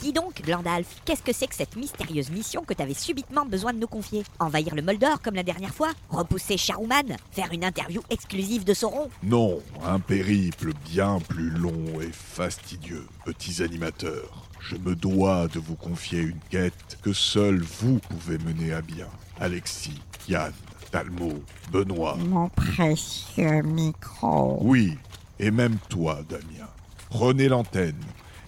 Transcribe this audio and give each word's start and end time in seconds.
Dis 0.00 0.12
donc, 0.14 0.40
Glandalf, 0.42 0.86
qu'est-ce 1.04 1.22
que 1.22 1.32
c'est 1.32 1.46
que 1.46 1.54
cette 1.54 1.76
mystérieuse 1.76 2.30
mission 2.30 2.64
que 2.64 2.72
t'avais 2.72 2.94
subitement 2.94 3.44
besoin 3.44 3.74
de 3.74 3.78
nous 3.78 3.86
confier 3.86 4.22
Envahir 4.38 4.74
le 4.74 4.80
Moldor 4.80 5.20
comme 5.20 5.34
la 5.34 5.42
dernière 5.42 5.74
fois 5.74 5.90
Repousser 6.08 6.56
Charouman 6.56 7.16
Faire 7.32 7.52
une 7.52 7.64
interview 7.64 8.00
exclusive 8.08 8.64
de 8.64 8.72
Sauron 8.72 9.10
Non, 9.22 9.60
un 9.84 10.00
périple 10.00 10.72
bien 10.90 11.18
plus 11.28 11.50
long 11.50 12.00
et 12.00 12.10
fastidieux, 12.12 13.06
petits 13.26 13.62
animateurs. 13.62 14.48
Je 14.60 14.76
me 14.76 14.94
dois 14.96 15.48
de 15.48 15.58
vous 15.58 15.76
confier 15.76 16.20
une 16.20 16.40
quête 16.48 16.98
que 17.02 17.12
seul 17.12 17.60
vous 17.60 17.98
pouvez 17.98 18.38
mener 18.38 18.72
à 18.72 18.80
bien. 18.80 19.08
Alexis, 19.38 20.00
Yann, 20.28 20.52
Talmo, 20.90 21.42
Benoît. 21.70 22.16
Mon 22.16 22.48
précieux 22.48 23.60
micro. 23.62 24.58
Oui, 24.62 24.96
et 25.38 25.50
même 25.50 25.76
toi, 25.90 26.20
Damien. 26.26 26.68
Prenez 27.10 27.48
l'antenne 27.48 28.00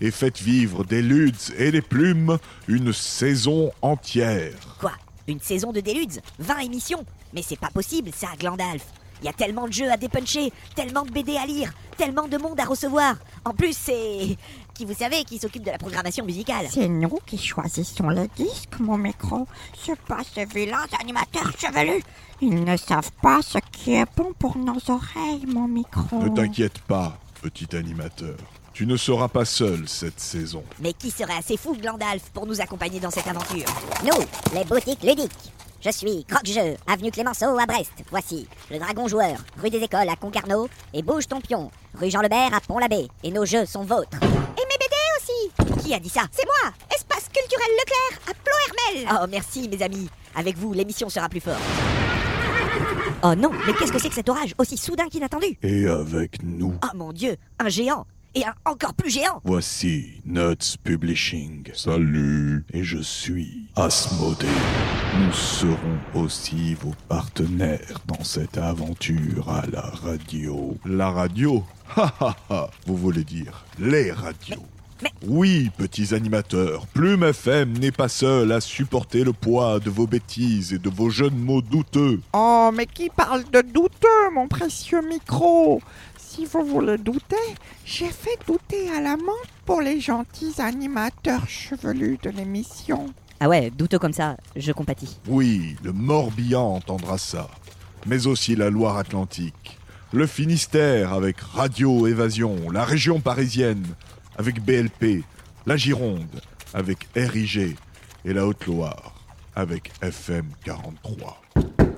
et 0.02 0.10
faites 0.10 0.40
vivre 0.40 0.84
des 0.84 1.00
ludes 1.00 1.36
et 1.56 1.70
des 1.70 1.80
plumes 1.80 2.36
une 2.66 2.92
saison 2.92 3.70
entière. 3.82 4.52
Quoi? 4.80 4.92
Une 5.28 5.40
saison 5.40 5.72
de 5.72 5.80
Déludes? 5.80 6.20
20 6.40 6.58
émissions? 6.58 7.06
Mais 7.32 7.42
c'est 7.42 7.58
pas 7.58 7.70
possible 7.70 8.10
ça, 8.12 8.26
Glandalf 8.38 8.84
Il 9.20 9.26
y 9.26 9.28
a 9.28 9.32
tellement 9.32 9.68
de 9.68 9.72
jeux 9.72 9.90
à 9.90 9.96
dépuncher, 9.96 10.52
tellement 10.74 11.04
de 11.04 11.12
BD 11.12 11.36
à 11.36 11.46
lire, 11.46 11.72
tellement 11.96 12.26
de 12.26 12.36
monde 12.36 12.58
à 12.58 12.64
recevoir. 12.64 13.14
En 13.44 13.52
plus, 13.54 13.76
c'est... 13.76 14.36
Qui 14.74 14.86
vous 14.86 14.94
savez 14.94 15.22
qui 15.24 15.38
s'occupe 15.38 15.64
de 15.64 15.70
la 15.70 15.76
programmation 15.76 16.24
musicale 16.24 16.66
C'est 16.70 16.88
nous 16.88 17.18
qui 17.26 17.36
choisissons 17.36 18.08
les 18.08 18.26
disques, 18.34 18.80
mon 18.80 18.96
micro. 18.96 19.46
C'est 19.78 20.00
pas 20.00 20.22
ces 20.34 20.46
vilains 20.46 20.86
animateurs 20.98 21.52
chevelus. 21.58 22.02
Ils 22.40 22.64
ne 22.64 22.78
savent 22.78 23.12
pas 23.20 23.42
ce 23.42 23.58
qui 23.70 23.92
est 23.92 24.06
bon 24.16 24.32
pour 24.38 24.56
nos 24.56 24.78
oreilles, 24.88 25.44
mon 25.46 25.68
micro. 25.68 26.22
Ne 26.22 26.30
t'inquiète 26.30 26.78
pas, 26.78 27.18
petit 27.42 27.76
animateur. 27.76 28.36
Tu 28.72 28.86
ne 28.86 28.96
seras 28.96 29.28
pas 29.28 29.44
seul 29.44 29.86
cette 29.86 30.18
saison. 30.18 30.64
Mais 30.80 30.94
qui 30.94 31.10
serait 31.10 31.36
assez 31.36 31.58
fou, 31.58 31.76
Glandalf, 31.76 32.30
pour 32.32 32.46
nous 32.46 32.60
accompagner 32.60 33.00
dans 33.00 33.10
cette 33.10 33.26
aventure? 33.26 33.66
Nous, 34.02 34.24
les 34.58 34.64
boutiques 34.64 35.02
ludiques. 35.02 35.52
Je 35.84 35.90
suis 35.90 36.24
Croque-Jeu, 36.24 36.76
avenue 36.86 37.10
Clémenceau 37.10 37.58
à 37.58 37.66
Brest. 37.66 37.92
Voici 38.10 38.46
le 38.70 38.78
Dragon 38.78 39.08
Joueur, 39.08 39.36
rue 39.60 39.68
des 39.68 39.78
Écoles 39.78 40.08
à 40.08 40.16
Concarneau 40.16 40.68
et 40.94 41.02
Bouge 41.02 41.28
ton 41.28 41.40
pion, 41.40 41.70
rue 42.00 42.10
Jean 42.10 42.22
Lebert 42.22 42.54
à 42.54 42.60
Pont-l'Abbé. 42.60 43.08
Et 43.24 43.30
nos 43.30 43.44
jeux 43.44 43.66
sont 43.66 43.82
vôtres. 43.82 44.16
Et 44.22 44.64
mes 44.64 44.78
BD 44.78 44.96
aussi 45.18 45.82
Qui 45.82 45.92
a 45.92 45.98
dit 45.98 46.08
ça? 46.08 46.22
C'est 46.30 46.46
moi, 46.46 46.72
Espace 46.94 47.28
culturel 47.28 47.68
Leclerc 47.78 48.20
à 48.30 48.32
Plohermel. 48.42 49.18
Oh, 49.22 49.26
merci, 49.28 49.68
mes 49.68 49.82
amis. 49.82 50.08
Avec 50.34 50.56
vous, 50.56 50.72
l'émission 50.72 51.10
sera 51.10 51.28
plus 51.28 51.40
forte. 51.40 51.60
Oh 53.24 53.34
non, 53.34 53.50
mais 53.66 53.74
qu'est-ce 53.74 53.92
que 53.92 53.98
c'est 53.98 54.08
que 54.08 54.14
cet 54.14 54.28
orage 54.30 54.54
aussi 54.58 54.78
soudain 54.78 55.08
qu'inattendu? 55.08 55.58
Et 55.62 55.86
avec 55.86 56.42
nous, 56.42 56.74
Oh 56.82 56.96
mon 56.96 57.12
dieu, 57.12 57.36
un 57.58 57.68
géant 57.68 58.06
Et 58.34 58.44
un 58.46 58.54
encore 58.64 58.94
plus 58.94 59.10
géant 59.10 59.40
voici 59.44 60.22
Nuts 60.24 60.76
Publishing. 60.82 61.68
Salut, 61.74 62.64
et 62.72 62.82
je 62.82 62.96
suis 62.98 63.66
Asmodée. 63.76 64.46
Nous 65.20 65.32
serons 65.32 65.98
aussi 66.14 66.72
vos 66.74 66.94
partenaires 67.08 68.00
dans 68.06 68.24
cette 68.24 68.56
aventure 68.56 69.50
à 69.50 69.64
la 69.70 69.82
radio. 69.82 70.76
La 70.86 71.10
radio? 71.10 71.62
Ha 71.94 72.10
ha 72.20 72.36
ha 72.48 72.70
Vous 72.86 72.96
voulez 72.96 73.22
dire 73.24 73.66
les 73.78 74.10
radios? 74.12 74.64
Mais- 75.02 75.10
Oui, 75.26 75.70
petits 75.76 76.14
animateurs, 76.14 76.86
Plume 76.86 77.24
FM 77.24 77.76
n'est 77.76 77.90
pas 77.92 78.08
seul 78.08 78.50
à 78.52 78.62
supporter 78.62 79.24
le 79.24 79.34
poids 79.34 79.78
de 79.78 79.90
vos 79.90 80.06
bêtises 80.06 80.72
et 80.72 80.78
de 80.78 80.88
vos 80.88 81.10
jeux 81.10 81.28
de 81.28 81.34
mots 81.36 81.60
douteux. 81.60 82.20
Oh, 82.32 82.70
mais 82.72 82.86
qui 82.86 83.10
parle 83.10 83.42
de 83.50 83.60
douteux, 83.60 84.30
mon 84.32 84.46
précieux 84.48 85.02
micro? 85.06 85.82
Si 86.34 86.46
vous 86.46 86.64
voulez 86.64 86.96
douter, 86.96 87.36
j'ai 87.84 88.08
fait 88.08 88.38
douter 88.46 88.88
à 88.96 89.02
la 89.02 89.18
menthe 89.18 89.52
pour 89.66 89.82
les 89.82 90.00
gentils 90.00 90.54
animateurs 90.56 91.46
chevelus 91.46 92.18
de 92.22 92.30
l'émission. 92.30 93.12
Ah 93.38 93.50
ouais, 93.50 93.68
douteux 93.70 93.98
comme 93.98 94.14
ça, 94.14 94.38
je 94.56 94.72
compatis. 94.72 95.18
Oui, 95.28 95.76
le 95.82 95.92
Morbihan 95.92 96.76
entendra 96.76 97.18
ça, 97.18 97.50
mais 98.06 98.26
aussi 98.26 98.56
la 98.56 98.70
Loire-Atlantique, 98.70 99.78
le 100.14 100.26
Finistère 100.26 101.12
avec 101.12 101.38
Radio 101.38 102.06
Évasion, 102.06 102.70
la 102.70 102.86
région 102.86 103.20
parisienne 103.20 103.84
avec 104.38 104.64
BLP, 104.64 105.24
la 105.66 105.76
Gironde 105.76 106.40
avec 106.72 107.08
RIG 107.14 107.76
et 108.24 108.32
la 108.32 108.46
Haute-Loire 108.46 109.12
avec 109.54 109.92
FM 110.00 110.46
43. 110.64 111.41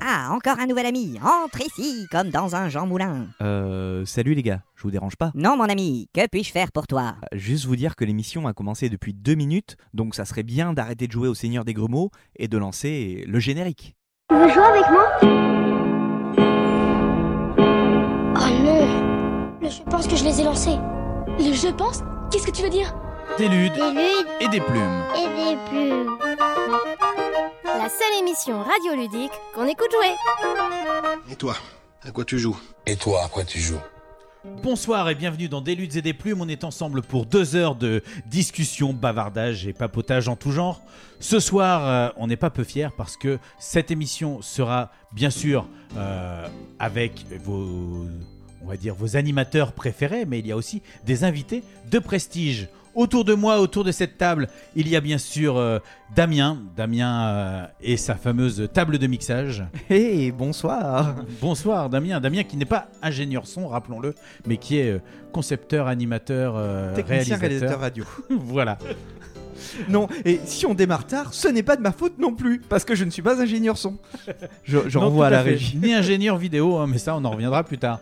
Ah, 0.06 0.28
encore 0.34 0.58
un 0.60 0.66
nouvel 0.66 0.84
ami 0.84 1.18
Entre 1.22 1.62
ici, 1.62 2.06
comme 2.10 2.28
dans 2.28 2.54
un 2.54 2.68
Jean 2.68 2.86
Moulin 2.86 3.26
Euh, 3.40 4.04
salut 4.04 4.34
les 4.34 4.42
gars, 4.42 4.60
je 4.76 4.82
vous 4.82 4.90
dérange 4.90 5.16
pas? 5.16 5.30
Non, 5.34 5.56
mon 5.56 5.64
ami, 5.64 6.08
que 6.12 6.26
puis-je 6.28 6.52
faire 6.52 6.72
pour 6.72 6.86
toi? 6.86 7.14
Juste 7.32 7.64
vous 7.64 7.76
dire 7.76 7.96
que 7.96 8.04
l'émission 8.04 8.46
a 8.46 8.52
commencé 8.52 8.90
depuis 8.90 9.14
deux 9.14 9.34
minutes, 9.34 9.76
donc 9.94 10.14
ça 10.14 10.26
serait 10.26 10.42
bien 10.42 10.74
d'arrêter 10.74 11.06
de 11.06 11.12
jouer 11.12 11.28
au 11.28 11.34
Seigneur 11.34 11.64
des 11.64 11.72
Grumeaux 11.72 12.10
et 12.36 12.48
de 12.48 12.58
lancer 12.58 13.24
le 13.26 13.38
générique. 13.40 13.96
Tu 14.28 14.36
veux 14.36 14.48
jouer 14.50 14.62
avec 14.64 14.90
moi? 14.90 15.08
Oh 18.36 18.50
non 18.62 19.58
Le 19.62 19.70
je 19.70 19.82
pense 19.84 20.06
que 20.06 20.16
je 20.16 20.24
les 20.24 20.38
ai 20.40 20.44
lancés. 20.44 20.76
Le 21.38 21.52
je 21.54 21.72
pense 21.74 22.02
Qu'est-ce 22.30 22.46
que 22.46 22.52
tu 22.52 22.62
veux 22.62 22.70
dire? 22.70 22.94
Des 23.38 23.48
ludes 23.48 23.72
Des 23.72 23.80
ludes 23.90 24.28
et 24.40 24.48
des 24.48 24.60
plumes. 24.60 25.02
et 25.16 25.54
des 25.54 25.56
plumes. 25.70 26.10
La 27.84 27.90
seule 27.90 28.18
émission 28.18 28.62
radioludique 28.62 29.30
qu'on 29.54 29.66
écoute 29.66 29.90
jouer. 29.92 30.14
Et 31.30 31.36
toi, 31.36 31.54
à 32.02 32.12
quoi 32.12 32.24
tu 32.24 32.38
joues? 32.38 32.58
Et 32.86 32.96
toi, 32.96 33.22
à 33.26 33.28
quoi 33.28 33.44
tu 33.44 33.60
joues? 33.60 33.80
Bonsoir 34.62 35.10
et 35.10 35.14
bienvenue 35.14 35.50
dans 35.50 35.60
Des 35.60 35.74
luttes 35.74 35.94
et 35.94 36.00
des 36.00 36.14
plumes. 36.14 36.40
On 36.40 36.48
est 36.48 36.64
ensemble 36.64 37.02
pour 37.02 37.26
deux 37.26 37.56
heures 37.56 37.74
de 37.74 38.02
discussion, 38.24 38.94
bavardage 38.94 39.66
et 39.66 39.74
papotage 39.74 40.28
en 40.28 40.36
tout 40.36 40.50
genre. 40.50 40.80
Ce 41.20 41.38
soir, 41.40 41.86
euh, 41.86 42.08
on 42.16 42.26
n'est 42.26 42.38
pas 42.38 42.48
peu 42.48 42.64
fiers 42.64 42.88
parce 42.96 43.18
que 43.18 43.38
cette 43.58 43.90
émission 43.90 44.40
sera 44.40 44.90
bien 45.12 45.28
sûr 45.28 45.68
euh, 45.98 46.48
avec 46.78 47.26
vos, 47.44 48.06
on 48.62 48.66
va 48.66 48.78
dire 48.78 48.94
vos 48.94 49.18
animateurs 49.18 49.72
préférés, 49.72 50.24
mais 50.24 50.38
il 50.38 50.46
y 50.46 50.52
a 50.52 50.56
aussi 50.56 50.80
des 51.04 51.22
invités 51.22 51.62
de 51.90 51.98
prestige. 51.98 52.66
Autour 52.94 53.24
de 53.24 53.34
moi, 53.34 53.58
autour 53.60 53.82
de 53.82 53.90
cette 53.90 54.18
table, 54.18 54.48
il 54.76 54.88
y 54.88 54.94
a 54.94 55.00
bien 55.00 55.18
sûr 55.18 55.56
euh, 55.56 55.80
Damien, 56.14 56.58
Damien 56.76 57.26
euh, 57.26 57.66
et 57.80 57.96
sa 57.96 58.14
fameuse 58.14 58.68
table 58.72 58.98
de 58.98 59.06
mixage. 59.08 59.64
Hé, 59.90 60.30
bonsoir 60.38 61.16
Bonsoir 61.40 61.90
Damien, 61.90 62.20
Damien 62.20 62.44
qui 62.44 62.56
n'est 62.56 62.64
pas 62.64 62.86
ingénieur 63.02 63.48
son, 63.48 63.66
rappelons-le, 63.66 64.14
mais 64.46 64.58
qui 64.58 64.78
est 64.78 64.92
euh, 64.92 65.00
concepteur, 65.32 65.88
animateur, 65.88 66.54
Technicien 66.94 67.36
réalisateur. 67.36 67.40
réalisateur 67.40 67.80
radio. 67.80 68.04
voilà. 68.30 68.78
Non, 69.88 70.06
et 70.24 70.40
si 70.44 70.66
on 70.66 70.74
démarre 70.74 71.06
tard, 71.06 71.34
ce 71.34 71.48
n'est 71.48 71.62
pas 71.62 71.76
de 71.76 71.82
ma 71.82 71.90
faute 71.92 72.18
non 72.18 72.34
plus, 72.34 72.60
parce 72.60 72.84
que 72.84 72.94
je 72.94 73.04
ne 73.04 73.10
suis 73.10 73.22
pas 73.22 73.40
ingénieur 73.40 73.76
son. 73.76 73.98
Je, 74.62 74.78
je 74.88 74.98
Non, 74.98 75.06
renvoie 75.06 75.26
à 75.26 75.30
la 75.30 75.42
régie. 75.42 75.78
Ni 75.82 75.94
ingénieur 75.94 76.36
vidéo, 76.36 76.76
hein, 76.76 76.86
mais 76.88 76.98
ça 76.98 77.16
on 77.16 77.24
en 77.24 77.30
reviendra 77.30 77.64
plus 77.64 77.78
tard. 77.78 78.00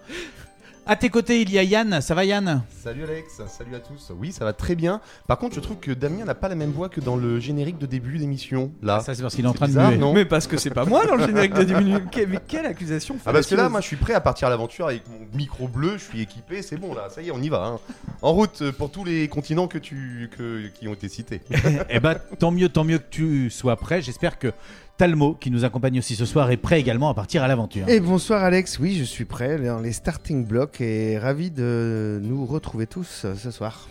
À 0.85 0.97
tes 0.97 1.11
côtés, 1.11 1.43
il 1.43 1.51
y 1.53 1.59
a 1.59 1.63
Yann. 1.63 2.01
Ça 2.01 2.13
va 2.13 2.25
Yann? 2.25 2.65
Salut 2.83 3.05
Alex, 3.05 3.41
salut 3.47 3.77
à 3.77 3.79
tous. 3.79 4.11
Oui, 4.19 4.33
ça 4.33 4.45
va 4.45 4.53
très 4.53 4.75
bien. 4.75 5.01
Par 5.29 5.39
contre, 5.39 5.55
je 5.55 5.61
trouve 5.61 5.77
que 5.79 5.93
Damien 5.93 6.25
n'a 6.25 6.35
pas 6.35 6.49
la 6.49 6.57
même 6.57 6.73
voix 6.73 6.89
que 6.89 7.01
dans 7.01 7.15
le 7.15 7.39
générique 7.39 7.79
de 7.79 7.87
début 7.87 8.19
d'émission. 8.19 8.73
Là. 8.83 8.99
Ça 8.99 9.15
c'est 9.15 9.23
parce 9.23 9.37
qu'il 9.37 9.45
est 9.45 9.49
en 9.49 9.53
train 9.53 9.67
bizarre, 9.67 9.91
de 9.91 9.95
muer. 9.95 10.01
non 10.01 10.13
Mais 10.13 10.25
parce 10.25 10.49
que 10.49 10.57
c'est 10.57 10.71
pas 10.71 10.85
moi 10.85 11.07
dans 11.07 11.15
le 11.15 11.25
générique 11.25 11.55
de 11.55 11.63
10 11.63 11.75
minutes. 11.75 12.11
Que- 12.11 12.27
Mais 12.27 12.41
quelle 12.49 12.67
accusation 12.67 13.17
Ah 13.25 13.33
parce 13.33 13.47
que 13.47 13.55
là, 13.55 13.69
moi, 13.69 13.81
je 13.81 13.87
suis 13.87 13.97
prêt 13.97 14.15
à 14.15 14.21
partir 14.21 14.49
à 14.49 14.51
l'aventure 14.51 14.87
avec 14.89 15.05
mon 15.09 15.21
micro 15.39 15.69
bleu. 15.69 15.93
Je 15.99 16.03
suis 16.05 16.21
équipé, 16.21 16.63
c'est 16.63 16.77
bon 16.79 16.95
là. 16.95 17.09
Ça 17.11 17.23
y 17.23 17.29
est, 17.29 17.31
on 17.31 17.41
y 17.41 17.49
va. 17.49 17.65
hein. 17.65 17.79
En 18.21 18.33
route 18.33 18.69
pour 18.73 18.91
tous 18.91 19.05
les 19.05 19.29
continents 19.29 19.69
que 19.69 19.79
tu 19.79 20.31
que- 20.37 20.67
qui 20.75 20.89
ont 20.89 20.95
été 20.95 21.09
cités. 21.09 21.43
Eh 21.91 22.01
ben, 22.01 22.17
tant 22.41 22.51
mieux, 22.51 22.69
tant 22.69 22.83
mieux 22.83 22.99
que 22.99 23.09
tu 23.09 23.51
sois 23.51 23.77
prêt. 23.77 24.03
J'espère 24.03 24.37
que 24.37 24.53
Talmo, 24.97 25.35
qui 25.35 25.51
nous 25.51 25.65
accompagne 25.65 25.99
aussi 25.99 26.15
ce 26.15 26.25
soir, 26.25 26.51
est 26.51 26.57
prêt 26.57 26.79
également 26.79 27.09
à 27.09 27.15
partir 27.15 27.43
à 27.43 27.49
l'aventure. 27.49 27.89
Et 27.89 28.01
bonsoir 28.01 28.45
Alex, 28.45 28.79
oui 28.79 28.95
je 28.95 29.05
suis 29.05 29.25
prêt 29.25 29.59
dans 29.59 29.81
les 29.81 29.93
starting 29.93 30.47
blocks 30.47 30.81
et 30.81 31.19
ravi 31.19 31.51
de 31.51 32.21
nous 32.23 32.45
retrouver 32.47 32.87
tous 32.87 33.25
euh, 33.25 33.35
ce 33.35 33.51
soir. 33.51 33.89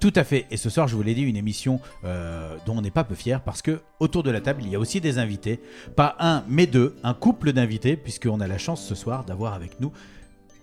Tout 0.00 0.12
à 0.16 0.24
fait. 0.24 0.46
Et 0.50 0.56
ce 0.56 0.70
soir, 0.70 0.88
je 0.88 0.96
vous 0.96 1.02
l'ai 1.02 1.14
dit, 1.14 1.22
une 1.22 1.36
émission 1.36 1.78
euh, 2.04 2.56
dont 2.64 2.78
on 2.78 2.80
n'est 2.80 2.90
pas 2.90 3.04
peu 3.04 3.14
fier 3.14 3.42
parce 3.42 3.60
que 3.60 3.80
autour 4.00 4.22
de 4.22 4.30
la 4.30 4.40
table, 4.40 4.62
il 4.64 4.70
y 4.70 4.74
a 4.74 4.78
aussi 4.78 5.00
des 5.00 5.18
invités. 5.18 5.60
Pas 5.94 6.16
un, 6.18 6.42
mais 6.48 6.66
deux. 6.66 6.96
Un 7.04 7.12
couple 7.12 7.52
d'invités, 7.52 7.96
puisqu'on 7.96 8.40
a 8.40 8.48
la 8.48 8.56
chance 8.56 8.82
ce 8.82 8.94
soir 8.94 9.24
d'avoir 9.24 9.52
avec 9.52 9.78
nous 9.78 9.92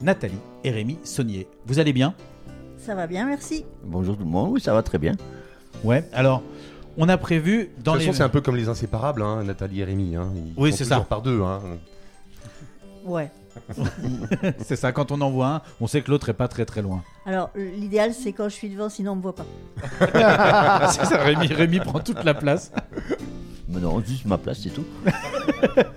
Nathalie 0.02 0.40
et 0.64 0.72
Rémi 0.72 0.98
Saunier. 1.04 1.48
Vous 1.68 1.78
allez 1.78 1.94
bien? 1.94 2.16
Ça 2.78 2.96
va 2.96 3.06
bien, 3.06 3.28
merci. 3.28 3.64
Bonjour 3.84 4.18
tout 4.18 4.24
le 4.24 4.30
monde, 4.30 4.50
oui 4.52 4.62
ça 4.62 4.74
va 4.74 4.82
très 4.82 4.98
bien. 4.98 5.14
Ouais. 5.84 6.04
Alors, 6.14 6.42
on 6.98 7.08
a 7.10 7.18
prévu 7.18 7.70
dans 7.84 7.94
de 7.94 7.98
toute 7.98 8.00
les. 8.00 8.06
façon, 8.08 8.18
c'est 8.18 8.24
un 8.24 8.30
peu 8.30 8.42
comme 8.42 8.56
les 8.56 8.70
inséparables, 8.70 9.22
hein, 9.22 9.44
Nathalie 9.44 9.82
et 9.82 9.84
Rémi. 9.84 10.16
Hein. 10.16 10.30
Ils 10.36 10.54
Oui, 10.58 10.72
sont 10.72 10.78
c'est 10.78 10.84
toujours 10.86 11.00
ça. 11.00 11.06
par 11.08 11.22
deux. 11.22 11.42
Hein. 11.42 11.62
Ouais. 13.06 13.32
c'est 14.60 14.76
ça. 14.76 14.92
Quand 14.92 15.12
on 15.12 15.20
en 15.22 15.32
voit 15.32 15.48
un, 15.48 15.62
on 15.82 15.88
sait 15.88 16.02
que 16.02 16.12
l'autre 16.12 16.30
est 16.30 16.34
pas 16.34 16.48
très 16.48 16.66
très 16.66 16.82
loin. 16.82 17.04
Alors, 17.26 17.50
l'idéal, 17.56 18.14
c'est 18.14 18.32
quand 18.34 18.50
je 18.50 18.54
suis 18.54 18.70
devant, 18.70 18.90
sinon 18.90 19.14
on 19.14 19.16
me 19.16 19.22
voit 19.22 19.36
pas. 19.36 19.46
c'est 20.92 21.06
ça. 21.06 21.18
Rémi, 21.24 21.48
Rémi 21.48 21.80
prend 21.80 22.00
toute 22.00 22.24
la 22.24 22.34
place. 22.34 22.72
Mais 23.70 23.80
non, 23.80 24.00
juste 24.06 24.26
ma 24.26 24.38
place, 24.38 24.60
c'est 24.62 24.70
tout. 24.70 24.86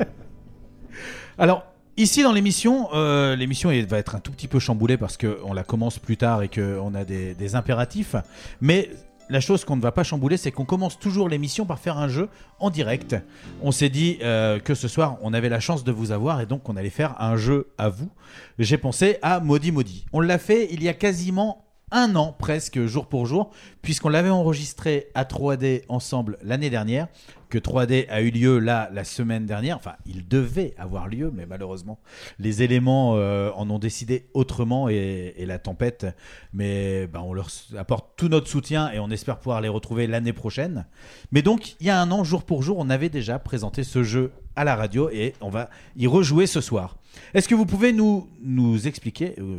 Alors, 1.39 1.65
ici 1.97 2.23
dans 2.23 2.33
l'émission, 2.33 2.89
euh, 2.95 3.37
l'émission 3.37 3.71
va 3.89 3.99
être 3.99 4.15
un 4.15 4.21
tout 4.21 4.33
petit 4.33 4.49
peu 4.49 4.59
chamboulée 4.59 4.97
parce 4.97 5.17
qu'on 5.17 5.53
la 5.53 5.63
commence 5.63 5.99
plus 5.99 6.17
tard 6.17 6.43
et 6.43 6.49
qu'on 6.49 6.95
a 6.95 7.05
des, 7.05 7.35
des 7.35 7.55
impératifs. 7.55 8.17
Mais 8.61 8.91
la 9.31 9.41
chose 9.41 9.65
qu'on 9.65 9.77
ne 9.77 9.81
va 9.81 9.93
pas 9.93 10.03
chambouler, 10.03 10.37
c'est 10.37 10.51
qu'on 10.51 10.65
commence 10.65 10.99
toujours 10.99 11.29
l'émission 11.29 11.65
par 11.65 11.79
faire 11.79 11.97
un 11.97 12.09
jeu 12.09 12.29
en 12.59 12.69
direct. 12.69 13.17
On 13.63 13.71
s'est 13.71 13.89
dit 13.89 14.19
euh, 14.23 14.59
que 14.59 14.75
ce 14.75 14.89
soir, 14.89 15.19
on 15.23 15.33
avait 15.33 15.49
la 15.49 15.61
chance 15.61 15.85
de 15.85 15.93
vous 15.93 16.11
avoir 16.11 16.41
et 16.41 16.47
donc 16.47 16.69
on 16.69 16.77
allait 16.77 16.91
faire 16.91 17.15
un 17.21 17.37
jeu 17.37 17.69
à 17.79 17.89
vous. 17.89 18.11
J'ai 18.59 18.77
pensé 18.77 19.19
à 19.23 19.41
Maudit 19.41 19.73
Maudit. 19.73 20.05
On 20.13 20.21
l'a 20.21 20.39
fait 20.39 20.69
il 20.73 20.83
y 20.83 20.89
a 20.89 20.95
quasiment 20.95 21.65
un 21.93 22.17
an 22.17 22.35
presque 22.39 22.85
jour 22.87 23.07
pour 23.07 23.27
jour, 23.27 23.51
puisqu'on 23.83 24.09
l'avait 24.09 24.31
enregistré 24.31 25.09
à 25.15 25.25
3D 25.25 25.83
ensemble 25.89 26.39
l'année 26.43 26.71
dernière, 26.71 27.09
que 27.51 27.59
3D 27.59 28.09
a 28.09 28.23
eu 28.23 28.31
lieu 28.31 28.59
là 28.59 28.89
la 28.93 29.05
semaine 29.05 29.45
dernière, 29.45 29.77
enfin 29.77 29.97
il 30.07 30.27
devait 30.27 30.75
avoir 30.79 31.09
lieu, 31.09 31.31
mais 31.35 31.45
malheureusement 31.47 32.01
les 32.39 32.63
éléments 32.63 33.17
euh, 33.17 33.51
en 33.55 33.69
ont 33.69 33.79
décidé 33.79 34.27
autrement 34.33 34.89
et, 34.89 35.35
la 35.41 35.59
tempête, 35.59 36.07
mais 36.53 37.07
ben, 37.07 37.21
on 37.21 37.33
leur 37.33 37.49
apporte 37.77 38.13
tout 38.17 38.29
notre 38.29 38.49
soutien 38.49 38.91
et 38.93 38.99
on 38.99 39.11
espère 39.11 39.39
pouvoir 39.39 39.61
les 39.61 39.69
retrouver 39.69 40.07
l'année 40.07 40.33
prochaine. 40.33 40.87
Mais 41.33 41.43
donc 41.43 41.77
il 41.81 41.87
y 41.87 41.91
a 41.91 42.01
un 42.01 42.11
an, 42.11 42.25
jour 42.25 42.45
pour 42.45 42.63
jour, 42.63 42.79
on 42.79 42.89
avait 42.89 43.09
déjà 43.09 43.39
présenté 43.39 43.85
ce 43.85 44.03
jeu 44.03 44.33
à 44.57 44.65
la 44.65 44.77
radio 44.77 45.11
et 45.11 45.35
on 45.41 45.51
va 45.51 45.69
y 45.97 46.07
rejouer 46.07 46.47
ce 46.47 46.61
soir. 46.61 46.97
Est-ce 47.35 47.49
que 47.49 47.55
vous 47.55 47.67
pouvez 47.67 47.93
nous, 47.93 48.29
nous 48.43 48.87
expliquer 48.87 49.35
euh, 49.39 49.59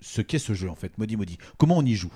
ce 0.00 0.20
qu'est 0.20 0.38
ce 0.38 0.54
jeu 0.54 0.68
en 0.70 0.74
fait, 0.74 0.96
Maudit 0.98 1.16
Maudit. 1.16 1.38
Comment 1.58 1.78
on 1.78 1.84
y 1.84 1.94
joue? 1.94 2.12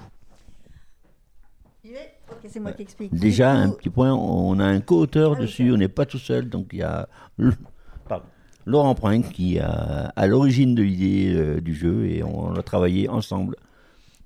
Ok, 2.30 2.48
c'est 2.48 2.60
moi 2.60 2.72
qui 2.72 2.82
explique. 2.82 3.14
Déjà, 3.14 3.52
un 3.52 3.70
petit 3.70 3.90
point, 3.90 4.12
on 4.14 4.58
a 4.60 4.64
un 4.64 4.80
co-auteur 4.80 5.32
Ah 5.32 5.36
oui, 5.38 5.42
dessus, 5.46 5.72
on 5.72 5.76
n'est 5.76 5.88
pas 5.88 6.06
tout 6.06 6.18
seul, 6.18 6.48
donc 6.48 6.68
il 6.72 6.80
y 6.80 6.82
a 6.82 7.08
pardon, 8.08 8.26
Laurent 8.66 8.94
Princk 8.94 9.30
qui 9.30 9.56
est 9.56 9.60
à, 9.60 10.12
à 10.14 10.26
l'origine 10.26 10.74
de 10.74 10.82
l'idée 10.82 11.32
euh, 11.34 11.60
du 11.60 11.74
jeu 11.74 12.06
et 12.06 12.22
on 12.22 12.54
a 12.54 12.62
travaillé 12.62 13.08
ensemble 13.08 13.56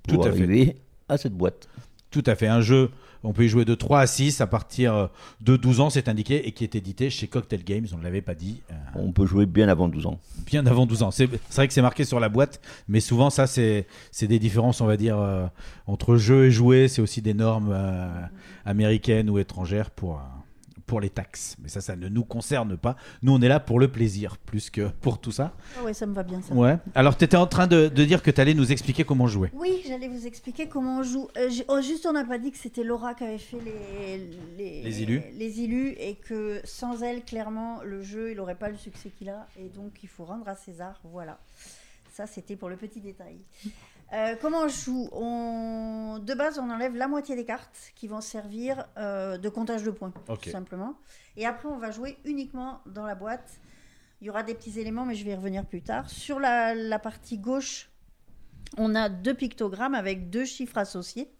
Tout 0.07 0.15
pour 0.15 0.27
à 0.27 0.31
fait. 0.31 0.37
arriver 0.43 0.77
à 1.07 1.17
cette 1.17 1.33
boîte. 1.33 1.67
Tout 2.11 2.23
à 2.25 2.35
fait, 2.35 2.47
un 2.47 2.61
jeu, 2.61 2.89
on 3.23 3.33
peut 3.33 3.45
y 3.45 3.47
jouer 3.49 3.65
de 3.65 3.73
3 3.75 3.99
à 4.01 4.07
6 4.07 4.41
à 4.41 4.47
partir 4.47 5.09
de 5.41 5.55
12 5.57 5.79
ans, 5.79 5.89
c'est 5.89 6.07
indiqué, 6.09 6.47
et 6.47 6.51
qui 6.51 6.63
est 6.63 6.75
édité 6.75 7.09
chez 7.09 7.27
Cocktail 7.27 7.63
Games, 7.63 7.85
on 7.93 7.97
ne 7.97 8.03
l'avait 8.03 8.21
pas 8.21 8.35
dit. 8.35 8.61
euh, 8.71 8.75
On 8.95 9.11
peut 9.11 9.25
jouer 9.25 9.45
bien 9.45 9.67
avant 9.69 9.87
12 9.87 10.05
ans. 10.07 10.19
bien 10.45 10.65
avant 10.65 10.85
12 10.85 11.03
ans. 11.03 11.11
C'est 11.11 11.29
vrai 11.55 11.67
que 11.67 11.73
c'est 11.73 11.81
marqué 11.81 12.03
sur 12.03 12.19
la 12.19 12.29
boîte, 12.29 12.61
mais 12.87 12.99
souvent 12.99 13.29
ça 13.29 13.47
c'est 13.47 13.85
des 14.21 14.39
différences, 14.39 14.81
on 14.81 14.85
va 14.85 14.97
dire, 14.97 15.17
euh, 15.19 15.45
entre 15.87 16.17
jeu 16.17 16.45
et 16.45 16.51
jouet. 16.51 16.87
C'est 16.87 17.01
aussi 17.01 17.21
des 17.21 17.33
normes 17.33 17.71
euh, 17.73 18.07
américaines 18.65 19.29
ou 19.29 19.39
étrangères 19.39 19.89
pour, 19.91 20.15
euh, 20.17 20.19
pour 20.93 21.01
les 21.01 21.09
taxes. 21.09 21.55
Mais 21.59 21.69
ça, 21.69 21.81
ça 21.81 21.95
ne 21.95 22.07
nous 22.07 22.23
concerne 22.23 22.77
pas. 22.77 22.95
Nous, 23.23 23.33
on 23.33 23.41
est 23.41 23.47
là 23.47 23.59
pour 23.59 23.79
le 23.79 23.87
plaisir, 23.87 24.37
plus 24.37 24.69
que 24.69 24.89
pour 25.01 25.17
tout 25.19 25.31
ça. 25.31 25.51
Ah 25.79 25.83
ouais, 25.83 25.93
ça 25.95 26.05
me 26.05 26.13
va 26.13 26.21
bien 26.21 26.39
ça. 26.39 26.53
Ouais. 26.53 26.77
Alors, 26.93 27.17
tu 27.17 27.23
étais 27.25 27.35
en 27.35 27.47
train 27.47 27.65
de, 27.65 27.87
de 27.87 28.05
dire 28.05 28.21
que 28.21 28.29
tu 28.29 28.39
allais 28.39 28.53
nous 28.53 28.71
expliquer 28.71 29.03
comment 29.03 29.25
jouer. 29.25 29.49
Oui, 29.55 29.81
j'allais 29.87 30.07
vous 30.07 30.27
expliquer 30.27 30.67
comment 30.67 30.99
on 30.99 31.03
joue. 31.03 31.27
Euh, 31.35 31.49
j- 31.49 31.63
oh, 31.67 31.81
juste, 31.81 32.05
on 32.05 32.11
n'a 32.13 32.25
pas 32.25 32.37
dit 32.37 32.51
que 32.51 32.59
c'était 32.59 32.83
Laura 32.83 33.15
qui 33.15 33.23
avait 33.23 33.39
fait 33.39 33.57
les, 33.65 34.29
les, 34.55 34.83
Les 34.83 35.01
illus. 35.01 35.23
les 35.35 35.61
illus 35.61 35.95
et 35.97 36.13
que 36.13 36.61
sans 36.63 37.01
elle, 37.01 37.23
clairement, 37.23 37.81
le 37.83 38.03
jeu, 38.03 38.29
il 38.29 38.37
n'aurait 38.37 38.53
pas 38.53 38.69
le 38.69 38.77
succès 38.77 39.09
qu'il 39.09 39.29
a. 39.29 39.47
Et 39.59 39.69
donc, 39.69 39.93
il 40.03 40.09
faut 40.09 40.25
rendre 40.25 40.47
à 40.47 40.53
César. 40.55 41.01
Voilà. 41.05 41.39
Ça, 42.13 42.27
c'était 42.27 42.55
pour 42.55 42.69
le 42.69 42.75
petit 42.75 43.01
détail. 43.01 43.37
Euh, 44.13 44.35
comment 44.39 44.61
on 44.61 44.67
joue 44.67 45.09
on... 45.11 46.19
De 46.21 46.33
base, 46.35 46.59
on 46.59 46.69
enlève 46.69 46.95
la 46.95 47.07
moitié 47.07 47.35
des 47.35 47.45
cartes 47.45 47.91
qui 47.95 48.07
vont 48.07 48.21
servir 48.21 48.85
euh, 48.97 49.37
de 49.37 49.49
comptage 49.49 49.83
de 49.83 49.89
points, 49.89 50.13
tout 50.27 50.49
simplement. 50.49 50.95
Et 51.35 51.47
après, 51.47 51.67
on 51.67 51.77
va 51.77 51.89
jouer 51.89 52.17
uniquement 52.23 52.81
dans 52.85 53.05
la 53.05 53.15
boîte. 53.15 53.59
Il 54.21 54.27
y 54.27 54.29
aura 54.29 54.43
des 54.43 54.53
petits 54.53 54.79
éléments, 54.79 55.05
mais 55.05 55.15
je 55.15 55.25
vais 55.25 55.31
y 55.31 55.35
revenir 55.35 55.65
plus 55.65 55.81
tard. 55.81 56.09
Sur 56.09 56.39
la, 56.39 56.75
la 56.75 56.99
partie 56.99 57.39
gauche, 57.39 57.89
on 58.77 58.93
a 58.93 59.09
deux 59.09 59.33
pictogrammes 59.33 59.95
avec 59.95 60.29
deux 60.29 60.45
chiffres 60.45 60.77
associés. 60.77 61.31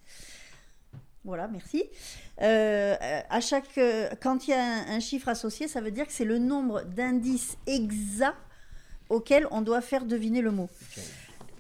Voilà, 1.24 1.48
merci. 1.48 1.86
Euh, 2.42 2.96
à 3.30 3.40
chaque, 3.40 3.80
quand 4.22 4.48
il 4.48 4.52
y 4.52 4.54
a 4.54 4.62
un, 4.62 4.96
un 4.96 5.00
chiffre 5.00 5.30
associé, 5.30 5.68
ça 5.68 5.80
veut 5.80 5.92
dire 5.92 6.08
que 6.08 6.12
c'est 6.12 6.25
le 6.25 6.40
nombre 6.40 6.81
d'indices 6.84 7.56
exacts 7.68 8.36
auquel 9.10 9.48
on 9.52 9.62
doit 9.62 9.81
faire 9.81 10.06
deviner 10.06 10.42
le 10.42 10.52
mot. 10.52 10.70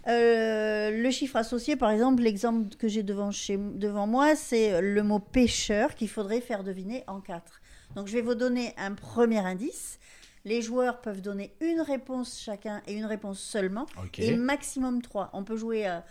Euh, 0.07 0.91
le 0.91 1.11
chiffre 1.11 1.35
associé, 1.37 1.75
par 1.75 1.89
exemple, 1.91 2.21
l'exemple 2.23 2.75
que 2.75 2.87
j'ai 2.87 3.03
devant, 3.03 3.31
chez- 3.31 3.57
devant 3.57 4.05
moi, 4.07 4.35
c'est 4.35 4.81
le 4.81 5.03
mot 5.03 5.19
pêcheur 5.19 5.95
qu'il 5.95 6.09
faudrait 6.09 6.41
faire 6.41 6.63
deviner 6.63 7.03
en 7.07 7.21
quatre. 7.21 7.61
Donc 7.95 8.07
je 8.07 8.13
vais 8.13 8.21
vous 8.21 8.35
donner 8.35 8.73
un 8.77 8.93
premier 8.93 9.39
indice. 9.39 9.99
Les 10.45 10.61
joueurs 10.61 10.99
peuvent 10.99 11.21
donner 11.21 11.53
une 11.61 11.79
réponse 11.79 12.37
chacun 12.37 12.81
et 12.85 12.93
une 12.93 13.05
réponse 13.05 13.39
seulement, 13.39 13.85
et 14.33 14.35
maximum 14.35 15.01
trois. 15.01 15.29
On 15.31 15.45
peut 15.45 15.55
jouer 15.55 15.85
à, 15.85 16.03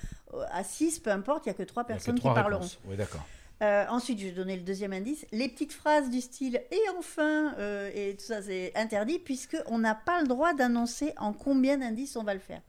à 0.52 0.64
6, 0.64 1.00
peu 1.00 1.10
importe, 1.10 1.44
il 1.44 1.50
n'y 1.50 1.54
a 1.54 1.58
que 1.58 1.62
trois 1.64 1.82
a 1.82 1.84
que 1.84 1.88
personnes 1.92 2.14
trois 2.14 2.30
qui 2.30 2.34
parleront. 2.40 2.60
réponses. 2.60 2.78
Oui, 2.86 2.96
d'accord. 2.96 3.26
Euh, 3.62 3.84
ensuite, 3.88 4.18
je 4.18 4.26
vais 4.26 4.32
donner 4.32 4.56
le 4.56 4.62
deuxième 4.62 4.92
indice. 4.92 5.24
Les 5.30 5.48
petites 5.48 5.72
phrases 5.72 6.10
du 6.10 6.20
style 6.20 6.60
et 6.72 6.80
enfin 6.98 7.54
euh, 7.58 7.90
et 7.94 8.16
tout 8.16 8.24
ça, 8.24 8.42
c'est 8.42 8.72
interdit 8.76 9.20
puisque 9.20 9.56
on 9.66 9.78
n'a 9.78 9.94
pas 9.94 10.20
le 10.20 10.26
droit 10.26 10.52
d'annoncer 10.52 11.12
en 11.16 11.32
combien 11.32 11.78
d'indices 11.78 12.16
on 12.16 12.24
va 12.24 12.34
le 12.34 12.40
faire. 12.40 12.60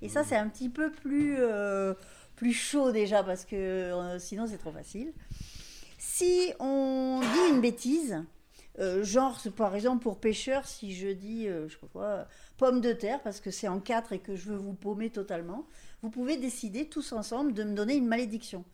Et 0.00 0.08
ça, 0.08 0.22
c'est 0.22 0.36
un 0.36 0.48
petit 0.48 0.68
peu 0.68 0.92
plus 0.92 1.36
euh, 1.38 1.92
plus 2.36 2.52
chaud 2.52 2.92
déjà 2.92 3.24
parce 3.24 3.44
que 3.44 4.16
sinon 4.20 4.46
c'est 4.46 4.58
trop 4.58 4.70
facile. 4.70 5.12
Si 5.98 6.52
on 6.60 7.20
dit 7.20 7.52
une 7.52 7.60
bêtise, 7.60 8.22
genre 9.02 9.40
par 9.56 9.74
exemple 9.74 10.04
pour 10.04 10.20
pêcheur, 10.20 10.68
si 10.68 10.94
je 10.94 11.08
dis 11.08 11.46
je 11.46 11.76
pomme 12.58 12.80
de 12.80 12.92
terre 12.92 13.20
parce 13.22 13.40
que 13.40 13.50
c'est 13.50 13.66
en 13.66 13.80
quatre 13.80 14.12
et 14.12 14.20
que 14.20 14.36
je 14.36 14.50
veux 14.50 14.56
vous 14.56 14.74
paumer 14.74 15.10
totalement, 15.10 15.66
vous 16.02 16.10
pouvez 16.10 16.36
décider 16.36 16.84
tous 16.84 17.10
ensemble 17.10 17.54
de 17.54 17.64
me 17.64 17.74
donner 17.74 17.96
une 17.96 18.06
malédiction. 18.06 18.64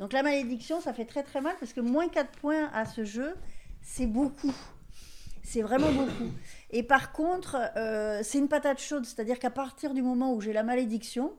Donc 0.00 0.12
la 0.12 0.22
malédiction, 0.22 0.80
ça 0.80 0.92
fait 0.92 1.04
très 1.04 1.22
très 1.22 1.40
mal 1.40 1.54
parce 1.60 1.72
que 1.72 1.80
moins 1.80 2.08
4 2.08 2.30
points 2.40 2.68
à 2.74 2.84
ce 2.84 3.04
jeu, 3.04 3.34
c'est 3.82 4.06
beaucoup. 4.06 4.52
C'est 5.42 5.62
vraiment 5.62 5.92
beaucoup. 5.92 6.30
Et 6.70 6.82
par 6.82 7.12
contre, 7.12 7.56
euh, 7.76 8.20
c'est 8.22 8.38
une 8.38 8.48
patate 8.48 8.80
chaude, 8.80 9.04
c'est-à-dire 9.04 9.38
qu'à 9.38 9.50
partir 9.50 9.92
du 9.94 10.02
moment 10.02 10.32
où 10.34 10.40
j'ai 10.40 10.52
la 10.52 10.62
malédiction, 10.62 11.32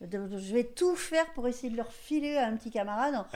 de- 0.00 0.38
je 0.38 0.54
vais 0.54 0.64
tout 0.64 0.96
faire 0.96 1.30
pour 1.34 1.46
essayer 1.46 1.68
de 1.70 1.76
leur 1.76 1.92
filer 1.92 2.38
à 2.38 2.46
un 2.46 2.56
petit 2.56 2.70
camarade, 2.70 3.14
en- 3.14 3.26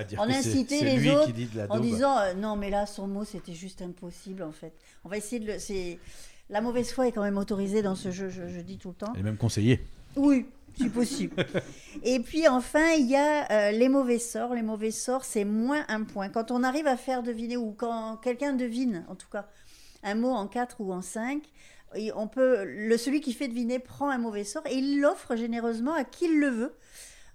c'est 0.42 0.50
les 0.84 0.96
autres, 1.16 1.26
en 1.70 1.78
disant 1.82 2.18
euh, 2.18 2.32
non 2.34 2.56
mais 2.56 2.70
là 2.70 2.86
son 2.86 3.06
mot 3.06 3.24
c'était 3.24 3.52
juste 3.52 3.82
impossible 3.82 4.42
en 4.42 4.52
fait. 4.52 4.72
On 5.04 5.08
va 5.10 5.18
essayer 5.18 5.40
de 5.40 5.46
le. 5.52 5.98
La 6.50 6.60
mauvaise 6.62 6.90
foi 6.92 7.06
est 7.08 7.12
quand 7.12 7.22
même 7.22 7.38
autorisée 7.38 7.80
dans 7.82 7.94
ce 7.94 8.10
jeu, 8.10 8.28
je, 8.30 8.48
je 8.48 8.60
dis 8.60 8.76
tout 8.78 8.88
le 8.88 8.94
temps. 8.94 9.12
Et 9.14 9.22
même 9.22 9.36
conseillé. 9.36 9.80
Oui, 10.16 10.46
si 10.76 10.88
possible. 10.88 11.46
Et 12.02 12.20
puis 12.20 12.48
enfin, 12.48 12.92
il 12.98 13.06
y 13.06 13.16
a 13.16 13.50
euh, 13.50 13.70
les 13.70 13.88
mauvais 13.88 14.18
sorts. 14.18 14.54
Les 14.54 14.62
mauvais 14.62 14.90
sorts, 14.90 15.24
c'est 15.24 15.44
moins 15.44 15.84
un 15.88 16.04
point. 16.04 16.28
Quand 16.28 16.50
on 16.50 16.62
arrive 16.62 16.86
à 16.86 16.96
faire 16.96 17.22
deviner, 17.22 17.56
ou 17.56 17.72
quand 17.72 18.16
quelqu'un 18.16 18.52
devine, 18.52 19.04
en 19.08 19.14
tout 19.14 19.28
cas, 19.30 19.48
un 20.02 20.14
mot 20.14 20.30
en 20.30 20.46
4 20.46 20.80
ou 20.80 20.92
en 20.92 21.02
5, 21.02 21.42
et 21.96 22.12
on 22.14 22.28
peut, 22.28 22.64
le, 22.64 22.96
celui 22.96 23.20
qui 23.20 23.32
fait 23.32 23.48
deviner 23.48 23.78
prend 23.78 24.10
un 24.10 24.18
mauvais 24.18 24.44
sort 24.44 24.66
et 24.66 24.74
il 24.74 25.00
l'offre 25.00 25.36
généreusement 25.36 25.94
à 25.94 26.04
qui 26.04 26.26
il 26.26 26.38
le 26.38 26.48
veut. 26.48 26.74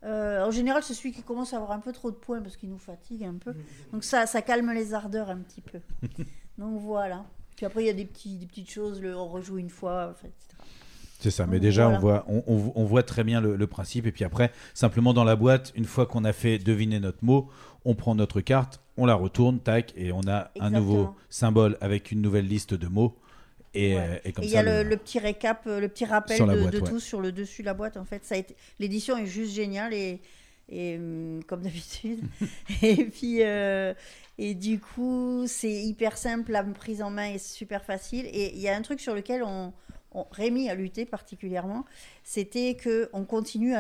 Euh, 0.03 0.46
en 0.46 0.51
général, 0.51 0.84
c'est 0.84 0.93
celui 0.93 1.12
qui 1.12 1.24
commence 1.24 1.53
à 1.53 1.58
avoir 1.58 1.72
un 1.72 1.79
peu 1.79 1.91
trop 1.91 2.12
de 2.12 2.15
points 2.15 2.41
parce 2.41 2.55
qu'il 2.58 2.69
nous 2.69 2.77
fatigue 2.77 3.24
un 3.24 3.36
peu. 3.36 3.53
Donc 3.91 4.03
ça, 4.03 4.25
ça 4.25 4.41
calme 4.41 4.72
les 4.72 4.93
ardeurs 4.93 5.29
un 5.29 5.38
petit 5.38 5.62
peu. 5.62 5.79
Donc 6.58 6.79
voilà. 6.79 7.25
Puis 7.55 7.65
après, 7.65 7.84
il 7.84 7.88
y 7.88 7.89
a 7.89 7.93
des, 7.93 8.05
petits, 8.05 8.38
des 8.38 8.46
petites 8.46 8.69
choses, 8.69 9.01
le, 9.01 9.15
on 9.15 9.27
rejoue 9.27 9.58
une 9.58 9.69
fois, 9.69 10.15
etc. 10.24 10.59
C'est 11.19 11.31
ça, 11.31 11.45
mais 11.45 11.59
déjà 11.59 11.83
voilà. 11.88 11.97
on, 11.97 12.01
voit, 12.01 12.25
on, 12.29 12.43
on- 12.47 12.71
on 12.75 12.85
voit 12.85 13.03
très 13.03 13.23
bien 13.25 13.41
le, 13.41 13.55
le 13.57 13.67
principe. 13.67 14.05
Et 14.07 14.11
puis 14.11 14.23
après, 14.23 14.51
simplement 14.73 15.13
dans 15.13 15.25
la 15.25 15.35
boîte, 15.35 15.71
une 15.75 15.85
fois 15.85 16.05
qu'on 16.05 16.23
a 16.23 16.31
fait 16.33 16.57
deviner 16.59 16.99
notre 16.99 17.23
mot, 17.23 17.49
on 17.85 17.93
prend 17.93 18.15
notre 18.15 18.39
carte, 18.41 18.81
on 18.97 19.05
la 19.05 19.15
retourne, 19.15 19.59
tac, 19.59 19.93
et 19.97 20.11
on 20.13 20.21
a 20.27 20.49
un 20.59 20.69
nouveau 20.69 21.15
symbole 21.29 21.77
avec 21.81 22.11
une 22.11 22.21
nouvelle 22.21 22.47
liste 22.47 22.73
de 22.73 22.88
mots. 22.88 23.17
Et, 23.73 23.97
euh, 23.99 24.17
et 24.25 24.31
comme 24.31 24.43
Et 24.43 24.47
il 24.47 24.53
y 24.53 24.57
a 24.57 24.63
le, 24.63 24.83
le- 24.83 24.89
le 24.89 24.97
petit 24.97 25.19
récap, 25.19 25.67
euh, 25.67 25.79
le 25.79 25.88
petit 25.89 26.05
rappel 26.05 26.39
de, 26.39 26.45
boîte, 26.45 26.73
de 26.73 26.79
ouais. 26.79 26.89
tout 26.89 26.99
sur 26.99 27.21
le 27.21 27.31
dessus 27.31 27.61
de 27.61 27.67
la 27.67 27.73
boîte. 27.75 27.97
En 27.97 28.05
fait, 28.05 28.23
ça 28.25 28.35
l'édition 28.79 29.15
est 29.17 29.27
juste 29.27 29.53
géniale 29.53 29.93
et, 29.93 30.21
et 30.69 30.95
hum, 30.97 31.41
comme 31.45 31.61
d'habitude. 31.61 32.21
et 32.81 33.05
puis 33.05 33.43
euh, 33.43 33.93
et 34.38 34.55
du 34.55 34.79
coup, 34.79 35.43
c'est 35.47 35.71
hyper 35.83 36.17
simple, 36.17 36.51
la 36.51 36.63
prise 36.63 37.01
en 37.01 37.09
main 37.11 37.25
est 37.33 37.38
super 37.45 37.83
facile. 37.83 38.25
Et 38.31 38.55
il 38.55 38.61
y 38.61 38.69
a 38.69 38.75
un 38.75 38.81
truc 38.81 39.01
sur 39.01 39.13
lequel 39.13 39.43
on, 39.43 39.71
on- 40.13 40.25
Rémi 40.32 40.70
a 40.70 40.75
lutté 40.75 41.06
particulièrement, 41.06 41.86
c'était 42.24 42.75
que 42.75 43.10
on 43.13 43.25
continue, 43.25 43.75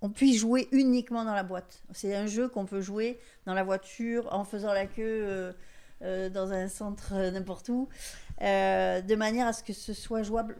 on, 0.00 0.10
puisse 0.10 0.38
jouer 0.38 0.68
uniquement 0.70 1.24
dans 1.24 1.34
la 1.34 1.42
boîte. 1.44 1.82
C'est 1.92 2.14
un 2.14 2.26
jeu 2.26 2.48
qu'on 2.48 2.66
peut 2.66 2.82
jouer 2.82 3.18
dans 3.46 3.54
la 3.54 3.64
voiture 3.64 4.28
en 4.32 4.44
faisant 4.44 4.72
la 4.72 4.86
queue. 4.86 5.02
euh, 5.02 5.52
euh, 6.02 6.28
dans 6.28 6.52
un 6.52 6.68
centre 6.68 7.14
euh, 7.14 7.30
n'importe 7.30 7.68
où, 7.70 7.88
de 8.40 9.14
manière 9.14 9.46
à 9.46 9.52
ce 9.52 9.62
que 9.62 9.72
ce 9.72 9.94
soit 9.94 10.22
jouable 10.22 10.56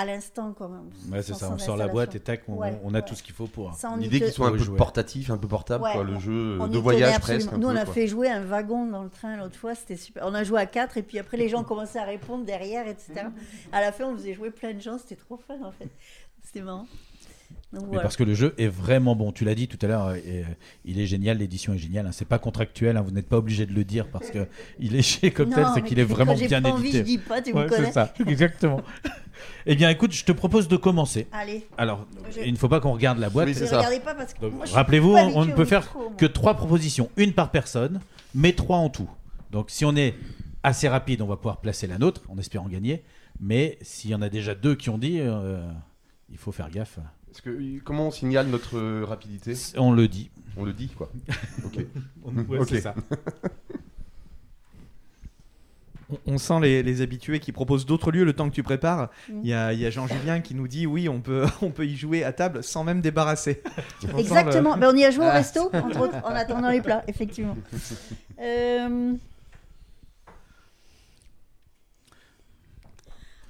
à 0.00 0.04
l'instant. 0.06 0.52
Quoi, 0.52 0.68
Ouais, 1.10 1.22
c'est 1.22 1.34
ça, 1.34 1.50
on 1.52 1.58
sort 1.58 1.76
la 1.76 1.88
boîte 1.88 2.14
et 2.14 2.20
tac, 2.20 2.42
on, 2.48 2.54
Ouais, 2.56 2.80
on 2.84 2.90
a 2.94 2.98
ouais. 2.98 3.04
tout 3.04 3.14
ce 3.14 3.22
qu'il 3.22 3.34
faut 3.34 3.46
pour. 3.46 3.76
L'idée 3.98 4.20
te- 4.20 4.24
qu'il 4.24 4.32
soit 4.32 4.48
un 4.48 4.52
peu 4.52 4.58
jouer. 4.58 4.76
portatif, 4.76 5.30
un 5.30 5.36
peu 5.38 5.48
portable, 5.48 5.84
Ouais, 5.84 5.92
quoi, 5.92 6.04
le 6.04 6.18
jeu 6.18 6.58
on 6.60 6.68
de 6.68 6.78
voyage 6.78 7.14
absolument. 7.16 7.44
presque. 7.50 7.60
Nous, 7.60 7.68
on 7.68 7.72
peu, 7.72 7.78
a 7.78 7.84
quoi. 7.84 7.94
fait 7.94 8.06
jouer 8.06 8.28
un 8.30 8.40
wagon 8.44 8.86
dans 8.86 9.02
le 9.02 9.10
train 9.10 9.36
l'autre 9.36 9.56
fois, 9.56 9.74
c'était 9.74 9.96
super. 9.96 10.22
On 10.26 10.34
a 10.34 10.44
joué 10.44 10.60
à 10.60 10.66
quatre 10.66 10.96
et 10.96 11.02
puis 11.02 11.18
après 11.18 11.36
les 11.36 11.48
gens 11.48 11.64
commençaient 11.64 11.98
à 11.98 12.04
répondre 12.04 12.44
derrière, 12.44 12.86
etc. 12.88 13.26
À 13.72 13.80
la 13.80 13.92
fin, 13.92 14.04
on 14.06 14.14
faisait 14.16 14.34
jouer 14.34 14.50
plein 14.50 14.72
de 14.74 14.80
gens, 14.80 14.98
c'était 14.98 15.16
trop 15.16 15.36
fun 15.36 15.58
en 15.64 15.70
fait. 15.72 15.88
C'était 16.42 16.62
marrant. 16.62 16.86
Donc, 17.72 17.84
Mais 17.92 17.98
parce 18.02 18.16
que 18.16 18.24
le 18.24 18.34
jeu 18.34 18.52
est 18.58 18.66
vraiment 18.66 19.14
bon. 19.14 19.30
Tu 19.30 19.44
l'as 19.44 19.54
dit 19.54 19.68
tout 19.68 19.78
à 19.82 19.86
l'heure, 19.88 20.06
euh, 20.08 20.16
euh, 20.26 20.42
il 20.84 20.98
est 21.00 21.06
génial, 21.06 21.38
l'édition 21.38 21.72
est 21.72 21.78
géniale. 21.78 22.04
hein. 22.06 22.12
C'est 22.12 22.24
pas 22.26 22.40
contractuel, 22.40 22.96
hein, 22.96 23.00
vous 23.02 23.12
n'êtes 23.12 23.28
pas 23.28 23.36
obligé 23.36 23.64
de 23.64 23.72
le 23.72 23.84
dire 23.84 24.08
parce 24.08 24.28
que 24.30 24.46
il 24.80 24.96
est 24.96 25.02
chez 25.02 25.30
Cocktail, 25.30 25.66
c'est 25.74 25.82
qu'il 25.82 26.00
est 26.00 26.04
vraiment 26.04 26.34
bien 26.34 26.60
pas 26.60 26.70
envie, 26.70 26.88
édité. 26.88 26.98
je 26.98 27.04
dis 27.04 27.18
pas, 27.18 27.40
tu 27.40 27.52
me 27.54 27.60
Ouais, 27.60 27.66
connais. 27.68 27.86
C'est 27.86 27.92
ça, 27.92 28.12
exactement. 28.26 28.80
eh 29.66 29.76
bien, 29.76 29.88
écoute, 29.88 30.12
je 30.12 30.24
te 30.24 30.32
propose 30.32 30.66
de 30.66 30.76
commencer. 30.76 31.28
Allez. 31.30 31.64
Alors, 31.78 32.06
Je- 32.34 32.40
il 32.40 32.52
ne 32.52 32.58
faut 32.58 32.68
pas 32.68 32.80
qu'on 32.80 32.92
regarde 32.92 33.18
la 33.18 33.30
boîte. 33.30 33.46
Oui, 33.48 33.54
Rappelez-vous, 34.72 35.14
on, 35.14 35.44
ne 35.44 35.52
peut 35.52 35.64
faire 35.64 35.82
micro, 35.82 36.10
que 36.18 36.26
trois 36.26 36.54
propositions, 36.54 37.08
une 37.16 37.32
par 37.34 37.50
personne, 37.52 38.00
mais 38.34 38.52
trois 38.52 38.78
en 38.78 38.88
tout. 38.90 39.08
Donc 39.52 39.70
si 39.70 39.84
on 39.84 39.94
est 39.96 40.14
assez 40.62 40.88
rapide, 40.88 41.22
on 41.22 41.26
va 41.26 41.36
pouvoir 41.36 41.58
placer 41.60 41.86
la 41.86 41.98
nôtre, 41.98 42.22
en 42.28 42.36
espérant 42.38 42.68
gagner. 42.68 43.02
Mais 43.40 43.78
s'il 43.80 44.10
y 44.10 44.14
en 44.14 44.22
a 44.22 44.28
déjà 44.28 44.54
deux 44.54 44.74
qui 44.74 44.90
ont 44.90 44.98
dit, 44.98 45.18
euh, 45.20 45.60
il 46.30 46.36
faut 46.36 46.52
faire 46.52 46.68
gaffe. 46.70 46.98
Que, 47.44 47.78
comment 47.80 48.08
on 48.08 48.10
signale 48.10 48.48
notre 48.48 49.02
rapidité 49.02 49.54
On 49.76 49.92
le 49.92 50.08
dit. 50.08 50.30
On 50.56 50.64
le 50.64 50.72
dit, 50.72 50.88
quoi. 50.88 51.10
Ok. 51.64 51.76
Ouais, 52.48 52.58
Ok. 52.58 52.68
c'est 52.68 52.80
ça. 52.80 52.94
On- 56.12 56.18
On 56.26 56.38
sent 56.38 56.58
les, 56.60 56.82
les 56.82 57.02
habitués 57.02 57.38
qui 57.38 57.52
proposent 57.52 57.86
d'autres 57.86 58.10
lieux 58.10 58.24
le 58.24 58.32
temps 58.32 58.48
que 58.50 58.54
tu 58.54 58.64
prépares. 58.64 59.10
Mm. 59.28 59.40
Il 59.44 59.48
y 59.48 59.54
a, 59.54 59.66
a 59.68 59.90
Jean-Julien 59.90 60.40
qui 60.40 60.56
nous 60.56 60.66
dit 60.66 60.84
oui, 60.86 61.08
on 61.08 61.20
peut, 61.20 61.46
on 61.62 61.70
peut 61.70 61.86
y 61.86 61.96
jouer 61.96 62.24
à 62.24 62.32
table 62.32 62.64
sans 62.64 62.82
même 62.82 63.00
débarrasser. 63.00 63.62
On 64.12 64.18
Exactement. 64.18 64.74
le- 64.74 64.80
Mais 64.80 64.86
on 64.88 64.96
y 64.96 65.04
a 65.04 65.10
joué 65.12 65.24
au 65.24 65.28
Ah. 65.28 65.34
resto, 65.34 65.70
entre 65.72 66.00
autres, 66.00 66.16
en 66.24 66.30
attendant 66.34 66.70
les 66.70 66.80
plats, 66.82 67.04
effectivement. 67.06 67.56
Euh, 68.40 69.12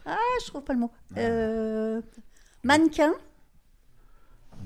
Ah, 0.07 0.17
je 0.43 0.47
trouve 0.49 0.63
pas 0.65 0.73
le 0.73 0.81
mot. 0.81 0.91
Euh, 1.17 2.01
Mannequin. 2.65 3.13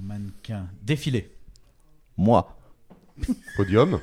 Mannequin. 0.05 0.67
Défilé. 0.83 1.33
Moi. 2.17 2.57
Podium. 3.57 4.01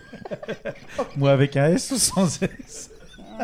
Moi 1.18 1.32
avec 1.32 1.56
un 1.58 1.68
S 1.68 1.92
ou 1.92 1.98
sans 1.98 2.42
S? 2.42 2.90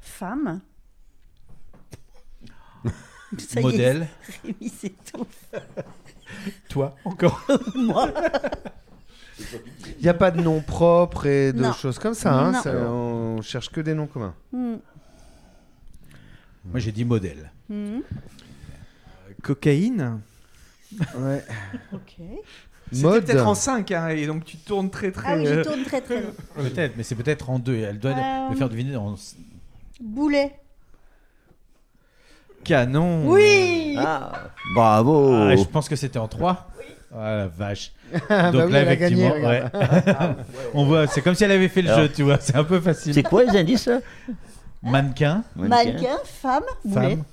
Femme. 0.00 0.60
Ça 3.38 3.56
y 3.56 3.58
est, 3.58 3.62
Modèle. 3.62 4.08
Rémi 4.44 4.68
s'étouffe. 4.68 5.50
Toi, 6.68 6.94
encore 7.04 7.44
Moi. 7.74 8.12
Il 9.98 10.02
n'y 10.02 10.08
a 10.08 10.14
pas 10.14 10.30
de 10.30 10.40
nom 10.40 10.60
propre 10.60 11.26
et 11.26 11.52
de 11.52 11.60
Non. 11.60 11.72
choses 11.72 11.98
comme 11.98 12.14
ça. 12.14 12.32
hein, 12.32 12.52
Non. 12.52 12.62
ça, 12.62 12.70
on 12.72 13.42
cherche 13.42 13.70
que 13.70 13.80
des 13.80 13.94
noms 13.94 14.06
communs. 14.06 14.34
Hmm. 14.52 14.76
Moi 16.64 16.80
j'ai 16.80 16.92
dit 16.92 17.04
modèle. 17.04 17.50
Hmm. 17.68 18.00
Cocaïne. 19.42 20.20
Ouais. 21.18 21.42
Ok. 21.92 22.16
C'était 22.92 23.06
Mode. 23.06 23.24
peut-être 23.24 23.46
en 23.46 23.54
5 23.54 23.90
et 23.90 24.26
donc 24.26 24.44
tu 24.44 24.56
tournes 24.58 24.90
très 24.90 25.10
très. 25.10 25.32
Ah 25.32 25.36
oui, 25.36 25.46
je 25.46 25.52
euh, 25.54 25.64
tourne 25.64 25.82
très 25.84 26.00
très 26.00 26.20
loin. 26.20 26.30
Peut-être, 26.56 26.96
mais 26.96 27.02
c'est 27.02 27.14
peut-être 27.14 27.50
en 27.50 27.58
deux. 27.58 27.76
Elle 27.78 27.98
doit 27.98 28.12
Euh, 28.12 28.50
le 28.50 28.56
faire 28.56 28.68
deviner 28.68 28.94
en... 28.96 29.14
Boulet. 30.00 30.52
Canon. 32.62 33.28
Oui 33.30 33.96
Ah, 33.98 34.32
bravo. 34.74 35.32
Ah, 35.34 35.56
je 35.56 35.64
pense 35.64 35.88
que 35.88 35.96
c'était 35.96 36.18
en 36.18 36.28
3. 36.28 36.70
Ah 37.16 37.36
la 37.36 37.46
vache. 37.48 37.92
Ah, 38.28 38.50
Donc 38.52 38.60
bah 38.60 38.66
oui, 38.66 38.72
là, 38.72 38.80
elle 38.80 38.88
a 38.88 38.96
gagné, 38.96 39.26
effectivement, 39.26 39.48
ouais. 39.48 40.34
on 40.74 40.84
voit, 40.84 41.06
c'est 41.08 41.20
comme 41.22 41.34
si 41.34 41.42
elle 41.44 41.50
avait 41.52 41.68
fait 41.68 41.82
le 41.82 41.88
Alors, 41.90 42.02
jeu, 42.02 42.12
tu 42.12 42.22
vois, 42.22 42.38
c'est 42.40 42.54
un 42.54 42.64
peu 42.64 42.80
facile. 42.80 43.12
C'est 43.14 43.22
quoi 43.24 43.42
les 43.44 43.56
indices 43.58 43.88
Mannequin, 44.84 45.44
Mannequin, 45.56 46.18
femme, 46.24 46.62
boulet. 46.84 47.10
femme. 47.16 47.24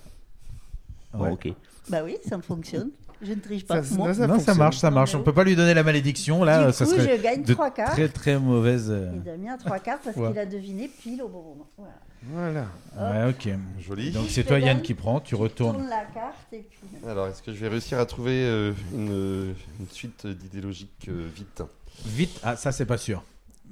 Bon, 1.13 1.23
Ouais. 1.25 1.31
ok. 1.31 1.53
Bah 1.89 1.99
oui, 2.03 2.17
ça 2.27 2.37
me 2.37 2.41
fonctionne. 2.41 2.89
Je 3.23 3.33
ne 3.33 3.39
triche 3.39 3.65
pas. 3.67 3.83
Ça- 3.83 3.95
moi. 3.95 4.13
ça- 4.13 4.21
ça 4.21 4.27
non, 4.27 4.39
ça 4.39 4.55
marche, 4.55 4.77
ça 4.77 4.89
marche. 4.89 5.13
On 5.13 5.21
peut 5.21 5.33
pas 5.33 5.43
lui 5.43 5.55
donner 5.55 5.73
la 5.75 5.83
malédiction 5.83 6.43
là, 6.43 6.67
Du 6.67 6.73
ça 6.73 6.85
coup, 6.85 6.91
serait 6.91 7.17
je 7.17 7.21
gagne 7.21 7.43
de 7.43 7.53
trois 7.53 7.69
quarts. 7.69 7.91
très 7.91 8.07
très 8.09 8.39
mauvaise. 8.39 8.87
euh, 8.89 9.13
Et 9.15 9.19
Damien 9.19 9.53
a 9.53 9.57
trois 9.57 9.77
quarts 9.79 9.99
parce 10.03 10.15
Ouais. 10.17 10.29
qu'il 10.29 10.39
a 10.39 10.45
deviné 10.47 10.87
pile 10.87 11.21
au 11.21 11.27
bon 11.27 11.41
moment. 11.43 11.67
Voilà. 11.77 12.65
Voilà. 12.95 13.25
Ouais, 13.27 13.29
ok. 13.31 13.49
Joli. 13.79 14.11
Donc 14.11 14.25
c'est 14.29 14.43
toi 14.43 14.57
Yann 14.59 14.77
donne, 14.77 14.83
qui 14.83 14.93
prends, 14.95 15.19
tu 15.19 15.31
Tourne 15.35 15.43
retournes. 15.43 15.87
la 15.89 16.05
carte 16.05 16.35
et 16.53 16.65
puis. 16.69 16.79
Alors, 17.07 17.27
est-ce 17.27 17.43
que 17.43 17.53
je 17.53 17.59
vais 17.59 17.67
réussir 17.67 17.99
à 17.99 18.05
trouver 18.07 18.43
euh, 18.43 18.71
une, 18.93 19.53
une 19.79 19.87
suite 19.91 20.25
d'idéologiques 20.25 21.07
euh, 21.09 21.27
vite? 21.35 21.61
Vite, 22.05 22.39
ah 22.43 22.55
ça 22.55 22.71
c'est 22.71 22.85
pas 22.87 22.97
sûr. 22.97 23.23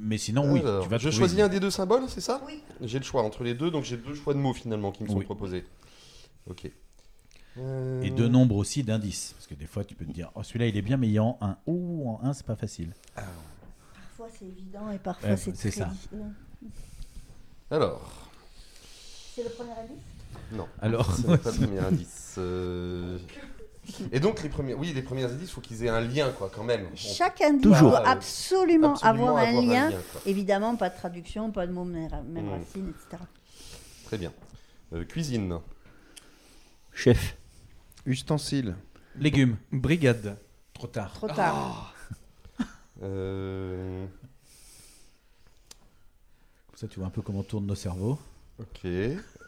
Mais 0.02 0.18
sinon 0.18 0.50
oui, 0.52 0.62
Alors, 0.62 0.84
tu 0.84 0.90
vas 0.90 0.98
Je 0.98 1.10
choisis 1.10 1.40
un 1.40 1.50
des 1.50 1.60
deux 1.60 1.72
symboles, 1.72 2.04
c'est 2.08 2.22
ça 2.22 2.42
Oui. 2.48 2.62
J'ai 2.82 3.00
le 3.00 3.04
choix 3.06 3.22
entre 3.24 3.44
les 3.44 3.54
deux, 3.54 3.70
donc 3.70 3.84
j'ai 3.84 3.98
deux 3.98 4.16
choix 4.16 4.34
de 4.34 4.40
mots 4.40 4.54
finalement 4.54 4.92
qui 4.92 5.04
me 5.04 5.10
sont 5.10 5.18
Oui. 5.18 5.26
proposés. 5.26 5.66
Ok. 6.50 6.72
Euh, 7.58 8.02
Et 8.02 8.10
deux 8.12 8.30
nombres 8.30 8.56
aussi 8.56 8.84
d'indices. 8.84 9.34
Parce 9.34 9.48
que 9.48 9.56
des 9.56 9.66
fois 9.68 9.84
tu 9.84 9.96
peux 9.96 10.06
te 10.06 10.12
dire, 10.12 10.32
oh 10.36 10.44
celui-là 10.44 10.68
il 10.68 10.78
est 10.78 10.82
bien, 10.82 10.96
mais 10.98 11.10
il 11.10 11.16
est 11.16 11.20
en 11.20 11.38
1. 11.42 11.58
Oh, 11.66 12.18
en 12.22 12.26
1 12.26 12.34
c'est 12.34 12.46
pas 12.46 12.56
facile. 12.56 12.94
Parfois 13.14 14.28
c'est 14.38 14.46
évident 14.46 14.90
et 14.92 15.00
parfois 15.00 15.30
Ouais, 15.32 15.38
c'est 15.38 15.56
c'est 15.56 15.70
très 15.72 15.80
ça. 15.82 15.86
difficile. 15.88 16.20
Alors, 17.72 18.30
C'est 19.36 19.44
le 19.44 19.50
premier 19.50 19.72
indice? 19.72 20.04
Non. 20.54 20.68
Alors, 20.82 21.14
ce 21.16 21.28
n'est 21.28 21.38
pas 21.38 21.52
le 21.52 21.58
premier 21.66 21.80
indice. 21.80 22.36
euh, 22.38 23.18
Et 24.12 24.20
donc 24.20 24.42
les 24.44 24.50
premiers, 24.50 24.74
oui, 24.74 24.94
les 24.94 25.02
premiers 25.02 25.24
indices, 25.24 25.50
il 25.50 25.54
faut 25.54 25.62
qu'ils 25.62 25.84
aient 25.84 25.90
un 25.90 26.02
lien, 26.02 26.32
quoi, 26.32 26.50
quand 26.54 26.64
même. 26.64 26.88
Chaque 26.96 27.42
indice 27.42 27.62
Toujours. 27.64 27.90
doit 27.92 28.08
absolument, 28.08 28.94
Absolument 28.94 29.36
avoir 29.38 29.44
un 29.48 29.62
lien. 29.62 29.92
Évidemment, 30.26 30.76
pas 30.76 30.90
de 30.90 30.96
traduction, 30.96 31.52
pas 31.52 31.66
de 31.68 31.72
mots 31.72 31.86
même, 31.86 32.10
même 32.28 32.46
Mm. 32.46 32.50
racine, 32.50 32.90
etc. 32.90 33.24
Très 34.06 34.18
bien. 34.18 34.32
Euh, 34.94 35.04
cuisine. 35.06 35.60
Chef. 36.94 37.38
Ustensile. 38.06 38.76
légumes. 39.16 39.58
Brigade. 39.72 40.38
Trop 40.74 40.88
tard. 40.88 41.14
Trop 41.14 41.28
tard. 41.28 41.94
Euh, 43.02 44.06
Comme 46.68 46.76
ça 46.78 46.88
tu 46.90 47.00
vois 47.00 47.08
un 47.08 47.12
peu 47.12 47.22
comment 47.22 47.44
tournent 47.44 47.66
nos 47.66 47.76
cerveaux. 47.76 48.20
Ok. 48.60 48.86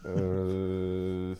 Euh, 0.05 1.35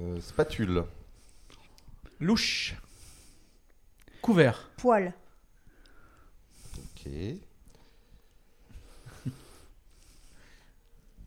euh, 0.00 0.20
Spatule. 0.20 0.84
Louche. 2.20 2.74
Couvert. 4.22 4.70
Poil. 4.76 5.12
Ok. 6.78 7.10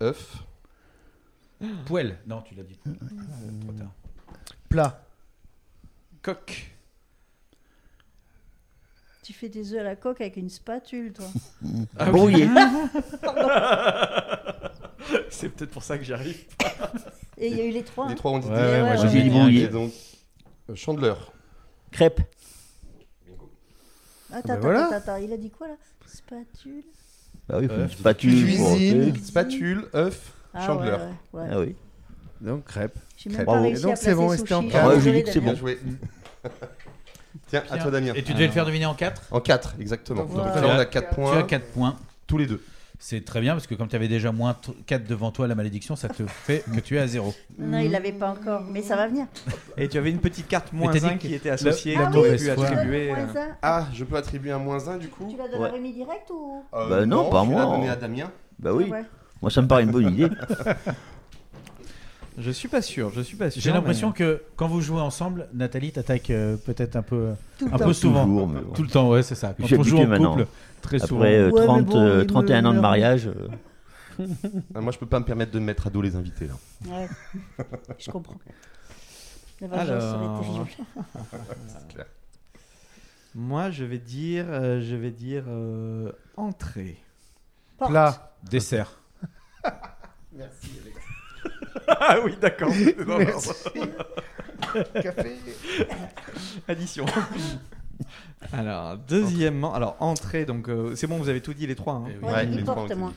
œuf. 0.01 0.43
Poêle. 1.85 2.17
Non, 2.27 2.41
tu 2.41 2.55
l'as 2.55 2.63
dit. 2.63 2.77
Trop 2.77 3.73
tard. 3.73 3.91
Plat. 4.69 5.03
Coq. 6.21 6.71
Tu 9.23 9.33
fais 9.33 9.49
des 9.49 9.73
œufs 9.73 9.81
à 9.81 9.83
la 9.83 9.95
coque 9.95 10.21
avec 10.21 10.37
une 10.37 10.49
spatule, 10.49 11.13
toi. 11.13 11.25
Ah 11.97 12.11
Brouillé. 12.11 12.47
C'est 15.29 15.49
peut-être 15.49 15.71
pour 15.71 15.83
ça 15.83 15.97
que 15.97 16.03
j'y 16.03 16.13
arrive. 16.13 16.45
Et 17.37 17.47
il 17.47 17.57
y 17.57 17.61
a 17.61 17.65
eu 17.65 17.71
les 17.71 17.83
trois. 17.83 18.05
Les 18.07 18.13
hein. 18.13 18.15
trois 18.15 18.31
ont 18.31 18.39
dit 18.39 18.47
Ouais, 18.47 18.53
ouais, 18.55 18.81
moi, 18.81 18.89
ouais, 18.91 18.97
j'ai 18.97 19.21
dit 19.21 19.29
ouais. 19.29 19.39
brouillé. 19.39 19.63
Et 19.63 19.67
donc, 19.67 19.91
euh, 20.69 20.75
chandeleur. 20.75 21.31
Crêpe. 21.91 22.21
Attends, 24.31 24.47
ben 24.47 24.53
attends, 24.53 24.61
voilà. 24.61 24.93
attends, 24.93 25.15
il 25.17 25.31
a 25.31 25.37
dit 25.37 25.49
quoi 25.49 25.67
là? 25.67 25.75
Spatule 26.05 26.83
Bah 27.47 27.57
oui, 27.59 27.67
Œuf. 27.71 27.97
spatule. 27.97 28.57
pour- 28.57 28.73
Cuisine. 28.75 29.15
Spatule, 29.23 29.85
œuf, 29.95 30.33
Ah 30.53 30.65
chandeleur. 30.65 30.99
ouais, 30.99 31.05
ouais, 31.33 31.41
ouais. 31.43 31.49
Ah 31.53 31.59
oui. 31.61 31.75
Donc 32.41 32.65
crêpe. 32.65 32.97
Crêpe. 33.17 33.37
pas 33.37 33.43
Bravo. 33.45 33.71
donc, 33.79 33.97
c'est 33.97 34.13
bon, 34.13 34.27
restez 34.27 34.53
en 34.53 34.61
Je 34.61 34.65
suis 34.67 34.71
quatre. 34.73 34.83
Ah 34.85 34.87
ouais, 34.89 34.95
j'ai 34.95 35.11
désolée, 35.11 35.17
dit 35.19 35.23
que 35.23 35.31
c'est. 35.31 35.39
Bien 35.39 35.55
joué. 35.55 35.79
Tiens, 37.47 37.63
à 37.69 37.77
toi 37.77 37.91
Damien. 37.91 38.13
Et 38.15 38.23
tu 38.23 38.33
devais 38.33 38.47
le 38.47 38.51
faire 38.51 38.65
deviner 38.65 38.85
en 38.85 38.93
4 38.95 39.21
En 39.31 39.39
4, 39.39 39.75
exactement. 39.79 40.25
Voilà. 40.25 40.53
Donc 40.53 40.63
là, 40.63 40.75
on 40.75 40.79
a 40.79 40.85
4 40.85 41.09
Tu 41.09 41.15
points. 41.15 41.37
as 41.39 41.43
4 41.43 41.65
points. 41.67 41.95
Tous 42.25 42.37
les 42.37 42.45
deux. 42.47 42.61
C'est 42.99 43.23
très 43.23 43.41
bien 43.41 43.53
parce 43.53 43.67
que 43.67 43.75
comme 43.75 43.87
tu 43.87 43.95
avais 43.95 44.07
déjà 44.07 44.31
moins 44.31 44.55
4 44.87 45.05
devant 45.07 45.31
toi, 45.31 45.47
la 45.47 45.53
malédiction, 45.53 45.95
ça 45.95 46.09
te 46.09 46.23
fait 46.27 46.63
que 46.73 46.79
tu 46.79 46.95
es 46.95 46.99
à 46.99 47.07
0. 47.07 47.33
Non, 47.59 47.77
il 47.79 47.91
l'avait 47.91 48.11
pas 48.11 48.31
encore, 48.31 48.63
mais 48.71 48.81
ça 48.81 48.95
va 48.95 49.07
venir. 49.07 49.27
Et 49.77 49.87
tu 49.87 49.97
avais 49.99 50.09
une 50.09 50.19
petite 50.19 50.47
carte 50.47 50.73
moins 50.73 50.91
t'as 50.91 50.99
dit 50.99 51.05
1 51.05 51.09
que 51.17 51.27
qui 51.27 51.33
était 51.35 51.51
associée. 51.51 51.95
la 51.95 52.07
que 52.07 52.35
tu 52.37 52.49
attribuer. 52.49 53.11
Euh, 53.11 53.15
un. 53.15 53.47
Ah, 53.61 53.85
je 53.93 54.03
peux 54.03 54.15
attribuer 54.17 54.51
un 54.51 54.57
moins 54.59 54.87
1 54.89 54.97
du 54.97 55.09
coup 55.09 55.27
Tu 55.29 55.37
l'as 55.37 55.47
donné 55.47 55.59
Ouais. 55.63 55.69
à 55.69 55.71
Rémi 55.73 55.93
direct 55.93 56.29
ou 56.31 56.63
Euh, 56.73 56.89
Bah 56.89 57.05
non, 57.05 57.29
pas 57.29 57.41
tu 57.43 57.49
moi. 57.49 57.59
l'as 57.61 57.65
donné 57.71 57.89
à 57.89 57.95
Damien. 57.95 58.31
Bah 58.57 58.71
oui. 58.73 58.85
Ouais. 58.89 59.03
Moi, 59.41 59.51
ça 59.51 59.61
me 59.61 59.67
paraît 59.67 59.83
une 59.83 59.91
bonne 59.91 60.11
idée. 60.13 60.29
Je 62.39 62.51
suis 62.51 62.67
pas 62.67 62.83
sûr, 62.83 63.11
je 63.15 63.21
suis 63.21 63.35
pas 63.35 63.49
sûr. 63.49 63.61
J'ai 63.61 63.71
l'impression 63.71 64.09
mais- 64.09 64.13
que 64.13 64.43
quand 64.55 64.67
vous 64.67 64.79
jouez 64.79 65.01
ensemble, 65.01 65.47
Nathalie 65.53 65.91
t'attaque 65.91 66.29
euh, 66.29 66.55
peut-être 66.55 66.95
un 66.95 67.01
peu, 67.01 67.31
Tout 67.57 67.67
un 67.71 67.77
peu 67.79 67.93
souvent. 67.93 68.25
Toujours, 68.25 68.47
mais 68.47 68.61
bon. 68.61 68.73
Tout 68.73 68.83
le 68.83 68.89
temps, 68.89 69.09
ouais, 69.09 69.23
c'est 69.23 69.33
ça. 69.35 69.55
Quand 69.57 69.63
on 69.63 69.67
joue 69.67 69.75
en 69.75 69.79
habitué 69.79 69.97
couple, 69.97 70.07
maintenant. 70.09 70.37
très 70.83 70.99
souvent. 70.99 71.21
Après 71.21 71.35
euh, 71.35 71.49
Ouais, 71.49 71.59
mais 71.61 71.65
30, 71.65 71.85
bon, 71.85 71.97
euh, 71.99 72.13
il 72.13 72.17
me- 72.19 72.25
31 72.27 72.65
ans 72.65 72.73
de 72.75 72.79
mariage. 72.79 73.27
euh, 73.27 73.47
Ah, 74.75 74.81
moi, 74.81 74.91
je 74.91 74.99
peux 74.99 75.05
pas 75.07 75.19
me 75.19 75.25
permettre 75.25 75.51
de 75.51 75.59
me 75.59 75.65
mettre 75.65 75.87
à 75.87 75.89
dos 75.89 76.01
les 76.01 76.15
invités 76.15 76.47
là. 76.47 76.53
Ouais, 76.87 77.07
je 77.97 78.11
comprends. 78.11 78.35
La 79.59 79.79
Alors. 79.79 80.67
clair. 81.89 82.05
Moi, 83.33 83.71
je 83.71 83.83
vais 83.83 83.97
dire, 83.97 84.45
euh, 84.49 84.79
je 84.81 84.95
vais 84.95 85.11
dire 85.11 85.43
euh, 85.47 86.11
entrée. 86.35 86.97
Porte. 87.79 87.89
Plat. 87.91 88.35
Dessert. 88.49 88.99
Merci, 90.35 90.69
ah 91.87 92.17
oui, 92.23 92.35
d'accord. 92.41 92.71
Merci. 93.07 93.51
Café. 95.01 95.35
Addition. 96.67 97.05
Alors, 98.53 98.97
deuxièmement, 98.97 99.73
alors 99.73 99.95
entrée, 99.99 100.45
donc 100.45 100.69
euh, 100.69 100.95
c'est 100.95 101.07
bon, 101.07 101.17
vous 101.17 101.29
avez 101.29 101.41
tout 101.41 101.53
dit 101.53 101.65
les 101.67 101.75
trois. 101.75 101.95
hein 101.95 102.05
Ouais, 102.21 102.31
Ouais, 102.31 102.45
les 102.45 102.63
trois, 102.63 102.87
moi. 102.95 103.13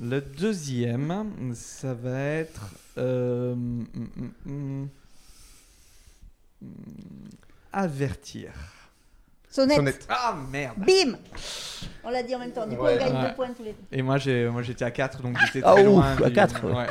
Le 0.00 0.20
deuxième, 0.20 1.52
ça 1.54 1.94
va 1.94 2.18
être. 2.20 2.68
euh, 2.98 3.52
hum, 3.52 3.86
hum, 3.94 4.10
hum, 4.46 4.88
hum, 6.62 6.68
avertir. 7.72 8.52
Sonnette. 9.54 10.06
Ah 10.08 10.34
merde. 10.50 10.74
Bim 10.78 11.16
On 12.02 12.10
l'a 12.10 12.22
dit 12.24 12.34
en 12.34 12.40
même 12.40 12.50
temps. 12.50 12.66
Du 12.66 12.76
coup, 12.76 12.82
on 12.82 12.96
gagne 12.96 13.14
Ouais. 13.14 13.28
deux 13.28 13.34
points 13.34 13.48
tous 13.56 13.62
les 13.62 13.70
deux. 13.70 13.78
Et 13.98 14.02
moi, 14.02 14.18
j'ai, 14.18 14.48
moi 14.48 14.62
j'étais 14.62 14.84
à 14.84 14.90
4, 14.90 15.22
donc 15.22 15.36
j'étais 15.46 15.60
Ah, 15.64 15.72
très 15.74 15.82
ouf, 15.82 15.86
loin. 15.86 16.16
à 16.24 16.28
du- 16.28 16.32
quatre. 16.32 16.64
Ouais, 16.64 16.72
ouais. 16.72 16.84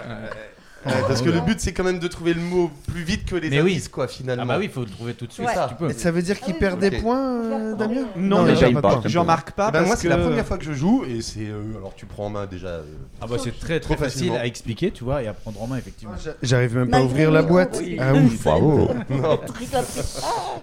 Ouais, 0.86 0.92
parce 1.08 1.22
que 1.22 1.30
le 1.30 1.40
but 1.40 1.62
c'est 1.62 1.72
quand 1.72 1.86
même 1.86 2.00
de 2.00 2.08
trouver 2.10 2.34
le 2.34 2.42
mot 2.42 2.70
plus 2.90 3.04
vite 3.04 3.24
que 3.26 3.36
les 3.38 3.50
Mais 3.50 3.62
oui. 3.62 3.72
indices 3.72 3.88
quoi 3.88 4.08
finalement. 4.10 4.44
Ah 4.44 4.46
bah 4.46 4.58
oui, 4.60 4.68
faut 4.68 4.82
le 4.82 4.90
trouver 4.90 5.14
tout 5.14 5.26
de 5.28 5.32
suite. 5.32 5.48
Ça. 5.48 5.68
Tu 5.70 5.76
peux. 5.76 5.92
Ça 5.94 6.12
veut 6.12 6.22
dire 6.22 6.38
qu'il 6.40 6.50
Ah 6.52 6.54
oui, 6.56 6.60
perd 6.60 6.80
des 6.80 6.92
points, 6.92 7.42
euh, 7.42 7.76
Damien 7.76 8.02
Non, 8.18 8.46
il 8.48 8.74
pas 8.74 8.82
points. 8.82 9.02
J'en 9.06 9.24
marque 9.24 9.52
pas 9.52 9.68
Eh 9.70 9.72
ben, 9.72 9.80
parce 9.80 9.86
moi 9.88 9.96
que 9.96 10.02
c'est 10.02 10.10
la 10.10 10.18
première 10.18 10.46
fois 10.46 10.58
que 10.58 10.66
je 10.66 10.74
joue 10.74 11.06
et 11.06 11.22
c'est 11.22 11.48
euh, 11.48 11.78
alors 11.78 11.94
tu 11.96 12.06
prends 12.06 12.26
en 12.26 12.30
main 12.32 12.48
déjà. 12.48 12.68
euh, 12.68 12.84
Ah 13.22 13.28
bah 13.28 13.38
c'est 13.42 13.58
très 13.58 13.80
très 13.80 13.96
Trop 13.96 14.04
facile 14.04 14.34
à 14.34 14.46
expliquer, 14.46 14.92
tu 14.92 15.06
vois, 15.06 15.24
et 15.24 15.28
à 15.28 15.34
prendre 15.34 15.62
en 15.62 15.68
main 15.68 15.78
effectivement. 15.78 16.16
J'arrive 16.42 16.76
même 16.78 16.90
pas 16.90 16.98
à 16.98 17.02
ouvrir 17.04 17.32
la 17.32 17.44
boîte. 17.44 17.78
Oui. 17.82 17.98
Ah 18.02 18.14
ouf. 18.14 18.44
Bravo. 18.44 18.90
Non. 19.10 19.40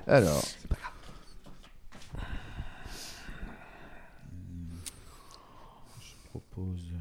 Alors. 0.07 0.42
propose 6.30 6.92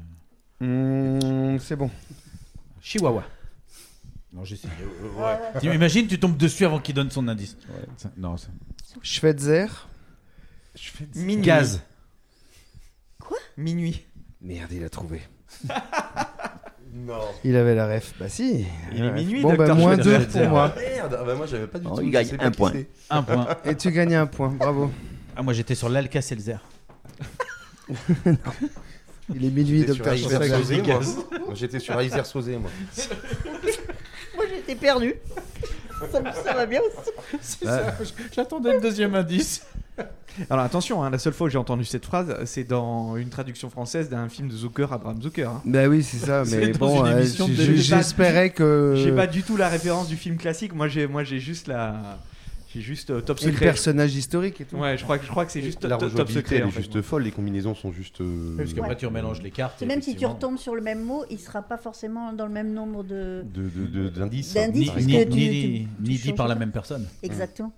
Hum, 0.60 1.58
c'est 1.60 1.76
bon. 1.76 1.90
Chihuahua. 2.80 3.24
Non, 4.32 4.44
j'essaie. 4.44 4.68
euh, 4.80 5.20
ouais. 5.22 5.60
Tu 5.60 5.74
Imagine, 5.74 6.06
tu 6.06 6.18
tombes 6.20 6.36
dessus 6.36 6.64
avant 6.64 6.78
qu'il 6.78 6.94
donne 6.94 7.10
son 7.10 7.26
indice. 7.28 7.56
Ça- 7.96 8.10
Non, 8.16 8.36
ça- 8.36 8.48
Schweitzer. 9.02 9.66
Minuit. 11.16 11.44
Gaz. 11.44 11.82
Minuit. 13.56 14.04
Merde, 14.40 14.70
il 14.72 14.84
a 14.84 14.88
trouvé. 14.88 15.20
Non. 16.92 17.20
Il 17.44 17.54
avait 17.54 17.76
la 17.76 17.86
ref. 17.86 18.14
Bah 18.18 18.28
si. 18.28 18.66
Il 18.92 18.98
est 18.98 19.02
Ouais. 19.06 19.12
minuit, 19.12 19.42
Bon, 19.42 19.54
bah 19.54 19.72
moins 19.74 19.96
deux 19.96 20.16
Schweitzer. 20.16 20.40
pour 20.40 20.48
moi. 20.50 20.74
Merde. 20.76 21.16
Ah 21.20 21.24
bah 21.24 21.34
moi 21.36 21.46
j'avais 21.46 21.68
pas 21.68 21.78
du 21.78 21.86
Oh, 21.88 21.94
tout. 21.96 22.02
il 22.02 22.10
gagne 22.10 22.36
un 22.40 22.50
point. 22.50 22.72
Un 23.10 23.22
point. 23.22 23.46
Et 23.64 23.76
tu 23.76 23.92
gagnes 23.92 24.16
un 24.16 24.26
point. 24.26 24.48
Bravo. 24.48 24.90
Ah, 25.36 25.42
moi 25.42 25.52
j'étais 25.52 25.76
sur 25.76 25.88
l'Alka-Seltzer. 25.88 26.56
Il 29.34 29.44
est 29.44 29.50
minuit, 29.50 29.80
J'étais 29.80 29.92
sur 29.92 30.04
docteur 30.04 31.02
J'étais 31.54 31.78
sur 31.78 32.00
Isère 32.02 32.26
Sauzé 32.26 32.56
moi. 32.56 32.70
Moi, 34.36 34.44
j'étais 34.48 34.74
perdu. 34.74 35.14
Ça, 36.12 36.20
ça 36.32 36.54
va 36.54 36.66
bien 36.66 36.80
aussi. 36.80 37.10
C'est 37.40 37.64
ça, 37.66 37.94
J'attendais 38.32 38.72
le 38.74 38.80
deuxième 38.80 39.14
indice. 39.14 39.62
Alors 40.48 40.64
attention, 40.64 41.02
hein, 41.02 41.10
la 41.10 41.18
seule 41.18 41.32
fois 41.32 41.48
où 41.48 41.50
j'ai 41.50 41.58
entendu 41.58 41.84
cette 41.84 42.06
phrase, 42.06 42.34
c'est 42.46 42.64
dans 42.64 43.16
une 43.16 43.28
traduction 43.28 43.68
française 43.68 44.08
d'un 44.08 44.28
film 44.28 44.48
de 44.48 44.56
Zucker, 44.56 44.90
Abraham 44.92 45.20
Zucker. 45.20 45.50
hein. 45.50 45.62
Bah 45.66 45.88
oui, 45.88 46.02
c'est 46.02 46.24
ça. 46.24 46.44
Mais 46.50 46.68
bon, 46.68 47.04
euh, 47.04 47.22
j'espérais 47.74 48.50
que. 48.50 48.94
J'ai 48.96 49.12
pas 49.12 49.26
du 49.26 49.42
tout 49.42 49.56
la 49.56 49.68
référence 49.68 50.08
du 50.08 50.16
film 50.16 50.36
classique. 50.36 50.74
Moi, 50.74 50.88
j'ai, 50.88 51.06
moi, 51.06 51.24
j'ai 51.24 51.40
juste 51.40 51.66
la, 51.68 52.18
j'ai 52.72 52.80
juste 52.80 53.10
euh, 53.10 53.20
Top 53.20 53.38
Et 53.42 53.46
le 53.46 53.52
Secret. 53.52 53.66
personnage 53.66 54.14
historique 54.14 54.60
et 54.60 54.64
tout. 54.64 54.76
Ouais, 54.76 54.96
je 54.96 55.02
crois 55.02 55.18
que 55.18 55.24
je 55.24 55.30
crois 55.30 55.44
que 55.44 55.52
c'est 55.52 55.60
juste 55.62 55.82
La 55.84 55.96
Top, 55.96 56.10
Secret. 56.30 56.56
elle 56.56 56.64
en 56.64 56.68
est 56.68 56.70
fait. 56.70 56.82
juste 56.82 57.02
folle, 57.02 57.22
les 57.24 57.30
combinaisons 57.32 57.74
sont 57.74 57.90
juste. 57.92 58.20
euh, 58.20 58.56
Parce 58.56 58.72
qu'après 58.74 58.96
tu 58.96 59.06
remélanges 59.06 59.42
les 59.42 59.50
cartes. 59.50 59.74
C'est 59.78 59.86
même 59.86 60.02
si 60.02 60.14
tu 60.16 60.24
retombes 60.26 60.56
sur 60.58 60.74
le 60.74 60.80
même 60.80 61.02
mot, 61.02 61.24
il 61.30 61.38
sera 61.40 61.62
pas 61.62 61.78
forcément 61.78 62.32
dans 62.32 62.46
le 62.46 62.52
même 62.52 62.72
nombre 62.72 63.02
de. 63.02 63.44
de- 63.52 63.68
de- 63.68 63.86
de- 63.86 64.08
d'indices. 64.08 64.54
D'indices, 64.54 64.94
Ni, 64.96 65.06
ni, 65.06 65.24
tu- 65.24 65.28
ni, 65.28 65.28
tu- 65.28 65.34
ni 65.34 65.86
tu 65.86 66.02
dit 66.02 66.18
changes 66.18 66.34
par 66.36 66.48
la 66.48 66.54
même 66.54 66.70
personne. 66.72 67.06
Exactement. 67.22 67.72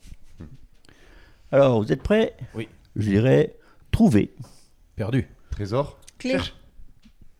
Alors, 1.50 1.82
vous 1.82 1.92
êtes 1.92 2.02
prêts? 2.02 2.34
Oui. 2.54 2.68
Je 2.96 3.08
dirais 3.10 3.56
trouver. 3.90 4.34
Perdu. 4.96 5.26
Trésor? 5.50 5.98
Clé. 6.18 6.36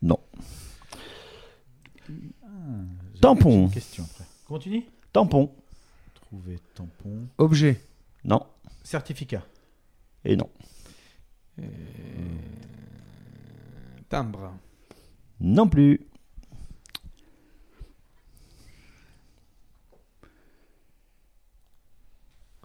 Non. 0.01 0.19
J'ai 2.09 3.21
Tampon. 3.21 3.65
une 3.65 3.71
question 3.71 4.03
après. 4.03 4.59
Dis 4.69 4.85
Tampon. 5.13 5.51
Trouver 6.33 6.57
tampon. 6.73 7.27
Objet. 7.37 7.79
Non. 8.23 8.41
Certificat. 8.83 9.43
Et 10.25 10.35
non. 10.35 10.49
Timbre. 14.09 14.51
Non 15.39 15.67
plus. 15.69 15.99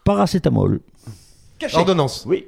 Paracétamol. 0.02 0.80
Ordonnance. 1.74 2.24
Oui. 2.24 2.46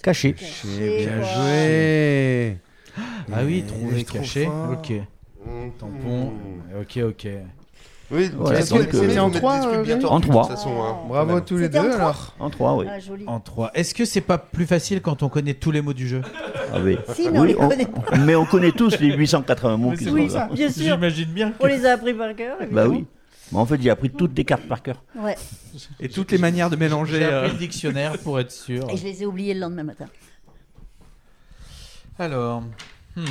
Caché. 0.00 0.36
Eh 0.64 0.98
bien 0.98 1.22
joué. 1.24 2.60
Ah 3.32 3.44
oui, 3.44 3.64
il 3.66 3.98
est 3.98 4.04
trop 4.04 4.12
caché. 4.12 4.46
Ok. 4.46 4.92
Tampon. 5.76 6.32
Ok, 6.80 6.98
ok. 6.98 7.26
Oui, 8.12 8.28
euh, 8.34 8.38
en 8.38 8.50
bien 8.50 8.58
Rémi 8.58 8.90
tortus, 8.90 9.18
En 9.18 9.28
de 9.30 9.34
trois. 10.26 10.42
toute 10.42 10.56
façon, 10.56 10.70
hein, 10.82 10.96
quand 11.02 11.08
Bravo 11.08 11.34
même. 11.34 11.44
tous 11.44 11.56
les 11.56 11.64
C'était 11.66 11.78
en 11.78 11.82
deux 11.84 11.92
alors. 11.92 12.34
En 12.40 12.50
trois, 12.50 12.76
oui. 12.76 12.86
Ah. 12.88 13.30
En 13.30 13.40
3. 13.40 13.70
Est-ce 13.74 13.94
que 13.94 14.04
c'est 14.04 14.20
pas 14.20 14.38
plus 14.38 14.66
facile 14.66 15.00
quand 15.00 15.22
on 15.22 15.28
connaît 15.28 15.54
tous 15.54 15.70
les 15.70 15.80
mots 15.80 15.92
du 15.92 16.08
jeu? 16.08 16.22
Ah 16.72 16.78
oui. 16.82 16.98
Si, 17.14 17.30
mais 17.30 17.38
on 17.38 17.44
les 17.44 17.54
connaît 17.54 17.86
pas. 17.86 18.16
Mais 18.18 18.34
on 18.34 18.44
connaît 18.46 18.72
tous 18.72 18.98
les 18.98 19.12
880 19.14 19.76
mots 19.76 19.92
qui 19.92 20.04
sont 20.04 20.10
Oui, 20.12 20.28
là. 20.28 20.48
bien 20.52 20.70
sûr. 20.70 20.94
J'imagine 20.94 21.30
bien. 21.30 21.52
On 21.60 21.66
les 21.66 21.86
a 21.86 21.92
appris 21.92 22.14
par 22.14 22.34
cœur. 22.34 22.56
Bah 22.72 22.88
oui. 22.88 23.06
Mais 23.52 23.58
en 23.58 23.66
fait, 23.66 23.80
j'ai 23.80 23.90
appris 23.90 24.10
toutes 24.10 24.36
les 24.36 24.44
cartes 24.44 24.66
par 24.66 24.82
cœur. 24.82 25.02
Ouais. 25.16 25.36
Et 26.00 26.08
toutes 26.08 26.32
les 26.32 26.38
manières 26.38 26.70
de 26.70 26.76
mélanger. 26.76 27.18
J'ai 27.18 27.24
appris 27.24 27.50
euh, 27.50 27.52
le 27.52 27.58
dictionnaire 27.58 28.18
pour 28.18 28.38
être 28.40 28.52
sûr. 28.52 28.88
Et 28.90 28.96
je 28.96 29.04
les 29.04 29.22
ai 29.22 29.26
oubliés 29.26 29.54
le 29.54 29.60
lendemain 29.60 29.84
matin. 29.84 30.06
Alors. 32.18 32.62
hmm. 33.16 33.24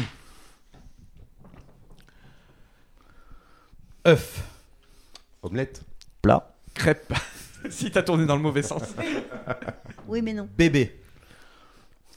œuf. 4.07 4.43
Omelette. 5.41 5.83
Plat. 6.21 6.55
Crêpe. 6.73 7.13
si 7.69 7.91
t'as 7.91 8.03
tourné 8.03 8.25
dans 8.25 8.35
le 8.35 8.41
mauvais 8.41 8.63
sens. 8.63 8.83
Oui, 10.07 10.21
mais 10.21 10.33
non. 10.33 10.49
Bébé. 10.57 11.01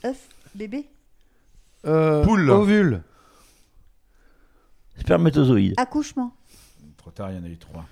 œuf, 0.05 0.27
bébé, 0.55 0.89
Euh, 1.85 2.23
Poule. 2.23 2.49
Ovule. 2.49 3.03
Spermatozoïde. 4.99 5.73
accouchement, 5.77 6.35
Trop 6.97 7.11
tard, 7.11 7.31
il 7.31 7.37
y 7.37 7.39
en 7.39 7.43
a 7.43 7.47
eu 7.49 7.57
trois. 7.57 7.85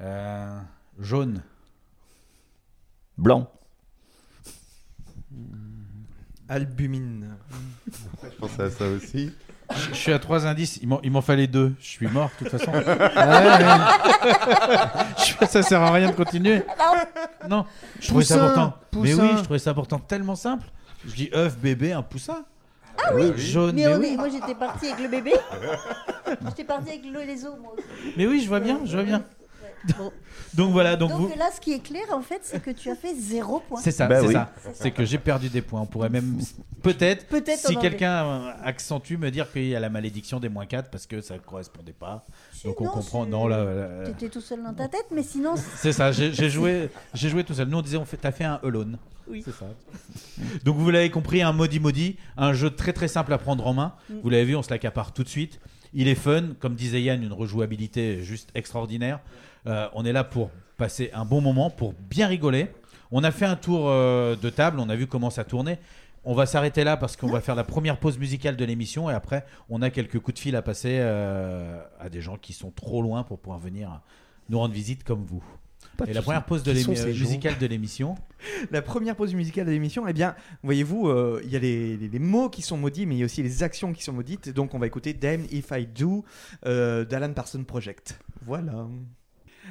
Euh, 0.00 0.60
jaune. 0.98 1.42
Blanc. 3.16 3.50
Albumine. 6.48 7.36
Je 8.22 8.28
pensais 8.38 8.62
à 8.64 8.70
ça 8.70 8.88
aussi. 8.88 9.32
Je 9.90 9.94
suis 9.94 10.12
à 10.12 10.18
trois 10.18 10.46
indices. 10.46 10.78
Il 10.82 10.88
m'en- 10.88 11.00
il 11.02 11.10
m'en 11.10 11.20
fallait 11.20 11.46
deux. 11.46 11.74
Je 11.80 11.86
suis 11.86 12.08
mort, 12.08 12.30
de 12.40 12.48
toute 12.48 12.58
façon. 12.58 12.72
Je- 15.18 15.46
ça 15.46 15.62
sert 15.62 15.82
à 15.82 15.92
rien 15.92 16.08
de 16.10 16.14
continuer. 16.14 16.62
Non. 17.48 17.64
Je 18.00 18.08
trouvais 18.08 18.24
ça 18.24 18.34
Poussin, 18.36 18.46
important. 18.46 18.74
Mais 18.94 19.14
oui, 19.14 19.28
je 19.38 19.42
trouvais 19.42 19.58
ça 19.58 19.70
important 19.70 19.98
tellement 19.98 20.36
simple. 20.36 20.66
Je 21.06 21.14
dis 21.14 21.30
œuf, 21.34 21.56
bébé, 21.58 21.92
un 21.92 22.02
poussin. 22.02 22.44
Ah 23.04 23.10
oui, 23.14 23.32
Jaune, 23.36 23.76
mais, 23.76 23.84
mais, 23.86 23.94
oui. 23.96 24.16
moi 24.16 24.28
j'étais 24.30 24.54
partie 24.54 24.86
avec 24.88 25.00
le 25.02 25.08
bébé. 25.08 25.34
j'étais 26.48 26.64
partie 26.64 26.88
avec 26.88 27.04
l'eau 27.04 27.20
et 27.20 27.26
les 27.26 27.44
os, 27.44 27.52
moi 27.60 27.74
aussi. 27.76 28.14
Mais 28.16 28.26
oui, 28.26 28.40
je 28.42 28.48
vois 28.48 28.58
bien, 28.60 28.80
je 28.86 28.94
vois 28.96 29.04
bien. 29.04 29.22
Donc 30.54 30.72
voilà, 30.72 30.96
donc, 30.96 31.10
Donc 31.10 31.20
vous. 31.20 31.38
là, 31.38 31.50
ce 31.54 31.60
qui 31.60 31.72
est 31.72 31.80
clair, 31.80 32.04
en 32.12 32.22
fait, 32.22 32.40
c'est 32.42 32.62
que 32.62 32.70
tu 32.70 32.90
as 32.90 32.94
fait 32.94 33.14
zéro 33.14 33.60
point. 33.60 33.80
C'est 33.80 33.90
ça, 33.90 34.06
Bah 34.06 34.20
c'est 34.20 34.26
oui. 34.28 34.32
ça. 34.32 34.52
C'est 34.74 34.90
que 34.90 35.04
j'ai 35.04 35.18
perdu 35.18 35.48
des 35.48 35.60
points. 35.62 35.80
On 35.82 35.86
pourrait 35.86 36.08
même 36.08 36.38
peut-être, 36.82 37.26
Peut-être 37.26 37.66
si 37.66 37.76
quelqu'un 37.76 38.54
accentue, 38.64 39.16
me 39.16 39.30
dire 39.30 39.50
qu'il 39.50 39.66
y 39.66 39.76
a 39.76 39.80
la 39.80 39.90
malédiction 39.90 40.40
des 40.40 40.48
moins 40.48 40.66
4 40.66 40.90
parce 40.90 41.06
que 41.06 41.20
ça 41.20 41.34
ne 41.34 41.40
correspondait 41.40 41.92
pas. 41.92 42.24
Donc 42.64 42.80
on 42.80 42.84
non, 42.84 42.90
comprend. 42.90 43.26
Non, 43.26 43.46
là, 43.46 43.64
là, 43.64 44.04
T'étais 44.06 44.28
tout 44.28 44.40
seul 44.40 44.62
dans 44.62 44.74
ta 44.74 44.88
tête, 44.88 45.06
mais 45.10 45.22
sinon. 45.22 45.54
c'est 45.76 45.92
ça. 45.92 46.12
J'ai 46.12 46.50
joué, 46.50 46.88
j'ai 47.12 47.28
joué 47.28 47.44
tout 47.44 47.54
seul. 47.54 47.68
Nous 47.68 47.78
on 47.78 47.82
disait, 47.82 47.98
on 47.98 48.04
fait, 48.04 48.16
t'as 48.16 48.32
fait 48.32 48.44
un 48.44 48.60
alone. 48.62 48.98
Oui. 49.28 49.42
C'est 49.44 49.54
ça. 49.54 49.66
Donc 50.64 50.76
vous 50.76 50.90
l'avez 50.90 51.10
compris, 51.10 51.42
un 51.42 51.52
Modi 51.52 51.80
Modi, 51.80 52.16
un 52.36 52.52
jeu 52.52 52.70
très 52.70 52.92
très 52.92 53.08
simple 53.08 53.32
à 53.32 53.38
prendre 53.38 53.66
en 53.66 53.74
main. 53.74 53.94
Mm. 54.08 54.14
Vous 54.22 54.30
l'avez 54.30 54.44
vu, 54.44 54.56
on 54.56 54.62
se 54.62 54.70
l'accapare 54.70 55.12
tout 55.12 55.24
de 55.24 55.28
suite. 55.28 55.58
Il 55.94 56.08
est 56.08 56.14
fun, 56.14 56.48
comme 56.60 56.74
disait 56.74 57.02
Yann, 57.02 57.22
une 57.22 57.32
rejouabilité 57.32 58.22
juste 58.22 58.50
extraordinaire. 58.54 59.20
Euh, 59.66 59.88
on 59.94 60.04
est 60.04 60.12
là 60.12 60.24
pour 60.24 60.50
passer 60.76 61.10
un 61.14 61.24
bon 61.24 61.40
moment, 61.40 61.70
pour 61.70 61.94
bien 62.10 62.26
rigoler. 62.26 62.68
On 63.10 63.24
a 63.24 63.30
fait 63.30 63.46
un 63.46 63.56
tour 63.56 63.88
euh, 63.88 64.36
de 64.36 64.50
table, 64.50 64.78
on 64.80 64.88
a 64.88 64.96
vu 64.96 65.06
comment 65.06 65.30
ça 65.30 65.44
tournait. 65.44 65.78
On 66.24 66.34
va 66.34 66.44
s'arrêter 66.44 66.82
là 66.82 66.96
parce 66.96 67.16
qu'on 67.16 67.28
va 67.28 67.40
faire 67.40 67.54
la 67.54 67.62
première 67.62 67.98
pause 68.00 68.18
musicale 68.18 68.56
de 68.56 68.64
l'émission 68.64 69.08
et 69.08 69.14
après 69.14 69.46
on 69.70 69.80
a 69.80 69.90
quelques 69.90 70.18
coups 70.18 70.34
de 70.34 70.38
fil 70.40 70.56
à 70.56 70.62
passer 70.62 70.98
euh, 71.00 71.80
à 72.00 72.08
des 72.08 72.20
gens 72.20 72.36
qui 72.36 72.52
sont 72.52 72.72
trop 72.72 73.00
loin 73.00 73.22
pour 73.22 73.38
pouvoir 73.38 73.60
venir 73.60 74.00
nous 74.48 74.58
rendre 74.58 74.74
visite 74.74 75.04
comme 75.04 75.24
vous. 75.24 75.44
Pas 75.96 76.04
Et 76.06 76.12
la 76.12 76.20
première 76.22 76.44
pause 76.44 76.64
de 76.64 76.72
musicale 77.12 77.58
de 77.58 77.66
l'émission. 77.66 78.16
La 78.72 78.82
première 78.82 79.14
pause 79.16 79.34
musicale 79.34 79.66
de 79.66 79.70
l'émission, 79.70 80.06
eh 80.08 80.12
bien, 80.12 80.34
voyez-vous, 80.62 81.08
euh, 81.08 81.40
il 81.44 81.50
y 81.50 81.56
a 81.56 81.58
les, 81.58 81.96
les- 81.96 82.08
les 82.08 82.18
mots 82.18 82.50
qui 82.50 82.60
sont 82.60 82.76
maudits, 82.76 83.06
mais 83.06 83.14
il 83.14 83.18
y 83.18 83.22
a 83.22 83.24
aussi 83.24 83.42
les 83.42 83.62
actions 83.62 83.92
qui 83.92 84.02
sont 84.02 84.12
maudites. 84.12 84.50
Donc, 84.50 84.74
on 84.74 84.78
va 84.78 84.86
écouter 84.86 85.14
Damn 85.14 85.44
If 85.50 85.70
I 85.72 85.86
Do 85.86 86.24
euh, 86.66 87.04
d'Alan 87.04 87.32
Parsons 87.32 87.64
Project. 87.64 88.18
Voilà. 88.44 88.86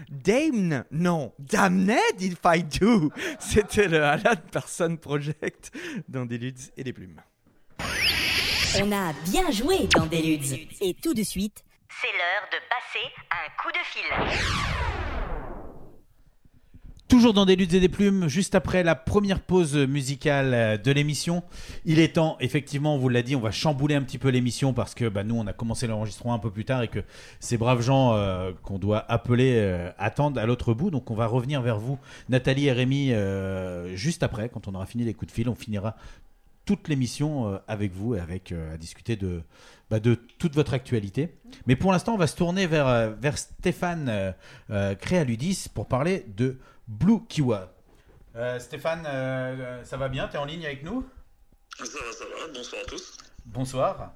Damn, 0.10 0.84
non, 0.92 1.34
Damned 1.40 2.22
If 2.22 2.40
I 2.46 2.64
Do. 2.64 3.12
C'était 3.40 3.88
le 3.88 4.04
Alan 4.04 4.36
Parsons 4.52 4.98
Project 4.98 5.72
dans 6.08 6.26
des 6.26 6.38
luttes 6.38 6.72
et 6.78 6.84
des 6.84 6.94
plumes. 6.94 7.22
On 8.82 8.92
a 8.92 9.14
bien 9.30 9.52
joué 9.52 9.88
dans 9.96 10.06
Deluxe. 10.06 10.52
Et 10.82 10.94
tout 11.02 11.14
de 11.14 11.24
suite, 11.24 11.64
C'est 11.90 12.12
l'heure 12.12 12.50
de 12.52 12.58
passer 12.70 13.06
un 13.32 13.62
coup 13.62 13.72
de 13.72 13.84
fil. 13.86 15.05
Toujours 17.08 17.34
dans 17.34 17.46
des 17.46 17.56
luttes 17.56 17.76
et 17.76 17.80
des 17.80 17.88
plumes, 17.88 18.28
juste 18.28 18.56
après 18.56 18.82
la 18.82 18.96
première 18.96 19.40
pause 19.40 19.76
musicale 19.76 20.54
euh, 20.56 20.78
de 20.78 20.92
l'émission, 20.92 21.44
il 21.86 22.00
est 22.00 22.16
temps, 22.16 22.36
effectivement, 22.40 22.96
on 22.96 22.98
vous 22.98 23.10
l'a 23.10 23.22
dit, 23.22 23.36
on 23.36 23.42
va 23.42 23.52
chambouler 23.52 23.94
un 23.94 24.02
petit 24.02 24.18
peu 24.18 24.30
l'émission 24.30 24.74
parce 24.74 24.96
que 24.96 25.08
bah, 25.08 25.24
nous, 25.24 25.36
on 25.36 25.46
a 25.46 25.54
commencé 25.54 25.86
l'enregistrement 25.86 26.34
un 26.34 26.40
peu 26.40 26.50
plus 26.50 26.66
tard 26.66 26.82
et 26.82 26.88
que 26.88 27.02
ces 27.40 27.58
braves 27.58 27.82
gens 27.82 28.14
euh, 28.14 28.54
qu'on 28.64 28.80
doit 28.80 29.06
appeler 29.08 29.54
euh, 29.58 29.92
attendent 30.00 30.40
à 30.40 30.48
l'autre 30.48 30.74
bout. 30.74 30.90
Donc, 30.90 31.12
on 31.12 31.16
va 31.16 31.28
revenir 31.28 31.62
vers 31.62 31.78
vous, 31.78 32.00
Nathalie 32.28 32.66
et 32.66 32.72
Rémi, 32.72 33.14
juste 33.94 34.24
après, 34.24 34.50
quand 34.50 34.68
on 34.68 34.74
aura 34.74 34.88
fini 34.88 35.04
les 35.04 35.14
coups 35.14 35.32
de 35.32 35.36
fil. 35.36 35.48
On 35.48 35.54
finira 35.54 35.96
toute 36.66 36.88
l'émission 36.88 37.60
avec 37.68 37.94
vous 37.94 38.16
et 38.16 38.20
avec 38.20 38.52
à 38.52 38.78
discuter 38.78 39.16
de, 39.16 39.44
bah, 39.90 40.00
de 40.00 40.16
toute 40.16 40.56
votre 40.56 40.74
actualité. 40.74 41.36
Mais 41.68 41.76
pour 41.76 41.92
l'instant, 41.92 42.14
on 42.14 42.18
va 42.18 42.28
se 42.28 42.36
tourner 42.36 42.68
vers, 42.68 42.88
euh, 42.88 43.12
vers 43.20 43.38
Stéphane 43.38 44.10
euh, 44.10 44.32
euh, 44.70 44.96
Créaludis 44.96 45.68
pour 45.74 45.88
parler 45.88 46.26
de 46.36 46.58
Blue 46.88 47.26
Kiwa. 47.28 47.74
Euh, 48.36 48.60
Stéphane, 48.60 49.06
euh, 49.08 49.84
ça 49.84 49.98
va 49.98 50.10
bien? 50.10 50.28
T'es 50.28 50.38
en 50.38 50.46
ligne 50.46 50.66
avec 50.66 50.84
nous? 50.84 51.06
Ça 51.78 51.84
va, 51.84 52.12
ça 52.12 52.26
va. 52.26 52.54
Bonsoir 52.54 52.82
à 52.82 52.86
tous. 52.86 53.18
Bonsoir. 53.46 54.14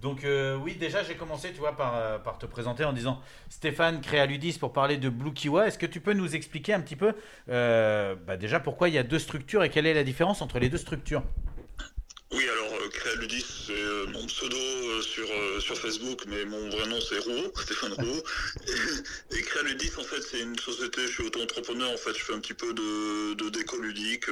Donc 0.00 0.22
euh, 0.24 0.56
oui, 0.56 0.76
déjà 0.76 1.02
j'ai 1.02 1.16
commencé, 1.16 1.50
tu 1.52 1.58
vois, 1.58 1.76
par, 1.76 2.22
par 2.22 2.38
te 2.38 2.46
présenter 2.46 2.84
en 2.84 2.92
disant 2.92 3.20
Stéphane 3.48 4.00
Créaludis 4.00 4.56
pour 4.58 4.72
parler 4.72 4.96
de 4.96 5.08
Blue 5.08 5.32
Kiwa. 5.32 5.66
Est-ce 5.66 5.78
que 5.78 5.86
tu 5.86 6.00
peux 6.00 6.12
nous 6.12 6.36
expliquer 6.36 6.72
un 6.72 6.80
petit 6.80 6.96
peu 6.96 7.14
bah, 7.48 8.36
déjà 8.36 8.60
pourquoi 8.60 8.88
il 8.88 8.94
y 8.94 8.98
a 8.98 9.02
deux 9.02 9.18
structures 9.18 9.64
et 9.64 9.70
quelle 9.70 9.86
est 9.86 9.94
la 9.94 10.04
différence 10.04 10.40
entre 10.40 10.60
les 10.60 10.68
deux 10.68 10.78
structures? 10.78 11.24
Oui, 12.30 12.44
alors 12.48 12.67
Créaludis, 12.88 13.44
c'est 13.66 13.72
euh, 13.72 14.06
mon 14.08 14.26
pseudo 14.26 14.56
euh, 14.56 15.02
sur, 15.02 15.30
euh, 15.30 15.60
sur 15.60 15.76
Facebook, 15.78 16.24
mais 16.26 16.44
mon 16.44 16.68
vrai 16.70 16.86
nom 16.86 17.00
c'est 17.00 17.18
Rouault, 17.18 17.52
Stéphane 17.62 17.92
Rouault. 17.92 18.22
Et, 19.32 19.42
Créaludis, 19.42 19.90
en 19.96 20.04
fait, 20.04 20.20
c'est 20.22 20.40
une 20.40 20.58
société, 20.58 21.02
je 21.02 21.12
suis 21.12 21.24
auto-entrepreneur, 21.24 21.90
en 21.90 21.96
fait, 21.96 22.12
je 22.14 22.24
fais 22.24 22.34
un 22.34 22.40
petit 22.40 22.54
peu 22.54 22.72
de, 22.72 23.34
de 23.34 23.48
déco 23.50 23.78
ludique, 23.78 24.26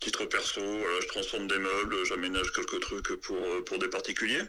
titre 0.00 0.24
perso, 0.26 0.60
voilà, 0.60 1.00
je 1.00 1.08
transforme 1.08 1.46
des 1.48 1.58
meubles, 1.58 2.04
j'aménage 2.04 2.52
quelques 2.52 2.80
trucs 2.80 3.20
pour, 3.20 3.38
pour 3.64 3.78
des 3.78 3.88
particuliers. 3.88 4.42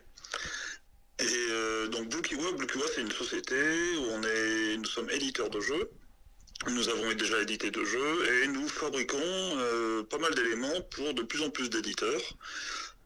Et 1.19 1.87
donc 1.89 2.09
Blue 2.09 2.21
Kiwa, 2.21 2.51
Blue 2.53 2.67
Kiwa, 2.67 2.85
c'est 2.93 3.01
une 3.01 3.11
société 3.11 3.55
où 3.97 4.05
on 4.11 4.23
est, 4.23 4.77
nous 4.77 4.85
sommes 4.85 5.09
éditeurs 5.11 5.49
de 5.49 5.59
jeux. 5.59 5.89
Nous 6.71 6.87
avons 6.89 7.13
déjà 7.13 7.41
édité 7.41 7.71
de 7.71 7.83
jeux 7.83 8.43
et 8.43 8.47
nous 8.47 8.67
fabriquons 8.67 9.17
euh, 9.19 10.03
pas 10.03 10.17
mal 10.17 10.33
d'éléments 10.33 10.81
pour 10.91 11.13
de 11.13 11.21
plus 11.21 11.41
en 11.41 11.49
plus 11.49 11.69
d'éditeurs. 11.69 12.21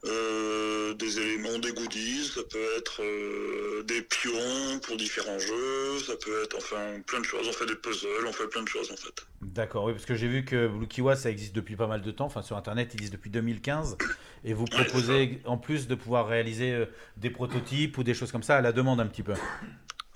Euh, 0.06 0.94
des 0.94 1.20
éléments, 1.20 1.58
des 1.58 1.74
goodies, 1.74 2.26
ça 2.26 2.42
peut 2.50 2.66
être 2.78 3.02
euh, 3.02 3.84
des 3.84 4.04
pions 4.04 4.80
pour 4.84 4.96
différents 4.96 5.40
jeux, 5.40 6.00
ça 6.06 6.14
peut 6.24 6.44
être 6.44 6.56
enfin 6.56 7.02
plein 7.08 7.20
de 7.20 7.26
choses. 7.26 7.48
On 7.50 7.52
fait 7.52 7.66
des 7.66 7.76
puzzles, 7.76 8.28
on 8.28 8.32
fait 8.32 8.48
plein 8.48 8.62
de 8.62 8.68
choses 8.68 8.92
en 8.92 8.96
fait. 8.96 9.26
D'accord, 9.42 9.86
oui, 9.86 9.94
parce 9.94 10.06
que 10.06 10.14
j'ai 10.14 10.28
vu 10.28 10.46
que 10.46 10.68
Blue 10.68 10.88
Kiwa, 10.88 11.16
ça 11.16 11.32
existe 11.32 11.56
depuis 11.56 11.76
pas 11.76 11.88
mal 11.88 12.04
de 12.04 12.12
temps. 12.12 12.26
Enfin, 12.26 12.44
sur 12.44 12.58
Internet, 12.58 12.92
ils 12.94 13.00
disent 13.00 13.12
depuis 13.12 13.32
2015. 13.32 13.98
Et 14.46 14.54
vous 14.54 14.66
proposez, 14.66 15.42
en 15.46 15.58
plus 15.58 15.88
de 15.88 15.96
pouvoir 15.96 16.28
réaliser 16.28 16.86
des 17.18 17.32
prototypes 17.32 17.98
ou 17.98 18.04
des 18.04 18.14
choses 18.14 18.32
comme 18.32 18.44
ça, 18.44 18.58
à 18.58 18.62
la 18.62 18.72
demande 18.72 19.00
un 19.00 19.08
petit 19.08 19.24
peu. 19.24 19.34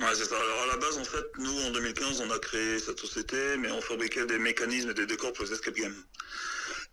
Ouais, 0.02 0.16
c'est 0.16 0.26
ça. 0.26 0.36
Alors 0.36 0.64
à 0.64 0.68
la 0.68 0.78
base, 0.78 0.98
en 0.98 1.04
fait, 1.04 1.26
nous 1.38 1.62
en 1.68 1.72
2015, 1.72 2.22
on 2.22 2.32
a 2.32 2.40
créé 2.40 2.80
cette 2.80 3.00
société, 3.00 3.58
mais 3.60 3.70
on 3.72 3.82
fabriquait 3.82 4.26
des 4.26 4.40
mécanismes 4.40 4.90
et 4.90 4.94
des 4.94 5.06
décors 5.06 5.32
pour 5.34 5.46
les 5.46 5.54
escape 5.54 5.76
games. 5.76 6.04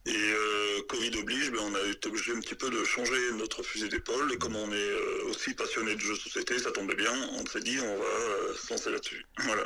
Et 0.07 0.15
euh, 0.15 0.83
Covid 0.89 1.19
oblige, 1.19 1.51
ben, 1.51 1.59
on 1.63 1.75
a 1.75 1.91
été 1.91 2.09
obligé 2.09 2.33
un 2.33 2.41
petit 2.41 2.55
peu 2.55 2.71
de 2.71 2.85
changer 2.85 3.33
notre 3.37 3.63
fusil 3.63 3.89
d'épaule. 3.89 4.33
Et 4.33 4.39
comme 4.39 4.57
on 4.57 4.73
est 4.73 4.75
euh, 4.75 5.31
aussi 5.31 5.55
passionné 5.55 5.95
de 5.95 6.01
jeux 6.01 6.15
de 6.15 6.19
société, 6.19 6.59
ça 6.59 6.71
tombait 6.71 6.95
bien. 6.95 7.13
On 7.33 7.47
s'est 7.47 7.61
dit, 7.61 7.79
on 7.81 7.99
va 7.99 8.05
euh, 8.05 8.55
se 8.55 8.73
lancer 8.73 8.91
là-dessus. 8.91 9.25
Voilà. 9.45 9.65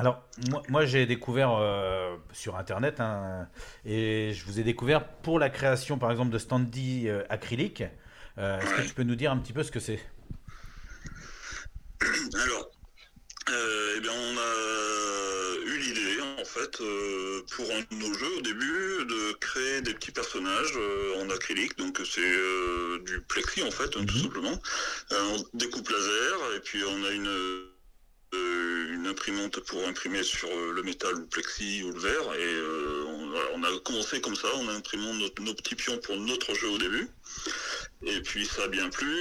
Alors, 0.00 0.22
moi, 0.48 0.62
moi, 0.70 0.86
j'ai 0.86 1.04
découvert 1.04 1.52
euh, 1.52 2.16
sur 2.32 2.56
Internet, 2.56 3.00
hein, 3.00 3.46
et 3.84 4.32
je 4.32 4.46
vous 4.46 4.58
ai 4.58 4.62
découvert 4.62 5.06
pour 5.06 5.38
la 5.38 5.50
création, 5.50 5.98
par 5.98 6.10
exemple, 6.10 6.30
de 6.30 6.38
standy 6.38 7.06
euh, 7.06 7.22
acryliques. 7.28 7.84
Euh, 8.38 8.58
Est-ce 8.60 8.74
que 8.74 8.88
tu 8.88 8.94
peux 8.94 9.02
nous 9.02 9.16
dire 9.16 9.30
un 9.30 9.36
petit 9.36 9.52
peu 9.52 9.62
ce 9.62 9.70
que 9.70 9.80
c'est? 9.80 10.00
Alors, 12.34 12.70
euh, 13.50 13.94
eh 13.96 14.00
bien, 14.00 14.12
on 14.12 14.38
a 14.38 15.66
eu 15.66 15.78
l'idée, 15.78 16.20
en 16.40 16.44
fait, 16.44 16.80
euh, 16.80 17.42
pour 17.54 17.70
un 17.70 17.80
de 17.80 17.94
nos 17.96 18.14
jeux 18.14 18.36
au 18.38 18.40
début, 18.40 19.04
de 19.04 19.32
créer 19.34 19.82
des 19.82 19.94
petits 19.94 20.12
personnages 20.12 20.72
euh, 20.76 21.22
en 21.22 21.30
acrylique. 21.30 21.76
Donc, 21.76 22.00
c'est 22.04 22.20
du 23.04 23.20
plexi, 23.28 23.62
en 23.62 23.70
fait, 23.70 23.96
hein, 23.96 24.04
tout 24.06 24.18
simplement. 24.18 24.60
Euh, 25.12 25.36
on 25.36 25.58
découpe 25.58 25.88
laser, 25.88 26.54
et 26.56 26.60
puis 26.60 26.82
on 26.84 27.04
a 27.04 27.10
une, 27.10 27.66
une 28.32 29.06
imprimante 29.06 29.60
pour 29.60 29.86
imprimer 29.86 30.22
sur 30.22 30.48
euh, 30.48 30.72
le 30.72 30.82
métal 30.82 31.14
ou 31.14 31.20
le 31.20 31.26
plexi 31.26 31.82
ou 31.84 31.92
le 31.92 31.98
verre. 31.98 32.34
Et 32.38 32.44
euh, 32.44 33.04
on, 33.54 33.62
a 33.62 33.68
commencé 33.84 34.20
comme 34.20 34.34
ça, 34.36 34.48
on 34.56 34.68
a 34.68 34.72
imprimé 34.72 35.04
notre- 35.18 35.42
nos 35.42 35.54
petits 35.54 35.74
pions 35.74 35.98
pour 35.98 36.16
notre 36.16 36.54
jeu 36.54 36.68
au 36.68 36.78
début. 36.78 37.08
Et 38.06 38.20
puis 38.22 38.46
ça 38.46 38.64
a 38.64 38.68
bien 38.68 38.88
plu, 38.88 39.14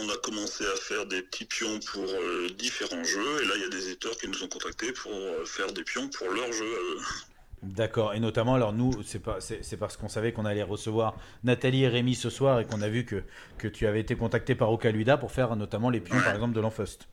on 0.00 0.08
a 0.08 0.16
commencé 0.18 0.64
à 0.64 0.76
faire 0.76 1.06
des 1.06 1.22
petits 1.22 1.44
pions 1.44 1.78
pour 1.92 2.04
euh, 2.04 2.48
différents 2.58 3.04
jeux, 3.04 3.42
et 3.42 3.46
là 3.46 3.52
il 3.56 3.62
y 3.62 3.64
a 3.64 3.68
des 3.68 3.86
éditeurs 3.88 4.16
qui 4.16 4.28
nous 4.28 4.42
ont 4.42 4.48
contactés 4.48 4.92
pour 4.92 5.12
euh, 5.12 5.44
faire 5.44 5.72
des 5.72 5.84
pions 5.84 6.08
pour 6.08 6.28
leur 6.30 6.50
jeu 6.52 6.64
à 6.64 6.80
eux. 6.94 7.00
D'accord, 7.62 8.14
et 8.14 8.20
notamment, 8.20 8.54
alors 8.54 8.72
nous, 8.72 8.92
c'est 9.04 9.18
parce 9.20 9.96
qu'on 9.96 10.08
savait 10.08 10.32
qu'on 10.32 10.44
allait 10.44 10.62
recevoir 10.62 11.16
Nathalie 11.42 11.82
et 11.84 11.88
Rémi 11.88 12.14
ce 12.14 12.30
soir 12.30 12.60
et 12.60 12.64
qu'on 12.64 12.80
a 12.82 12.88
vu 12.88 13.04
que, 13.04 13.22
que 13.58 13.66
tu 13.66 13.86
avais 13.86 14.00
été 14.00 14.14
contacté 14.16 14.54
par 14.54 14.70
Ocaluda 14.72 15.16
pour 15.16 15.32
faire 15.32 15.54
notamment 15.56 15.90
les 15.90 16.00
pions, 16.00 16.20
par 16.20 16.34
exemple, 16.34 16.54
de 16.54 16.60
l'Enfust. 16.60 17.08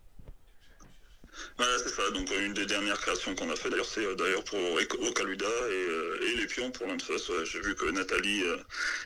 Voilà, 1.58 1.78
c'est 1.80 1.89
ça, 1.89 2.10
donc 2.12 2.32
euh, 2.32 2.45
une 2.45 2.54
des 2.54 2.65
dernières 2.65 3.00
créations 3.00 3.34
qu'on 3.36 3.50
a 3.50 3.56
fait 3.56 3.69
d'ailleurs, 3.69 3.86
c'est 3.86 4.06
euh, 4.06 4.15
d'ailleurs 4.15 4.43
pour 4.43 4.60
Ocaluda 5.08 5.45
et, 5.45 5.89
euh, 5.89 6.28
et 6.28 6.36
les 6.38 6.48
pions 6.48 6.71
pour 6.71 6.88
l'Anfos. 6.88 7.13
Ouais, 7.13 7.45
J'ai 7.45 7.62
vu 7.62 7.76
que 7.76 7.89
Nathalie 7.91 8.43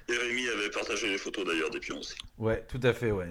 et 0.08 0.18
Rémi 0.18 0.48
avaient 0.50 0.70
partagé 0.70 1.10
les 1.10 1.18
photos 1.18 1.46
d'ailleurs 1.46 1.70
des 1.70 1.80
pions 1.80 2.00
aussi. 2.00 2.16
Ouais, 2.38 2.64
tout 2.68 2.80
à 2.84 2.94
fait, 2.94 3.12
ouais. 3.12 3.28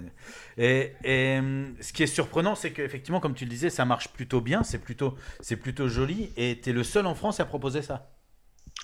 Et, 0.56 0.92
et, 1.04 1.38
hum, 1.38 1.74
ce 1.80 1.92
qui 1.92 2.02
est 2.02 2.06
surprenant, 2.06 2.54
c'est 2.54 2.72
qu'effectivement, 2.72 3.20
comme 3.20 3.34
tu 3.34 3.44
le 3.44 3.50
disais, 3.50 3.70
ça 3.70 3.84
marche 3.84 4.08
plutôt 4.12 4.40
bien, 4.40 4.62
c'est 4.62 4.78
plutôt, 4.78 5.16
c'est 5.40 5.56
plutôt 5.56 5.88
joli, 5.88 6.32
et 6.36 6.60
tu 6.62 6.70
es 6.70 6.72
le 6.72 6.84
seul 6.84 7.06
en 7.06 7.14
France 7.14 7.40
à 7.40 7.44
proposer 7.44 7.82
ça. 7.82 8.10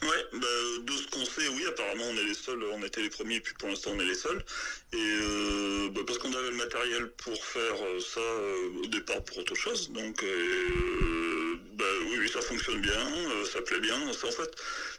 Ouais, 0.02 0.26
bah, 0.32 0.46
de 0.82 0.92
ce 0.92 1.06
qu'on 1.08 1.24
sait, 1.24 1.48
oui, 1.48 1.64
apparemment 1.66 2.04
on 2.10 2.16
est 2.16 2.24
les 2.24 2.34
seuls, 2.34 2.62
on 2.64 2.82
était 2.82 3.00
les 3.00 3.10
premiers, 3.10 3.40
puis 3.40 3.54
pour 3.54 3.68
l'instant 3.68 3.92
on 3.94 4.00
est 4.00 4.04
les 4.04 4.14
seuls. 4.14 4.44
Et 4.92 4.96
euh, 4.96 5.88
bah, 5.92 6.00
parce 6.06 6.18
qu'on 6.18 6.32
avait 6.32 6.50
le 6.50 6.56
matériel 6.56 7.10
pour 7.12 7.42
faire 7.44 7.82
euh, 7.82 8.00
ça 8.00 8.20
euh, 8.20 8.82
au 8.82 8.86
départ 8.86 9.22
pour 9.24 9.38
autre 9.38 9.54
chose, 9.54 9.90
donc 9.92 10.22
euh, 10.22 11.56
bah, 11.74 11.84
oui, 12.08 12.16
oui, 12.18 12.28
ça 12.28 12.40
fonctionne 12.42 12.80
bien, 12.80 12.92
euh, 13.30 13.44
ça 13.46 13.62
plaît 13.62 13.80
bien. 13.80 13.96
En 14.08 14.12
fait, 14.12 14.50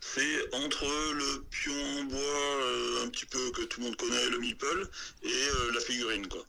c'est 0.02 0.56
entre 0.56 0.86
le 1.14 1.44
pion 1.52 2.00
en 2.00 2.04
bois 2.06 2.22
euh, 2.22 3.04
un 3.04 3.10
petit 3.10 3.26
peu 3.26 3.52
que 3.52 3.62
tout 3.64 3.82
le 3.82 3.88
monde 3.88 3.98
connaît, 3.98 4.30
le 4.30 4.40
meeple, 4.40 4.88
et 5.24 5.74
la 5.74 5.80
figurine, 5.82 6.28
quoi. 6.28 6.46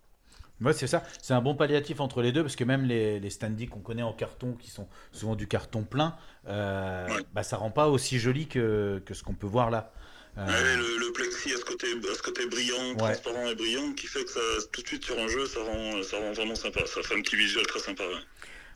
Ouais, 0.60 0.72
c'est 0.72 0.86
ça. 0.86 1.02
C'est 1.20 1.34
un 1.34 1.42
bon 1.42 1.54
palliatif 1.54 2.00
entre 2.00 2.22
les 2.22 2.32
deux 2.32 2.42
parce 2.42 2.56
que 2.56 2.64
même 2.64 2.84
les, 2.84 3.20
les 3.20 3.30
standees 3.30 3.66
qu'on 3.68 3.80
connaît 3.80 4.02
en 4.02 4.14
carton, 4.14 4.54
qui 4.54 4.70
sont 4.70 4.88
souvent 5.12 5.36
du 5.36 5.46
carton 5.48 5.84
plein, 5.84 6.16
euh, 6.48 7.06
bah, 7.34 7.42
ça 7.42 7.56
rend 7.58 7.70
pas 7.70 7.88
aussi 7.88 8.18
joli 8.18 8.48
que, 8.48 9.02
que 9.04 9.12
ce 9.14 9.22
qu'on 9.22 9.34
peut 9.34 9.46
voir 9.46 9.70
là. 9.70 9.92
Euh, 10.38 10.46
Ouais, 10.46 10.76
le, 10.76 10.98
le 11.06 11.12
plexi 11.12 11.52
a 11.52 11.56
ce 11.58 11.64
côté, 11.64 11.86
a 11.88 12.14
ce 12.14 12.22
côté 12.22 12.46
brillant, 12.46 12.94
transparent 12.96 13.46
et 13.48 13.54
brillant, 13.54 13.92
qui 13.94 14.06
fait 14.06 14.24
que 14.24 14.30
ça, 14.30 14.40
tout 14.72 14.82
de 14.82 14.86
suite 14.86 15.04
sur 15.04 15.18
un 15.18 15.28
jeu, 15.28 15.46
ça 15.46 15.60
rend, 15.62 16.02
ça 16.02 16.18
rend 16.18 16.32
vraiment 16.32 16.54
sympa. 16.54 16.86
Ça 16.86 17.02
fait 17.02 17.14
un 17.16 17.22
petit 17.22 17.36
visuel 17.36 17.66
très 17.66 17.80
sympa. 17.80 18.02
ouais. 18.04 18.20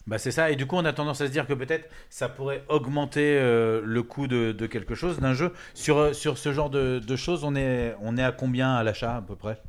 Bah 0.07 0.19
c'est 0.19 0.31
ça, 0.31 0.51
et 0.51 0.57
du 0.57 0.67
coup 0.67 0.77
on 0.77 0.85
a 0.87 0.93
tendance 0.93 1.21
à 1.21 1.27
se 1.27 1.31
dire 1.33 1.47
que 1.47 1.53
peut-être 1.53 1.89
ça 2.09 2.29
pourrait 2.29 2.65
augmenter 2.69 3.39
euh, 3.39 3.83
le 3.85 4.03
coût 4.03 4.27
de, 4.27 4.53
de 4.53 4.67
quelque 4.67 4.95
chose, 4.95 5.19
d'un 5.21 5.35
jeu. 5.35 5.53
Sur, 5.75 5.99
euh, 5.99 6.13
sur 6.15 6.39
ce 6.39 6.53
genre 6.53 6.71
de, 6.71 6.99
de 6.99 7.17
choses, 7.17 7.45
on 7.45 7.55
est, 7.55 7.95
on 8.01 8.17
est 8.17 8.23
à 8.25 8.33
combien 8.33 8.75
à 8.75 8.83
l'achat 8.83 9.17
à 9.17 9.23
peu 9.23 9.37
près? 9.37 9.61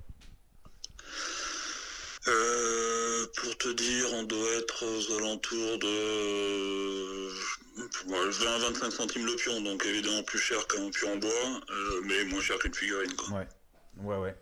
Euh, 2.27 3.25
pour 3.35 3.57
te 3.57 3.69
dire, 3.69 4.05
on 4.13 4.23
doit 4.23 4.53
être 4.59 4.85
aux 4.85 5.17
alentours 5.17 5.79
de 5.79 7.29
20-25 8.07 8.91
centimes 8.91 9.25
le 9.25 9.35
pion, 9.35 9.61
donc 9.61 9.85
évidemment 9.85 10.23
plus 10.23 10.39
cher 10.39 10.67
qu'un 10.67 10.89
pion 10.91 11.13
en 11.13 11.17
bois, 11.17 11.29
euh, 11.71 12.01
mais 12.05 12.23
moins 12.25 12.41
cher 12.41 12.59
qu'une 12.59 12.73
figurine. 12.73 13.13
Quoi. 13.15 13.39
Ouais, 13.39 13.47
ouais, 14.03 14.17
ouais. 14.17 14.35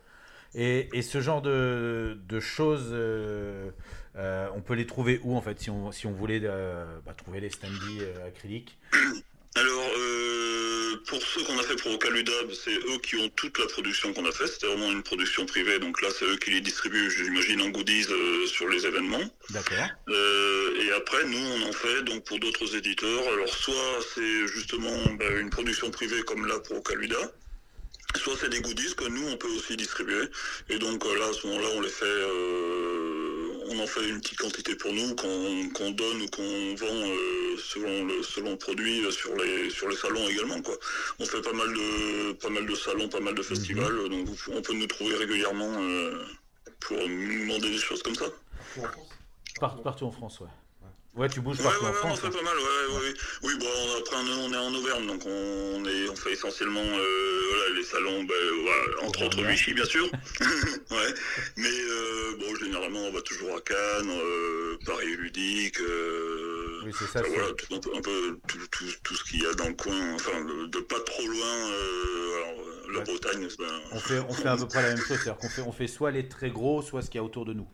Et, 0.54 0.88
et 0.92 1.02
ce 1.02 1.20
genre 1.20 1.42
de, 1.42 2.18
de 2.28 2.40
choses, 2.40 2.90
euh, 2.92 3.70
Euh, 4.16 4.48
on 4.56 4.60
peut 4.60 4.74
les 4.74 4.86
trouver 4.86 5.20
où 5.22 5.36
en 5.36 5.40
fait 5.40 5.60
si 5.60 5.70
on, 5.70 5.92
si 5.92 6.06
on 6.08 6.12
voulait 6.12 6.40
euh, 6.42 6.84
bah, 7.06 7.14
trouver 7.14 7.38
les 7.40 7.48
standees 7.48 8.00
euh, 8.00 8.26
acryliques? 8.26 8.76
Alors, 9.54 9.90
euh, 9.96 10.19
pour 11.06 11.22
ceux 11.22 11.42
qu'on 11.44 11.58
a 11.58 11.62
fait 11.62 11.76
pour 11.76 11.92
Ocaludab, 11.92 12.52
c'est 12.52 12.74
eux 12.74 12.98
qui 13.02 13.16
ont 13.16 13.28
toute 13.30 13.58
la 13.58 13.66
production 13.66 14.12
qu'on 14.12 14.24
a 14.24 14.32
fait. 14.32 14.46
C'était 14.46 14.66
vraiment 14.66 14.90
une 14.92 15.02
production 15.02 15.46
privée, 15.46 15.78
donc 15.78 16.00
là, 16.02 16.08
c'est 16.16 16.24
eux 16.24 16.36
qui 16.36 16.50
les 16.50 16.60
distribuent, 16.60 17.10
j'imagine, 17.10 17.60
en 17.62 17.68
goodies 17.68 18.06
euh, 18.10 18.46
sur 18.46 18.68
les 18.68 18.86
événements. 18.86 19.24
D'accord. 19.50 19.88
Euh, 20.08 20.82
et 20.82 20.92
après, 20.92 21.24
nous, 21.26 21.38
on 21.38 21.68
en 21.68 21.72
fait 21.72 22.02
donc 22.02 22.24
pour 22.24 22.38
d'autres 22.38 22.76
éditeurs. 22.76 23.22
Alors, 23.32 23.48
soit 23.48 24.00
c'est 24.14 24.46
justement 24.48 24.96
bah, 25.18 25.30
une 25.38 25.50
production 25.50 25.90
privée 25.90 26.22
comme 26.22 26.46
là 26.46 26.58
pour 26.60 26.78
Ocaluda, 26.78 27.32
soit 28.16 28.34
c'est 28.40 28.50
des 28.50 28.60
goodies 28.60 28.94
que 28.96 29.08
nous, 29.08 29.28
on 29.28 29.36
peut 29.36 29.48
aussi 29.48 29.76
distribuer. 29.76 30.26
Et 30.68 30.78
donc 30.78 31.04
euh, 31.04 31.18
là, 31.18 31.26
à 31.28 31.32
ce 31.32 31.46
moment-là, 31.46 31.68
on 31.74 31.80
les 31.80 31.88
fait, 31.88 32.04
on 33.70 33.78
en 33.78 33.86
fait 33.86 34.08
une 34.08 34.20
petite 34.20 34.38
quantité 34.38 34.74
pour 34.74 34.92
nous 34.92 35.14
qu'on 35.14 35.68
qu'on 35.74 35.90
donne 35.92 36.22
ou 36.22 36.26
qu'on 36.28 36.74
vend 36.74 36.86
euh, 37.08 37.56
selon 37.58 38.04
le 38.06 38.22
selon 38.22 38.50
le 38.50 38.56
produit 38.58 39.04
euh, 39.04 39.10
sur 39.10 39.34
les 39.36 39.70
sur 39.70 39.88
les 39.88 39.96
salons 39.96 40.28
également 40.28 40.60
quoi. 40.62 40.74
On 41.20 41.24
fait 41.24 41.40
pas 41.40 41.52
mal 41.52 41.68
de 41.72 42.32
pas 42.32 42.50
mal 42.50 42.66
de 42.66 42.74
salons, 42.74 43.08
pas 43.08 43.20
mal 43.20 43.34
de 43.34 43.42
festivals, 43.42 43.96
euh, 43.96 44.08
donc 44.08 44.26
vous- 44.26 44.52
on 44.52 44.60
peut 44.62 44.74
nous 44.74 44.86
trouver 44.86 45.14
régulièrement 45.16 45.72
euh, 45.80 46.24
pour 46.80 46.96
nous 46.98 47.40
demander 47.44 47.70
des 47.70 47.78
choses 47.78 48.02
comme 48.02 48.14
ça. 48.16 48.26
Par- 49.60 49.80
Partout 49.82 50.04
en 50.06 50.10
France, 50.12 50.40
ouais. 50.40 50.48
Ouais, 51.16 51.28
tu 51.28 51.40
bouges 51.40 51.58
Ouais, 51.58 51.64
partout 51.64 51.84
ouais, 51.84 51.88
en 51.88 51.92
ouais, 51.92 51.98
on 52.04 52.06
France. 52.06 52.20
fait 52.20 52.26
hein. 52.28 52.30
pas 52.30 52.42
mal, 52.42 52.56
ouais, 52.56 52.94
ouais, 52.94 53.00
ouais. 53.00 53.14
Oui, 53.42 53.52
bon, 53.58 53.66
après, 53.98 54.16
on 54.16 54.52
est 54.52 54.56
en 54.56 54.74
Auvergne, 54.74 55.06
donc 55.08 55.22
on, 55.26 55.84
est, 55.84 56.08
on 56.08 56.14
fait 56.14 56.32
essentiellement 56.32 56.80
euh, 56.84 57.40
voilà, 57.50 57.76
les 57.76 57.82
salons, 57.82 58.22
ben, 58.24 58.34
voilà, 58.62 59.08
entre 59.08 59.24
autres 59.26 59.42
Vichy, 59.42 59.74
bien 59.74 59.84
sûr. 59.84 60.04
ouais. 60.90 61.14
Mais 61.56 61.68
euh, 61.68 62.36
bon, 62.38 62.54
généralement, 62.56 63.00
on 63.00 63.12
va 63.12 63.20
toujours 63.22 63.56
à 63.56 63.60
Cannes, 63.60 64.08
euh, 64.10 64.78
Paris 64.86 65.16
Ludique. 65.16 65.80
Oui, 66.84 66.92
c'est 66.96 67.06
ça. 67.06 67.22
Voilà, 67.26 67.52
tout, 67.54 67.74
un 67.74 67.80
peu, 67.80 67.90
un 67.96 68.00
peu 68.00 68.38
tout, 68.46 68.58
tout, 68.70 68.84
tout 69.02 69.14
ce 69.16 69.24
qu'il 69.24 69.42
y 69.42 69.46
a 69.46 69.52
dans 69.54 69.68
le 69.68 69.74
coin, 69.74 70.14
enfin, 70.14 70.40
de, 70.44 70.66
de 70.66 70.78
pas 70.78 71.00
trop 71.00 71.26
loin. 71.26 71.66
Alors, 71.66 72.64
la 72.92 73.00
Bretagne, 73.00 73.48
On 73.92 73.98
fait, 73.98 74.18
on 74.20 74.32
fait 74.32 74.48
à 74.48 74.56
peu 74.56 74.66
près 74.68 74.82
la 74.82 74.88
même 74.90 74.98
chose, 74.98 75.18
c'est-à-dire 75.18 75.36
qu'on 75.38 75.48
fait, 75.48 75.62
on 75.62 75.72
fait 75.72 75.86
soit 75.88 76.12
les 76.12 76.28
très 76.28 76.50
gros, 76.50 76.82
soit 76.82 77.02
ce 77.02 77.10
qu'il 77.10 77.18
y 77.18 77.20
a 77.20 77.24
autour 77.24 77.44
de 77.44 77.52
nous. 77.52 77.68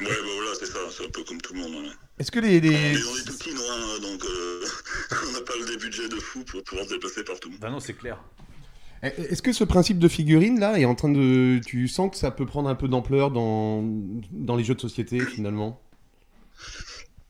Ouais, 0.00 0.06
ben, 0.08 0.34
voilà, 0.36 0.50
c'est 0.58 0.66
ça, 0.66 0.78
c'est 0.90 1.04
un 1.06 1.10
peu 1.10 1.22
comme 1.24 1.40
tout 1.40 1.54
le 1.54 1.60
monde. 1.60 1.74
ouais. 1.84 1.90
Est-ce 2.18 2.30
que 2.30 2.38
les, 2.40 2.60
les- 2.60 2.68
On 2.68 2.72
est, 2.72 2.96
on 3.12 3.16
est 3.16 3.24
tout 3.26 3.38
petits, 3.38 3.50
hein, 3.50 4.00
donc 4.02 4.22
euh, 4.24 4.64
on 5.28 5.32
n'a 5.32 5.40
pas 5.40 5.52
des 5.66 5.76
budgets 5.76 6.08
de 6.08 6.16
fou 6.16 6.44
pour 6.44 6.62
pouvoir 6.64 6.86
se 6.86 6.94
déplacer 6.94 7.24
partout. 7.24 7.50
Bah 7.60 7.70
non, 7.70 7.80
c'est 7.80 7.94
clair. 7.94 8.22
Eh, 9.02 9.06
Est-ce 9.32 9.40
que 9.40 9.52
ce 9.52 9.64
principe 9.64 9.98
de 9.98 10.08
figurine 10.08 10.60
là 10.60 10.78
est 10.78 10.84
en 10.84 10.94
train 10.94 11.08
de. 11.08 11.58
Tu 11.66 11.88
sens 11.88 12.10
que 12.10 12.16
ça 12.18 12.30
peut 12.30 12.44
prendre 12.46 12.68
un 12.68 12.74
peu 12.74 12.88
d'ampleur 12.88 13.30
dans, 13.30 13.82
dans 14.30 14.56
les 14.56 14.64
jeux 14.64 14.74
de 14.74 14.80
société 14.80 15.20
finalement? 15.20 15.80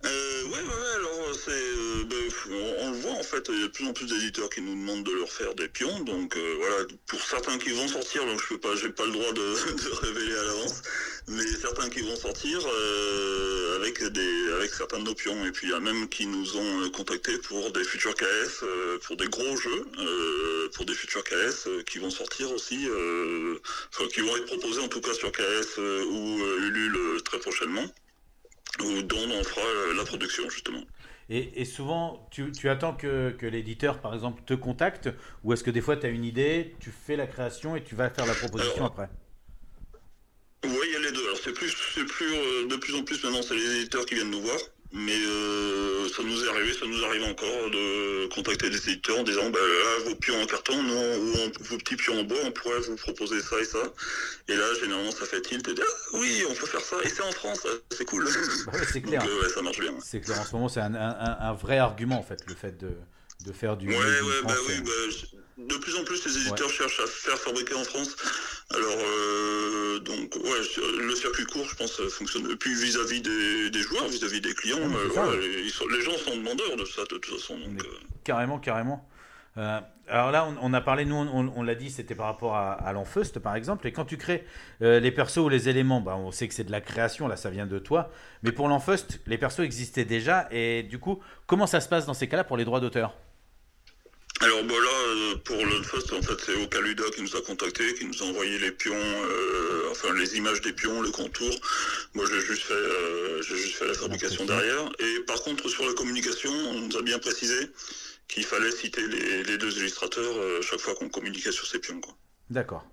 Euh, 0.05 0.45
ouais, 0.45 0.51
ouais, 0.51 0.59
ouais, 0.59 0.97
alors 0.97 1.35
c'est. 1.35 1.51
euh, 1.53 2.05
ben, 2.09 2.17
on, 2.51 2.87
on 2.87 2.91
le 2.93 2.97
voit 2.99 3.10
fait, 3.31 3.49
il 3.49 3.61
y 3.61 3.65
a 3.65 3.67
de 3.69 3.73
plus 3.73 3.87
en 3.87 3.93
plus 3.93 4.07
d'éditeurs 4.07 4.51
qui 4.51 4.61
nous 4.61 4.75
demandent 4.75 5.05
de 5.05 5.13
leur 5.13 5.31
faire 5.31 5.55
des 5.55 5.69
pions, 5.69 6.01
donc 6.01 6.37
euh, 6.37 6.55
voilà, 6.59 6.85
pour 7.07 7.23
certains 7.23 7.59
qui 7.59 7.71
vont 7.71 7.87
sortir, 7.87 8.27
donc 8.27 8.41
je 8.43 8.49
peux 8.49 8.59
pas, 8.59 8.75
j'ai 8.75 8.91
pas 8.91 9.07
le 9.07 9.13
droit 9.13 9.33
de, 9.33 10.01
révéler 10.03 10.35
à 10.35 10.45
l'avance, 10.45 10.83
mais 11.29 11.47
certains 11.47 11.89
qui 11.89 12.01
vont 12.01 12.17
sortir 12.17 12.59
euh, 12.67 13.77
avec 13.77 14.03
des, 14.03 14.53
avec 14.55 14.75
certains 14.75 14.99
de 14.99 15.05
nos 15.05 15.15
pions, 15.15 15.47
et 15.47 15.53
puis 15.53 15.69
il 15.69 15.71
y 15.71 15.75
a 15.75 15.81
même 15.81 16.09
qui 16.09 16.27
nous 16.27 16.57
ont 16.57 16.83
euh, 16.83 16.91
contactés 16.91 17.39
pour 17.39 17.71
des 17.71 17.85
futurs 17.85 18.15
KS, 18.15 18.65
pour 19.07 19.17
des 19.17 19.29
gros 19.29 19.57
jeux, 19.57 19.87
pour 20.75 20.85
des 20.85 20.95
futurs 20.95 21.25
KS 21.25 21.69
qui 21.87 21.99
vont 21.99 22.11
sortir 22.11 22.51
aussi, 22.53 22.89
enfin, 23.93 24.09
qui 24.13 24.21
vont 24.21 24.37
être 24.37 24.47
proposés 24.47 24.81
en 24.81 24.89
tout 24.89 25.01
cas 25.01 25.15
sur 25.15 25.31
KS 25.31 25.79
ou 25.79 26.41
Ulule 26.61 27.23
très 27.25 27.39
prochainement 27.39 27.87
ou 28.81 29.03
dont 29.03 29.29
on 29.31 29.45
fera 29.45 29.95
la 29.95 30.05
production 30.05 30.49
justement. 30.49 30.83
Et, 31.33 31.61
et 31.61 31.65
souvent, 31.65 32.27
tu, 32.33 32.51
tu 32.51 32.69
attends 32.69 32.93
que, 32.93 33.31
que 33.31 33.47
l'éditeur, 33.47 34.01
par 34.01 34.15
exemple, 34.15 34.43
te 34.45 34.53
contacte, 34.53 35.09
ou 35.45 35.53
est-ce 35.53 35.63
que 35.63 35.71
des 35.71 35.81
fois, 35.81 35.97
tu 35.97 36.05
as 36.05 36.09
une 36.09 36.25
idée, 36.25 36.75
tu 36.81 36.91
fais 36.91 37.15
la 37.15 37.29
création 37.29 37.77
et 37.77 37.85
tu 37.85 37.95
vas 37.95 38.11
faire 38.11 38.27
la 38.27 38.35
proposition 38.35 38.85
après? 38.85 39.09
Oui, 40.65 40.71
il 40.89 40.93
y 40.93 40.97
a 40.97 40.99
les 40.99 41.13
deux. 41.13 41.25
Alors 41.25 41.39
c'est 41.39 41.53
plus, 41.53 41.73
c'est 41.95 42.05
plus 42.05 42.35
euh, 42.35 42.67
de 42.67 42.77
plus 42.77 42.95
en 42.97 43.05
plus 43.05 43.23
maintenant, 43.23 43.43
c'est 43.43 43.55
les 43.55 43.77
éditeurs 43.77 44.05
qui 44.07 44.17
viennent 44.17 44.31
nous 44.31 44.43
voir. 44.43 44.59
Mais 44.93 45.15
euh, 45.17 46.09
ça 46.09 46.23
nous 46.25 46.45
est 46.45 46.49
arrivé, 46.49 46.73
ça 46.73 46.85
nous 46.85 47.05
arrive 47.05 47.23
encore 47.23 47.71
de 47.71 48.27
contacter 48.35 48.71
des 48.71 48.77
éditeurs 48.91 49.21
en 49.21 49.23
disant 49.23 49.49
bah, 49.51 49.59
là, 49.61 50.05
vos 50.11 50.17
pions 50.17 50.41
en 50.43 50.47
carton, 50.47 50.83
nous, 50.83 50.93
ou 50.95 51.35
en- 51.39 51.51
vos 51.65 51.79
petits 51.79 51.95
pions 51.95 52.19
en 52.19 52.25
bois, 52.25 52.39
on 52.45 52.51
pourrait 52.51 52.81
vous 52.81 52.97
proposer 52.97 53.41
ça 53.41 53.61
et 53.61 53.65
ça. 53.65 53.79
Et 54.49 54.57
là, 54.57 54.65
généralement, 54.81 55.13
ça 55.13 55.27
fait 55.27 55.41
tilt 55.43 55.67
et 55.69 55.75
dit, 55.75 55.83
ah, 55.83 56.17
oui, 56.19 56.43
on 56.51 56.55
peut 56.55 56.67
faire 56.67 56.81
ça. 56.81 56.97
Et 57.05 57.09
c'est 57.09 57.23
en 57.23 57.31
France, 57.31 57.65
c'est 57.93 58.05
cool. 58.05 58.25
Ouais, 58.73 58.81
c'est 58.93 59.01
clair. 59.01 59.23
Donc, 59.23 59.31
euh, 59.31 59.43
ouais, 59.43 59.49
ça 59.49 59.63
marche 59.63 59.79
bien. 59.79 59.95
C'est 60.03 60.21
clair, 60.21 60.41
en 60.41 60.45
ce 60.45 60.53
moment, 60.53 60.69
c'est 60.69 60.81
un, 60.81 60.95
un- 60.95 61.37
un 61.41 61.53
vrai 61.53 61.79
argument, 61.79 62.19
en 62.19 62.25
fait, 62.25 62.41
le 62.49 62.55
fait 62.57 62.77
de, 62.77 62.91
de 63.47 63.53
faire 63.53 63.77
du. 63.77 63.89
Ouais, 63.89 63.95
ouais, 63.97 64.43
bah 64.45 64.55
oui, 64.67 64.75
euh. 64.79 64.83
bah, 64.85 65.39
de 65.69 65.75
plus 65.77 65.97
en 65.97 66.05
plus 66.05 66.25
les 66.27 66.37
éditeurs 66.39 66.71
cherchent 66.71 67.01
à 67.01 67.07
faire 67.07 67.39
fabriquer 67.39 67.75
en 67.75 67.85
France. 67.85 68.17
Alors, 68.75 68.97
euh, 68.99 69.99
donc, 70.01 70.35
ouais, 70.37 70.83
le 70.99 71.15
circuit 71.15 71.45
court, 71.45 71.67
je 71.69 71.75
pense, 71.77 72.01
fonctionne. 72.09 72.51
Et 72.51 72.57
puis 72.57 72.75
vis-à-vis 72.75 73.21
des, 73.21 73.71
des 73.71 73.83
joueurs, 73.83 74.07
vis-à-vis 74.09 74.41
des 74.41 74.55
clients, 74.55 74.79
Ah, 74.81 74.87
euh, 74.87 75.09
c'est 75.09 75.15
ça, 75.15 75.23
voilà, 75.25 75.39
ouais. 75.39 75.47
ils 75.65 75.71
sont- 75.71 75.89
les 75.89 76.01
gens 76.03 76.17
sont 76.19 76.37
demandeurs 76.37 76.77
de 76.77 76.85
ça, 76.85 77.03
de 77.03 77.07
toute 77.07 77.27
façon. 77.27 77.59
Donc, 77.59 77.85
euh, 77.85 77.89
Carrément, 78.25 78.59
carrément. 78.59 79.07
Alors 80.09 80.31
là, 80.31 80.47
on, 80.47 80.57
on 80.71 80.73
a 80.75 80.81
parlé, 80.81 81.05
nous, 81.05 81.15
on, 81.17 81.53
on 81.55 81.63
l'a 81.63 81.75
dit, 81.75 81.91
c'était 81.91 82.15
par 82.15 82.27
rapport 82.27 82.57
à, 82.57 82.73
à 82.73 82.93
l'Enfeust, 82.93 83.39
par 83.41 83.55
exemple. 83.57 83.87
Et 83.87 83.93
quand 83.93 84.05
tu 84.07 84.17
crées 84.17 84.45
les 84.81 85.11
persos 85.11 85.39
ou 85.39 85.49
les 85.51 85.69
éléments, 85.69 86.01
bah, 86.01 86.17
on 86.17 86.31
sait 86.33 86.49
que 86.49 86.55
c'est 86.55 86.65
de 86.65 86.71
la 86.73 86.81
création, 86.81 87.29
là, 87.29 87.37
ça 87.37 87.51
vient 87.51 87.67
de 87.67 87.79
toi. 87.79 88.11
Mais 88.43 88.53
pour 88.53 88.69
l'Enfeust, 88.69 89.21
les 89.27 89.37
persos 89.39 89.61
existaient 89.61 90.05
déjà. 90.07 90.49
Et 90.51 90.83
du 90.85 90.99
coup, 90.99 91.21
comment 91.47 91.67
ça 91.67 91.81
se 91.81 91.89
passe 91.89 92.07
dans 92.07 92.15
ces 92.15 92.27
cas-là 92.29 92.45
pour 92.45 92.57
les 92.57 92.65
droits 92.65 92.81
d'auteur? 92.81 93.15
Alors 94.43 94.65
bah 94.65 94.75
là, 94.75 94.99
euh, 95.09 95.37
pour 95.45 95.57
le 95.67 95.83
Fest, 95.83 96.13
en 96.15 96.23
fait, 96.23 96.41
c'est 96.47 96.55
Ocaluda 96.55 97.05
qui 97.15 97.21
nous 97.21 97.37
a 97.37 97.43
contactés, 97.43 97.93
qui 97.95 98.07
nous 98.07 98.23
a 98.23 98.27
envoyé 98.27 98.59
les 98.59 98.73
pions, 98.73 98.95
euh, 98.95 99.91
enfin 99.91 100.15
les 100.15 100.37
images 100.39 100.63
des 100.63 100.73
pions, 100.73 101.03
le 101.03 101.11
contour. 101.11 101.55
Moi, 102.15 102.25
j'ai 102.31 102.41
juste 102.41 102.63
fait, 102.63 102.73
euh, 102.73 103.43
j'ai 103.43 103.57
juste 103.57 103.77
fait 103.77 103.87
la 103.87 103.93
fabrication 103.93 104.47
derrière. 104.47 104.91
Et 104.99 105.21
par 105.27 105.43
contre, 105.43 105.69
sur 105.69 105.87
la 105.87 105.93
communication, 105.93 106.51
on 106.51 106.81
nous 106.81 106.97
a 106.97 107.03
bien 107.03 107.19
précisé 107.19 107.71
qu'il 108.29 108.45
fallait 108.45 108.71
citer 108.71 109.07
les, 109.07 109.43
les 109.43 109.59
deux 109.59 109.77
illustrateurs 109.77 110.37
euh, 110.39 110.63
chaque 110.63 110.81
fois 110.81 110.95
qu'on 110.95 111.11
communiquait 111.11 111.53
sur 111.53 111.67
ces 111.67 111.79
pions. 111.79 112.01
Quoi. 112.01 112.17
D'accord. 112.49 112.87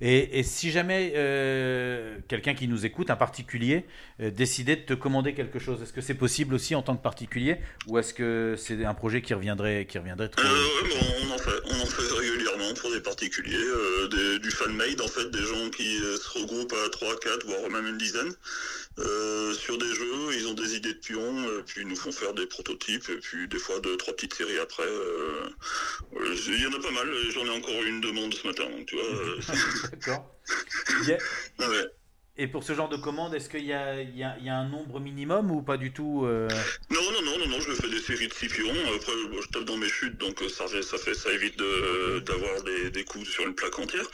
Et, 0.00 0.38
et 0.38 0.42
si 0.42 0.70
jamais 0.70 1.12
euh, 1.16 2.18
quelqu'un 2.28 2.54
qui 2.54 2.68
nous 2.68 2.86
écoute, 2.86 3.10
un 3.10 3.16
particulier, 3.16 3.84
euh, 4.20 4.30
décidait 4.30 4.76
de 4.76 4.82
te 4.82 4.94
commander 4.94 5.34
quelque 5.34 5.58
chose, 5.58 5.82
est-ce 5.82 5.92
que 5.92 6.00
c'est 6.00 6.14
possible 6.14 6.54
aussi 6.54 6.74
en 6.74 6.82
tant 6.82 6.96
que 6.96 7.02
particulier 7.02 7.56
Ou 7.88 7.98
est-ce 7.98 8.14
que 8.14 8.54
c'est 8.56 8.84
un 8.84 8.94
projet 8.94 9.22
qui 9.22 9.34
reviendrait, 9.34 9.86
qui 9.86 9.98
reviendrait 9.98 10.28
trop... 10.28 10.46
Euh, 10.46 10.66
on 11.22 11.34
en 11.34 11.38
fait, 11.38 11.60
on 11.66 11.80
en 11.82 11.86
fait 11.86 12.14
régulièrement 12.20 12.74
pour 12.74 12.92
des 12.92 13.00
particuliers, 13.00 13.56
des- 14.10 14.38
du 14.38 14.50
fan-made 14.50 15.00
en 15.00 15.08
fait, 15.08 15.30
des 15.30 15.42
gens 15.42 15.70
qui 15.70 15.98
se 15.98 16.38
regroupent 16.38 16.74
à 16.86 16.88
3, 16.90 17.18
4, 17.20 17.46
voire 17.46 17.70
même 17.70 17.86
une 17.86 17.98
dizaine 17.98 18.32
sur 19.54 19.78
des 19.78 19.94
jeux, 19.94 20.34
ils 20.36 20.46
ont 20.48 20.54
des 20.54 20.74
idées 20.74 20.92
de 20.94 20.98
pions, 20.98 21.46
puis 21.66 21.82
ils 21.82 21.88
nous 21.88 21.94
font 21.94 22.10
faire 22.10 22.34
des 22.34 22.46
prototypes, 22.46 23.08
et 23.10 23.18
puis 23.20 23.46
des 23.46 23.58
fois 23.58 23.78
deux, 23.80 23.96
trois 23.96 24.12
petites 24.14 24.34
séries 24.34 24.58
après. 24.58 24.82
Il 26.48 26.60
y 26.62 26.66
en 26.66 26.72
a 26.72 26.82
pas 26.82 26.90
mal, 26.90 27.08
j'en 27.32 27.44
ai 27.46 27.50
encore 27.56 27.80
une 27.86 28.00
demande 28.00 28.34
ce 28.34 28.46
matin, 28.46 28.64
donc 28.76 28.86
tu 28.86 28.96
vois. 28.96 29.04
euh, 29.92 29.96
D'accord. 29.96 30.34
Ah 31.58 31.68
ouais. 31.68 31.84
Et 32.40 32.46
pour 32.46 32.62
ce 32.62 32.72
genre 32.72 32.88
de 32.88 32.96
commande, 32.96 33.34
est-ce 33.34 33.48
qu'il 33.48 33.64
y 33.64 33.72
a, 33.72 34.00
y 34.00 34.18
y 34.20 34.48
un 34.48 34.68
nombre 34.68 35.00
minimum 35.00 35.50
ou 35.50 35.60
pas 35.60 35.76
du 35.76 35.92
tout 35.92 36.22
euh 36.24 36.46
Non, 36.88 37.00
non, 37.12 37.22
non, 37.22 37.38
non, 37.38 37.48
non, 37.48 37.60
je 37.60 37.72
fais 37.72 37.90
des 37.90 37.98
séries 38.00 38.28
de 38.28 38.32
6 38.32 38.46
pions. 38.46 38.70
Après, 38.94 39.12
je 39.42 39.48
tape 39.48 39.64
dans 39.64 39.76
mes 39.76 39.88
chutes, 39.88 40.16
donc 40.18 40.40
euh, 40.40 40.48
ça, 40.48 40.68
fait, 40.68 40.82
ça, 40.82 40.98
fait, 40.98 41.14
ça 41.14 41.32
évite 41.32 41.58
de- 41.58 42.20
d'avoir 42.20 42.62
des, 42.62 42.90
des 42.90 43.02
coups 43.04 43.28
sur 43.28 43.44
une 43.44 43.54
plaque 43.56 43.76
entière. 43.80 44.08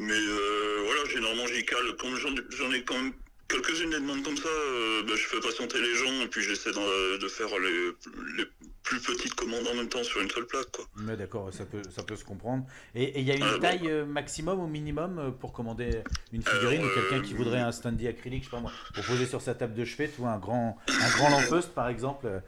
Mais 0.00 0.12
euh, 0.12 0.82
voilà, 0.86 1.04
généralement, 1.08 1.46
j'y 1.46 1.64
cale. 1.64 1.94
Comme 2.00 2.16
j'en 2.16 2.72
ai 2.72 2.82
quand 2.82 2.94
même 3.00 3.12
quelques-unes 3.48 3.90
des 3.90 4.00
demandes 4.00 4.24
comme 4.24 4.36
ça, 4.36 4.48
euh, 4.48 5.04
bah, 5.04 5.12
je 5.14 5.24
fais 5.26 5.38
patienter 5.40 5.80
les 5.80 5.94
gens 5.94 6.20
et 6.22 6.26
puis 6.26 6.42
j'essaie 6.42 6.72
de 6.72 7.28
faire 7.28 7.56
les, 7.60 7.92
les 8.38 8.44
plus 8.82 9.00
petites 9.00 9.34
commandes 9.34 9.66
en 9.66 9.74
même 9.74 9.88
temps 9.88 10.02
sur 10.02 10.20
une 10.20 10.30
seule 10.30 10.46
plaque. 10.46 10.70
Quoi. 10.72 10.86
Mais 10.96 11.16
d'accord, 11.16 11.52
ça 11.52 11.64
peut, 11.64 11.82
ça 11.94 12.02
peut 12.02 12.16
se 12.16 12.24
comprendre. 12.24 12.64
Et 12.94 13.04
et 13.04 13.20
il 13.20 13.26
y 13.26 13.30
a 13.30 13.34
une 13.34 13.42
Ah, 13.42 13.58
taille 13.60 13.88
euh, 13.90 14.04
maximum 14.06 14.60
ou 14.60 14.66
minimum 14.66 15.18
euh, 15.18 15.30
pour 15.30 15.52
commander 15.52 16.02
une 16.32 16.42
figurine 16.42 16.80
Alors, 16.80 16.90
ou 16.92 16.94
quelqu'un 16.94 17.18
euh, 17.18 17.22
qui 17.22 17.34
voudrait 17.34 17.60
un 17.60 17.72
standy 17.72 18.08
acrylique, 18.08 18.44
je 18.44 18.48
sais 18.48 18.50
pas 18.56 18.60
moi, 18.60 18.72
pour 18.94 19.04
poser 19.04 19.26
sur 19.26 19.42
sa 19.42 19.54
table 19.54 19.74
de 19.74 19.84
chevet, 19.84 20.10
vois, 20.18 20.30
un 20.30 20.38
grand, 20.38 20.78
un 20.88 21.10
grand 21.10 21.30
par 21.74 21.88
exemple. 21.88 22.26
euh, 22.26 22.40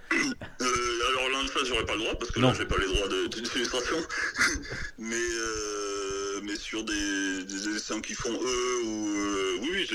Euh, 0.60 1.08
alors 1.10 1.28
là, 1.30 1.38
ça, 1.52 1.60
j'aurais 1.64 1.84
pas 1.84 1.94
le 1.94 2.00
droit 2.00 2.14
parce 2.18 2.30
que 2.30 2.40
Non. 2.40 2.52
j'ai 2.54 2.64
pas 2.66 2.76
les 2.78 2.86
droits 2.94 3.08
de- 3.08 3.26
d'utilisation. 3.28 3.96
mais, 4.98 5.14
euh, 5.16 6.40
mais 6.44 6.56
sur 6.56 6.84
des, 6.84 7.44
des 7.44 7.72
dessins 7.72 8.00
qui 8.00 8.14
font 8.14 8.32
eux, 8.32 8.82
ou 8.84 9.08
euh, 9.18 9.58
oui, 9.62 9.88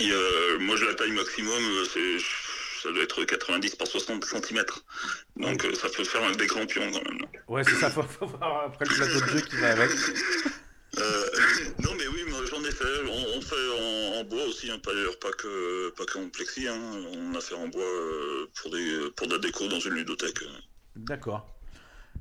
y 0.00 0.12
a- 0.12 0.58
moi 0.60 0.76
j'ai 0.76 0.86
la 0.86 0.94
taille 0.94 1.12
maximum, 1.12 1.52
euh, 1.62 1.84
c'est 1.92 2.18
ça 2.82 2.90
doit 2.92 3.02
être 3.02 3.24
90 3.24 3.76
par 3.76 3.86
60 3.86 4.24
cm. 4.24 4.64
Donc 5.36 5.64
euh, 5.64 5.74
ça 5.74 5.88
peut 5.88 6.04
faire 6.04 6.22
un 6.24 6.32
des 6.32 6.46
grands 6.46 6.66
pions 6.66 6.90
quand 6.92 7.04
même. 7.10 7.20
Ouais, 7.48 7.64
c'est 7.64 7.74
ça, 7.76 7.90
faut, 7.90 8.02
faut 8.02 8.26
voir 8.26 8.64
après 8.66 8.84
le 8.86 8.94
plateau 8.94 9.20
de 9.20 9.26
jeu 9.38 9.40
qui 9.40 9.56
va 9.56 9.72
avec. 9.72 9.90
Euh, 10.96 11.26
non 11.84 11.90
mais 11.98 12.08
oui, 12.08 12.24
moi 12.30 12.40
j'en 12.50 12.64
ai 12.64 12.70
fait. 12.72 12.84
On, 13.08 13.36
on 13.38 13.40
fait 13.42 13.54
en, 14.16 14.20
en 14.20 14.24
bois 14.24 14.42
aussi, 14.46 14.70
hein, 14.70 14.78
pas, 14.82 14.92
d'ailleurs 14.94 15.18
pas 15.18 15.30
que, 15.32 15.90
pas 15.90 16.04
que 16.06 16.18
en 16.18 16.28
plexi. 16.30 16.66
hein. 16.66 16.76
On 17.12 17.34
a 17.34 17.40
fait 17.40 17.54
en 17.54 17.68
bois 17.68 17.82
euh, 17.84 18.46
pour, 18.54 18.70
des, 18.70 19.10
pour 19.14 19.26
de 19.28 19.34
la 19.34 19.38
déco 19.38 19.68
dans 19.68 19.78
une 19.78 19.92
ludothèque. 19.94 20.38
D'accord. 20.96 21.46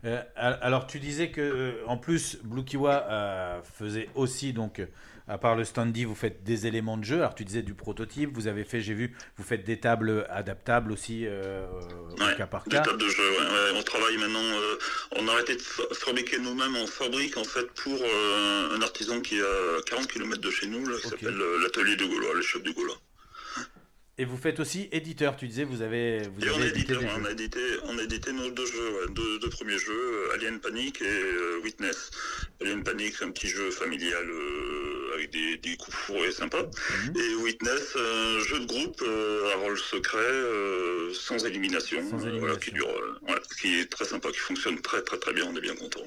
Euh, 0.05 0.21
al- 0.35 0.59
alors 0.61 0.85
tu 0.85 0.99
disais 0.99 1.31
que 1.31 1.77
en 1.87 1.97
plus 1.97 2.37
Blue 2.43 2.65
Kiwa 2.65 3.07
euh, 3.09 3.61
faisait 3.63 4.09
aussi 4.15 4.51
donc 4.53 4.81
à 5.27 5.37
part 5.37 5.55
le 5.55 5.63
standy 5.63 6.03
vous 6.05 6.15
faites 6.15 6.43
des 6.43 6.67
éléments 6.67 6.97
de 6.97 7.03
jeu. 7.03 7.17
Alors 7.17 7.35
tu 7.35 7.43
disais 7.45 7.61
du 7.61 7.73
prototype, 7.73 8.29
vous 8.33 8.47
avez 8.47 8.63
fait 8.63 8.81
j'ai 8.81 8.93
vu 8.93 9.15
vous 9.37 9.43
faites 9.43 9.63
des 9.65 9.79
tables 9.79 10.25
adaptables 10.29 10.91
aussi 10.91 11.25
euh, 11.25 11.65
au 12.11 12.37
cas 12.37 12.47
par 12.47 12.63
Des 12.65 12.71
cas. 12.77 12.81
tables 12.81 13.01
de 13.01 13.09
jeu, 13.09 13.29
ouais, 13.31 13.37
ouais. 13.45 13.77
On 13.79 13.83
travaille 13.83 14.17
maintenant. 14.17 14.39
euh, 14.43 14.77
on 15.17 15.27
a 15.27 15.31
arrêté 15.33 15.55
de 15.55 15.61
fa- 15.61 15.83
fabriquer 15.93 16.39
nous-mêmes. 16.39 16.75
On 16.75 16.87
fabrique 16.87 17.37
en 17.37 17.43
fait 17.43 17.65
pour 17.73 17.99
euh, 18.01 18.75
un 18.77 18.81
artisan 18.81 19.19
qui 19.21 19.37
est 19.37 19.41
à 19.41 19.81
40 19.87 20.07
km 20.07 20.41
de 20.41 20.49
chez 20.51 20.67
nous, 20.67 20.85
là, 20.87 20.95
qui 21.01 21.07
s'appelle 21.09 21.39
euh, 21.39 21.61
l'atelier 21.61 21.95
du 21.95 22.07
Gaulois, 22.07 22.33
le 22.33 22.41
chef 22.41 22.61
du 22.63 22.73
Gaulois. 22.73 22.97
Et 24.19 24.25
vous 24.25 24.37
faites 24.37 24.59
aussi 24.59 24.89
éditeur. 24.91 25.35
Tu 25.35 25.47
disais 25.47 25.63
vous 25.63 25.83
avez 25.83 26.23
vous 26.23 26.43
Et 26.43 26.49
on 26.49 26.55
avez 26.55 26.63
a 26.63 26.67
édité 26.69 26.95
on 26.97 27.25
a 27.25 27.31
édité, 27.31 27.59
on 27.83 27.99
a 27.99 28.01
édité 28.01 28.33
nos 28.33 28.49
deux 28.49 28.65
jeux, 28.65 28.91
ouais, 28.93 29.13
deux, 29.13 29.37
deux 29.37 29.49
premiers 29.49 29.77
jeux, 29.77 29.93
euh, 29.93 30.33
Alien 30.33 30.59
Panic 30.59 31.03
et 31.03 31.05
euh, 31.05 31.59
Witness. 31.63 32.09
Alien 32.59 32.83
Panic, 32.83 33.15
c'est 33.15 33.25
un 33.25 33.31
petit 33.31 33.47
jeu 33.47 33.69
familial 33.69 34.27
euh, 34.27 35.13
avec 35.13 35.29
des, 35.29 35.57
des 35.57 35.77
coups 35.77 35.95
fourrés 35.95 36.31
sympas. 36.31 36.63
Mhm. 36.63 37.13
Et 37.15 37.35
Witness, 37.43 37.95
un 37.95 38.39
jeu 38.39 38.59
de 38.61 38.65
groupe 38.65 38.99
euh, 39.03 39.53
à 39.53 39.57
rôle 39.57 39.77
secret, 39.77 41.13
sans 41.13 41.45
élimination, 41.45 42.01
Sans 42.09 42.17
voilà, 42.17 42.55
qui 42.55 42.71
dure, 42.71 42.87
ouais, 43.21 43.35
qui 43.61 43.81
est 43.81 43.85
très 43.85 44.05
sympa, 44.05 44.29
qui 44.31 44.39
fonctionne 44.39 44.81
très 44.81 45.03
très 45.03 45.19
très 45.19 45.33
bien, 45.33 45.45
on 45.45 45.55
est 45.55 45.61
bien 45.61 45.75
content. 45.75 46.01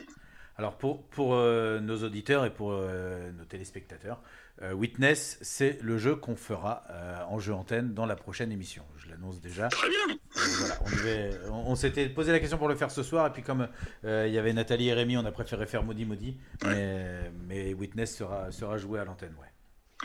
Alors 0.56 0.76
pour, 0.76 1.04
pour 1.10 1.36
nos 1.36 1.96
auditeurs 2.02 2.44
et 2.44 2.52
pour 2.52 2.72
nos 2.72 3.44
téléspectateurs, 3.48 4.20
euh, 4.62 4.72
Witness, 4.72 5.38
c'est 5.40 5.78
le 5.82 5.96
jeu 5.98 6.16
qu'on 6.16 6.36
fera 6.36 6.84
euh, 6.90 7.16
en 7.28 7.38
jeu 7.38 7.52
antenne 7.54 7.94
dans 7.94 8.06
la 8.06 8.16
prochaine 8.16 8.52
émission. 8.52 8.82
Je 8.98 9.08
l'annonce 9.08 9.40
déjà. 9.40 9.68
Très 9.68 9.88
bien. 9.88 10.16
voilà, 10.58 10.74
on 10.84 10.90
devait- 10.90 11.38
on, 11.50 11.70
on 11.70 11.74
s'était 11.74 12.08
posé 12.08 12.32
la 12.32 12.40
question 12.40 12.58
pour 12.58 12.68
le 12.68 12.74
faire 12.74 12.90
ce 12.90 13.02
soir 13.02 13.26
et 13.26 13.30
puis 13.30 13.42
comme 13.42 13.68
euh, 14.04 14.26
il 14.28 14.34
y 14.34 14.38
avait 14.38 14.52
Nathalie 14.52 14.88
et 14.88 14.92
Rémi, 14.94 15.16
on 15.16 15.24
a 15.24 15.32
préféré 15.32 15.66
faire 15.66 15.82
Maudit 15.82 16.04
Maudit. 16.04 16.36
Mais, 16.64 17.30
mais 17.48 17.74
Witness 17.74 18.16
sera, 18.16 18.50
sera 18.52 18.76
joué 18.78 19.00
à 19.00 19.04
l'antenne, 19.04 19.34
ouais. 19.40 19.46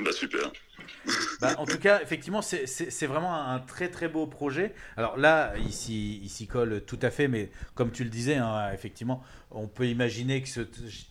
Bah 0.03 0.12
super. 0.12 0.51
Bah, 1.39 1.55
en 1.58 1.65
tout 1.65 1.77
cas, 1.79 2.01
effectivement, 2.01 2.41
c'est- 2.41 3.05
vraiment 3.05 3.34
un 3.34 3.60
très 3.60 3.89
très 3.89 4.08
beau 4.08 4.25
projet. 4.27 4.73
Alors 4.97 5.17
là, 5.17 5.53
il 5.58 5.71
s'y 5.73 6.47
colle 6.47 6.84
tout 6.86 6.99
à 7.01 7.12
fait, 7.12 7.27
mais 7.27 7.49
comme 7.75 7.91
tu 7.91 8.03
le 8.03 8.10
disais, 8.10 8.36
hein, 8.36 8.71
effectivement, 8.73 9.23
on 9.51 9.67
peut 9.67 9.88
imaginer 9.88 10.41
que 10.41 10.49
ce 10.49 10.62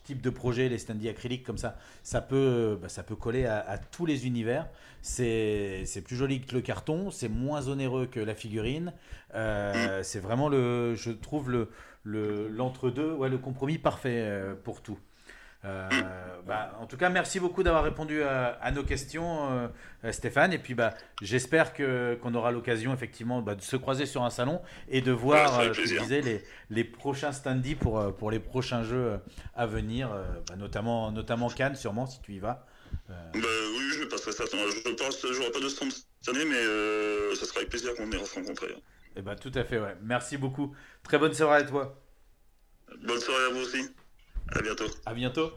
type 0.03 0.21
de 0.21 0.29
projet, 0.29 0.69
les 0.69 0.77
standees 0.77 1.09
acryliques 1.09 1.43
comme 1.43 1.57
ça, 1.57 1.77
ça 2.03 2.21
peut, 2.21 2.77
bah, 2.81 2.89
ça 2.89 3.03
peut 3.03 3.15
coller 3.15 3.45
à, 3.45 3.77
tous 3.77 4.05
les 4.05 4.27
univers. 4.27 4.67
C'est 5.01 5.85
plus 6.05 6.15
joli 6.15 6.41
que 6.41 6.53
le 6.55 6.61
carton, 6.61 7.11
c'est 7.11 7.29
moins 7.29 7.67
onéreux 7.69 8.05
que 8.07 8.19
la 8.19 8.35
figurine. 8.35 8.93
Euh, 9.35 10.01
c'est 10.03 10.19
vraiment 10.19 10.49
le, 10.49 10.95
je 10.95 11.11
trouve 11.11 11.49
le 11.49 11.69
le- 12.07 12.47
l'entre-deux, 12.49 13.13
ouais, 13.13 13.29
le 13.29 13.39
compromis 13.39 13.79
parfait 13.79 14.19
euh, 14.21 14.53
pour 14.53 14.81
tout. 14.83 14.99
Euh, 15.65 15.89
bah, 16.45 16.77
en 16.79 16.85
tout 16.85 16.97
cas, 16.97 17.09
merci 17.09 17.39
beaucoup 17.39 17.63
d'avoir 17.63 17.83
répondu 17.83 18.21
à, 18.23 18.49
à 18.61 18.71
nos 18.71 18.83
questions, 18.83 19.51
euh, 19.51 19.67
euh, 20.03 20.11
Stéphane. 20.11 20.53
Et 20.53 20.59
puis, 20.59 20.75
bah, 20.75 20.93
j'espère 21.21 21.73
que 21.73 22.15
qu'on 22.21 22.35
aura 22.35 22.51
l'occasion 22.51 22.93
effectivement 22.93 23.41
bah, 23.41 23.55
de 23.55 23.61
se 23.61 23.75
croiser 23.75 24.05
sur 24.05 24.23
un 24.23 24.29
salon 24.29 24.61
et 24.89 25.01
de 25.01 25.11
Ouais, 25.11 25.17
voir, 25.41 25.59
fait 25.73 25.87
euh, 25.87 25.97
disais, 25.97 26.21
les, 26.21 26.43
les 26.69 26.83
prochains 26.83 27.31
standees 27.31 27.75
pour, 27.75 27.99
euh, 27.99 28.11
pour 28.11 28.29
les 28.31 28.39
prochains 28.39 28.83
jeux 28.83 29.13
euh, 29.13 29.17
à 29.55 29.65
venir, 29.65 30.11
euh, 30.13 30.23
notamment, 30.57 31.11
notamment 31.11 31.49
Cannes, 31.49 31.75
sûrement, 31.75 32.05
si 32.05 32.21
tu 32.21 32.33
y 32.33 32.39
vas. 32.39 32.65
Euh, 33.09 33.31
oui, 33.77 33.91
je 33.99 34.05
passerai 34.05 34.31
ça. 34.31 34.45
Je 34.45 34.89
pense, 34.95 35.25
j'aurai 35.33 35.51
pas 35.51 35.59
de 35.59 35.69
stand 35.69 35.91
cette 35.91 36.35
année, 36.35 36.45
mais 36.45 36.57
euh, 36.57 37.35
ça 37.35 37.45
sera 37.45 37.57
avec 37.59 37.69
plaisir 37.69 37.93
qu'on 37.95 38.09
ira 38.11 38.25
se 38.25 38.35
rencontrer. 38.35 38.75
eh 39.15 39.21
bah, 39.21 39.35
tout 39.35 39.51
à 39.55 39.63
fait, 39.63 39.79
ouais. 39.79 39.95
Merci 40.01 40.37
beaucoup. 40.37 40.75
Très 41.03 41.17
bonne 41.17 41.33
soirée 41.33 41.61
à 41.61 41.63
toi. 41.63 42.01
Bonne 43.03 43.21
soirée 43.21 43.45
à 43.45 43.49
vous 43.49 43.59
aussi. 43.61 43.95
À 44.51 44.61
bientôt. 44.61 44.85
À 45.05 45.13
bientôt. 45.13 45.51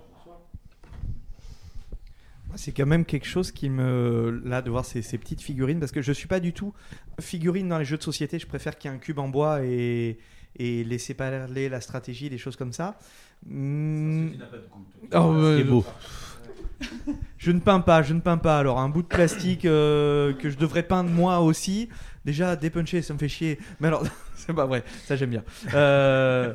C'est 2.55 2.72
quand 2.72 2.87
même 2.87 3.05
quelque 3.05 3.27
chose 3.27 3.53
qui 3.53 3.68
me. 3.68 4.40
Là, 4.44 4.62
de 4.62 4.70
voir 4.70 4.85
ces, 4.85 5.03
ces 5.03 5.18
petites 5.18 5.42
figurines, 5.42 5.79
parce 5.81 5.92
que 5.92 6.01
je 6.03 6.12
suis 6.12 6.29
pas 6.29 6.40
du 6.40 6.53
tout 6.53 6.72
figurine 7.20 7.68
dans 7.68 7.79
les 7.79 7.85
jeux 7.85 7.98
de 7.98 8.03
société. 8.03 8.38
Je 8.38 8.46
préfère 8.46 8.79
qu'il 8.79 8.90
y 8.90 8.94
ait 8.94 8.96
un 8.96 9.01
cube 9.01 9.18
en 9.18 9.29
bois 9.29 9.64
et, 9.64 10.18
et 10.57 10.83
laisser 10.85 11.14
parler 11.14 11.68
la 11.68 11.81
stratégie, 11.81 12.31
des 12.31 12.38
choses 12.38 12.57
comme 12.57 12.72
ça. 12.72 12.98
Tu 13.46 13.53
n'as 13.53 14.46
pas 14.46 14.57
de 14.57 14.66
goût, 14.70 14.87
Oh, 15.14 15.33
euh, 15.35 15.64
beau. 15.64 15.85
Je 17.37 17.51
ne 17.51 17.61
peins 17.61 17.81
pas, 17.81 18.03
je 18.03 18.14
ne 18.14 18.20
peins 18.20 18.38
pas. 18.38 18.59
Alors, 18.59 18.79
un 18.79 18.88
bout 18.88 19.03
de 19.03 19.09
plastique 19.09 19.64
euh, 19.64 20.33
que 20.33 20.48
je 20.51 20.57
devrais 20.57 20.83
peindre 20.83 21.11
moi 21.11 21.40
aussi. 21.40 21.88
Déjà, 22.24 22.57
dépuncher, 22.57 23.03
ça 23.03 23.14
me 23.14 23.18
fait 23.18 23.29
chier. 23.29 23.59
Mais 23.81 23.88
alors, 23.88 24.05
c'est 24.48 24.54
pas 24.54 24.64
vrai, 24.66 24.82
ça 25.04 25.14
j'aime 25.14 25.30
bien. 25.30 25.44
Euh, 25.74 26.54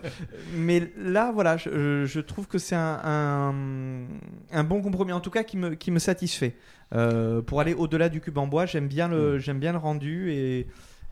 mais 0.55 0.91
là, 0.97 1.31
voilà, 1.31 1.57
je, 1.57 2.05
je 2.05 2.19
trouve 2.19 2.47
que 2.47 2.57
c'est 2.57 2.75
un, 2.75 2.99
un, 3.03 4.05
un 4.51 4.63
bon 4.63 4.81
compromis, 4.81 5.11
en 5.11 5.19
tout 5.19 5.29
cas, 5.29 5.43
qui 5.43 5.57
me, 5.57 5.75
qui 5.75 5.91
me 5.91 5.99
satisfait. 5.99 6.55
Euh, 6.95 7.41
pour 7.41 7.59
aller 7.61 7.73
au-delà 7.73 8.09
du 8.09 8.19
cube 8.19 8.37
en 8.39 8.47
bois, 8.47 8.65
j'aime 8.65 8.87
bien, 8.87 9.07
le, 9.07 9.37
j'aime 9.37 9.59
bien 9.59 9.71
le 9.73 9.77
rendu 9.77 10.31
et, 10.31 10.67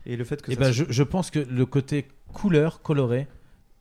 et 0.06 0.16
le 0.16 0.24
fait 0.24 0.42
que 0.42 0.50
Et 0.50 0.54
ça 0.54 0.60
ben, 0.60 0.66
se- 0.66 0.72
je, 0.72 0.84
je 0.88 1.02
pense 1.04 1.30
que 1.30 1.38
le 1.38 1.66
côté 1.66 2.08
couleur, 2.32 2.82
coloré, 2.82 3.28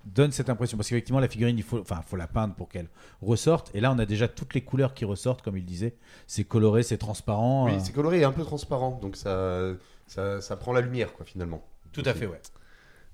donne 0.06 0.32
cette 0.32 0.50
impression. 0.50 0.78
Parce 0.78 0.90
qu'effectivement, 0.90 1.20
la 1.20 1.28
figurine, 1.28 1.58
il 1.58 1.64
faut, 1.64 1.80
enfin, 1.80 2.02
faut 2.08 2.18
la 2.18 2.28
peindre 2.28 2.54
pour 2.54 2.70
qu'elle 2.70 2.88
ressorte. 3.22 3.72
Et 3.76 3.82
là, 3.82 3.92
on 3.92 3.98
a 4.00 4.06
déjà 4.06 4.28
toutes 4.28 4.54
les 4.54 4.62
couleurs 4.62 4.94
qui 4.94 5.06
ressortent, 5.06 5.42
comme 5.44 5.58
il 5.58 5.66
disait. 5.66 5.96
C'est 6.28 6.44
coloré, 6.44 6.84
c'est 6.84 6.98
transparent. 6.98 7.66
Oui, 7.66 7.74
euh. 7.74 7.80
c'est 7.84 7.94
coloré 7.94 8.20
et 8.20 8.24
un 8.24 8.32
peu 8.32 8.44
transparent, 8.44 9.00
donc 9.02 9.16
ça, 9.16 9.72
ça, 10.08 10.40
ça 10.42 10.56
prend 10.56 10.74
la 10.74 10.82
lumière, 10.82 11.14
quoi, 11.14 11.26
finalement. 11.26 11.64
Tout 11.94 12.04
à 12.06 12.14
fait, 12.14 12.26
ouais. 12.28 12.40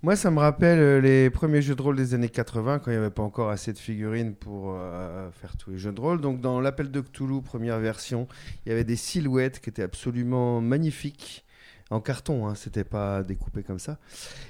Moi, 0.04 0.16
ça 0.16 0.30
me 0.30 0.38
rappelle 0.38 0.78
euh, 0.78 1.02
les 1.02 1.32
premiers 1.32 1.64
jeux 1.64 1.74
de 1.74 1.82
rôle 1.82 1.96
des 1.96 2.14
années 2.14 2.30
80, 2.30 2.78
quand 2.78 2.92
il 2.92 2.94
n'y 2.94 3.00
avait 3.00 3.10
pas 3.10 3.24
encore 3.24 3.50
assez 3.50 3.74
de 3.74 3.80
figurines 3.80 4.36
pour 4.36 4.76
euh, 4.78 5.32
faire 5.32 5.58
tous 5.58 5.72
les 5.72 5.80
jeux 5.80 5.92
de 5.92 6.00
rôle. 6.00 6.22
Donc, 6.22 6.40
dans 6.40 6.62
l'Appel 6.62 6.92
de 6.92 7.02
Cthulhu, 7.02 7.42
première 7.42 7.80
version, 7.80 8.28
il 8.64 8.70
y 8.70 8.72
avait 8.74 8.84
des 8.84 8.96
silhouettes 8.96 9.60
qui 9.60 9.72
étaient 9.72 9.82
absolument 9.82 10.62
magnifiques. 10.62 11.44
En 11.90 12.00
carton, 12.00 12.48
hein, 12.48 12.54
c'était 12.54 12.84
pas 12.84 13.24
découpé 13.24 13.64
comme 13.64 13.80
ça. 13.80 13.98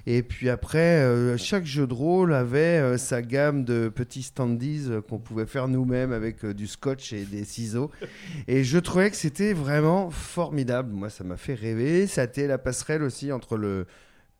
Et 0.06 0.22
puis 0.22 0.50
après, 0.50 1.00
euh, 1.04 1.38
chaque 1.38 1.66
jeu 1.66 1.88
de 1.88 1.94
rôle 1.94 2.34
avait 2.34 2.98
sa 2.98 3.22
gamme 3.22 3.64
de 3.64 3.88
petits 3.88 4.24
standees 4.24 4.90
qu'on 5.08 5.20
pouvait 5.20 5.46
faire 5.46 5.70
nous-mêmes 5.70 6.12
avec 6.12 6.46
du 6.46 6.68
scotch 6.68 7.14
et 7.14 7.24
des 7.24 7.46
ciseaux. 7.46 7.90
Et 8.48 8.66
je 8.66 8.80
trouvais 8.80 9.12
que 9.12 9.16
c'était 9.16 9.54
vraiment 9.54 10.10
formidable. 10.10 10.92
Moi, 10.92 11.10
ça 11.10 11.24
m'a 11.24 11.38
fait 11.38 11.54
rêver. 11.54 12.08
Ça 12.08 12.22
a 12.22 12.24
été 12.26 12.48
la 12.48 12.58
passerelle 12.58 13.04
aussi 13.04 13.32
entre 13.32 13.56
le 13.56 13.86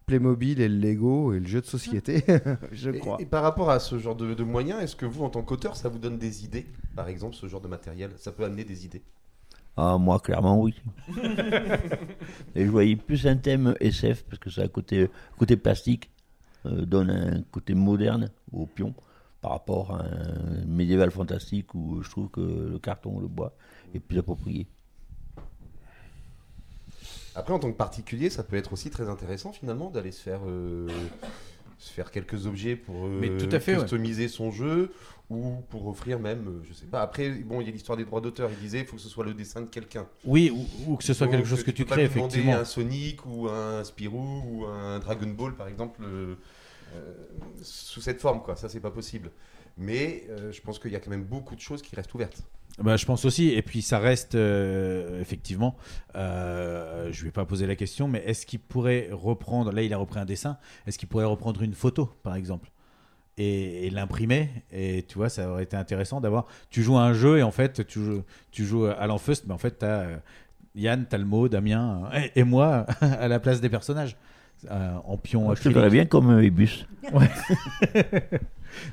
Playmobil 0.08 0.62
et 0.62 0.70
le 0.70 0.78
Lego 0.80 1.34
et 1.34 1.40
le 1.42 1.46
jeu 1.46 1.60
de 1.60 1.66
société, 1.66 2.24
je 2.72 2.92
Et- 2.92 3.00
crois. 3.00 3.18
Et, 3.20 3.26
par 3.26 3.44
rapport 3.44 3.70
à 3.70 3.80
ce 3.80 4.00
genre 4.00 4.16
de, 4.16 4.34
de 4.34 4.44
moyens, 4.44 4.82
est-ce 4.82 4.96
que 4.96 5.06
vous, 5.06 5.24
en 5.24 5.30
tant 5.30 5.44
qu'auteur, 5.44 5.76
ça 5.76 5.90
vous 5.90 6.00
donne 6.00 6.18
des 6.18 6.46
idées 6.46 6.66
Par 6.96 7.10
exemple, 7.10 7.36
ce 7.36 7.48
genre 7.48 7.62
de 7.62 7.68
matériel, 7.68 8.12
ça 8.18 8.32
peut 8.32 8.46
amener 8.46 8.64
des 8.64 8.86
idées? 8.86 9.04
Ah, 9.78 9.98
moi, 9.98 10.20
clairement, 10.20 10.60
oui. 10.62 10.76
Et 12.56 12.66
je 12.66 12.70
voyais 12.72 12.96
plus 12.96 13.28
un 13.28 13.38
thème 13.38 13.76
SF, 13.80 14.24
parce 14.24 14.40
que 14.40 14.50
c'est 14.50 14.64
un 14.64 14.68
côté, 14.68 15.10
côté 15.38 15.58
plastique, 15.58 16.10
euh, 16.66 16.86
donne 16.86 17.10
un 17.12 17.44
côté 17.52 17.74
moderne 17.76 18.32
au 18.52 18.66
pion, 18.68 18.96
par 19.42 19.52
rapport 19.52 19.94
à 19.96 20.04
un 20.06 20.66
médiéval 20.66 21.12
fantastique 21.12 21.74
où 21.76 22.02
je 22.04 22.10
trouve 22.10 22.30
que 22.30 22.42
le 22.42 22.80
carton, 22.80 23.20
le 23.20 23.28
bois, 23.28 23.56
est 23.94 24.00
plus 24.00 24.20
approprié. 24.20 24.68
Après, 27.38 27.54
en 27.54 27.60
tant 27.60 27.72
que 27.72 27.78
particulier, 27.78 28.32
ça 28.32 28.44
peut 28.44 28.56
être 28.56 28.74
aussi 28.74 28.90
très 28.90 29.08
intéressant 29.10 29.52
finalement 29.52 29.92
d'aller 29.92 30.12
se 30.12 30.22
faire, 30.24 30.40
euh, 30.48 30.88
se 31.78 31.94
faire 31.94 32.10
quelques 32.10 32.48
objets 32.48 32.76
pour 32.76 33.06
euh, 33.06 33.20
Mais 33.22 33.38
tout 33.38 33.48
à 33.56 33.60
fait, 33.60 33.76
ouais. 33.76 33.82
customiser 33.82 34.28
son 34.28 34.50
jeu 34.50 34.92
ou 35.30 35.58
pour 35.70 35.86
offrir 35.88 36.20
même, 36.20 36.48
euh, 36.48 36.64
je 36.68 36.74
sais 36.74 36.88
pas. 36.88 37.02
Après, 37.02 37.30
bon, 37.30 37.62
il 37.62 37.68
y 37.68 37.70
a 37.70 37.72
l'histoire 37.74 37.96
des 37.96 38.06
droits 38.06 38.22
d'auteur. 38.22 38.50
Il 38.52 38.58
disait, 38.58 38.80
il 38.80 38.86
faut 38.86 38.96
que 38.96 39.02
ce 39.04 39.08
soit 39.10 39.24
le 39.24 39.36
dessin 39.36 39.62
de 39.62 39.68
quelqu'un. 39.68 40.08
Oui, 40.26 40.50
ou- 40.52 40.92
ou 40.94 40.96
que 40.96 41.04
ce 41.04 41.14
soit 41.14 41.28
Donc, 41.28 41.36
quelque 41.36 41.48
chose 41.48 41.64
que 41.64 41.70
tu 41.70 41.84
peux 41.84 41.90
pas 41.90 41.96
crées, 41.98 42.08
demander 42.08 42.38
effectivement. 42.40 42.56
Un 42.60 42.66
Sonic 42.66 43.24
ou 43.28 43.48
un 43.50 43.84
Spirou 43.84 44.42
ou 44.50 44.66
un 44.66 44.98
Dragon 44.98 45.28
Ball, 45.28 45.54
par 45.56 45.68
exemple, 45.68 46.02
euh, 46.04 46.34
euh, 46.96 47.14
sous 47.62 48.02
cette 48.02 48.20
forme, 48.20 48.42
quoi. 48.42 48.56
Ça, 48.56 48.68
c'est 48.68 48.80
pas 48.80 48.90
possible. 48.90 49.30
Mais 49.78 50.24
euh, 50.32 50.52
je 50.52 50.60
pense 50.62 50.80
qu'il 50.80 50.92
y 50.92 50.96
a 50.96 51.00
quand 51.00 51.12
même 51.12 51.26
beaucoup 51.26 51.56
de 51.56 51.62
choses 51.62 51.84
qui 51.84 51.96
restent 51.96 52.16
ouvertes. 52.16 52.42
Bah, 52.80 52.96
je 52.96 53.06
pense 53.08 53.26
aussi, 53.26 53.50
et 53.50 53.62
puis 53.64 53.82
ça 53.82 53.98
reste 53.98 54.36
euh, 54.36 55.20
effectivement, 55.20 55.76
euh, 56.16 57.10
je 57.12 57.24
vais 57.24 57.32
pas 57.32 57.44
poser 57.44 57.66
la 57.66 57.76
question, 57.76 58.08
mais 58.08 58.22
est-ce 58.26 58.46
qu'il 58.46 58.60
pourrait 58.60 59.10
reprendre, 59.12 59.72
là 59.72 59.82
il 59.82 59.92
a 59.94 59.98
repris 59.98 60.20
un 60.20 60.26
dessin, 60.26 60.58
est-ce 60.86 61.00
qu'il 61.00 61.08
pourrait 61.10 61.26
reprendre 61.26 61.64
une 61.64 61.74
photo 61.74 62.14
par 62.22 62.36
exemple 62.36 62.70
et, 63.40 63.88
et 63.88 63.90
l'imprimer? 63.90 64.50
Et 64.72 65.04
tu 65.08 65.18
vois, 65.18 65.30
ça 65.30 65.50
aurait 65.50 65.64
été 65.64 65.76
intéressant 65.76 66.22
d'avoir, 66.22 66.46
tu 66.70 66.84
joues 66.84 66.98
à 66.98 67.02
un 67.02 67.14
jeu 67.14 67.40
et 67.40 67.44
en 67.44 67.52
fait 67.52 67.86
tu 67.88 68.00
joues, 68.00 68.24
tu 68.52 68.64
joues 68.64 68.86
à 68.86 69.08
l'enfeust, 69.08 69.46
mais 69.48 69.54
en 69.56 69.58
fait 69.58 69.80
tu 69.80 69.86
as 69.86 70.22
Yann, 70.76 71.08
Talmo, 71.08 71.50
Damien 71.50 72.04
euh, 72.14 72.20
et, 72.36 72.42
et 72.42 72.44
moi 72.44 72.86
à 73.02 73.28
la 73.28 73.40
place 73.40 73.60
des 73.60 73.70
personnages. 73.70 74.16
euh, 74.70 74.94
en 75.04 75.18
pion 75.18 75.54
je 75.56 75.64
te 75.64 75.70
verrais 75.70 75.90
bien 75.90 76.06
comme 76.06 76.30
euh, 76.30 76.44
Ebus. 76.44 76.86
Ouais. 77.12 77.30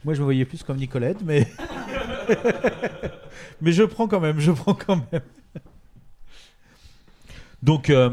Moi, 0.05 0.14
je 0.14 0.20
me 0.20 0.24
voyais 0.24 0.45
plus 0.47 0.62
comme 0.62 0.76
Nicolette, 0.78 1.18
mais 1.24 1.47
mais 3.61 3.72
je 3.72 3.83
prends 3.83 4.09
quand 4.09 4.20
même, 4.20 4.41
je 4.41 4.53
prends 4.53 4.75
quand 4.75 4.97
même. 5.12 5.22
Donc, 7.62 7.89
euh, 7.89 8.11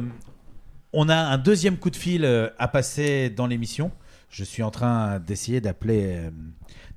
on 0.94 1.10
a 1.10 1.16
un 1.16 1.38
deuxième 1.38 1.78
coup 1.78 1.90
de 1.90 1.98
fil 1.98 2.24
euh, 2.24 2.50
à 2.58 2.70
passer 2.70 3.30
dans 3.30 3.48
l'émission. 3.48 3.92
Je 4.30 4.46
suis 4.46 4.64
en 4.64 4.72
train 4.72 5.20
d'essayer 5.20 5.60
d'appeler 5.60 6.16
euh, 6.16 6.32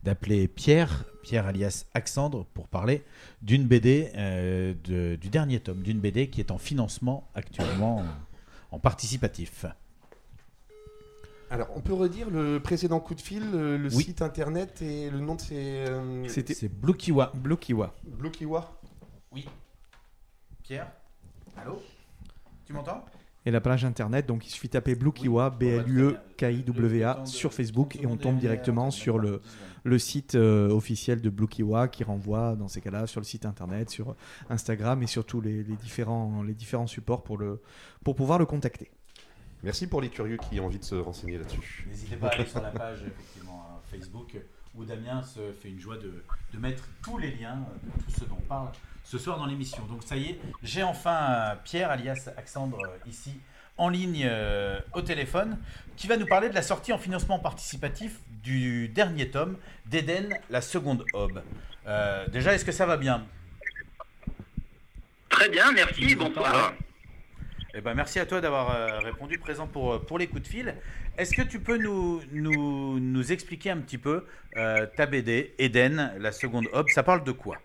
d'appeler 0.05 0.47
Pierre, 0.47 1.05
Pierre 1.23 1.47
alias 1.47 1.87
Axandre, 1.95 2.45
pour 2.55 2.69
parler 2.69 3.03
d'une 3.43 3.65
BD, 3.65 4.12
du 4.85 5.29
dernier 5.31 5.61
tome, 5.61 5.83
d'une 5.83 5.99
BD 5.99 6.29
qui 6.29 6.41
est 6.41 6.51
en 6.51 6.59
financement 6.59 7.27
actuellement 7.35 8.05
en 8.71 8.79
participatif. 8.79 9.65
Alors, 11.55 11.69
on 11.77 11.81
peut 11.81 11.93
redire 11.95 12.31
le 12.31 12.59
précédent 12.59 12.99
coup 12.99 13.15
de 13.15 13.21
fil, 13.21 13.49
le, 13.53 13.77
le 13.77 13.89
Oui. 13.95 14.03
site 14.03 14.23
internet 14.23 14.83
et 14.83 15.09
le 15.09 15.21
nom 15.21 15.37
de 15.37 15.41
ces. 15.41 15.85
euh, 15.89 16.27
C'est 16.29 16.69
Blue 16.69 16.95
Kiwa. 16.97 17.31
Blue 17.33 17.57
Kiwa. 17.57 17.95
Blue 18.05 18.33
Kiwa 18.33 18.81
Oui. 19.31 19.47
Pierre 20.65 20.91
Allô? 21.57 21.81
Tu 22.67 22.73
m'entends? 22.73 23.05
Et 23.47 23.53
la 23.53 23.61
page 23.61 23.85
internet, 23.85 24.27
donc 24.27 24.45
il 24.47 24.51
suffit 24.51 24.69
taper 24.71 24.97
Blue 24.97 25.13
Kiwa, 25.13 25.51
B-L-U-E-K-I-W-A 25.51 27.25
sur 27.27 27.53
Facebook 27.55 27.95
et 27.97 28.07
on 28.07 28.17
tombe 28.17 28.39
directement 28.39 28.91
sur 28.91 29.19
le, 29.19 29.41
le 29.85 29.99
site 30.01 30.35
euh, 30.35 30.71
officiel 30.71 31.21
de 31.21 31.29
Blue 31.31 31.47
Kiwa 31.47 31.87
qui 31.89 32.03
renvoie 32.05 32.57
dans 32.57 32.67
ces 32.69 32.81
cas-là 32.81 33.07
sur 33.07 33.21
le 33.21 33.27
site 33.27 33.45
internet, 33.47 33.91
sur 33.91 34.17
Instagram 34.51 35.03
et 35.03 35.07
sur 35.07 35.25
tous 35.27 35.41
les, 35.43 35.63
les 35.63 35.77
différents, 35.77 36.43
les 36.43 36.55
différents 36.55 36.87
supports 36.89 37.23
pour, 37.23 37.37
le, 37.39 37.61
pour 38.03 38.17
pouvoir 38.17 38.39
le 38.41 38.47
contacter. 38.47 38.91
Merci 39.65 39.87
pour 39.87 40.03
les 40.03 40.11
curieux 40.11 40.37
qui 40.37 40.61
ont 40.61 40.67
envie 40.67 40.79
de 40.79 40.85
se 40.85 40.95
renseigner 40.95 41.39
là-dessus. 41.39 41.87
N'hésitez 41.89 42.17
pas 42.17 42.29
à 42.29 42.35
aller 42.35 42.45
sur 42.45 42.61
la 42.61 42.71
page 42.71 42.99
effectivement 42.99 43.67
hein, 43.71 43.81
Facebook 43.91 44.37
où 44.75 44.85
Damien 44.85 45.23
se 45.23 45.41
fait 45.53 45.71
une 45.71 45.81
joie 45.81 45.97
de, 45.97 46.23
de 46.53 46.59
mettre 46.59 46.85
tous 47.03 47.17
les 47.17 47.31
liens 47.31 47.65
euh, 47.71 47.87
de 47.87 48.03
tout 48.03 48.11
ce 48.11 48.25
dont 48.27 48.37
on 48.39 48.47
parle 48.47 48.69
ce 49.05 49.17
soir 49.17 49.39
dans 49.39 49.47
l'émission. 49.47 49.83
Donc 49.87 50.03
ça 50.03 50.19
y 50.19 50.33
est, 50.33 50.41
j'ai 50.62 50.83
enfin 50.83 51.31
euh, 51.31 51.55
Pierre 51.65 51.91
alias 51.91 52.29
Alexandre 52.37 52.79
euh, 52.85 53.09
ici 53.09 53.41
en 53.79 53.89
ligne 53.89 54.25
euh, 54.27 54.79
au 54.93 55.01
téléphone 55.01 55.59
qui 55.97 56.09
va 56.09 56.19
nous 56.19 56.27
parler 56.27 56.51
de 56.51 56.55
la 56.55 56.62
sortie 56.62 56.93
en 56.93 56.99
financement 56.99 57.39
participatif 57.39 58.21
du 58.43 58.89
dernier 58.89 59.31
tome 59.31 59.57
d'Eden, 59.87 60.37
la 60.51 60.61
seconde 60.61 61.07
aube. 61.15 61.43
Euh, 61.87 62.29
déjà, 62.29 62.55
est-ce 62.55 62.67
que 62.67 62.73
ça 62.73 62.85
va 62.85 62.99
bien? 62.99 63.27
Très 65.31 65.49
bien, 65.49 65.73
merci, 65.73 66.15
bonsoir. 66.15 66.75
Eh 67.77 67.81
ben, 67.81 67.95
merci 67.95 68.20
à 68.20 68.27
toi 68.27 68.41
d'avoir 68.41 68.70
euh, 68.70 69.01
répondu 69.01 69.37
présent 69.37 69.66
pour, 69.66 69.95
euh, 69.95 69.99
pour 69.99 70.16
les 70.16 70.29
coups 70.29 70.43
de 70.43 70.47
fil. 70.47 70.77
Est-ce 71.18 71.35
que 71.35 71.43
tu 71.43 71.59
peux 71.59 71.77
nous, 71.77 73.33
expliquer 73.33 73.70
un 73.70 73.79
petit 73.79 73.99
peu 73.99 74.27
euh, 74.57 74.87
ta 74.97 75.07
BD, 75.07 75.55
Eden, 75.59 76.12
la 76.20 76.31
seconde 76.31 76.66
aube 76.72 76.89
Ça 76.91 77.03
parle 77.03 77.25
de 77.25 77.33
quoi? 77.33 77.57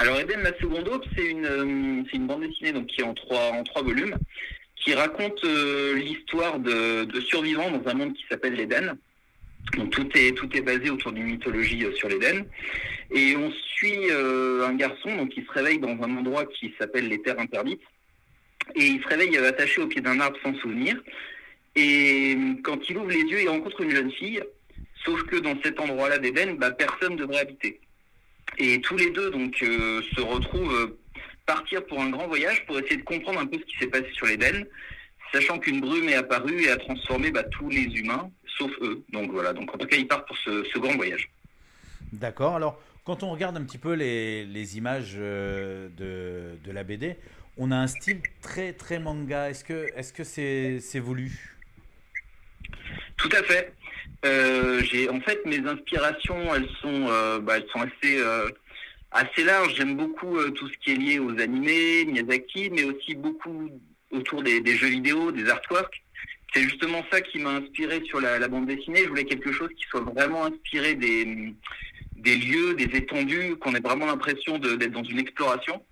Alors 0.00 0.18
Eden, 0.18 0.40
la 0.42 0.58
seconde 0.58 0.88
aube, 0.88 1.04
c'est 1.14 1.30
une, 1.30 2.26
bande 2.26 2.40
dessinée 2.40 2.72
donc, 2.72 2.88
qui 2.88 3.00
est 3.00 3.04
en 3.04 3.14
trois, 3.14 3.52
en 3.52 3.62
trois 3.62 3.82
volumes, 3.82 4.16
qui 4.74 4.92
raconte 4.94 5.44
l'histoire 5.44 6.58
de, 6.58 7.04
de 7.04 7.20
survivants 7.20 7.70
dans 7.70 7.88
un 7.88 7.94
monde 7.94 8.14
qui 8.14 8.24
s'appelle 8.28 8.54
l'Éden. 8.54 8.98
Donc 9.72 9.90
tout 9.90 10.08
est, 10.14 10.60
basé 10.60 10.90
autour 10.90 11.12
d'une 11.12 11.24
mythologie 11.24 11.84
euh, 11.84 11.92
sur 11.94 12.08
l'Éden. 12.08 12.44
Et 13.10 13.36
on 13.36 13.50
suit 13.50 14.10
euh, 14.10 14.66
un 14.66 14.74
garçon 14.74 15.16
donc, 15.16 15.30
qui 15.30 15.42
se 15.42 15.50
réveille 15.50 15.78
dans 15.78 15.96
un 16.02 16.16
endroit 16.16 16.44
qui 16.46 16.72
s'appelle 16.78 17.08
les 17.08 17.20
Terres 17.22 17.40
Interdites. 17.40 17.82
Et 18.76 18.86
il 18.86 19.02
se 19.02 19.08
réveille 19.08 19.36
euh, 19.36 19.48
attaché 19.48 19.80
au 19.80 19.86
pied 19.86 20.00
d'un 20.00 20.20
arbre 20.20 20.38
sans 20.42 20.54
souvenir. 20.56 21.02
Et 21.76 22.36
quand 22.62 22.88
il 22.88 22.98
ouvre 22.98 23.10
les 23.10 23.22
yeux, 23.22 23.42
il 23.42 23.48
rencontre 23.48 23.80
une 23.80 23.90
jeune 23.90 24.12
fille. 24.12 24.42
Sauf 25.04 25.22
que 25.24 25.36
dans 25.36 25.60
cet 25.62 25.80
endroit-là 25.80 26.18
d'Éden, 26.18 26.56
bah, 26.56 26.70
personne 26.70 27.14
ne 27.14 27.18
devrait 27.18 27.40
habiter. 27.40 27.80
Et 28.58 28.80
tous 28.80 28.96
les 28.96 29.10
deux 29.10 29.30
donc 29.30 29.56
se 29.58 30.20
retrouvent 30.20 30.96
partir 31.46 31.84
pour 31.86 32.00
un 32.00 32.10
grand 32.10 32.26
voyage 32.28 32.64
pour 32.66 32.78
essayer 32.78 32.96
de 32.96 33.02
comprendre 33.02 33.40
un 33.40 33.46
peu 33.46 33.58
ce 33.58 33.64
qui 33.64 33.76
s'est 33.78 33.88
passé 33.88 34.06
sur 34.12 34.26
l'Éden, 34.26 34.64
sachant 35.34 35.58
qu'une 35.58 35.80
brume 35.80 36.08
est 36.08 36.14
apparue 36.14 36.62
et 36.62 36.70
a 36.70 36.76
transformé 36.76 37.30
bah, 37.30 37.42
tous 37.56 37.68
les 37.68 37.86
humains, 37.98 38.30
sauf 38.58 38.70
eux. 38.80 39.02
Donc 39.12 39.32
voilà, 39.32 39.52
donc 39.52 39.74
en 39.74 39.78
tout 39.78 39.86
cas 39.86 39.96
ils 39.96 40.06
partent 40.06 40.28
pour 40.28 40.38
ce, 40.38 40.64
ce 40.72 40.78
grand 40.78 40.94
voyage. 40.94 41.28
D'accord. 42.12 42.54
Alors, 42.54 42.80
quand 43.04 43.22
on 43.24 43.30
regarde 43.30 43.56
un 43.56 43.64
petit 43.64 43.78
peu 43.78 43.94
les, 43.94 44.44
les 44.44 44.78
images 44.78 45.14
euh, 45.18 45.88
de, 45.98 46.56
de 46.64 46.72
la 46.72 46.84
BD, 46.84 47.16
on 47.58 47.70
a 47.70 47.76
un 47.76 47.88
style 47.88 48.20
très 48.40 48.72
très 48.72 48.98
manga. 48.98 49.50
Est-ce 49.50 49.64
que 49.64 49.88
est-ce 49.96 50.12
que 50.12 50.24
c'est 50.24 50.80
c'est 50.80 51.00
voulu? 51.00 51.56
Tout 53.16 53.30
à 53.32 53.42
fait. 53.42 53.72
Euh, 54.24 54.80
j'ai 54.84 55.08
en 55.10 55.20
fait 55.20 55.44
mes 55.44 55.58
inspirations, 55.58 56.54
elles 56.54 56.68
sont, 56.80 57.06
euh, 57.08 57.40
bah, 57.40 57.58
elles 57.58 57.68
sont 57.72 57.80
assez, 57.80 58.18
euh, 58.18 58.48
assez 59.10 59.44
larges. 59.44 59.74
J'aime 59.76 59.96
beaucoup 59.96 60.42
tout 60.50 60.68
ce 60.68 60.78
qui 60.78 60.92
est 60.92 60.96
lié 60.96 61.18
aux 61.18 61.38
animés, 61.40 62.04
Miyazaki, 62.06 62.70
mais 62.70 62.84
aussi 62.84 63.14
beaucoup 63.14 63.70
autour 64.10 64.42
des, 64.42 64.76
jeux 64.76 64.88
vidéo, 64.88 65.32
des 65.32 65.48
artworks. 65.48 66.02
C'est 66.52 66.62
justement 66.62 67.04
ça 67.10 67.20
qui 67.20 67.38
m'a 67.38 67.50
inspiré 67.50 68.02
sur 68.04 68.20
la, 68.20 68.46
bande 68.48 68.66
dessinée. 68.66 69.02
Je 69.04 69.08
voulais 69.08 69.24
quelque 69.24 69.52
chose 69.52 69.70
qui 69.76 69.84
soit 69.84 70.02
vraiment 70.02 70.44
inspiré 70.44 70.94
des, 70.94 71.54
des 72.16 72.36
lieux, 72.36 72.74
des 72.74 72.96
étendues, 72.96 73.56
qu'on 73.56 73.74
ait 73.74 73.80
vraiment 73.80 74.06
l'impression 74.06 74.58
d'être 74.58 74.92
dans 74.92 75.02
une 75.02 75.18
exploration. 75.18 75.82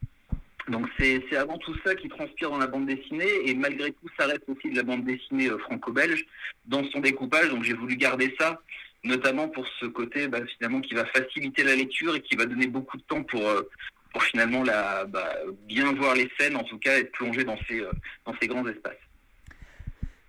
Donc 0.69 0.87
c'est 0.99 1.25
c'est 1.29 1.37
avant 1.37 1.59
tout 1.59 1.75
ça 1.85 1.95
qui 1.95 2.09
transpire 2.09 2.51
dans 2.51 2.59
la 2.59 2.69
bande 2.69 2.87
dessinée 2.87 3.29
et 3.47 3.55
malgré 3.55 3.91
tout 3.93 4.09
ça 4.19 4.27
reste 4.27 4.45
aussi 4.49 4.71
de 4.71 4.77
la 4.77 4.85
bande 4.85 5.05
dessinée 5.05 5.49
euh, 5.49 5.59
franco-belge 5.59 6.25
dans 6.67 6.85
son 6.91 7.01
découpage. 7.01 7.49
Donc 7.51 7.65
j'ai 7.65 7.73
voulu 7.73 7.97
garder 7.97 8.35
ça, 8.39 8.61
notamment 9.03 9.49
pour 9.49 9.67
ce 9.81 9.87
côté 9.87 10.29
bah, 10.29 10.39
finalement 10.57 10.81
qui 10.81 10.95
va 10.95 11.05
faciliter 11.07 11.65
la 11.65 11.75
lecture 11.75 12.15
et 12.15 12.21
qui 12.21 12.37
va 12.37 12.47
donner 12.47 12.69
beaucoup 12.69 12.97
de 12.97 13.03
temps 13.03 13.25
pour 13.25 13.49
euh, 13.49 13.69
pour 14.13 14.23
finalement 14.23 14.63
la 14.63 15.05
bah, 15.07 15.35
bien 15.67 15.93
voir 15.95 16.15
les 16.15 16.31
scènes 16.39 16.57
en 16.57 16.65
tout 16.65 16.79
cas 16.79 16.99
être 16.99 17.13
plongé 17.13 17.45
dans 17.45 17.59
ces 17.69 17.81
euh, 17.81 17.91
dans 18.27 18.35
ces 18.41 18.47
grands 18.47 18.67
espaces. 18.67 18.97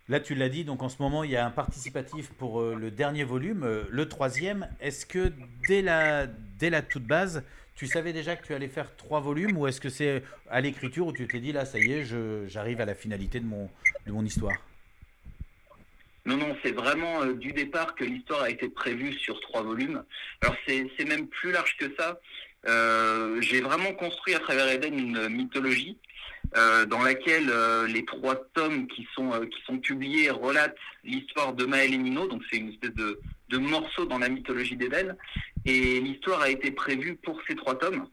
Là, 0.10 0.20
tu 0.20 0.36
l'as 0.36 0.50
dit, 0.50 0.66
donc 0.66 0.84
en 0.84 0.90
ce 0.90 1.02
moment, 1.02 1.24
il 1.24 1.32
y 1.32 1.38
a 1.38 1.46
un 1.46 1.50
participatif 1.50 2.30
pour 2.32 2.60
euh, 2.60 2.76
le 2.78 2.92
dernier 2.92 3.24
volume, 3.24 3.64
euh, 3.64 3.84
le 3.90 4.10
troisième. 4.10 4.68
Est-ce 4.82 5.06
que 5.06 5.32
dès 5.70 5.82
la, 5.82 6.28
dès 6.28 6.70
la 6.70 6.82
toute 6.82 7.06
base, 7.06 7.46
tu 7.74 7.88
savais 7.88 8.12
déjà 8.12 8.36
que 8.36 8.46
tu 8.46 8.54
allais 8.54 8.68
faire 8.68 8.98
trois 8.98 9.22
volumes 9.22 9.58
ou 9.58 9.66
est-ce 9.66 9.80
que 9.80 9.88
c'est 9.88 10.22
à 10.50 10.60
l'écriture 10.60 11.08
où 11.08 11.14
tu 11.14 11.26
t'es 11.26 11.40
dit, 11.40 11.54
là, 11.54 11.64
ça 11.64 11.80
y 11.80 11.94
est, 11.94 12.04
j'arrive 12.50 12.82
à 12.82 12.86
la 12.86 12.96
finalité 12.96 13.40
de 13.40 13.46
mon, 13.46 13.70
de 14.06 14.12
mon 14.12 14.26
histoire? 14.26 14.58
Non, 16.26 16.38
non, 16.38 16.56
c'est 16.64 16.72
vraiment 16.72 17.22
euh, 17.24 17.34
du 17.34 17.52
départ 17.52 17.96
que 17.96 18.06
l'histoire 18.06 18.44
a 18.44 18.50
été 18.50 18.70
prévue 18.70 19.14
sur 19.14 19.40
trois 19.42 19.62
volumes. 19.62 20.04
Alors 20.42 20.56
c'est 20.66 21.06
même 21.06 21.28
plus 21.28 21.52
large 21.52 21.76
que 21.78 21.94
ça. 21.98 22.20
Euh, 22.68 23.42
J'ai 23.42 23.62
vraiment 23.62 23.94
construit 23.94 24.36
à 24.36 24.40
travers 24.40 24.68
Eden 24.70 24.98
une 24.98 25.30
mythologie 25.30 25.98
euh, 26.56 26.86
dans 26.86 27.02
laquelle 27.02 27.50
euh, 27.50 27.88
les 27.88 28.06
trois 28.06 28.36
tomes 28.54 28.88
qui 28.88 29.08
sont 29.16 29.32
qui 29.48 29.62
sont 29.66 29.80
publiés 29.80 30.30
relatent 30.30 30.78
l'histoire 31.04 31.54
de 31.54 31.66
Maël 31.66 31.94
et 31.94 31.98
Nino. 31.98 32.28
Donc 32.28 32.42
c'est 32.50 32.58
une 32.58 32.70
espèce 32.70 32.94
de, 32.94 33.20
de 33.50 33.58
morceau 33.58 34.06
dans 34.06 34.20
la 34.20 34.30
mythologie 34.30 34.78
d'Eden. 34.78 35.16
Et 35.66 36.00
l'histoire 36.00 36.42
a 36.42 36.50
été 36.50 36.72
prévue 36.72 37.16
pour 37.16 37.42
ces 37.48 37.56
trois 37.56 37.78
tomes. 37.78 38.08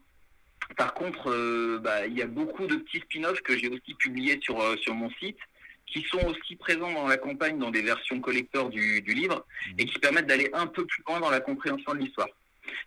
Par 0.77 0.95
contre, 0.95 1.31
euh, 1.31 1.81
bah, 1.83 2.07
il 2.07 2.17
y 2.17 2.23
a 2.23 2.27
beaucoup 2.27 2.67
de 2.67 2.77
petits 2.77 3.01
spin-offs 3.01 3.41
que 3.43 3.57
j'ai 3.59 3.69
aussi 3.69 3.95
publiés 3.95 4.39
sur, 4.41 4.61
euh, 4.61 4.77
sur 4.77 4.95
mon 4.95 5.11
site, 5.21 5.39
qui 5.87 6.03
sont 6.03 6.25
aussi 6.29 6.55
présents 6.55 6.93
dans 6.93 7.09
la 7.09 7.17
campagne 7.17 7.59
dans 7.59 7.73
des 7.73 7.83
versions 7.83 8.21
collector 8.21 8.71
du, 8.71 9.03
du 9.03 9.13
livre, 9.13 9.45
et 9.79 9.85
qui 9.85 9.99
permettent 9.99 10.29
d'aller 10.29 10.49
un 10.53 10.69
peu 10.69 10.87
plus 10.87 11.03
loin 11.09 11.19
dans 11.19 11.31
la 11.31 11.41
compréhension 11.41 11.93
de 11.95 11.99
l'histoire. 11.99 12.29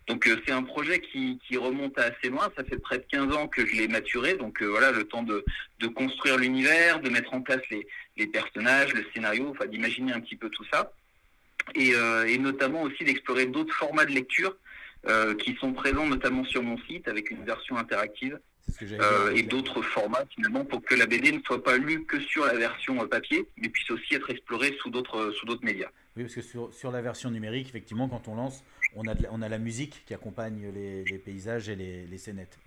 Donc 0.07 0.27
euh, 0.27 0.41
c'est 0.45 0.53
un 0.53 0.63
projet 0.63 0.99
qui, 0.99 1.39
qui 1.47 1.57
remonte 1.57 1.97
à 1.97 2.03
assez 2.03 2.29
loin, 2.29 2.51
ça 2.57 2.63
fait 2.63 2.77
près 2.77 2.97
de 2.97 3.05
15 3.11 3.33
ans 3.35 3.47
que 3.47 3.65
je 3.65 3.75
l'ai 3.75 3.87
maturé, 3.87 4.35
donc 4.35 4.61
euh, 4.61 4.65
voilà 4.67 4.91
le 4.91 5.03
temps 5.05 5.23
de, 5.23 5.43
de 5.79 5.87
construire 5.87 6.37
l'univers, 6.37 6.99
de 6.99 7.09
mettre 7.09 7.33
en 7.33 7.41
place 7.41 7.61
les, 7.71 7.87
les 8.17 8.27
personnages, 8.27 8.93
le 8.93 9.05
scénario, 9.13 9.49
enfin 9.49 9.65
d'imaginer 9.65 10.13
un 10.13 10.19
petit 10.19 10.35
peu 10.35 10.49
tout 10.49 10.65
ça, 10.71 10.91
et, 11.75 11.95
euh, 11.95 12.27
et 12.27 12.37
notamment 12.37 12.83
aussi 12.83 13.03
d'explorer 13.03 13.45
d'autres 13.45 13.73
formats 13.73 14.05
de 14.05 14.11
lecture 14.11 14.55
qui 15.39 15.53
sont 15.55 15.73
présents 15.73 16.07
notamment 16.07 16.45
sur 16.45 16.63
mon 16.63 16.77
site 16.77 17.09
avec 17.09 17.29
une 17.29 17.43
version 17.43 17.75
interactive 17.75 18.39
euh, 18.93 19.35
et 19.35 19.43
d'autres 19.43 19.81
formats 19.81 20.23
finalement 20.33 20.63
pour 20.65 20.81
que 20.83 20.95
la 20.95 21.05
BD 21.05 21.31
ne 21.31 21.41
soit 21.41 21.63
pas 21.63 21.77
lue 21.77 22.05
que 22.05 22.19
sur 22.19 22.45
la 22.45 22.55
version 22.55 23.05
papier, 23.07 23.45
mais 23.57 23.69
puisse 23.69 23.89
aussi 23.91 24.15
être 24.15 24.29
explorée 24.29 24.75
sous 24.81 24.89
d'autres 24.89 25.31
sous 25.31 25.45
d'autres 25.45 25.65
médias. 25.65 25.89
Oui, 26.15 26.23
parce 26.23 26.35
que 26.35 26.41
sur, 26.41 26.73
sur 26.73 26.91
la 26.91 27.01
version 27.01 27.29
numérique, 27.29 27.67
effectivement, 27.69 28.07
quand 28.07 28.27
on 28.27 28.35
lance, 28.35 28.63
on 28.95 29.07
a, 29.07 29.13
on 29.31 29.41
a 29.41 29.49
la 29.49 29.59
musique 29.59 30.03
qui 30.05 30.13
accompagne 30.13 30.71
les, 30.73 31.17
paysages 31.19 31.69
et 31.69 31.75
les, 31.75 32.05
les 32.05 32.17
scénettes. 32.17 32.57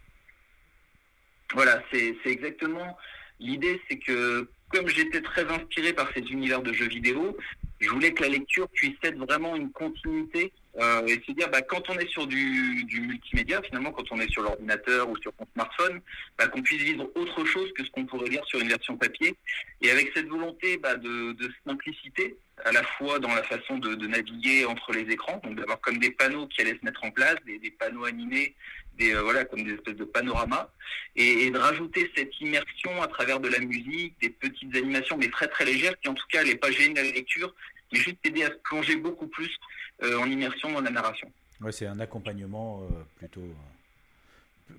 Voilà, 1.54 1.82
c'est 1.92 2.16
exactement 2.24 2.96
l'idée, 3.38 3.80
c'est 3.88 3.98
que 3.98 4.48
comme 4.70 4.88
j'étais 4.88 5.20
très 5.20 5.44
inspiré 5.44 5.92
par 5.92 6.10
ces 6.12 6.22
univers 6.22 6.62
de 6.62 6.72
jeux 6.72 6.88
vidéo, 6.88 7.36
je 7.78 7.88
voulais 7.90 8.12
que 8.12 8.22
la 8.22 8.30
lecture 8.30 8.68
puisse 8.70 8.96
être 9.02 9.18
vraiment 9.18 9.54
une 9.54 9.70
continuité 9.70 10.52
euh, 10.80 11.06
et 11.06 11.22
se 11.26 11.32
dire 11.32 11.48
bah, 11.50 11.62
quand 11.62 11.88
on 11.88 11.98
est 11.98 12.08
sur 12.08 12.26
du, 12.26 12.84
du 12.84 13.00
multimédia, 13.02 13.62
finalement, 13.62 13.92
quand 13.92 14.10
on 14.10 14.18
est 14.18 14.30
sur 14.30 14.42
l'ordinateur 14.42 15.08
ou 15.08 15.16
sur 15.18 15.32
son 15.38 15.46
smartphone, 15.52 16.00
bah, 16.38 16.48
qu'on 16.48 16.62
puisse 16.62 16.82
vivre 16.82 17.08
autre 17.14 17.44
chose 17.44 17.72
que 17.74 17.84
ce 17.84 17.90
qu'on 17.90 18.06
pourrait 18.06 18.28
lire 18.28 18.44
sur 18.46 18.60
une 18.60 18.68
version 18.68 18.96
papier. 18.96 19.36
Et 19.82 19.90
avec 19.90 20.10
cette 20.14 20.26
volonté 20.26 20.78
bah, 20.78 20.96
de, 20.96 21.32
de 21.32 21.52
simplicité, 21.66 22.36
à 22.64 22.72
la 22.72 22.82
fois 22.82 23.18
dans 23.18 23.34
la 23.34 23.42
façon 23.42 23.78
de, 23.78 23.94
naviguer 24.06 24.64
entre 24.64 24.92
les 24.92 25.02
écrans, 25.12 25.40
donc 25.44 25.56
d'avoir 25.56 25.80
comme 25.80 25.98
des 25.98 26.10
panneaux 26.10 26.46
qui 26.46 26.60
allaient 26.60 26.78
se 26.78 26.84
mettre 26.84 27.04
en 27.04 27.10
place, 27.10 27.36
des, 27.46 27.70
panneaux 27.70 28.04
animés, 28.04 28.54
des, 28.98 29.14
euh, 29.14 29.22
voilà, 29.22 29.44
comme 29.44 29.62
des 29.62 29.74
espèces 29.74 29.96
de 29.96 30.04
panoramas, 30.04 30.68
et, 31.16 31.50
de 31.50 31.58
rajouter 31.58 32.10
cette 32.16 32.40
immersion 32.40 33.02
à 33.02 33.08
travers 33.08 33.40
de 33.40 33.48
la 33.48 33.58
musique, 33.58 34.14
des 34.20 34.30
petites 34.30 34.74
animations, 34.74 35.16
mais 35.16 35.28
très 35.28 35.48
très 35.48 35.64
légères, 35.64 35.98
qui 36.00 36.08
en 36.08 36.14
tout 36.14 36.26
cas 36.30 36.42
n'allaient 36.42 36.56
pas 36.56 36.70
gêner 36.70 36.94
la 36.94 37.02
lecture, 37.02 37.54
mais 37.92 38.00
juste 38.00 38.18
aider 38.24 38.44
à 38.44 38.50
plonger 38.50 38.96
beaucoup 38.96 39.26
plus 39.26 39.54
euh, 40.02 40.18
en 40.18 40.30
immersion 40.30 40.72
dans 40.72 40.80
la 40.80 40.90
narration. 40.90 41.30
Ouais, 41.60 41.72
c'est 41.72 41.86
un 41.86 42.00
accompagnement 42.00 42.82
euh, 42.82 43.02
plutôt, 43.16 43.44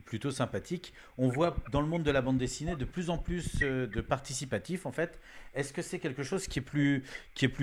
plutôt 0.06 0.32
sympathique. 0.32 0.94
On 1.18 1.30
voit 1.30 1.56
dans 1.72 1.82
le 1.82 1.88
monde 1.88 2.04
de 2.04 2.12
la 2.12 2.22
bande 2.22 2.38
dessinée 2.38 2.76
de 2.76 2.86
plus 2.86 3.10
en 3.10 3.18
plus 3.18 3.62
euh, 3.62 3.88
de 3.88 4.02
participatifs 4.02 4.86
en 4.86 4.92
fait. 4.92 5.20
Est-ce 5.54 5.74
que 5.74 5.82
c'est 5.82 6.00
quelque 6.00 6.24
chose 6.24 6.48
qui 6.48 6.60
est 6.60 6.62
plus, 6.62 7.04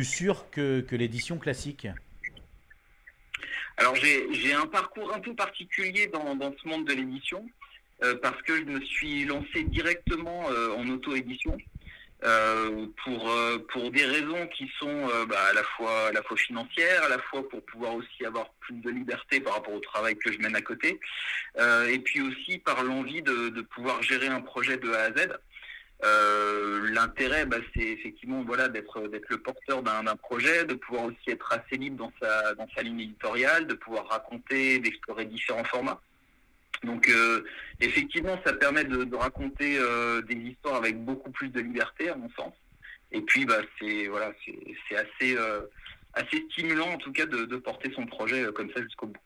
sûr 0.04 0.50
que, 0.50 0.84
l'édition 0.92 1.38
classique? 1.38 1.86
Alors 3.76 3.94
j'ai 3.96 4.32
j'ai 4.32 4.52
un 4.52 4.66
parcours 4.66 5.12
un 5.12 5.20
peu 5.20 5.34
particulier 5.34 6.06
dans, 6.06 6.36
dans 6.36 6.54
ce 6.56 6.68
monde 6.68 6.86
de 6.86 6.92
l'édition 6.92 7.44
euh, 8.02 8.14
parce 8.22 8.40
que 8.42 8.56
je 8.56 8.64
me 8.64 8.80
suis 8.80 9.24
lancé 9.24 9.64
directement 9.64 10.48
euh, 10.50 10.74
en 10.76 10.88
auto-édition 10.88 11.56
euh, 12.24 12.86
pour 13.04 13.30
euh, 13.30 13.58
pour 13.70 13.90
des 13.90 14.06
raisons 14.06 14.46
qui 14.46 14.70
sont 14.78 14.88
euh, 14.88 15.26
bah, 15.26 15.36
à 15.50 15.52
la 15.52 15.62
fois 15.62 16.08
à 16.08 16.12
la 16.12 16.22
fois 16.22 16.38
financières, 16.38 17.04
à 17.04 17.08
la 17.10 17.18
fois 17.18 17.46
pour 17.46 17.62
pouvoir 17.66 17.94
aussi 17.94 18.24
avoir 18.24 18.48
plus 18.60 18.76
de 18.76 18.88
liberté 18.88 19.40
par 19.40 19.54
rapport 19.54 19.74
au 19.74 19.80
travail 19.80 20.16
que 20.16 20.32
je 20.32 20.38
mène 20.38 20.56
à 20.56 20.62
côté, 20.62 20.98
et 21.58 21.98
puis 21.98 22.22
aussi 22.22 22.58
par 22.58 22.82
l'envie 22.82 23.20
de, 23.20 23.50
de 23.50 23.60
pouvoir 23.60 24.02
gérer 24.02 24.28
un 24.28 24.40
projet 24.40 24.78
de 24.78 24.90
A 24.92 25.02
à 25.02 25.10
Z. 25.12 25.38
L'intérêt, 26.92 27.44
bah, 27.44 27.58
c'est 27.74 27.82
effectivement 27.82 28.42
voilà 28.42 28.68
d'être 28.68 29.02
le 29.02 29.38
porteur 29.38 29.82
d'un 29.82 30.04
d'un 30.04 30.16
projet, 30.16 30.64
de 30.64 30.74
pouvoir 30.74 31.04
aussi 31.04 31.28
être 31.28 31.52
assez 31.52 31.76
libre 31.76 31.98
dans 31.98 32.12
sa 32.22 32.54
dans 32.54 32.68
sa 32.74 32.82
ligne 32.82 33.00
éditoriale, 33.00 33.66
de 33.66 33.74
pouvoir 33.74 34.08
raconter, 34.08 34.78
d'explorer 34.78 35.26
différents 35.26 35.64
formats. 35.64 36.00
Donc 36.82 37.08
euh, 37.08 37.44
effectivement, 37.80 38.38
ça 38.44 38.52
permet 38.52 38.84
de, 38.84 39.04
de 39.04 39.16
raconter 39.16 39.78
euh, 39.78 40.20
des 40.22 40.34
histoires 40.34 40.76
avec 40.76 41.02
beaucoup 41.04 41.30
plus 41.30 41.48
de 41.48 41.60
liberté, 41.60 42.08
à 42.08 42.16
mon 42.16 42.28
sens. 42.30 42.52
Et 43.12 43.20
puis, 43.20 43.44
bah, 43.44 43.60
c'est 43.78 44.08
voilà, 44.08 44.32
c'est 44.44 44.96
assez 44.96 45.36
euh, 45.36 45.60
assez 46.14 46.44
stimulant 46.50 46.88
en 46.88 46.98
tout 46.98 47.12
cas 47.12 47.26
de, 47.26 47.44
de 47.44 47.56
porter 47.56 47.92
son 47.94 48.06
projet 48.06 48.44
comme 48.54 48.70
ça 48.72 48.82
jusqu'au 48.82 49.06
bout. 49.06 49.20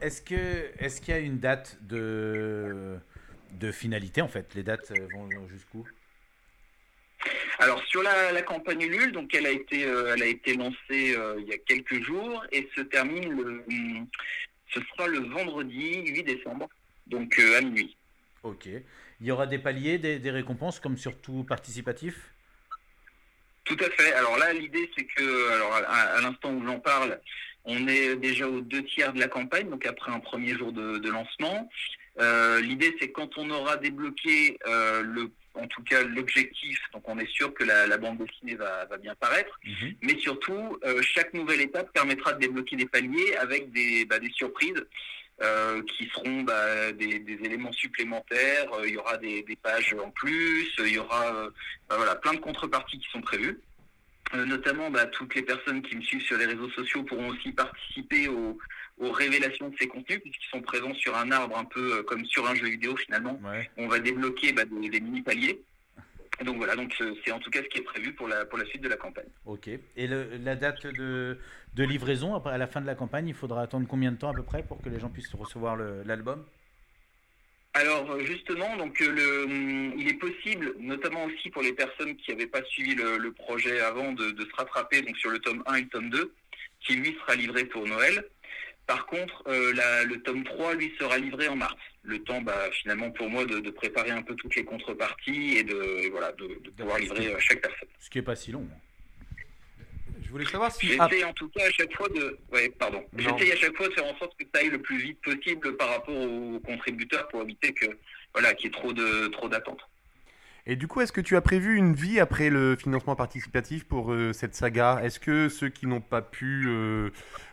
Est-ce 0.00 0.22
que 0.22 0.72
est-ce 0.82 1.00
qu'il 1.00 1.14
y 1.14 1.16
a 1.16 1.20
une 1.20 1.38
date 1.38 1.78
de 1.82 2.96
de 3.52 3.70
finalité 3.70 4.22
en 4.22 4.28
fait? 4.28 4.54
Les 4.54 4.62
dates 4.62 4.92
vont 5.12 5.28
jusqu'où? 5.48 5.86
Alors 7.58 7.80
sur 7.84 8.02
la, 8.02 8.32
la 8.32 8.42
campagne 8.42 8.82
Ulule, 8.82 9.12
donc 9.12 9.34
elle 9.34 9.46
a 9.46 9.50
été 9.50 9.84
euh, 9.84 10.12
elle 10.14 10.22
a 10.22 10.26
été 10.26 10.56
lancée 10.56 11.14
euh, 11.16 11.36
il 11.38 11.46
y 11.46 11.52
a 11.52 11.58
quelques 11.58 12.02
jours 12.02 12.44
et 12.50 12.68
se 12.74 12.80
termine 12.82 13.30
le 13.30 13.64
ce 14.74 14.80
sera 14.80 15.06
le 15.06 15.20
vendredi 15.20 16.02
8 16.06 16.22
décembre, 16.24 16.68
donc 17.06 17.38
euh, 17.38 17.58
à 17.58 17.60
minuit. 17.60 17.96
Ok. 18.42 18.66
Il 19.20 19.26
y 19.26 19.30
aura 19.30 19.46
des 19.46 19.58
paliers, 19.58 19.98
des, 19.98 20.18
des 20.18 20.30
récompenses 20.30 20.80
comme 20.80 20.98
sur 20.98 21.16
tout 21.20 21.44
participatif? 21.44 22.14
Tout 23.64 23.78
à 23.80 23.88
fait. 23.90 24.12
Alors 24.12 24.36
là, 24.36 24.52
l'idée, 24.52 24.90
c'est 24.96 25.04
que, 25.04 25.52
alors 25.52 25.72
à, 25.72 25.78
à 25.78 26.20
l'instant 26.20 26.52
où 26.52 26.66
j'en 26.66 26.80
parle, 26.80 27.20
on 27.64 27.88
est 27.88 28.16
déjà 28.16 28.46
aux 28.46 28.60
deux 28.60 28.84
tiers 28.84 29.12
de 29.14 29.20
la 29.20 29.28
campagne, 29.28 29.70
donc 29.70 29.86
après 29.86 30.12
un 30.12 30.20
premier 30.20 30.54
jour 30.54 30.72
de, 30.72 30.98
de 30.98 31.10
lancement. 31.10 31.70
Euh, 32.20 32.60
l'idée, 32.60 32.94
c'est 33.00 33.10
quand 33.10 33.38
on 33.38 33.48
aura 33.50 33.76
débloqué 33.78 34.58
euh, 34.66 35.02
le, 35.02 35.30
en 35.54 35.66
tout 35.68 35.82
cas 35.82 36.02
l'objectif, 36.02 36.78
donc 36.92 37.08
on 37.08 37.18
est 37.18 37.30
sûr 37.30 37.52
que 37.54 37.64
la, 37.64 37.86
la 37.86 37.96
bande 37.96 38.18
dessinée 38.18 38.54
va, 38.56 38.84
va 38.86 38.96
bien 38.98 39.14
paraître, 39.14 39.58
mais 40.02 40.18
surtout, 40.18 40.78
euh, 40.84 41.00
chaque 41.02 41.32
nouvelle 41.34 41.60
étape 41.60 41.92
permettra 41.92 42.32
de 42.34 42.40
débloquer 42.40 42.76
des 42.76 42.86
paliers 42.86 43.36
avec 43.36 43.70
des, 43.72 44.04
bah, 44.04 44.18
des 44.18 44.30
surprises. 44.30 44.84
euh, 45.42 45.82
qui 45.82 46.06
seront 46.14 46.42
bah, 46.42 46.92
des, 46.92 47.18
des 47.18 47.38
éléments 47.44 47.72
supplémentaires, 47.72 48.72
Euh, 48.74 48.86
il 48.86 48.94
y 48.94 48.96
aura 48.96 49.16
des, 49.16 49.42
des 49.42 49.56
pages 49.56 49.92
en 49.94 50.10
plus, 50.10 50.68
il 50.78 50.94
y 50.94 50.98
aura 50.98 51.50
bah, 51.88 51.96
voilà, 51.96 52.14
plein 52.16 52.34
de 52.34 52.38
contreparties 52.40 52.98
qui 52.98 53.10
sont 53.10 53.20
prévues. 53.20 53.58
Notamment, 54.32 54.90
bah, 54.90 55.06
toutes 55.06 55.34
les 55.34 55.42
personnes 55.42 55.82
qui 55.82 55.96
me 55.96 56.02
suivent 56.02 56.22
sur 56.22 56.36
les 56.38 56.46
réseaux 56.46 56.70
sociaux 56.70 57.02
pourront 57.04 57.28
aussi 57.28 57.52
participer 57.52 58.28
aux, 58.28 58.58
aux 58.98 59.10
révélations 59.10 59.68
de 59.70 59.76
ces 59.78 59.88
contenus, 59.88 60.20
puisqu'ils 60.20 60.50
sont 60.50 60.62
présents 60.62 60.94
sur 60.94 61.16
un 61.16 61.30
arbre 61.32 61.56
un 61.58 61.64
peu 61.64 61.98
euh, 61.98 62.02
comme 62.04 62.24
sur 62.26 62.46
un 62.48 62.54
jeu 62.54 62.66
vidéo 62.68 62.96
finalement. 62.96 63.40
On 63.76 63.88
va 63.88 63.98
débloquer 63.98 64.52
bah, 64.52 64.64
des, 64.64 64.88
des 64.88 65.00
mini-paliers. 65.00 65.60
Donc 66.44 66.56
voilà, 66.56 66.74
donc 66.74 66.92
euh, 67.00 67.14
c'est 67.24 67.30
en 67.32 67.38
tout 67.38 67.50
cas 67.50 67.60
ce 67.62 67.68
qui 67.68 67.78
est 67.78 67.82
prévu 67.82 68.12
pour 68.12 68.26
la, 68.26 68.44
pour 68.44 68.58
la 68.58 68.64
suite 68.66 68.82
de 68.82 68.88
la 68.88 68.96
campagne. 68.96 69.28
Ok. 69.46 69.68
Et 69.68 70.06
le- 70.08 70.36
la 70.42 70.56
date 70.56 70.86
de, 70.86 71.38
de 71.74 71.84
livraison, 71.84 72.34
à 72.44 72.58
la 72.58 72.66
fin 72.66 72.80
de 72.80 72.86
la 72.86 72.94
campagne, 72.96 73.28
il 73.28 73.34
faudra 73.34 73.62
attendre 73.62 73.86
combien 73.88 74.10
de 74.12 74.16
temps 74.16 74.30
à 74.30 74.34
peu 74.34 74.42
près 74.42 74.64
pour 74.64 74.82
que 74.82 74.88
les 74.88 74.98
gens 74.98 75.10
puissent 75.10 75.32
recevoir 75.34 75.76
l'album? 75.76 76.44
Alors 77.76 78.08
euh, 78.12 78.20
justement, 78.24 78.76
donc 78.76 78.98
le, 79.00 79.44
hum, 79.44 79.94
il 79.98 80.08
est 80.08 80.14
possible, 80.18 80.74
notamment 80.78 81.24
aussi 81.24 81.50
pour 81.50 81.62
les 81.62 81.72
personnes 81.72 82.16
qui 82.16 82.30
n'avaient 82.30 82.46
pas 82.46 82.62
suivi 82.64 82.94
le, 82.94 83.16
le 83.18 83.32
projet 83.32 83.80
avant, 83.80 84.12
de, 84.12 84.30
de 84.30 84.44
se 84.44 84.54
rattraper 84.56 85.02
donc 85.02 85.16
sur 85.16 85.30
le 85.30 85.38
tome 85.40 85.62
1 85.66 85.74
et 85.74 85.80
le 85.82 85.88
tome 85.88 86.10
2, 86.10 86.32
qui 86.80 86.96
lui 86.96 87.16
sera 87.20 87.34
livré 87.34 87.64
pour 87.64 87.84
Noël. 87.86 88.24
Par 88.86 89.06
contre, 89.06 89.42
euh, 89.48 89.72
la- 89.74 90.04
le 90.04 90.20
tome 90.22 90.44
3, 90.44 90.74
lui, 90.74 90.92
sera 90.98 91.16
livré 91.18 91.48
en 91.48 91.56
mars. 91.56 91.74
Le 92.02 92.18
temps, 92.18 92.42
bah, 92.42 92.68
finalement, 92.82 93.10
pour 93.10 93.30
moi, 93.30 93.46
de, 93.46 93.60
de 93.60 93.70
préparer 93.70 94.10
un 94.10 94.22
peu 94.22 94.34
toutes 94.34 94.54
les 94.56 94.64
contreparties 94.64 95.56
et 95.56 95.62
de, 95.64 96.00
et 96.02 96.10
voilà, 96.10 96.32
de, 96.32 96.46
de 96.62 96.70
pouvoir 96.70 96.98
livrer 96.98 97.32
à 97.34 97.38
chaque 97.38 97.62
personne. 97.62 97.88
Ce 97.98 98.10
qui 98.10 98.18
est 98.18 98.22
pas 98.22 98.36
si 98.36 98.52
long. 98.52 98.68
Je 100.22 100.30
voulais 100.30 100.44
savoir 100.44 100.72
si. 100.72 100.86
J'essaie 100.88 101.24
en 101.24 101.32
tout 101.32 101.48
cas 101.48 101.64
à 101.66 101.70
chaque 101.70 101.94
fois 101.96 102.08
de, 102.08 102.36
ouais, 102.52 102.68
pardon. 102.70 103.04
J'essaie 103.16 103.52
à 103.52 103.56
chaque 103.56 103.76
fois 103.76 103.88
de 103.88 103.94
faire 103.94 104.04
en 104.06 104.18
sorte 104.18 104.36
que 104.36 104.44
ça 104.52 104.60
aille 104.60 104.68
le 104.70 104.82
plus 104.82 104.98
vite 104.98 105.20
possible 105.22 105.76
par 105.76 105.88
rapport 105.90 106.14
aux 106.16 106.58
contributeurs 106.60 107.28
pour 107.28 107.42
éviter 107.42 107.72
que, 107.72 107.86
voilà, 108.32 108.52
qu'il 108.54 108.66
y 108.66 108.68
ait 108.68 108.72
trop 108.72 108.92
de, 108.92 109.28
trop 109.28 109.48
d'attentes. 109.48 109.80
Et 110.66 110.76
du 110.76 110.88
coup, 110.88 111.02
est-ce 111.02 111.12
que 111.12 111.20
tu 111.20 111.36
as 111.36 111.42
prévu 111.42 111.76
une 111.76 111.94
vie 111.94 112.18
après 112.18 112.48
le 112.48 112.74
financement 112.74 113.14
participatif 113.14 113.84
pour 113.84 114.12
euh, 114.12 114.32
cette 114.32 114.54
saga? 114.54 114.98
Est-ce 115.02 115.20
que 115.20 115.50
ceux 115.50 115.68
qui 115.68 115.86
n'ont 115.86 116.00
pas 116.00 116.22
pu 116.22 116.64
euh, 116.68 117.10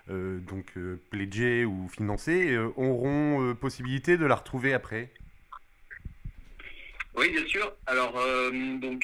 euh, 0.09 0.39
donc 0.39 0.73
pledger 1.09 1.65
ou 1.65 1.89
financer 1.89 2.57
auront 2.77 3.53
possibilité 3.55 4.17
de 4.17 4.25
la 4.25 4.35
retrouver 4.35 4.73
après? 4.73 5.09
Oui, 7.17 7.29
bien 7.31 7.45
sûr. 7.47 7.73
Alors, 7.85 8.13
donc, 8.79 9.03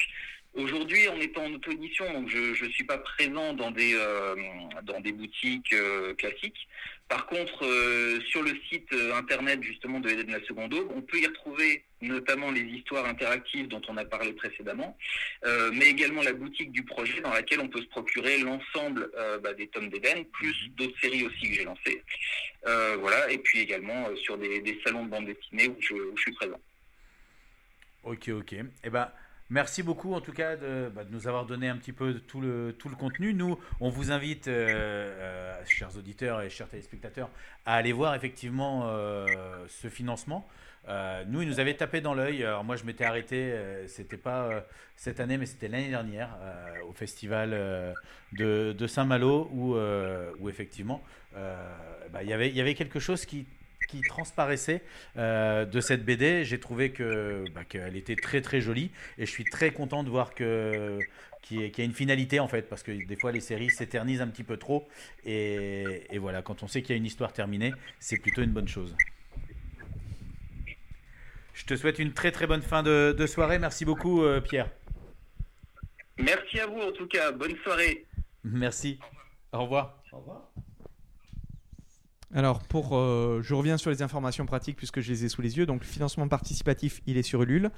aujourd'hui, 0.58 1.08
on 1.08 1.20
est 1.20 1.36
en 1.38 1.52
auto-édition, 1.52 2.12
donc 2.12 2.28
je 2.28 2.64
ne 2.64 2.70
suis 2.70 2.84
pas 2.84 2.98
présent 2.98 3.52
dans 3.54 3.70
des, 3.70 3.94
euh, 3.94 4.34
dans 4.82 5.00
des 5.00 5.12
boutiques 5.12 5.72
euh, 5.72 6.14
classiques. 6.14 6.68
Par 7.08 7.26
contre, 7.26 7.64
euh, 7.64 8.20
sur 8.28 8.42
le 8.42 8.52
site 8.68 8.92
internet 9.14 9.62
justement 9.62 10.00
de 10.00 10.10
Eden 10.10 10.30
la 10.30 10.44
Seconde 10.44 10.74
Aube, 10.74 10.90
on 10.94 11.00
peut 11.00 11.18
y 11.18 11.26
retrouver 11.26 11.84
notamment 12.02 12.50
les 12.50 12.60
histoires 12.60 13.06
interactives 13.06 13.68
dont 13.68 13.80
on 13.88 13.96
a 13.96 14.04
parlé 14.04 14.32
précédemment, 14.32 14.96
mais 15.72 15.86
également 15.86 16.22
la 16.22 16.32
boutique 16.32 16.70
du 16.70 16.84
projet 16.84 17.20
dans 17.20 17.32
laquelle 17.32 17.58
on 17.58 17.68
peut 17.68 17.80
se 17.80 17.88
procurer 17.88 18.38
l'ensemble 18.38 19.10
bah, 19.42 19.52
des 19.54 19.66
tomes 19.66 19.88
d'Eden, 19.88 20.24
plus 20.26 20.54
d'autres 20.76 20.96
séries 21.00 21.26
aussi 21.26 21.48
que 21.48 21.54
j'ai 21.54 21.64
lancées. 21.64 22.04
Voilà, 22.64 23.32
et 23.32 23.38
puis 23.38 23.58
également 23.58 24.14
sur 24.14 24.38
des, 24.38 24.60
des 24.60 24.80
salons 24.84 25.06
de 25.06 25.10
bande 25.10 25.26
dessinée 25.26 25.66
où 25.66 25.76
je, 25.80 25.94
où 25.94 26.16
je 26.16 26.22
suis 26.22 26.32
présent. 26.34 26.60
Ok, 28.04 28.28
ok. 28.28 28.54
Eh 28.84 28.90
ben, 28.90 29.10
merci 29.50 29.82
beaucoup 29.82 30.14
en 30.14 30.20
tout 30.20 30.32
cas 30.32 30.56
de, 30.56 30.90
bah, 30.94 31.04
de 31.04 31.12
nous 31.12 31.26
avoir 31.26 31.46
donné 31.46 31.68
un 31.68 31.76
petit 31.76 31.92
peu 31.92 32.14
tout 32.14 32.40
le, 32.40 32.74
tout 32.78 32.88
le 32.88 32.96
contenu. 32.96 33.34
Nous, 33.34 33.58
on 33.80 33.88
vous 33.88 34.12
invite, 34.12 34.48
euh, 34.48 34.68
euh, 34.68 35.62
chers 35.66 35.96
auditeurs 35.96 36.42
et 36.42 36.50
chers 36.50 36.68
téléspectateurs, 36.68 37.30
à 37.66 37.74
aller 37.74 37.92
voir 37.92 38.14
effectivement 38.14 38.82
euh, 38.86 39.26
ce 39.68 39.88
financement. 39.88 40.46
Nous, 41.26 41.42
il 41.42 41.48
nous 41.48 41.60
avait 41.60 41.74
tapé 41.74 42.00
dans 42.00 42.14
l'œil. 42.14 42.42
Alors 42.42 42.64
moi, 42.64 42.76
je 42.76 42.84
m'étais 42.84 43.04
arrêté. 43.04 43.54
c'était 43.88 44.16
pas 44.16 44.64
cette 44.96 45.20
année, 45.20 45.36
mais 45.36 45.44
c'était 45.44 45.68
l'année 45.68 45.90
dernière 45.90 46.30
au 46.88 46.92
festival 46.94 47.50
de, 48.32 48.86
Saint-Malo 48.86 49.50
où, 49.52 49.74
où 49.74 50.48
effectivement, 50.48 51.02
bah, 51.34 52.22
il 52.22 52.28
y 52.30 52.32
avait- 52.32 52.50
y 52.50 52.60
avait 52.62 52.74
quelque 52.74 53.00
chose 53.00 53.26
qui 53.26 53.46
qui 53.88 54.00
transparaissait 54.02 54.82
euh, 55.16 55.64
de 55.64 55.80
cette 55.80 56.04
BD. 56.04 56.44
J'ai 56.44 56.60
trouvé 56.60 56.92
que 56.92 57.44
bah, 57.54 57.64
qu'elle 57.64 57.96
était 57.96 58.14
très 58.14 58.40
très 58.40 58.60
jolie 58.60 58.90
et 59.18 59.26
je 59.26 59.30
suis 59.30 59.44
très 59.44 59.72
content 59.72 60.04
de 60.04 60.10
voir 60.10 60.34
que 60.34 60.98
y 61.50 61.80
a 61.80 61.84
une 61.84 61.94
finalité 61.94 62.40
en 62.40 62.48
fait 62.48 62.68
parce 62.68 62.82
que 62.82 62.92
des 62.92 63.16
fois 63.16 63.32
les 63.32 63.40
séries 63.40 63.70
s'éternisent 63.70 64.20
un 64.20 64.28
petit 64.28 64.44
peu 64.44 64.58
trop 64.58 64.86
et, 65.24 66.02
et 66.10 66.18
voilà 66.18 66.42
quand 66.42 66.62
on 66.62 66.68
sait 66.68 66.82
qu'il 66.82 66.90
y 66.90 66.94
a 66.94 66.98
une 66.98 67.06
histoire 67.06 67.32
terminée 67.32 67.72
c'est 67.98 68.18
plutôt 68.18 68.42
une 68.42 68.52
bonne 68.52 68.68
chose. 68.68 68.94
Je 71.54 71.64
te 71.64 71.74
souhaite 71.74 71.98
une 71.98 72.12
très 72.12 72.30
très 72.30 72.46
bonne 72.46 72.62
fin 72.62 72.82
de, 72.82 73.14
de 73.18 73.26
soirée. 73.26 73.58
Merci 73.58 73.84
beaucoup 73.84 74.22
euh, 74.22 74.40
Pierre. 74.40 74.70
Merci 76.18 76.60
à 76.60 76.66
vous 76.66 76.80
en 76.80 76.92
tout 76.92 77.06
cas. 77.08 77.32
Bonne 77.32 77.56
soirée. 77.64 78.06
Merci. 78.44 78.98
Au 79.52 79.62
revoir. 79.62 80.02
Au 80.12 80.18
revoir. 80.18 80.50
Alors, 82.34 82.60
pour, 82.60 82.94
euh, 82.94 83.40
je 83.42 83.54
reviens 83.54 83.78
sur 83.78 83.90
les 83.90 84.02
informations 84.02 84.44
pratiques 84.44 84.76
puisque 84.76 85.00
je 85.00 85.10
les 85.10 85.24
ai 85.24 85.28
sous 85.30 85.40
les 85.40 85.56
yeux. 85.56 85.64
Donc, 85.64 85.80
le 85.80 85.86
financement 85.86 86.28
participatif, 86.28 87.00
il 87.06 87.16
est 87.16 87.22
sur 87.22 87.42
Ulule. 87.42 87.70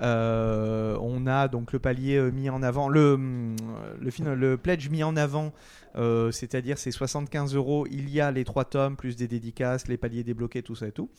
Euh, 0.00 0.96
on 1.02 1.26
a 1.26 1.48
donc 1.48 1.72
le 1.72 1.78
palier 1.78 2.16
euh, 2.16 2.30
mis 2.30 2.48
en 2.48 2.62
avant, 2.62 2.88
le, 2.88 4.56
pledge 4.62 4.88
mis 4.88 5.02
en 5.02 5.14
avant, 5.16 5.52
c'est-à-dire 5.94 6.78
c'est 6.78 6.90
75 6.90 7.54
euros. 7.54 7.86
Il 7.90 8.08
y 8.08 8.20
a 8.20 8.30
les 8.30 8.44
trois 8.44 8.64
tomes 8.64 8.96
plus 8.96 9.14
des 9.16 9.28
dédicaces, 9.28 9.88
les 9.88 9.98
paliers 9.98 10.24
débloqués, 10.24 10.62
tout 10.62 10.74
ça 10.74 10.86
et 10.86 10.92
tout. 10.92 11.10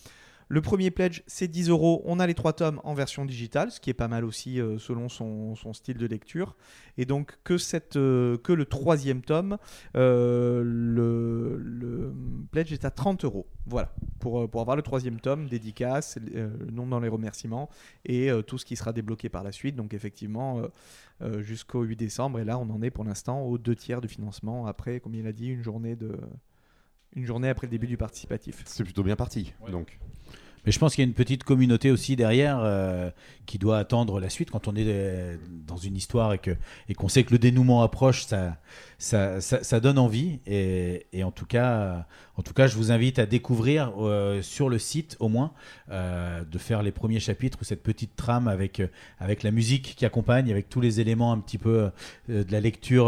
Le 0.52 0.62
premier 0.62 0.89
pledge, 0.89 1.22
c'est 1.28 1.47
10 1.47 1.70
euros. 1.70 2.02
On 2.06 2.20
a 2.20 2.26
les 2.26 2.34
trois 2.34 2.54
tomes 2.54 2.82
en 2.84 2.95
version 2.95 3.24
digitale, 3.24 3.70
ce 3.70 3.80
qui 3.80 3.91
est 3.91 3.93
pas 3.93 4.08
mal 4.08 4.26
aussi 4.26 4.60
euh, 4.60 4.80
selon 4.80 5.08
son, 5.08 5.56
style 5.74 5.97
de 5.97 6.08
lecture. 6.08 6.56
Et 6.97 7.06
donc 7.06 7.38
que, 7.43 7.58
euh, 7.95 8.38
le 8.47 8.66
troisième 8.66 9.22
tome, 9.22 9.60
euh, 9.95 10.64
le, 10.66 11.56
le 11.58 12.12
pledge 12.52 12.74
est 12.74 12.84
à 12.84 12.89
30 12.89 13.26
euros. 13.26 13.45
Voilà, 13.68 13.93
pour, 14.20 14.50
pour 14.50 14.62
avoir 14.62 14.76
le 14.76 14.82
troisième 14.82 15.20
tome, 15.20 15.47
dédicace, 15.47 16.18
le 16.18 16.72
nom 16.72 16.88
dans 16.88 17.00
les 17.00 17.10
remerciements 17.10 17.70
et 18.06 18.32
tout 18.47 18.58
ce 18.58 18.66
qui 18.66 18.76
sera 18.76 18.91
débloqué 18.91 19.30
par 19.30 19.43
la 19.43 19.52
suite. 19.52 19.76
Donc 19.76 19.93
effectivement, 19.93 20.64
jusqu'au 21.41 21.84
8 21.84 21.95
décembre. 21.95 22.39
Et 22.39 22.43
là, 22.43 22.58
on 22.58 22.68
en 22.72 22.82
est 22.82 22.89
pour 22.89 23.04
l'instant 23.04 23.43
aux 23.43 23.60
deux 23.60 23.76
tiers 23.76 24.02
du 24.02 24.08
financement. 24.08 24.66
Après, 24.66 25.00
comme 25.00 25.14
il 25.14 25.28
a 25.28 25.32
dit, 25.32 25.50
une 25.50 25.62
journée, 25.62 25.95
de... 25.95 26.18
une 27.16 27.26
journée 27.26 27.49
après 27.49 27.68
le 27.68 27.72
début 27.72 27.88
du 27.88 27.97
participatif. 27.97 28.62
C'est 28.66 28.84
plutôt 28.84 29.03
bien 29.03 29.16
parti, 29.16 29.53
donc. 29.72 29.99
Mais 30.66 30.72
je 30.74 30.80
pense 30.80 30.93
qu'il 30.93 31.03
y 31.03 31.07
a 31.07 31.07
une 31.07 31.16
petite 31.16 31.43
communauté 31.43 31.89
aussi 31.89 32.18
derrière 32.18 32.60
euh, 32.62 33.10
qui 33.45 33.57
doit 33.57 33.78
attendre 33.78 34.20
la 34.20 34.30
suite 34.30 34.51
quand 34.51 34.68
on 34.68 34.76
est 34.76 34.84
euh, 34.86 35.38
dans 35.66 35.78
une 35.78 35.95
histoire 35.95 36.34
et 36.34 36.38
que 36.38 36.51
et 36.89 36.93
qu'on 36.93 37.07
sait 37.07 37.24
que 37.24 37.32
le 37.32 37.39
dénouement 37.39 37.82
approche, 37.82 38.26
ça 38.26 38.57
ça, 38.97 39.39
ça, 39.39 39.64
ça 39.64 39.80
donne 39.80 39.97
envie 39.97 40.41
et, 40.45 41.07
et 41.14 41.24
en 41.24 41.32
tout 41.32 41.45
cas 41.45 42.05
en 42.40 42.42
tout 42.42 42.54
cas 42.54 42.68
je 42.68 42.78
vous 42.78 42.94
invite 42.94 43.20
à 43.20 43.26
découvrir 43.26 43.92
euh, 44.00 44.42
sur 44.42 44.70
le 44.70 44.80
site 44.80 45.18
au 45.20 45.28
moins 45.28 45.52
euh, 45.92 46.42
de 46.50 46.58
faire 46.58 46.82
les 46.84 46.94
premiers 46.94 47.20
chapitres 47.20 47.58
ou 47.62 47.66
cette 47.66 47.84
petite 47.84 48.16
trame 48.16 48.48
avec 48.48 48.80
euh, 48.80 48.88
avec 49.20 49.44
la 49.44 49.52
musique 49.52 49.94
qui 49.98 50.06
accompagne 50.06 50.50
avec 50.50 50.70
tous 50.70 50.80
les 50.80 51.02
éléments 51.02 51.34
un 51.34 51.40
petit 51.40 51.58
peu 51.58 51.90
euh, 52.30 52.44
de 52.46 52.50
la 52.50 52.62
lecture 52.62 53.08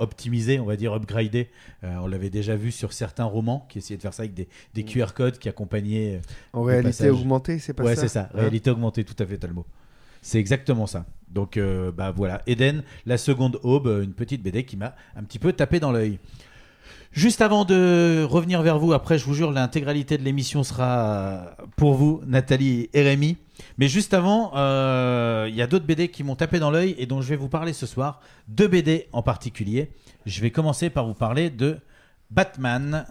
optimisée 0.00 0.58
on 0.58 0.64
va 0.64 0.74
dire 0.74 0.92
upgradée 0.94 1.48
on 1.82 2.08
l'avait 2.08 2.30
déjà 2.30 2.56
vu 2.56 2.72
sur 2.72 2.92
certains 2.92 3.24
romans 3.24 3.66
qui 3.68 3.78
essayaient 3.78 3.96
de 3.96 4.02
faire 4.02 4.14
ça 4.14 4.24
avec 4.24 4.34
des, 4.34 4.48
des 4.74 4.82
QR 4.82 5.12
codes 5.14 5.38
qui 5.38 5.48
accompagnaient 5.48 6.20
En 6.52 6.62
réalité 6.62 7.08
augmentée, 7.10 7.58
c'est 7.60 7.74
pas 7.74 7.84
ouais, 7.84 7.94
ça 7.94 8.02
c'est 8.02 8.08
ça. 8.08 8.28
Hein 8.34 8.40
Réalité 8.40 8.70
augmentée, 8.70 9.04
tout 9.04 9.14
à 9.18 9.26
fait, 9.26 9.36
t'as 9.36 9.46
le 9.48 9.54
mot. 9.54 9.66
C'est 10.22 10.38
exactement 10.38 10.86
ça. 10.86 11.04
Donc, 11.28 11.58
bah 11.96 12.12
voilà, 12.14 12.42
Eden, 12.46 12.82
la 13.06 13.18
seconde 13.18 13.58
aube, 13.62 13.88
une 14.02 14.12
petite 14.12 14.42
BD 14.42 14.64
qui 14.64 14.76
m'a 14.76 14.94
un 15.16 15.24
petit 15.24 15.38
peu 15.38 15.52
tapé 15.52 15.80
dans 15.80 15.90
l'œil. 15.92 16.18
Juste 17.12 17.42
avant 17.42 17.66
de 17.66 18.26
revenir 18.26 18.62
vers 18.62 18.78
vous, 18.78 18.94
après, 18.94 19.18
je 19.18 19.26
vous 19.26 19.34
jure, 19.34 19.52
l'intégralité 19.52 20.16
de 20.16 20.22
l'émission 20.22 20.64
sera 20.64 21.56
pour 21.76 21.92
vous, 21.92 22.22
Nathalie 22.26 22.88
et 22.94 23.02
Rémi. 23.02 23.36
Mais 23.76 23.86
juste 23.86 24.14
avant, 24.14 24.52
euh, 24.56 25.46
il 25.46 25.54
y 25.54 25.60
a 25.60 25.66
d'autres 25.66 25.84
BD 25.84 26.08
qui 26.08 26.24
m'ont 26.24 26.36
tapé 26.36 26.58
dans 26.58 26.70
l'œil 26.70 26.94
et 26.96 27.04
dont 27.04 27.20
je 27.20 27.28
vais 27.28 27.36
vous 27.36 27.50
parler 27.50 27.74
ce 27.74 27.84
soir. 27.84 28.20
Deux 28.48 28.66
BD 28.66 29.08
en 29.12 29.22
particulier. 29.22 29.90
Je 30.24 30.40
vais 30.40 30.50
commencer 30.50 30.88
par 30.88 31.06
vous 31.06 31.12
parler 31.12 31.50
de 31.50 31.78
Batman. 32.30 33.06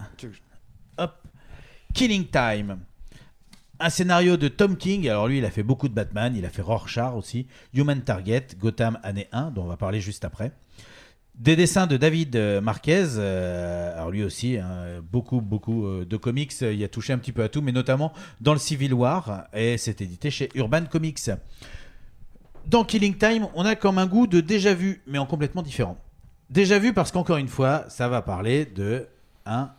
Hop. 0.97 1.13
Killing 1.93 2.25
Time. 2.25 2.79
Un 3.79 3.89
scénario 3.91 4.35
de 4.35 4.47
Tom 4.47 4.77
King. 4.77 5.07
Alors 5.09 5.27
lui, 5.27 5.37
il 5.37 5.45
a 5.45 5.51
fait 5.51 5.63
beaucoup 5.63 5.87
de 5.87 5.93
Batman. 5.93 6.35
Il 6.35 6.45
a 6.45 6.49
fait 6.49 6.63
Rorschach 6.63 7.13
aussi. 7.13 7.45
Human 7.75 8.01
Target, 8.01 8.47
Gotham 8.57 8.97
année 9.03 9.27
1, 9.31 9.51
dont 9.51 9.63
on 9.63 9.67
va 9.67 9.77
parler 9.77 10.01
juste 10.01 10.25
après. 10.25 10.53
Des 11.41 11.55
dessins 11.55 11.87
de 11.87 11.97
David 11.97 12.35
euh, 12.35 12.61
Marquez. 12.61 13.17
euh, 13.17 13.95
alors 13.95 14.11
lui 14.11 14.23
aussi, 14.23 14.57
hein, 14.57 15.01
beaucoup, 15.11 15.41
beaucoup 15.41 15.87
euh, 15.87 16.05
de 16.05 16.15
comics. 16.15 16.53
Il 16.61 16.83
a 16.83 16.87
touché 16.87 17.13
un 17.13 17.17
petit 17.17 17.31
peu 17.31 17.41
à 17.41 17.49
tout, 17.49 17.63
mais 17.63 17.71
notamment 17.71 18.13
dans 18.41 18.53
le 18.53 18.59
Civil 18.59 18.93
War. 18.93 19.45
Et 19.51 19.79
c'est 19.79 20.01
édité 20.01 20.29
chez 20.29 20.49
Urban 20.53 20.85
Comics. 20.85 21.31
Dans 22.67 22.83
Killing 22.83 23.17
Time, 23.17 23.47
on 23.55 23.65
a 23.65 23.73
comme 23.73 23.97
un 23.97 24.05
goût 24.05 24.27
de 24.27 24.39
déjà 24.39 24.75
vu, 24.75 25.01
mais 25.07 25.17
en 25.17 25.25
complètement 25.25 25.63
différent. 25.63 25.97
Déjà 26.51 26.77
vu 26.77 26.93
parce 26.93 27.11
qu'encore 27.11 27.37
une 27.37 27.47
fois, 27.47 27.85
ça 27.89 28.07
va 28.07 28.21
parler 28.21 28.65
de 28.65 29.07
un 29.47 29.71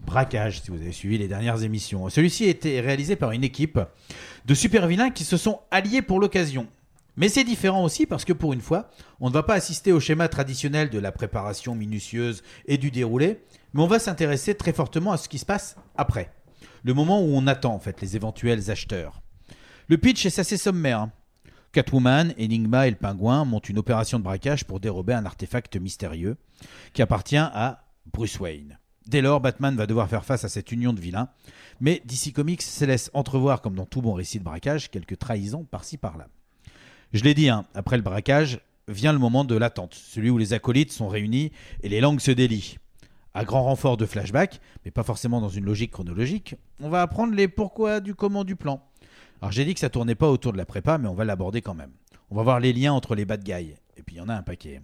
braquage, 0.00 0.60
si 0.60 0.72
vous 0.72 0.80
avez 0.80 0.90
suivi 0.90 1.18
les 1.18 1.28
dernières 1.28 1.62
émissions. 1.62 2.08
Celui-ci 2.08 2.46
a 2.46 2.48
été 2.48 2.80
réalisé 2.80 3.14
par 3.14 3.30
une 3.30 3.44
équipe 3.44 3.78
de 4.44 4.54
super 4.54 4.88
vilains 4.88 5.10
qui 5.10 5.22
se 5.22 5.36
sont 5.36 5.60
alliés 5.70 6.02
pour 6.02 6.18
l'occasion. 6.18 6.66
Mais 7.16 7.28
c'est 7.28 7.44
différent 7.44 7.82
aussi 7.82 8.04
parce 8.06 8.24
que 8.24 8.32
pour 8.32 8.52
une 8.52 8.60
fois, 8.60 8.90
on 9.20 9.28
ne 9.28 9.34
va 9.34 9.42
pas 9.42 9.54
assister 9.54 9.92
au 9.92 10.00
schéma 10.00 10.28
traditionnel 10.28 10.90
de 10.90 10.98
la 10.98 11.12
préparation 11.12 11.74
minutieuse 11.74 12.42
et 12.66 12.76
du 12.76 12.90
déroulé, 12.90 13.40
mais 13.72 13.82
on 13.82 13.86
va 13.86 13.98
s'intéresser 13.98 14.54
très 14.54 14.72
fortement 14.72 15.12
à 15.12 15.16
ce 15.16 15.28
qui 15.28 15.38
se 15.38 15.46
passe 15.46 15.76
après. 15.96 16.32
Le 16.84 16.94
moment 16.94 17.20
où 17.22 17.28
on 17.34 17.46
attend 17.46 17.74
en 17.74 17.78
fait 17.78 18.00
les 18.00 18.16
éventuels 18.16 18.70
acheteurs. 18.70 19.22
Le 19.88 19.98
pitch 19.98 20.26
est 20.26 20.38
assez 20.38 20.56
sommaire. 20.56 21.00
hein. 21.00 21.12
Catwoman, 21.72 22.32
Enigma 22.38 22.86
et 22.86 22.90
le 22.90 22.96
pingouin 22.96 23.44
montent 23.44 23.68
une 23.68 23.78
opération 23.78 24.18
de 24.18 24.24
braquage 24.24 24.64
pour 24.64 24.80
dérober 24.80 25.12
un 25.12 25.26
artefact 25.26 25.76
mystérieux 25.76 26.36
qui 26.92 27.02
appartient 27.02 27.36
à 27.36 27.84
Bruce 28.12 28.40
Wayne. 28.40 28.78
Dès 29.06 29.20
lors, 29.20 29.40
Batman 29.40 29.76
va 29.76 29.86
devoir 29.86 30.08
faire 30.08 30.24
face 30.24 30.44
à 30.44 30.48
cette 30.48 30.72
union 30.72 30.92
de 30.92 31.00
vilains, 31.00 31.28
mais 31.80 32.02
DC 32.04 32.32
Comics 32.32 32.62
se 32.62 32.84
laisse 32.84 33.10
entrevoir, 33.14 33.60
comme 33.62 33.74
dans 33.74 33.86
tout 33.86 34.02
bon 34.02 34.14
récit 34.14 34.38
de 34.38 34.44
braquage, 34.44 34.90
quelques 34.90 35.18
trahisons 35.18 35.64
par-ci 35.64 35.96
par-là. 35.96 36.28
Je 37.16 37.24
l'ai 37.24 37.32
dit, 37.32 37.48
hein, 37.48 37.64
après 37.72 37.96
le 37.96 38.02
braquage, 38.02 38.60
vient 38.88 39.14
le 39.14 39.18
moment 39.18 39.44
de 39.44 39.56
l'attente, 39.56 39.94
celui 39.94 40.28
où 40.28 40.36
les 40.36 40.52
acolytes 40.52 40.92
sont 40.92 41.08
réunis 41.08 41.50
et 41.82 41.88
les 41.88 42.02
langues 42.02 42.20
se 42.20 42.30
délient. 42.30 42.76
À 43.32 43.46
grand 43.46 43.62
renfort 43.62 43.96
de 43.96 44.04
flashback, 44.04 44.60
mais 44.84 44.90
pas 44.90 45.02
forcément 45.02 45.40
dans 45.40 45.48
une 45.48 45.64
logique 45.64 45.92
chronologique, 45.92 46.56
on 46.78 46.90
va 46.90 47.00
apprendre 47.00 47.32
les 47.32 47.48
pourquoi 47.48 48.00
du 48.00 48.14
comment 48.14 48.44
du 48.44 48.54
plan. 48.54 48.82
Alors 49.40 49.50
j'ai 49.50 49.64
dit 49.64 49.72
que 49.72 49.80
ça 49.80 49.88
tournait 49.88 50.14
pas 50.14 50.28
autour 50.28 50.52
de 50.52 50.58
la 50.58 50.66
prépa, 50.66 50.98
mais 50.98 51.08
on 51.08 51.14
va 51.14 51.24
l'aborder 51.24 51.62
quand 51.62 51.72
même. 51.72 51.92
On 52.28 52.36
va 52.36 52.42
voir 52.42 52.60
les 52.60 52.74
liens 52.74 52.92
entre 52.92 53.14
les 53.14 53.24
bad 53.24 53.42
guys, 53.42 53.76
et 53.96 54.02
puis 54.02 54.16
il 54.16 54.18
y 54.18 54.20
en 54.20 54.28
a 54.28 54.34
un 54.34 54.42
paquet. 54.42 54.82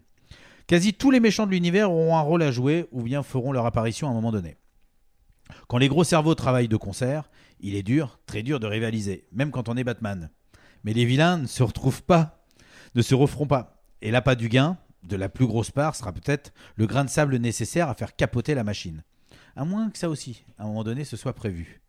Quasi 0.66 0.94
tous 0.94 1.10
les 1.10 1.20
méchants 1.20 1.44
de 1.44 1.50
l'univers 1.50 1.92
auront 1.92 2.16
un 2.16 2.22
rôle 2.22 2.42
à 2.44 2.50
jouer 2.50 2.86
ou 2.92 3.02
bien 3.02 3.22
feront 3.22 3.52
leur 3.52 3.66
apparition 3.66 4.08
à 4.08 4.10
un 4.10 4.14
moment 4.14 4.32
donné. 4.32 4.56
Quand 5.68 5.76
les 5.76 5.88
gros 5.88 6.02
cerveaux 6.02 6.34
travaillent 6.34 6.66
de 6.66 6.76
concert, 6.78 7.28
il 7.60 7.74
est 7.74 7.82
dur, 7.82 8.20
très 8.24 8.42
dur 8.42 8.58
de 8.58 8.66
rivaliser, 8.66 9.26
même 9.32 9.50
quand 9.50 9.68
on 9.68 9.76
est 9.76 9.84
Batman. 9.84 10.30
Mais 10.84 10.92
les 10.92 11.04
vilains 11.04 11.38
ne 11.38 11.46
se 11.46 11.62
retrouvent 11.62 12.02
pas, 12.02 12.44
ne 12.94 13.02
se 13.02 13.14
referont 13.14 13.46
pas. 13.46 13.82
Et 14.00 14.10
l'appât 14.10 14.34
du 14.34 14.48
gain, 14.48 14.78
de 15.04 15.16
la 15.16 15.28
plus 15.28 15.46
grosse 15.46 15.70
part, 15.70 15.96
sera 15.96 16.12
peut-être 16.12 16.52
le 16.76 16.86
grain 16.86 17.04
de 17.04 17.10
sable 17.10 17.36
nécessaire 17.36 17.88
à 17.88 17.94
faire 17.94 18.16
capoter 18.16 18.54
la 18.54 18.64
machine. 18.64 19.02
À 19.56 19.64
moins 19.64 19.90
que 19.90 19.98
ça 19.98 20.08
aussi, 20.08 20.44
à 20.58 20.64
un 20.64 20.66
moment 20.66 20.84
donné, 20.84 21.04
ce 21.04 21.16
soit 21.16 21.34
prévu. 21.34 21.80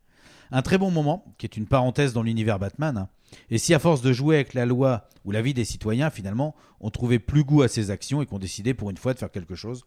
Un 0.52 0.62
très 0.62 0.78
bon 0.78 0.92
moment, 0.92 1.26
qui 1.38 1.46
est 1.46 1.58
une 1.58 1.68
parenthèse 1.68 2.14
dans 2.14 2.24
l'univers 2.24 2.60
Batman. 2.60 2.98
hein. 2.98 3.10
Et 3.50 3.58
si 3.58 3.74
à 3.74 3.80
force 3.80 4.02
de 4.02 4.14
jouer 4.14 4.36
avec 4.36 4.54
la 4.54 4.66
loi 4.66 5.08
ou 5.26 5.32
la 5.32 5.42
vie 5.42 5.54
des 5.54 5.66
citoyens, 5.66 6.10
finalement, 6.10 6.56
on 6.80 6.92
trouvait 6.92 7.20
plus 7.20 7.44
goût 7.44 7.64
à 7.64 7.68
ces 7.68 7.90
actions 7.90 8.22
et 8.22 8.26
qu'on 8.26 8.40
décidait 8.40 8.74
pour 8.74 8.90
une 8.90 8.98
fois 8.98 9.14
de 9.14 9.20
faire 9.20 9.32
quelque 9.32 9.56
chose, 9.56 9.86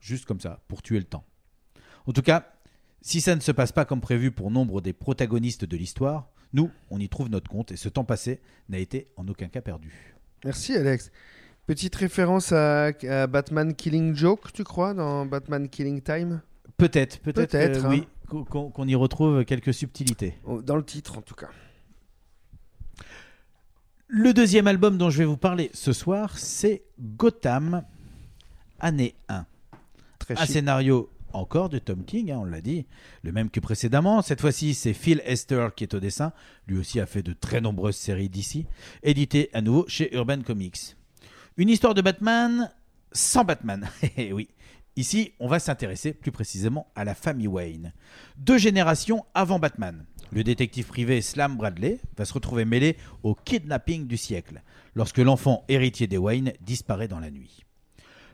juste 0.00 0.26
comme 0.26 0.40
ça, 0.40 0.60
pour 0.68 0.82
tuer 0.82 0.98
le 0.98 1.04
temps. 1.04 1.24
En 2.06 2.12
tout 2.12 2.22
cas, 2.22 2.52
si 3.00 3.20
ça 3.20 3.34
ne 3.34 3.40
se 3.40 3.52
passe 3.52 3.72
pas 3.72 3.84
comme 3.84 4.00
prévu 4.00 4.30
pour 4.30 4.50
nombre 4.50 4.80
des 4.80 4.92
protagonistes 4.92 5.64
de 5.64 5.76
l'histoire, 5.76 6.28
nous, 6.52 6.70
on 6.90 6.98
y 6.98 7.08
trouve 7.08 7.28
notre 7.28 7.50
compte 7.50 7.72
et 7.72 7.76
ce 7.76 7.88
temps 7.88 8.04
passé 8.04 8.40
n'a 8.68 8.78
été 8.78 9.08
en 9.16 9.26
aucun 9.28 9.48
cas 9.48 9.60
perdu. 9.60 10.14
Merci 10.44 10.74
Alex. 10.76 11.10
Petite 11.66 11.94
référence 11.94 12.52
à, 12.52 12.86
à 13.08 13.26
Batman 13.26 13.74
Killing 13.74 14.14
Joke, 14.16 14.52
tu 14.52 14.64
crois, 14.64 14.94
dans 14.94 15.24
Batman 15.26 15.68
Killing 15.68 16.02
Time? 16.02 16.40
Peut-être, 16.76 17.20
peut-être, 17.20 17.54
euh, 17.54 17.82
hein. 17.84 17.88
oui, 17.88 18.06
qu'on- 18.28 18.88
y 18.88 18.94
retrouve 18.96 19.44
quelques 19.44 19.72
subtilités. 19.72 20.34
Dans 20.64 20.76
le 20.76 20.84
titre, 20.84 21.18
en 21.18 21.22
tout 21.22 21.34
cas. 21.36 21.48
Le 24.08 24.34
deuxième 24.34 24.66
album 24.66 24.98
dont 24.98 25.08
je 25.10 25.18
vais 25.18 25.24
vous 25.24 25.36
parler 25.36 25.70
ce 25.72 25.92
soir, 25.92 26.36
c'est 26.38 26.82
Gotham, 27.00 27.82
année 28.80 29.14
1. 29.28 29.46
Très 30.18 30.34
Un 30.38 30.44
chic. 30.44 30.52
scénario 30.52 31.08
encore 31.34 31.68
de 31.68 31.78
Tom 31.78 32.04
King, 32.04 32.30
hein, 32.30 32.38
on 32.40 32.44
l'a 32.44 32.60
dit, 32.60 32.86
le 33.22 33.32
même 33.32 33.50
que 33.50 33.60
précédemment. 33.60 34.22
Cette 34.22 34.40
fois-ci, 34.40 34.74
c'est 34.74 34.92
Phil 34.92 35.20
Esther 35.24 35.74
qui 35.74 35.84
est 35.84 35.94
au 35.94 36.00
dessin. 36.00 36.32
Lui 36.66 36.78
aussi 36.78 37.00
a 37.00 37.06
fait 37.06 37.22
de 37.22 37.32
très 37.32 37.60
nombreuses 37.60 37.96
séries 37.96 38.28
d'ici, 38.28 38.66
édité 39.02 39.50
à 39.52 39.60
nouveau 39.60 39.84
chez 39.88 40.14
Urban 40.14 40.42
Comics. 40.42 40.96
Une 41.56 41.68
histoire 41.68 41.94
de 41.94 42.02
Batman 42.02 42.70
sans 43.12 43.44
Batman. 43.44 43.88
Eh 44.16 44.32
oui. 44.32 44.48
Ici, 44.96 45.32
on 45.40 45.48
va 45.48 45.58
s'intéresser 45.58 46.12
plus 46.12 46.32
précisément 46.32 46.86
à 46.94 47.04
la 47.04 47.14
famille 47.14 47.48
Wayne. 47.48 47.94
Deux 48.36 48.58
générations 48.58 49.24
avant 49.32 49.58
Batman. 49.58 50.04
Le 50.32 50.44
détective 50.44 50.86
privé 50.86 51.22
Slam 51.22 51.56
Bradley 51.56 51.98
va 52.16 52.24
se 52.24 52.34
retrouver 52.34 52.64
mêlé 52.64 52.96
au 53.22 53.34
kidnapping 53.34 54.06
du 54.06 54.16
siècle, 54.16 54.62
lorsque 54.94 55.18
l'enfant 55.18 55.64
héritier 55.68 56.06
des 56.06 56.18
Wayne 56.18 56.52
disparaît 56.60 57.08
dans 57.08 57.20
la 57.20 57.30
nuit. 57.30 57.64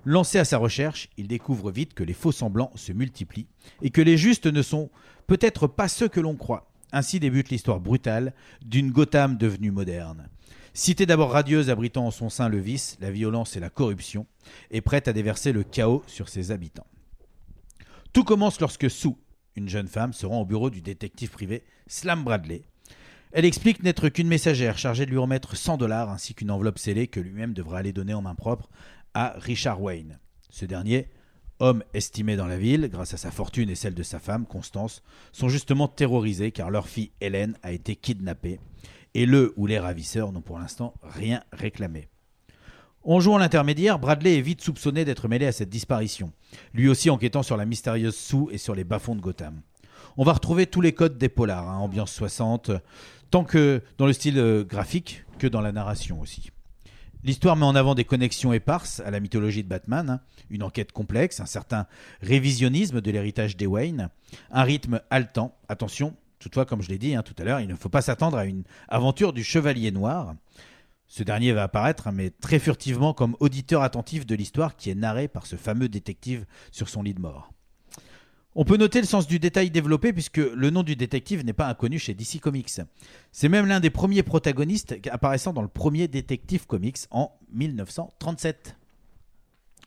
Lancé 0.05 0.39
à 0.39 0.45
sa 0.45 0.59
recherche, 0.59 1.09
il 1.17 1.29
découvre 1.29 1.71
vite 1.71 1.95
que 1.95 2.05
les 2.05 2.15
faux 2.15 2.33
semblants 2.33 2.73
se 2.77 2.93
multiplient 2.93 3.49
et 3.83 3.91
que 3.91 4.01
les 4.01 4.17
justes 4.17 4.47
ne 4.47 4.63
sont 4.63 4.91
peut-être 5.27 5.67
pas 5.67 5.89
ceux 5.89 6.09
que 6.09 6.21
l'on 6.21 6.37
croit. 6.37 6.71
Ainsi 6.93 7.21
débute 7.21 7.51
l'histoire 7.51 7.81
brutale 7.81 8.33
d'une 8.65 8.91
Gotham 8.91 9.37
devenue 9.37 9.71
moderne. 9.71 10.29
Cité 10.73 11.07
d'abord 11.07 11.33
radieuse 11.33 11.71
abritant 11.71 12.07
en 12.07 12.11
son 12.11 12.31
sein 12.31 12.49
le 12.49 12.59
vice, 12.59 12.97
la 13.01 13.11
violence 13.11 13.57
et 13.57 13.61
la 13.61 13.69
corruption, 13.69 14.27
et 14.71 14.81
prête 14.81 15.09
à 15.09 15.13
déverser 15.13 15.53
le 15.53 15.65
chaos 15.65 16.03
sur 16.07 16.29
ses 16.29 16.51
habitants. 16.51 16.87
Tout 18.13 18.25
commence 18.25 18.61
lorsque 18.61 18.91
Sue, 18.91 19.17
une 19.57 19.69
jeune 19.69 19.89
femme, 19.89 20.13
se 20.13 20.25
rend 20.25 20.41
au 20.41 20.47
bureau 20.47 20.71
du 20.71 20.81
détective 20.81 21.31
privé 21.31 21.65
Slam 21.89 22.25
Bradley. 22.25 22.63
Elle 23.33 23.45
explique 23.45 23.83
n'être 23.83 24.09
qu'une 24.09 24.29
messagère 24.29 24.79
chargée 24.79 25.05
de 25.05 25.11
lui 25.11 25.19
remettre 25.19 25.55
100 25.55 25.77
dollars 25.77 26.09
ainsi 26.09 26.35
qu'une 26.35 26.51
enveloppe 26.51 26.79
scellée 26.79 27.09
que 27.09 27.21
lui-même 27.21 27.53
devra 27.53 27.79
aller 27.79 27.93
donner 27.93 28.15
en 28.15 28.23
main 28.23 28.35
propre 28.35 28.71
à 29.19 29.35
Richard 29.39 29.83
Wayne. 29.83 30.21
Ce 30.49 30.65
dernier, 30.65 31.09
homme 31.59 31.83
estimé 31.93 32.37
dans 32.37 32.47
la 32.47 32.57
ville 32.57 32.89
grâce 32.89 33.15
à 33.15 33.17
sa 33.17 33.33
fortune 33.33 33.69
et 33.69 33.75
celle 33.75 33.95
de 33.95 34.05
sa 34.05 34.21
femme, 34.21 34.47
Constance, 34.47 35.03
sont 35.33 35.49
justement 35.49 35.89
terrorisés 35.89 36.53
car 36.53 36.71
leur 36.71 36.87
fille 36.87 37.11
Hélène 37.21 37.59
a 37.65 37.73
été 37.73 37.97
kidnappée 37.97 38.61
et 39.15 39.27
le 39.27 39.55
ou 39.57 39.67
les 39.67 39.81
ravisseurs 39.81 40.31
n'ont 40.31 40.41
pour 40.41 40.61
l'instant 40.61 40.95
rien 41.03 41.43
réclamé. 41.53 42.07
En 43.03 43.19
jouant 43.19 43.39
l'intermédiaire, 43.39 43.99
Bradley 43.99 44.39
est 44.39 44.41
vite 44.41 44.61
soupçonné 44.61 45.05
d'être 45.05 45.27
mêlé 45.27 45.47
à 45.47 45.53
cette 45.53 45.69
disparition, 45.69 46.33
lui 46.73 46.89
aussi 46.89 47.11
enquêtant 47.11 47.43
sur 47.43 47.57
la 47.57 47.67
mystérieuse 47.67 48.15
Sue 48.15 48.47
et 48.53 48.59
sur 48.59 48.77
les 48.77 48.85
bas-fonds 48.85 49.17
de 49.17 49.21
Gotham. 49.21 49.63
On 50.17 50.23
va 50.23 50.33
retrouver 50.33 50.67
tous 50.67 50.81
les 50.81 50.93
codes 50.93 51.19
des 51.19 51.29
polars, 51.29 51.69
hein, 51.69 51.79
ambiance 51.79 52.13
60, 52.13 52.71
tant 53.33 53.43
que 53.43 53.83
dans 53.97 54.07
le 54.07 54.13
style 54.13 54.39
euh, 54.39 54.63
graphique 54.63 55.25
que 55.41 55.49
dans 55.49 55.61
la 55.61 55.73
narration 55.73 56.21
aussi. 56.21 56.53
L'histoire 57.25 57.57
met 57.57 57.65
en 57.65 57.75
avant 57.75 57.97
des 57.97 58.05
connexions 58.05 58.53
éparses 58.53 59.01
à 59.01 59.11
la 59.11 59.19
mythologie 59.19 59.65
de 59.65 59.69
Batman, 59.69 60.09
hein, 60.09 60.21
une 60.51 60.63
enquête 60.63 60.93
complexe, 60.93 61.41
un 61.41 61.47
certain 61.47 61.87
révisionnisme 62.23 63.01
de 63.01 63.11
l'héritage 63.11 63.57
des 63.57 63.67
Wayne, 63.67 64.09
un 64.53 64.63
rythme 64.63 65.01
haletant. 65.11 65.57
Attention, 65.69 66.15
toutefois, 66.39 66.65
comme 66.65 66.81
je 66.81 66.89
l'ai 66.89 66.99
dit 66.99 67.17
hein, 67.17 67.25
tout 67.25 67.35
à 67.39 67.45
l'heure, 67.45 67.61
il 67.61 67.69
ne 67.69 67.75
faut 67.75 67.89
pas 67.89 68.03
s'attendre 68.03 68.37
à 68.37 68.45
une 68.45 68.63
aventure 68.89 69.33
du 69.33 69.43
Chevalier 69.43 69.91
Noir. 69.91 70.37
Ce 71.09 71.25
dernier 71.25 71.53
va 71.53 71.65
apparaître, 71.65 72.07
hein, 72.07 72.13
mais 72.13 72.31
très 72.31 72.61
furtivement 72.61 73.15
comme 73.15 73.37
auditeur 73.41 73.83
attentif 73.83 74.25
de 74.25 74.37
l'histoire 74.37 74.77
qui 74.77 74.91
est 74.91 74.95
narrée 74.95 75.27
par 75.27 75.47
ce 75.47 75.57
fameux 75.57 75.89
détective 75.89 76.47
sur 76.71 76.89
son 76.89 77.03
lit 77.03 77.15
de 77.15 77.21
mort. 77.21 77.51
On 78.61 78.65
peut 78.65 78.77
noter 78.77 79.01
le 79.01 79.07
sens 79.07 79.29
du 79.29 79.39
détail 79.39 79.71
développé 79.71 80.13
puisque 80.13 80.39
le 80.39 80.71
nom 80.71 80.83
du 80.83 80.97
détective 80.97 81.45
n'est 81.45 81.53
pas 81.53 81.69
inconnu 81.69 82.01
chez 82.01 82.13
DC 82.13 82.41
Comics. 82.41 82.81
C'est 83.31 83.49
même 83.49 83.67
l'un 83.67 83.79
des 83.79 83.89
premiers 83.89 84.25
protagonistes 84.25 84.97
apparaissant 85.13 85.53
dans 85.53 85.63
le 85.63 85.69
premier 85.69 86.09
Détective 86.09 86.67
Comics 86.67 86.99
en 87.13 87.31
1937. 87.53 88.77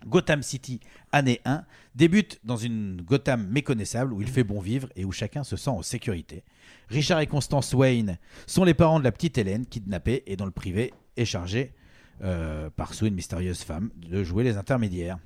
Gotham 0.07 0.41
City, 0.41 0.79
année 1.11 1.41
1, 1.43 1.65
débute 1.95 2.39
dans 2.45 2.55
une 2.55 3.01
Gotham 3.01 3.45
méconnaissable 3.45 4.13
où 4.13 4.21
il 4.21 4.29
fait 4.29 4.45
bon 4.45 4.61
vivre 4.61 4.87
et 4.95 5.03
où 5.03 5.11
chacun 5.11 5.43
se 5.43 5.57
sent 5.57 5.69
en 5.69 5.81
sécurité. 5.81 6.45
Richard 6.87 7.19
et 7.19 7.27
Constance 7.27 7.73
Wayne 7.73 8.19
sont 8.47 8.63
les 8.63 8.73
parents 8.73 8.99
de 8.99 9.03
la 9.03 9.11
petite 9.11 9.37
Hélène, 9.37 9.65
kidnappée 9.65 10.23
et 10.27 10.37
dont 10.37 10.45
le 10.45 10.51
privé 10.51 10.93
est 11.17 11.25
chargé, 11.25 11.73
euh, 12.23 12.69
par 12.69 12.93
sous 12.93 13.05
une 13.05 13.15
mystérieuse 13.15 13.63
femme, 13.63 13.89
de 13.97 14.23
jouer 14.23 14.45
les 14.45 14.55
intermédiaires. 14.55 15.17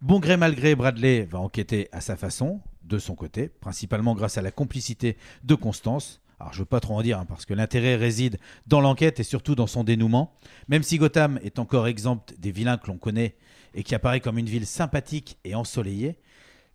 Bon 0.00 0.20
gré 0.20 0.36
mal 0.36 0.54
gré, 0.54 0.76
Bradley 0.76 1.24
va 1.24 1.40
enquêter 1.40 1.88
à 1.90 2.00
sa 2.00 2.14
façon, 2.14 2.60
de 2.84 3.00
son 3.00 3.16
côté, 3.16 3.48
principalement 3.48 4.14
grâce 4.14 4.38
à 4.38 4.42
la 4.42 4.52
complicité 4.52 5.16
de 5.42 5.56
Constance. 5.56 6.20
Alors 6.38 6.52
je 6.52 6.60
veux 6.60 6.66
pas 6.66 6.78
trop 6.78 6.94
en 6.94 7.02
dire, 7.02 7.18
hein, 7.18 7.24
parce 7.28 7.44
que 7.44 7.52
l'intérêt 7.52 7.96
réside 7.96 8.38
dans 8.68 8.80
l'enquête 8.80 9.18
et 9.18 9.24
surtout 9.24 9.56
dans 9.56 9.66
son 9.66 9.82
dénouement. 9.82 10.36
Même 10.68 10.84
si 10.84 10.98
Gotham 10.98 11.40
est 11.42 11.58
encore 11.58 11.88
exempte 11.88 12.34
des 12.38 12.52
vilains 12.52 12.78
que 12.78 12.86
l'on 12.86 12.96
connaît 12.96 13.34
et 13.74 13.82
qui 13.82 13.96
apparaît 13.96 14.20
comme 14.20 14.38
une 14.38 14.48
ville 14.48 14.66
sympathique 14.66 15.36
et 15.42 15.56
ensoleillée, 15.56 16.16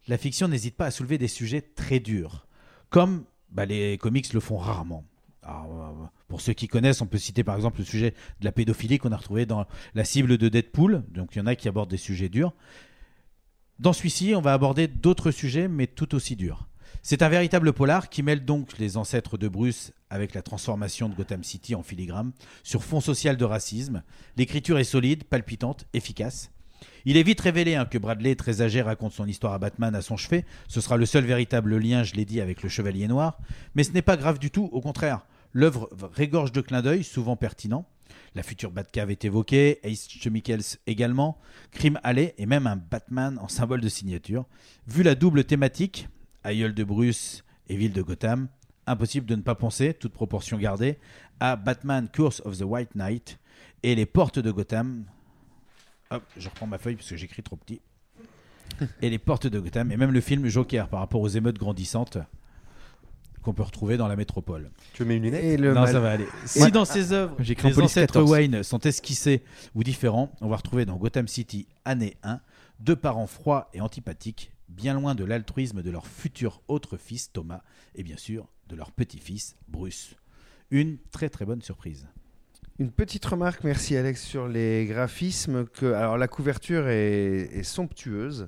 la 0.09 0.17
fiction 0.17 0.49
n'hésite 0.49 0.76
pas 0.76 0.88
à 0.88 0.91
soulever 0.91 1.17
des 1.17 1.30
sujets 1.30 1.61
très 1.61 2.01
durs, 2.01 2.45
comme 2.89 3.24
bah, 3.51 3.63
les 3.63 3.97
comics 3.97 4.34
le 4.34 4.41
font 4.41 4.57
rarement. 4.57 5.05
Euh, 5.47 5.49
pour 6.28 6.41
ceux 6.41 6.53
qui 6.53 6.67
connaissent, 6.67 7.01
on 7.01 7.07
peut 7.07 7.17
citer 7.17 7.45
par 7.45 7.55
exemple 7.55 7.80
le 7.80 7.86
sujet 7.86 8.15
de 8.41 8.45
la 8.45 8.51
pédophilie 8.51 8.97
qu'on 8.97 9.13
a 9.13 9.17
retrouvé 9.17 9.45
dans 9.45 9.65
la 9.93 10.03
cible 10.03 10.38
de 10.38 10.49
Deadpool. 10.49 11.05
Donc 11.07 11.36
il 11.36 11.39
y 11.39 11.41
en 11.41 11.47
a 11.47 11.55
qui 11.55 11.69
abordent 11.69 11.89
des 11.89 11.95
sujets 11.95 12.28
durs. 12.28 12.53
Dans 13.80 13.93
celui-ci, 13.93 14.34
on 14.36 14.41
va 14.41 14.53
aborder 14.53 14.88
d'autres 14.88 15.32
sujets, 15.32 15.67
mais 15.67 15.88
tout 15.88 16.13
aussi 16.15 16.36
durs. 16.36 16.67
C'est 17.01 17.21
un 17.21 17.30
véritable 17.30 17.74
polar 17.74 18.09
qui 18.09 18.24
mêle 18.24 18.45
donc 18.45 18.78
les 18.78 18.97
ancêtres 18.97 19.38
de 19.38 19.47
Bruce 19.47 19.91
avec 20.09 20.34
la 20.34 20.41
transformation 20.41 21.09
de 21.09 21.15
Gotham 21.15 21.43
City 21.43 21.76
en 21.76 21.84
filigrane 21.84 22.32
sur 22.63 22.84
fond 22.84 23.01
social 23.01 23.36
de 23.36 23.43
racisme. 23.43 24.03
L'écriture 24.38 24.78
est 24.78 24.84
solide, 24.84 25.24
palpitante, 25.26 25.86
efficace. 25.93 26.51
Il 27.05 27.17
est 27.17 27.24
vite 27.24 27.41
révélé 27.41 27.76
hein, 27.76 27.86
que 27.86 27.97
Bradley, 27.97 28.36
très 28.36 28.61
âgé, 28.61 28.82
raconte 28.82 29.11
son 29.11 29.28
histoire 29.28 29.53
à 29.53 29.59
Batman 29.59 29.95
à 29.95 30.01
son 30.01 30.17
chevet. 30.17 30.45
Ce 30.67 30.80
sera 30.80 30.95
le 30.95 31.05
seul 31.05 31.26
véritable 31.26 31.78
lien, 31.78 32.03
je 32.03 32.13
l'ai 32.13 32.26
dit, 32.26 32.39
avec 32.39 32.63
le 32.63 32.69
Chevalier 32.69 33.07
Noir. 33.07 33.39
Mais 33.76 33.84
ce 33.84 33.91
n'est 33.91 34.01
pas 34.01 34.15
grave 34.15 34.39
du 34.39 34.51
tout, 34.51 34.69
au 34.71 34.80
contraire. 34.80 35.26
L'œuvre 35.51 35.89
régorge 36.13 36.51
de 36.51 36.61
clins 36.61 36.82
d'œil, 36.82 37.03
souvent 37.03 37.36
pertinents. 37.36 37.86
La 38.36 38.43
future 38.43 38.72
Batcave 38.72 39.11
est 39.11 39.26
évoquée, 39.26 39.80
Ace 39.84 40.07
Chemicals 40.09 40.78
également, 40.88 41.38
Crime 41.72 41.99
Alley 42.03 42.34
et 42.38 42.45
même 42.45 42.68
un 42.68 42.76
Batman 42.76 43.38
en 43.39 43.47
symbole 43.47 43.82
de 43.82 43.89
signature. 43.89 44.45
Vu 44.88 45.03
la 45.03 45.16
double 45.16 45.43
thématique, 45.43 46.07
aïeul 46.43 46.74
de 46.74 46.84
Bruce 46.84 47.43
et 47.68 47.76
ville 47.76 47.93
de 47.93 48.01
Gotham, 48.01 48.47
impossible 48.88 49.26
de 49.26 49.36
ne 49.36 49.41
pas 49.41 49.55
penser, 49.55 49.93
toute 49.93 50.14
proportion 50.14 50.57
gardée, 50.57 50.97
à 51.39 51.55
Batman 51.55 52.07
Curse 52.11 52.41
of 52.45 52.57
the 52.57 52.64
White 52.64 52.95
Knight 52.95 53.39
et 53.84 53.95
les 53.95 54.05
portes 54.05 54.39
de 54.39 54.51
Gotham. 54.51 55.05
Hop, 56.11 56.24
je 56.38 56.49
reprends 56.49 56.68
ma 56.68 56.78
feuille 56.78 56.95
parce 56.95 57.09
que 57.09 57.18
j'écris 57.18 57.43
trop 57.43 57.55
petit. 57.55 57.82
Et 59.01 59.09
les 59.09 59.20
portes 59.20 59.47
de 59.47 59.59
Gotham, 59.59 59.91
et 59.91 59.97
même 59.97 60.11
le 60.11 60.22
film 60.22 60.47
Joker 60.47 60.88
par 60.88 60.99
rapport 60.99 61.22
aux 61.22 61.28
émeutes 61.28 61.59
grandissantes 61.59 62.18
qu'on 63.44 63.54
peut 63.54 63.64
retrouver 63.64 63.98
dans 63.98 64.08
la 64.08 64.16
métropole. 64.16 64.72
Tu 64.94 65.06
mets 65.06 65.18
une 65.18 65.24
lunette 65.24 65.44
Et 65.44 65.58
le 65.58 65.74
Non, 65.74 65.82
mal- 65.82 65.91
ça 65.94 66.00
va 66.00 66.12
aller. 66.12 66.28
Si 66.46 66.72
dans 66.72 66.86
ces 66.86 67.12
œuvres, 67.14 67.36
J'écris 67.39 67.68
en 67.68 67.70
les 67.72 67.80
ancêtres 67.82 68.14
14. 68.14 68.32
Wayne 68.32 68.64
sont 68.64 68.80
esquissés 68.80 69.44
ou 69.76 69.84
différents, 69.84 70.32
on 70.41 70.48
va 70.48 70.56
retrouver 70.56 70.86
dans 70.86 70.96
Gotham 70.96 71.28
City, 71.28 71.68
année 71.86 72.18
1, 72.24 72.39
deux 72.80 72.96
parents 72.96 73.28
froids 73.28 73.70
et 73.74 73.82
antipathiques, 73.82 74.52
bien 74.70 74.94
loin 74.94 75.14
de 75.16 75.24
l'altruisme 75.24 75.84
de 75.84 75.91
leur 75.91 76.08
futur 76.08 76.62
autre 76.68 76.98
fils, 76.98 77.32
Thomas, 77.32 77.62
et 77.96 78.04
bien 78.04 78.18
sûr 78.18 78.48
de 78.70 78.76
leur 78.76 78.91
petit-fils, 78.91 79.56
Bruce. 79.68 80.16
Une 80.72 80.98
très 81.12 81.30
très 81.30 81.46
bonne 81.46 81.62
surprise. 81.62 82.08
Une 82.80 82.89
petite 82.89 83.24
remarque, 83.26 83.63
merci 83.63 83.95
Alex, 83.95 84.19
sur 84.24 84.47
les 84.47 84.88
graphismes. 84.88 85.65
Que, 85.65 85.93
alors 85.93 86.17
la 86.17 86.28
couverture 86.28 86.88
est, 86.88 87.49
est 87.53 87.63
somptueuse. 87.63 88.47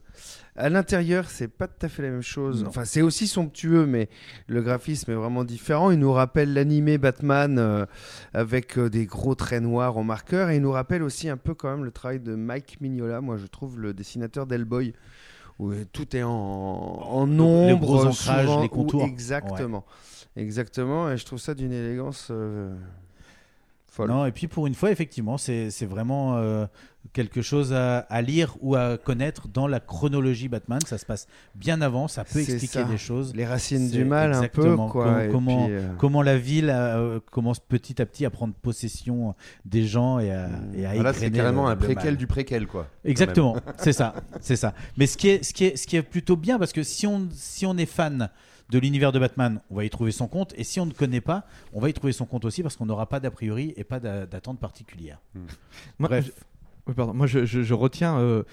À 0.56 0.70
l'intérieur, 0.70 1.30
c'est 1.30 1.48
pas 1.48 1.68
tout 1.68 1.86
à 1.86 1.90
fait 1.90 2.02
la 2.02 2.10
même 2.10 2.24
chose. 2.24 2.64
Non. 2.64 2.70
Enfin, 2.70 2.86
c'est 2.86 3.04
aussi 3.04 3.28
somptueux, 3.28 3.86
mais 3.86 4.10
le 4.48 4.64
graphisme 4.64 5.12
est 5.12 5.16
vraiment 5.16 5.44
différent. 5.44 5.92
Il 5.92 6.00
nous 6.00 6.12
rappelle 6.12 6.54
l'animé 6.54 6.98
Batman 6.98 7.60
euh, 7.60 7.86
avec 8.34 8.80
euh, 8.80 8.90
des 8.90 9.06
gros 9.06 9.36
traits 9.36 9.62
noirs 9.62 9.96
en 9.98 10.04
marqueur. 10.04 10.50
Et 10.50 10.56
il 10.56 10.62
nous 10.64 10.72
rappelle 10.72 11.04
aussi 11.04 11.30
un 11.30 11.38
peu 11.38 11.54
quand 11.54 11.70
même 11.70 11.86
le 11.86 11.92
travail 11.92 12.20
de 12.20 12.34
Mike 12.34 12.82
Mignola. 12.82 13.22
Moi, 13.22 13.38
je 13.38 13.46
trouve 13.46 13.80
le 13.80 13.94
dessinateur 13.94 14.48
d'Hellboy. 14.48 14.94
Où 15.60 15.72
tout 15.94 16.16
est 16.18 16.24
en, 16.24 16.30
en 16.32 17.26
Les 17.28 17.40
ombre, 17.40 17.80
gros 17.80 18.06
ancrages, 18.08 18.46
souvent, 18.48 18.60
les 18.62 18.66
où- 18.66 18.70
contours. 18.70 19.04
exactement, 19.06 19.86
exactement. 20.36 21.10
Et 21.12 21.16
je 21.18 21.26
trouve 21.26 21.40
ça 21.40 21.54
d'une 21.54 21.72
élégance 21.72 22.28
euh, 22.32 22.76
folle. 23.96 24.10
Non, 24.10 24.26
et 24.26 24.32
puis 24.32 24.48
pour 24.48 24.68
une 24.68 24.76
fois, 24.76 24.92
effectivement, 24.92 25.38
c'est 25.38 25.72
c'est 25.72 25.86
vraiment 25.86 26.38
euh, 26.38 26.66
quelque 27.14 27.42
chose 27.42 27.72
à, 27.74 28.00
à 28.00 28.22
lire 28.22 28.56
ou 28.62 28.76
à 28.76 28.98
connaître 28.98 29.48
dans 29.48 29.68
la 29.68 29.80
chronologie 29.80 30.48
Batman. 30.50 30.80
Ça 30.86 30.98
se 30.98 31.06
passe 31.06 31.28
bien 31.56 31.82
avant, 31.82 32.08
ça 32.08 32.24
peut 32.24 32.42
C'est 32.44 32.54
expliquer 32.54 32.80
ça. 32.80 32.84
des 32.84 32.98
choses. 32.98 33.36
Les 33.36 33.46
racines 33.46 33.88
C'est 33.90 33.98
du 33.98 34.06
mal, 34.06 34.34
un 34.34 34.48
peu, 34.48 34.76
quoi, 34.76 34.88
com- 34.90 35.28
comment, 35.32 35.66
puis, 35.66 35.74
euh, 35.76 35.88
comment 35.98 36.22
la 36.22 36.38
ville 36.38 36.70
euh, 36.74 37.20
commence 37.32 37.60
petit 37.60 38.02
à 38.02 38.06
petit 38.06 38.26
à 38.26 38.30
prendre 38.30 38.54
possession 38.54 39.36
des 39.66 39.86
gens 39.86 40.20
et 40.20 40.32
à, 40.32 40.50
et 40.76 40.86
à 40.86 40.94
Voilà, 40.96 41.14
c'est 41.14 41.28
égrener 41.28 41.38
carrément 41.38 41.66
le- 41.66 41.72
un 41.72 41.76
préquel 41.76 42.18
du 42.18 42.28
préquel, 42.28 42.68
quoi. 42.68 42.88
Exactement, 43.06 43.56
c'est 43.78 43.94
ça, 43.94 44.14
c'est 44.42 44.56
ça. 44.58 44.74
Mais 44.98 45.08
ce 45.08 45.16
qui 45.18 45.30
est, 45.30 45.44
ce 45.44 45.54
qui 45.54 45.66
est, 45.66 45.78
ce 45.78 45.88
qui 45.88 45.96
est 45.96 46.02
plutôt 46.04 46.36
bien, 46.36 46.60
parce 46.60 46.74
que 46.74 46.84
si 46.84 47.08
on, 47.08 47.28
si 47.32 47.66
on 47.66 47.78
est 47.78 47.86
fan 47.86 48.30
de 48.70 48.80
l'univers 48.80 49.12
de 49.12 49.20
Batman, 49.20 49.62
on 49.70 49.76
va 49.76 49.86
y 49.86 49.90
trouver 49.90 50.12
son 50.12 50.28
compte, 50.28 50.54
et 50.58 50.64
si 50.64 50.80
on 50.80 50.86
ne 50.86 50.92
connaît 50.94 51.22
pas, 51.22 51.46
on 51.74 51.80
va 51.80 51.90
y 51.90 51.94
trouver 51.94 52.14
son 52.14 52.26
compte 52.26 52.46
aussi, 52.46 52.64
parce 52.64 52.76
qu'on 52.76 52.86
n'aura 52.88 53.08
pas 53.08 53.20
d'a 53.20 53.30
priori 53.32 53.74
et 53.78 53.84
pas 53.84 54.00
d'a- 54.00 54.26
d'attente 54.26 54.60
particulière. 54.60 55.20
Moi, 56.00 56.10
Bref. 56.10 56.26
je- 56.26 56.32
oui, 56.88 56.94
pardon. 56.96 57.14
Moi, 57.14 57.26
je, 57.28 57.46
je- 57.46 57.64
je 57.64 57.74
retiens 57.74 58.18
euh, 58.20 58.44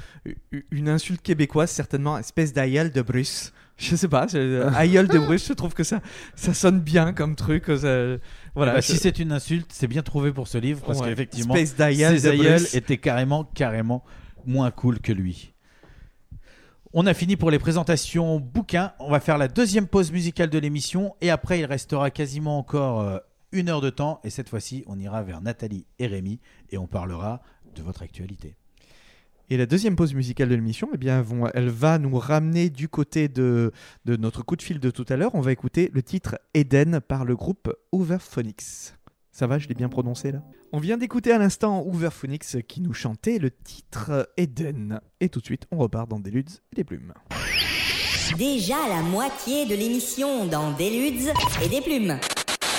une 0.71 0.89
insulte 0.89 1.21
québécoise, 1.23 1.71
certainement, 1.71 2.17
espèce 2.19 2.53
d'aïeul 2.53 2.91
de 2.91 3.03
Bruce. 3.03 3.53
Je 3.79 3.97
sais 3.97 4.07
pas, 4.07 4.27
je- 4.29 4.63
aïeul 4.77 5.09
de 5.09 5.19
Bruce, 5.19 5.49
je 5.49 5.55
trouve 5.55 5.73
que 5.75 5.83
ça, 5.83 6.01
ça 6.37 6.53
sonne 6.55 6.79
bien 6.81 7.13
comme 7.15 7.35
truc. 7.35 7.65
ça- 7.67 8.17
voilà. 8.55 8.75
Bah, 8.75 8.81
je- 8.81 8.87
Si 8.93 8.97
c'est 8.99 9.19
une 9.19 9.33
insulte, 9.33 9.71
c'est 9.73 9.89
bien 9.89 10.03
trouvé 10.03 10.31
pour 10.31 10.47
ce 10.47 10.59
livre, 10.59 10.83
parce 10.87 11.01
Ouais. 11.01 11.09
qu'effectivement, 11.09 11.55
de 11.55 11.83
aïeuls 11.83 12.19
Bruce. 12.61 12.75
étaient 12.75 12.99
carrément, 12.99 13.45
carrément 13.45 14.05
moins 14.47 14.71
cool 14.71 15.01
que 15.01 15.11
lui. 15.11 15.52
On 16.95 17.07
a 17.07 17.15
fini 17.15 17.37
pour 17.37 17.51
les 17.51 17.59
présentations 17.59 18.39
bouquins. 18.39 18.93
On 18.99 19.11
va 19.11 19.19
faire 19.19 19.39
la 19.39 19.49
deuxième 19.49 19.87
pause 19.87 20.13
musicale 20.13 20.51
de 20.51 20.59
l'émission 20.59 21.15
et 21.23 21.31
après 21.31 21.59
il 21.59 21.65
restera 21.65 22.11
quasiment 22.11 22.59
encore 22.59 23.01
euh, 23.01 23.19
une 23.51 23.71
heure 23.71 23.81
de 23.81 23.89
temps 23.89 24.21
et 24.25 24.29
cette 24.29 24.51
fois-ci 24.51 24.85
on 24.87 24.99
ira 24.99 25.23
vers 25.23 25.41
Nathalie 25.41 25.87
et 25.99 26.07
Rémi 26.07 26.39
et 26.71 26.77
on 26.77 26.87
parlera 26.87 27.41
de 27.75 27.81
votre 27.81 28.03
actualité. 28.03 28.57
Et 29.49 29.57
la 29.57 29.65
deuxième 29.65 29.97
pause 29.97 30.13
musicale 30.13 30.51
de 30.51 30.55
l'émission, 30.55 30.91
eh 30.93 30.99
bien, 30.99 31.25
elle 31.55 31.71
va 31.71 31.99
nous 31.99 32.15
ramener 32.19 32.69
du 32.69 32.91
côté 32.91 33.29
de, 33.29 33.73
de 34.05 34.17
notre 34.17 34.43
coup 34.43 34.57
de 34.57 34.63
fil 34.63 34.79
de 34.79 34.91
tout 34.91 35.07
à 35.09 35.17
l'heure. 35.17 35.35
On 35.35 35.41
va 35.41 35.53
écouter 35.53 35.91
le 35.95 36.03
titre 36.03 36.39
Eden 36.53 37.01
par 37.01 37.25
le 37.25 37.37
groupe 37.37 37.75
Overphonics. 37.93 38.93
Ça 39.33 39.47
va, 39.47 39.59
je 39.59 39.67
l'ai 39.67 39.75
bien 39.75 39.89
prononcé 39.89 40.31
là 40.31 40.43
On 40.73 40.79
vient 40.79 40.99
d'écouter 40.99 41.33
à 41.33 41.39
l'instant 41.39 41.81
Overphonics 41.87 42.67
qui 42.67 42.83
nous 42.83 42.93
chantait 42.93 43.39
le 43.39 43.51
titre 43.51 44.29
Eden. 44.37 45.01
Et 45.21 45.31
tout 45.31 45.41
de 45.41 45.45
suite, 45.47 45.67
on 45.71 45.79
repart 45.79 46.07
dans 46.07 46.21
des 46.21 46.31
luttes 46.31 46.63
et 46.73 46.77
des 46.77 46.85
plumes. 46.85 47.15
Déjà 48.37 48.77
la 48.89 49.01
moitié 49.01 49.65
de 49.65 49.75
l'émission 49.75 50.45
dans 50.47 50.73
des 50.73 50.91
ludes 50.91 51.33
et 51.63 51.69
des 51.71 51.81
plumes. 51.81 52.21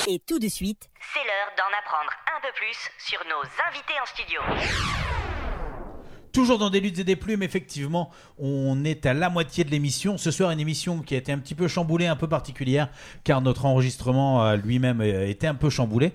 Et 0.07 0.19
tout 0.19 0.37
de 0.37 0.47
suite, 0.47 0.89
C'est 1.13 1.25
l'heure 1.25 1.55
d'en 1.57 1.75
apprendre 1.79 2.11
un 2.37 2.41
peu 2.41 2.53
plus 2.55 2.77
sur 2.99 3.19
nos 3.25 3.41
invités 3.69 3.93
en 3.99 4.05
studio. 4.05 4.39
Toujours 6.33 6.57
dans 6.57 6.71
des 6.71 6.79
luttes 6.79 6.97
et 6.97 7.03
des 7.03 7.15
plumes, 7.15 7.43
effectivement, 7.43 8.09
on 8.39 8.83
est 8.85 9.05
à 9.05 9.13
la 9.13 9.29
moitié 9.29 9.63
de 9.63 9.69
l'émission. 9.69 10.17
Ce 10.17 10.31
soir, 10.31 10.49
une 10.49 10.59
émission 10.59 11.03
qui 11.03 11.13
a 11.13 11.17
été 11.19 11.31
un 11.31 11.37
petit 11.37 11.53
peu 11.53 11.67
chamboulée, 11.67 12.07
un 12.07 12.15
peu 12.15 12.27
particulière, 12.27 12.89
car 13.23 13.39
notre 13.41 13.65
enregistrement 13.65 14.43
euh, 14.43 14.55
lui-même 14.55 15.01
euh, 15.01 15.27
était 15.27 15.45
un 15.45 15.53
peu 15.53 15.69
chamboulé. 15.69 16.11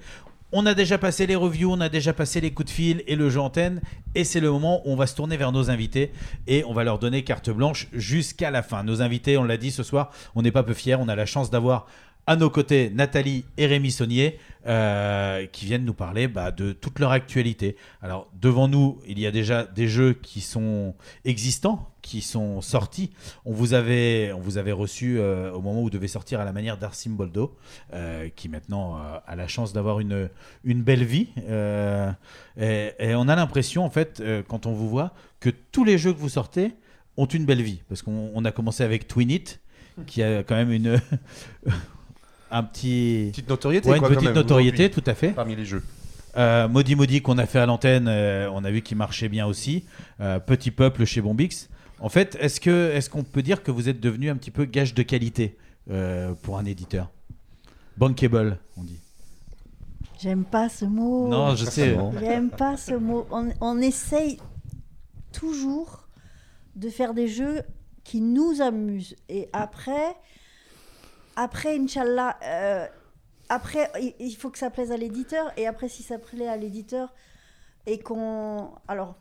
On 0.50 0.64
a 0.64 0.72
déjà 0.72 0.96
passé 0.96 1.26
les 1.26 1.36
reviews, 1.36 1.70
on 1.70 1.80
a 1.82 1.90
déjà 1.90 2.14
passé 2.14 2.40
les 2.40 2.52
coups 2.52 2.70
de 2.70 2.74
fil 2.74 3.04
et 3.06 3.16
le 3.16 3.28
jeu 3.28 3.38
antenne, 3.38 3.82
et 4.14 4.24
c'est 4.24 4.40
le 4.40 4.50
moment 4.50 4.80
où 4.86 4.92
on 4.92 4.96
va 4.96 5.06
se 5.06 5.14
tourner 5.14 5.36
vers 5.36 5.52
nos 5.52 5.68
invités 5.68 6.10
et 6.46 6.64
on 6.64 6.72
va 6.72 6.84
leur 6.84 6.98
donner 6.98 7.22
carte 7.22 7.50
blanche 7.50 7.88
jusqu'à 7.92 8.50
la 8.50 8.62
fin. 8.62 8.82
Nos 8.82 9.02
invités, 9.02 9.36
on 9.36 9.44
l'a 9.44 9.58
dit 9.58 9.70
ce 9.70 9.82
soir, 9.82 10.10
on 10.34 10.40
n'est 10.40 10.50
pas 10.50 10.62
peu 10.62 10.72
fiers, 10.72 10.94
on 10.94 11.06
a 11.08 11.14
la 11.14 11.26
chance 11.26 11.50
d'avoir 11.50 11.86
à 12.28 12.36
nos 12.36 12.50
côtés 12.50 12.90
Nathalie 12.90 13.46
et 13.56 13.64
Rémi 13.64 13.90
Saunier 13.90 14.38
euh, 14.66 15.46
qui 15.46 15.64
viennent 15.64 15.86
nous 15.86 15.94
parler 15.94 16.28
bah, 16.28 16.50
de 16.50 16.72
toute 16.72 16.98
leur 16.98 17.10
actualité. 17.10 17.74
Alors 18.02 18.30
devant 18.38 18.68
nous, 18.68 19.00
il 19.08 19.18
y 19.18 19.26
a 19.26 19.30
déjà 19.30 19.64
des 19.64 19.88
jeux 19.88 20.12
qui 20.12 20.42
sont 20.42 20.94
existants, 21.24 21.88
qui 22.02 22.20
sont 22.20 22.60
sortis. 22.60 23.12
On 23.46 23.54
vous 23.54 23.72
avait, 23.72 24.30
on 24.34 24.40
vous 24.40 24.58
avait 24.58 24.72
reçu 24.72 25.18
euh, 25.18 25.52
au 25.54 25.62
moment 25.62 25.82
où 25.82 25.88
devait 25.88 26.06
sortir 26.06 26.38
à 26.38 26.44
la 26.44 26.52
manière 26.52 26.76
d'Arsimboldo, 26.76 27.56
euh, 27.94 28.28
qui 28.36 28.50
maintenant 28.50 28.98
euh, 28.98 29.16
a 29.26 29.34
la 29.34 29.48
chance 29.48 29.72
d'avoir 29.72 29.98
une, 29.98 30.28
une 30.64 30.82
belle 30.82 31.04
vie. 31.04 31.28
Et, 32.58 33.14
on 33.14 33.26
a 33.28 33.36
l'impression, 33.36 33.86
en 33.86 33.90
fait, 33.90 34.22
quand 34.48 34.66
on 34.66 34.72
vous 34.72 34.90
voit, 34.90 35.14
que 35.40 35.48
tous 35.48 35.84
les 35.84 35.96
jeux 35.96 36.12
que 36.12 36.18
vous 36.18 36.28
sortez 36.28 36.74
ont 37.16 37.26
une 37.26 37.46
belle 37.46 37.62
vie. 37.62 37.80
Parce 37.88 38.02
qu'on 38.02 38.32
on 38.34 38.44
a 38.44 38.52
commencé 38.52 38.82
avec 38.84 39.08
Twin 39.08 39.30
It, 39.30 39.60
qui 40.06 40.22
a 40.22 40.42
quand 40.42 40.56
même 40.56 40.72
une... 40.72 41.00
un 42.50 42.62
petit 42.62 43.28
Petite 43.32 43.48
notoriété, 43.48 43.88
Ouais, 43.90 43.98
quoi, 43.98 44.08
une 44.08 44.14
quand 44.14 44.20
petite 44.20 44.28
même, 44.34 44.34
notoriété 44.42 44.90
tout 44.90 45.02
à 45.06 45.14
fait 45.14 45.30
parmi 45.30 45.54
les 45.56 45.64
jeux. 45.64 45.82
euh, 46.36 46.68
Maudit 46.68 46.94
Maudit 46.96 47.20
qu'on 47.22 47.38
a 47.38 47.46
fait 47.46 47.58
à 47.58 47.66
l'antenne 47.66 48.06
euh, 48.08 48.48
on 48.52 48.64
a 48.64 48.70
vu 48.70 48.82
qu'il 48.82 48.96
marchait 48.96 49.28
bien 49.28 49.46
aussi 49.46 49.84
Euh, 50.20 50.38
Petit 50.40 50.70
Peuple 50.70 51.04
chez 51.04 51.20
Bombix 51.20 51.68
en 52.00 52.08
fait 52.08 52.36
est-ce 52.40 52.60
que 52.60 52.90
est-ce 52.92 53.08
qu'on 53.10 53.24
peut 53.24 53.42
dire 53.42 53.62
que 53.62 53.70
vous 53.70 53.88
êtes 53.88 54.00
devenu 54.00 54.30
un 54.30 54.36
petit 54.36 54.50
peu 54.50 54.64
gage 54.64 54.94
de 54.94 55.02
qualité 55.02 55.56
euh, 55.90 56.32
pour 56.42 56.58
un 56.58 56.64
éditeur? 56.64 57.10
Bankable 57.96 58.58
on 58.76 58.82
dit 58.84 58.98
J'aime 60.20 60.44
pas 60.44 60.68
ce 60.68 60.84
mot. 60.84 61.28
Non, 61.28 61.54
je 61.54 61.64
sais. 61.64 61.96
J'aime 62.18 62.50
pas 62.50 62.76
ce 62.76 62.92
mot. 62.94 63.24
On, 63.30 63.50
on 63.60 63.78
essaye 63.80 64.38
toujours 65.32 66.08
de 66.74 66.88
faire 66.88 67.14
des 67.14 67.28
jeux 67.28 67.62
qui 68.02 68.20
nous 68.20 68.60
amusent. 68.60 69.14
Et 69.28 69.48
après, 69.52 70.16
après, 71.40 71.78
Inch'Allah, 71.78 72.36
euh, 72.42 72.86
après, 73.48 73.90
il- 74.18 74.36
faut 74.36 74.50
que 74.50 74.58
ça 74.58 74.70
plaise 74.70 74.92
à 74.92 74.96
l'éditeur. 74.96 75.52
Et 75.56 75.66
après, 75.66 75.88
si 75.88 76.02
ça 76.02 76.18
plaît 76.18 76.48
à 76.48 76.56
l'éditeur 76.56 77.14
et 77.86 77.98
qu'on. 78.00 78.70
Alors, 78.88 79.16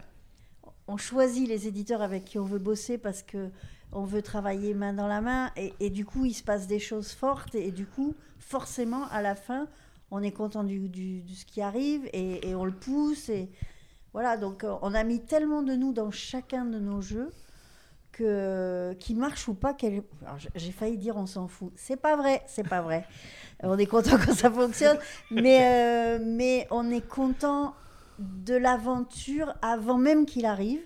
on 0.88 0.98
choisit 0.98 1.48
les 1.48 1.68
éditeurs 1.68 2.02
avec 2.02 2.26
qui 2.26 2.40
on 2.40 2.44
veut 2.46 2.60
bosser 2.60 2.98
parce 2.98 3.22
que 3.24 3.50
on 3.92 4.04
veut 4.04 4.22
travailler 4.22 4.74
main 4.74 4.94
dans 4.94 5.08
la 5.08 5.22
main 5.22 5.52
et, 5.56 5.74
et 5.80 5.90
du 5.90 6.06
coup 6.06 6.26
il 6.26 6.34
se 6.34 6.44
passe 6.44 6.68
des 6.68 6.80
choses 6.80 7.12
fortes 7.12 7.56
et, 7.56 7.72
du 7.72 7.86
coup 7.86 8.16
forcément 8.40 9.06
à 9.10 9.22
la 9.22 9.36
fin 9.36 9.68
on 10.12 10.22
est 10.22 10.32
content 10.32 10.64
du, 10.66 10.90
du- 10.90 11.22
de 11.22 11.34
ce 11.34 11.46
qui 11.46 11.62
arrive 11.62 12.06
et, 12.14 12.50
et 12.50 12.56
on 12.56 12.66
le 12.66 12.74
pousse 12.74 13.30
et 13.30 13.50
voilà 14.14 14.38
donc 14.38 14.64
euh, 14.64 14.76
on 14.82 14.94
a 14.94 15.04
mis 15.06 15.22
tellement 15.22 15.62
de 15.62 15.74
nous 15.74 15.94
dans 15.94 16.12
chacun 16.12 16.66
de 16.66 16.80
nos 16.80 17.02
jeux 17.02 17.32
que 18.18 18.94
qui 19.00 19.16
marche 19.16 19.48
ou 19.48 19.54
pas 19.54 19.74
quel- 19.74 20.04
j'ai 20.56 20.72
failli 20.72 20.98
dire 20.98 21.18
on 21.18 21.26
s'en 21.26 21.48
fout. 21.48 21.72
C'est 21.76 21.98
pas 21.98 22.16
vrai 22.16 22.42
c'est 22.48 22.68
pas 22.68 22.82
vrai. 22.82 23.06
On 23.64 23.78
est 23.78 23.88
content 23.88 24.18
quand 24.24 24.34
ça 24.36 24.52
fonctionne. 24.52 25.00
Mais 25.32 25.60
euh, 25.64 26.20
mais 26.24 26.68
on 26.70 26.92
est 26.92 27.02
content 27.08 27.74
de 28.20 28.54
l'aventure 28.56 29.56
avant 29.64 29.98
même 29.98 30.28
qu'il 30.28 30.46
arrive. 30.46 30.80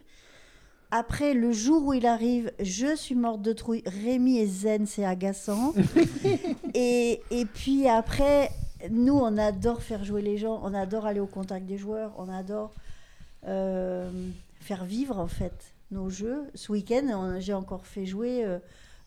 Après, 0.89 1.33
le 1.33 1.51
jour 1.51 1.85
où 1.85 1.93
il 1.93 2.05
arrive, 2.05 2.51
je 2.61 2.95
suis 2.95 3.15
morte 3.15 3.41
de 3.41 3.51
trouille. 3.53 3.83
Rémi 3.85 4.39
est 4.39 4.45
zen, 4.47 4.85
c'est 4.85 5.05
agaçant. 5.05 5.73
et, 6.73 7.21
et 7.31 7.45
puis 7.45 7.87
après, 7.89 8.51
nous, 8.89 9.17
on 9.17 9.37
adore 9.37 9.81
faire 9.81 10.03
jouer 10.05 10.21
les 10.21 10.37
gens, 10.37 10.59
on 10.63 10.73
adore 10.73 11.05
aller 11.05 11.19
au 11.21 11.27
contact 11.27 11.65
des 11.65 11.77
joueurs, 11.77 12.13
on 12.17 12.29
adore 12.29 12.71
euh, 13.47 14.09
faire 14.59 14.85
vivre 14.85 15.17
en 15.19 15.27
fait 15.27 15.73
nos 15.91 16.09
jeux. 16.09 16.43
Ce 16.55 16.71
week-end, 16.71 17.35
j'ai 17.39 17.53
encore 17.53 17.85
fait 17.85 18.05
jouer 18.05 18.43
euh, 18.45 18.59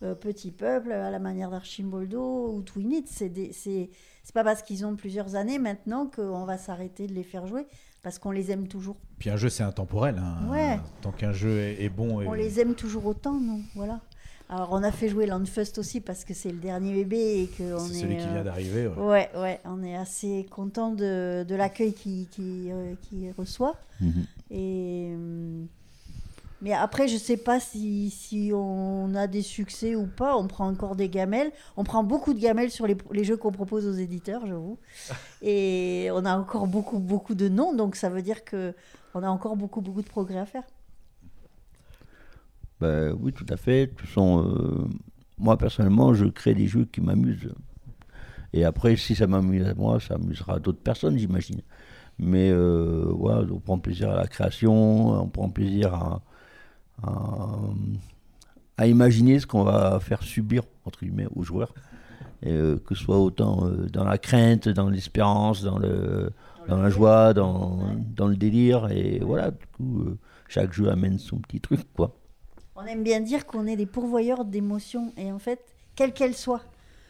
euh, 0.02 0.14
Petit 0.14 0.50
Peuple 0.50 0.92
à 0.92 1.10
la 1.10 1.18
manière 1.18 1.50
d'Archimboldo 1.50 2.52
ou 2.54 2.62
Twin 2.62 2.92
It. 2.92 3.08
C'est 3.08 3.28
des- 3.28 3.52
c'est 3.52 3.90
c'est 4.22 4.34
pas 4.34 4.44
parce 4.44 4.62
qu'ils 4.62 4.86
ont 4.86 4.96
plusieurs 4.96 5.34
années 5.34 5.58
maintenant 5.58 6.06
qu'on 6.06 6.44
va 6.46 6.56
s'arrêter 6.56 7.06
de 7.06 7.12
les 7.12 7.22
faire 7.24 7.46
jouer, 7.46 7.66
parce 8.02 8.18
qu'on 8.18 8.30
les 8.30 8.50
aime 8.50 8.68
toujours. 8.68 8.96
puis 9.18 9.28
un 9.30 9.36
jeu 9.36 9.50
c'est 9.50 9.62
intemporel 9.62 10.16
hein. 10.18 10.48
Ouais. 10.50 10.78
tant 11.02 11.12
qu'un 11.12 11.32
jeu 11.32 11.58
est, 11.58 11.82
est 11.84 11.88
bon 11.90 12.22
et... 12.22 12.26
On 12.26 12.32
les 12.32 12.58
aime 12.58 12.74
toujours 12.74 13.04
autant, 13.06 13.34
non 13.38 13.60
Voilà. 13.74 14.00
Alors, 14.50 14.68
on 14.72 14.82
a 14.82 14.92
fait 14.92 15.08
jouer 15.08 15.24
Landfust 15.26 15.78
aussi 15.78 16.00
parce 16.02 16.24
que 16.24 16.34
c'est 16.34 16.50
le 16.50 16.58
dernier 16.58 16.92
bébé 16.94 17.42
et 17.42 17.46
que 17.46 17.74
on 17.74 17.78
C'est 17.80 17.96
est. 17.96 18.00
celui 18.02 18.16
qui 18.18 18.26
vient 18.28 18.44
d'arriver, 18.44 18.86
ouais. 18.88 18.96
Ouais, 19.02 19.30
ouais, 19.36 19.60
on 19.64 19.82
est 19.82 19.96
assez 19.96 20.46
content 20.50 20.90
de, 20.92 21.44
de 21.48 21.54
l'accueil 21.54 21.94
qu'il 21.94 22.28
qui, 22.28 22.70
euh, 22.70 22.94
qu'il 23.02 23.30
reçoit. 23.38 23.76
Mhm. 24.02 24.24
Et. 24.50 25.14
Mais 26.64 26.72
après, 26.72 27.08
je 27.08 27.18
sais 27.18 27.36
pas 27.36 27.60
si, 27.60 28.08
si 28.08 28.50
on 28.54 29.14
a 29.14 29.26
des 29.26 29.42
succès 29.42 29.94
ou 29.94 30.06
pas. 30.06 30.34
On 30.34 30.46
prend 30.46 30.66
encore 30.66 30.96
des 30.96 31.10
gamelles. 31.10 31.52
On 31.76 31.84
prend 31.84 32.02
beaucoup 32.02 32.32
de 32.32 32.40
gamelles 32.40 32.70
sur 32.70 32.86
les, 32.86 32.96
les 33.12 33.22
jeux 33.22 33.36
qu'on 33.36 33.52
propose 33.52 33.86
aux 33.86 33.92
éditeurs, 33.92 34.46
j'avoue. 34.46 34.78
Et 35.42 36.08
on 36.14 36.24
a 36.24 36.34
encore 36.38 36.66
beaucoup, 36.66 37.00
beaucoup 37.00 37.34
de 37.34 37.50
noms. 37.50 37.74
Donc, 37.74 37.96
ça 37.96 38.08
veut 38.08 38.22
dire 38.22 38.44
que 38.44 38.72
on 39.12 39.22
a 39.22 39.28
encore 39.28 39.56
beaucoup, 39.56 39.82
beaucoup 39.82 40.00
de 40.00 40.08
progrès 40.08 40.38
à 40.38 40.46
faire. 40.46 40.62
Ben, 42.80 43.14
oui, 43.20 43.34
tout 43.34 43.46
à 43.50 43.58
fait. 43.58 43.88
Toute 43.88 44.08
façon, 44.08 44.48
euh, 44.48 44.88
moi, 45.36 45.58
personnellement, 45.58 46.14
je 46.14 46.24
crée 46.24 46.54
des 46.54 46.66
jeux 46.66 46.86
qui 46.86 47.02
m'amusent. 47.02 47.52
Et 48.54 48.64
après, 48.64 48.96
si 48.96 49.14
ça 49.14 49.26
m'amuse 49.26 49.66
à 49.66 49.74
moi, 49.74 50.00
ça 50.00 50.14
amusera 50.14 50.60
d'autres 50.60 50.80
personnes, 50.80 51.18
j'imagine. 51.18 51.60
Mais 52.18 52.48
euh, 52.50 53.04
voilà, 53.10 53.46
on 53.52 53.60
prend 53.60 53.78
plaisir 53.78 54.12
à 54.12 54.16
la 54.16 54.28
création, 54.28 55.08
on 55.08 55.28
prend 55.28 55.50
plaisir 55.50 55.92
à, 55.92 56.22
à, 57.02 57.56
à 58.76 58.86
imaginer 58.86 59.38
ce 59.38 59.46
qu'on 59.46 59.64
va 59.64 60.00
faire 60.00 60.22
subir, 60.22 60.62
entre 60.84 61.00
guillemets, 61.04 61.28
aux 61.34 61.42
joueurs. 61.42 61.72
Et, 62.42 62.50
euh, 62.52 62.76
que 62.84 62.94
ce 62.94 63.04
soit 63.04 63.18
autant 63.18 63.66
euh, 63.66 63.86
dans 63.92 64.04
la 64.04 64.18
crainte, 64.18 64.68
dans 64.68 64.88
l'espérance, 64.90 65.62
dans, 65.62 65.78
le, 65.78 66.30
dans 66.68 66.76
la 66.80 66.90
joie, 66.90 67.32
dans, 67.32 67.78
dans 68.16 68.26
le 68.28 68.36
délire. 68.36 68.90
Et 68.90 69.20
voilà, 69.20 69.50
du 69.50 69.66
coup, 69.76 70.00
euh, 70.00 70.18
chaque 70.48 70.72
jeu 70.72 70.88
amène 70.90 71.18
son 71.18 71.38
petit 71.38 71.60
truc, 71.60 71.80
quoi. 71.94 72.14
On 72.76 72.84
aime 72.86 73.04
bien 73.04 73.20
dire 73.20 73.46
qu'on 73.46 73.66
est 73.66 73.76
des 73.76 73.86
pourvoyeurs 73.86 74.44
d'émotions, 74.44 75.12
et 75.16 75.30
en 75.30 75.38
fait, 75.38 75.60
quelle 75.94 76.12
qu'elle 76.12 76.34
soit, 76.34 76.60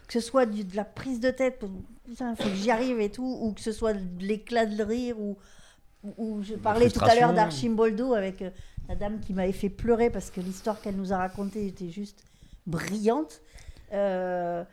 que 0.06 0.12
ce 0.12 0.20
soit 0.20 0.44
du- 0.44 0.62
de 0.64 0.76
la 0.76 0.84
prise 0.84 1.20
de 1.20 1.30
tête, 1.30 1.58
pour- 1.58 1.70
putain, 2.04 2.36
faut 2.36 2.50
que 2.50 2.54
j'y 2.54 2.70
arrive 2.70 3.00
et 3.00 3.10
tout, 3.10 3.38
ou 3.40 3.52
que 3.52 3.62
ce 3.62 3.72
soit 3.72 3.94
de 3.94 4.00
l'éclat 4.20 4.66
de 4.66 4.82
rire, 4.82 5.18
ou, 5.18 5.38
ou 6.18 6.42
je 6.42 6.54
parlais 6.54 6.90
tout 6.90 7.00
à 7.00 7.14
l'heure 7.14 7.30
d'Archimboldo 7.36 8.12
avec 8.12 8.42
euh, 8.42 8.50
la 8.88 8.94
dame 8.94 9.20
qui 9.20 9.32
m'avait 9.32 9.52
fait 9.52 9.70
pleurer 9.70 10.10
parce 10.10 10.30
que 10.30 10.40
l'histoire 10.40 10.80
qu'elle 10.80 10.96
nous 10.96 11.12
a 11.12 11.18
racontée 11.18 11.66
était 11.66 11.90
juste 11.90 12.24
brillante. 12.66 13.40
Euh, 13.92 14.64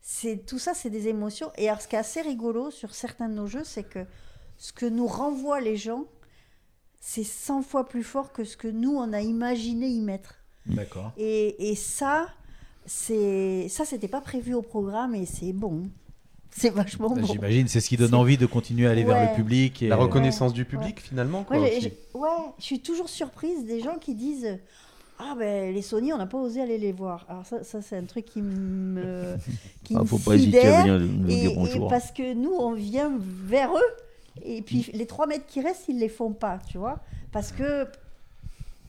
c'est 0.00 0.44
tout 0.44 0.58
ça, 0.58 0.74
c'est 0.74 0.90
des 0.90 1.08
émotions. 1.08 1.50
Et 1.56 1.68
alors, 1.68 1.80
ce 1.80 1.88
qui 1.88 1.96
est 1.96 1.98
assez 1.98 2.20
rigolo 2.20 2.70
sur 2.70 2.94
certains 2.94 3.28
de 3.28 3.34
nos 3.34 3.46
jeux, 3.46 3.64
c'est 3.64 3.84
que 3.84 4.04
ce 4.58 4.72
que 4.72 4.86
nous 4.86 5.06
renvoient 5.06 5.60
les 5.60 5.76
gens, 5.76 6.04
c'est 7.00 7.24
100 7.24 7.62
fois 7.62 7.86
plus 7.88 8.02
fort 8.02 8.32
que 8.32 8.44
ce 8.44 8.56
que 8.56 8.68
nous, 8.68 8.96
on 8.96 9.12
a 9.12 9.20
imaginé 9.20 9.88
y 9.88 10.00
mettre. 10.00 10.36
D'accord. 10.66 11.12
Et, 11.16 11.70
et 11.70 11.76
ça, 11.76 12.28
c'est 12.86 13.68
ça, 13.68 13.84
c'était 13.84 14.08
pas 14.08 14.20
prévu 14.20 14.54
au 14.54 14.62
programme 14.62 15.14
et 15.14 15.26
c'est 15.26 15.52
bon. 15.52 15.90
C'est 16.56 16.70
vachement 16.70 17.10
Bah, 17.10 17.20
bon. 17.20 17.26
J'imagine, 17.26 17.66
c'est 17.68 17.80
ce 17.80 17.88
qui 17.88 17.96
donne 17.96 18.14
envie 18.14 18.38
de 18.38 18.46
continuer 18.46 18.86
à 18.86 18.90
aller 18.90 19.04
vers 19.04 19.28
le 19.30 19.34
public. 19.34 19.82
Et... 19.82 19.88
La 19.88 19.96
reconnaissance 19.96 20.52
du 20.52 20.64
public, 20.64 21.00
finalement, 21.00 21.42
quoi, 21.42 21.58
Ouais, 21.58 21.80
je 22.58 22.64
suis 22.64 22.80
toujours 22.80 23.08
surprise 23.08 23.64
des 23.64 23.80
gens 23.80 23.96
qui 23.98 24.14
disent 24.14 24.58
Ah 25.18 25.34
ben 25.38 25.74
les 25.74 25.82
Sony, 25.82 26.12
on 26.12 26.18
n'a 26.18 26.26
pas 26.26 26.38
osé 26.38 26.60
aller 26.60 26.78
les 26.78 26.92
voir. 26.92 27.26
Alors 27.28 27.44
ça, 27.44 27.64
ça 27.64 27.82
c'est 27.82 27.96
un 27.96 28.04
truc 28.04 28.26
qui 28.26 28.40
me 28.40 29.36
qui 29.82 29.94
Ah, 29.96 30.00
me 30.00 30.04
faut 30.04 30.18
pas 30.18 30.36
hésiter 30.36 30.66
à 30.66 30.82
venir 30.82 31.00
nous 31.00 31.28
et, 31.28 31.40
dire 31.40 31.50
et 31.50 31.54
bonjour. 31.54 31.88
parce 31.88 32.12
que 32.12 32.34
nous, 32.34 32.52
on 32.52 32.72
vient 32.72 33.12
vers 33.18 33.74
eux 33.74 34.42
et 34.44 34.62
puis 34.62 34.90
les 34.92 35.06
trois 35.06 35.26
mètres 35.26 35.46
qui 35.46 35.60
restent, 35.60 35.88
ils 35.88 35.98
les 35.98 36.08
font 36.08 36.32
pas, 36.32 36.60
tu 36.68 36.78
vois, 36.78 37.00
parce 37.32 37.52
que 37.52 37.86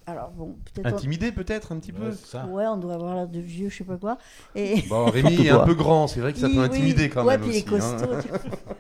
alors 0.07 0.29
bon, 0.31 0.55
peut-être 0.73 0.93
on- 0.93 0.97
Intimidé, 0.97 1.31
peut-être, 1.31 1.71
un 1.71 1.79
petit 1.79 1.91
peu 1.91 2.09
Ouais, 2.49 2.65
on 2.67 2.77
doit 2.77 2.93
avoir 2.93 3.15
l'air 3.15 3.27
de 3.27 3.39
vieux, 3.39 3.69
je 3.69 3.77
sais 3.77 3.83
pas 3.83 3.97
quoi. 3.97 4.17
Et... 4.55 4.83
Bon, 4.87 5.05
Rémi 5.11 5.47
est 5.47 5.49
un 5.49 5.59
peu 5.65 5.73
grand, 5.73 6.07
c'est 6.07 6.19
vrai 6.19 6.31
que 6.33 6.39
ça 6.39 6.47
peut 6.49 6.59
intimider 6.59 7.03
oui. 7.05 7.09
quand 7.09 7.25
ouais, 7.25 7.37
même 7.37 7.47
puis 7.47 7.57
il 7.57 7.67
est 7.67 7.71
aussi, 7.73 7.85
hein. 7.85 8.05
costaud. 8.07 8.37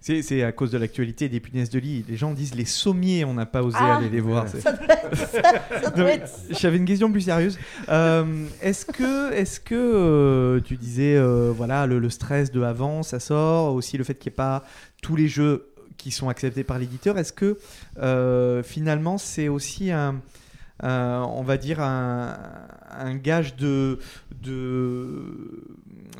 C'est 0.00 0.44
à 0.44 0.52
cause 0.52 0.70
de 0.70 0.78
l'actualité 0.78 1.28
des 1.28 1.40
punaises 1.40 1.68
de 1.70 1.80
lit. 1.80 2.04
Les 2.08 2.16
gens 2.16 2.32
disent 2.32 2.54
les 2.54 2.64
sommiers, 2.64 3.24
on 3.24 3.34
n'a 3.34 3.44
pas 3.44 3.64
osé 3.64 3.76
Ah, 3.80 3.96
aller 3.96 4.08
les 4.08 4.20
voir. 4.20 4.46
ça 4.46 4.58
C'est- 4.60 4.70
doit 4.86 4.94
être 5.02 5.16
ça, 5.16 5.26
ça 5.26 5.90
doit 5.90 5.90
Donc, 5.96 6.06
être 6.14 6.28
ça. 6.28 6.42
J'avais 6.50 6.76
une 6.76 6.84
question 6.84 7.10
plus 7.10 7.22
sérieuse. 7.22 7.58
Euh, 7.88 8.44
est-ce 8.62 8.86
que, 8.86 9.32
est-ce 9.32 9.58
que 9.58 9.74
euh, 9.74 10.60
tu 10.60 10.76
disais, 10.76 11.16
euh, 11.16 11.52
voilà, 11.52 11.86
le, 11.88 11.98
le 11.98 12.08
stress 12.08 12.52
de 12.52 12.62
avant, 12.62 13.02
ça 13.02 13.18
sort, 13.18 13.74
aussi 13.74 13.98
le 13.98 14.04
fait 14.04 14.14
qu'il 14.14 14.30
n'y 14.30 14.34
ait 14.34 14.36
pas 14.36 14.62
tous 15.02 15.16
les 15.16 15.26
jeux 15.26 15.72
qui 15.96 16.10
sont 16.10 16.28
acceptés 16.28 16.64
par 16.64 16.78
l'éditeur. 16.78 17.18
Est-ce 17.18 17.32
que 17.32 17.58
euh, 17.98 18.62
finalement 18.62 19.18
c'est 19.18 19.48
aussi 19.48 19.90
un, 19.90 20.20
on 20.82 21.42
va 21.42 21.56
dire 21.56 21.80
un, 21.80 23.14
gage 23.14 23.56
de, 23.56 23.98
de, 24.42 25.64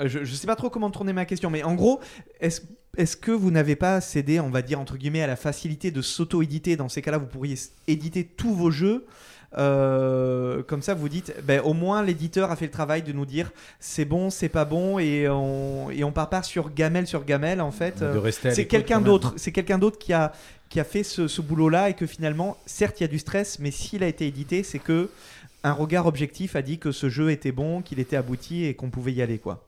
je, 0.04 0.24
je 0.24 0.34
sais 0.34 0.46
pas 0.46 0.56
trop 0.56 0.70
comment 0.70 0.90
tourner 0.90 1.12
ma 1.12 1.24
question, 1.24 1.50
mais 1.50 1.62
en 1.62 1.74
gros, 1.74 2.00
est-ce 2.40 2.62
est-ce 2.96 3.16
que 3.16 3.30
vous 3.30 3.50
n'avez 3.50 3.76
pas 3.76 4.00
cédé, 4.00 4.40
on 4.40 4.48
va 4.48 4.62
dire 4.62 4.80
entre 4.80 4.96
guillemets, 4.96 5.22
à 5.22 5.26
la 5.26 5.36
facilité 5.36 5.90
de 5.90 6.00
s'auto-éditer? 6.00 6.76
Dans 6.76 6.88
ces 6.88 7.02
cas-là, 7.02 7.18
vous 7.18 7.26
pourriez 7.26 7.56
éditer 7.86 8.24
tous 8.24 8.54
vos 8.54 8.70
jeux. 8.70 9.06
Euh, 9.58 10.62
comme 10.62 10.82
ça, 10.82 10.94
vous 10.94 11.08
dites, 11.08 11.34
ben, 11.44 11.60
au 11.60 11.72
moins 11.72 12.02
l'éditeur 12.02 12.50
a 12.50 12.56
fait 12.56 12.66
le 12.66 12.70
travail 12.70 13.02
de 13.02 13.12
nous 13.12 13.26
dire 13.26 13.50
c'est 13.80 14.04
bon, 14.04 14.30
c'est 14.30 14.48
pas 14.48 14.64
bon, 14.64 14.98
et 14.98 15.28
on, 15.28 15.90
et 15.90 16.04
on 16.04 16.12
part 16.12 16.28
pas 16.28 16.42
sur 16.42 16.72
gamelle 16.72 17.06
sur 17.06 17.24
gamelle 17.24 17.60
en 17.60 17.70
fait. 17.70 18.04
C'est 18.32 18.66
quelqu'un 18.66 19.00
d'autre, 19.00 19.34
c'est 19.36 19.52
quelqu'un 19.52 19.78
d'autre 19.78 19.98
qui 19.98 20.12
a 20.12 20.32
qui 20.68 20.80
a 20.80 20.84
fait 20.84 21.04
ce, 21.04 21.28
ce 21.28 21.40
boulot-là 21.40 21.90
et 21.90 21.94
que 21.94 22.06
finalement, 22.06 22.56
certes, 22.66 23.00
il 23.00 23.04
y 23.04 23.06
a 23.06 23.08
du 23.08 23.20
stress, 23.20 23.60
mais 23.60 23.70
s'il 23.70 24.02
a 24.02 24.08
été 24.08 24.26
édité, 24.26 24.64
c'est 24.64 24.80
que 24.80 25.10
un 25.62 25.72
regard 25.72 26.06
objectif 26.06 26.54
a 26.56 26.62
dit 26.62 26.78
que 26.78 26.92
ce 26.92 27.08
jeu 27.08 27.30
était 27.30 27.52
bon, 27.52 27.82
qu'il 27.82 27.98
était 27.98 28.16
abouti 28.16 28.64
et 28.64 28.74
qu'on 28.74 28.90
pouvait 28.90 29.12
y 29.12 29.22
aller 29.22 29.38
quoi. 29.38 29.64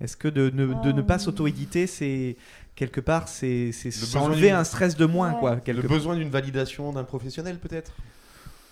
Est-ce 0.00 0.16
que 0.16 0.28
de 0.28 0.50
ne, 0.50 0.66
de 0.82 0.92
ne 0.92 1.02
pas 1.02 1.18
s'auto-éditer, 1.18 1.86
c'est 1.86 2.36
quelque 2.74 3.00
part, 3.00 3.28
c'est 3.28 3.70
c'est 3.72 3.88
Le 3.88 4.06
s'enlever 4.06 4.50
un 4.50 4.64
stress 4.64 4.96
de 4.96 5.06
moins 5.06 5.32
quoi. 5.34 5.58
Le 5.66 5.82
besoin 5.82 6.16
d'une 6.16 6.30
validation 6.30 6.92
d'un 6.92 7.04
professionnel 7.04 7.58
peut-être? 7.58 7.92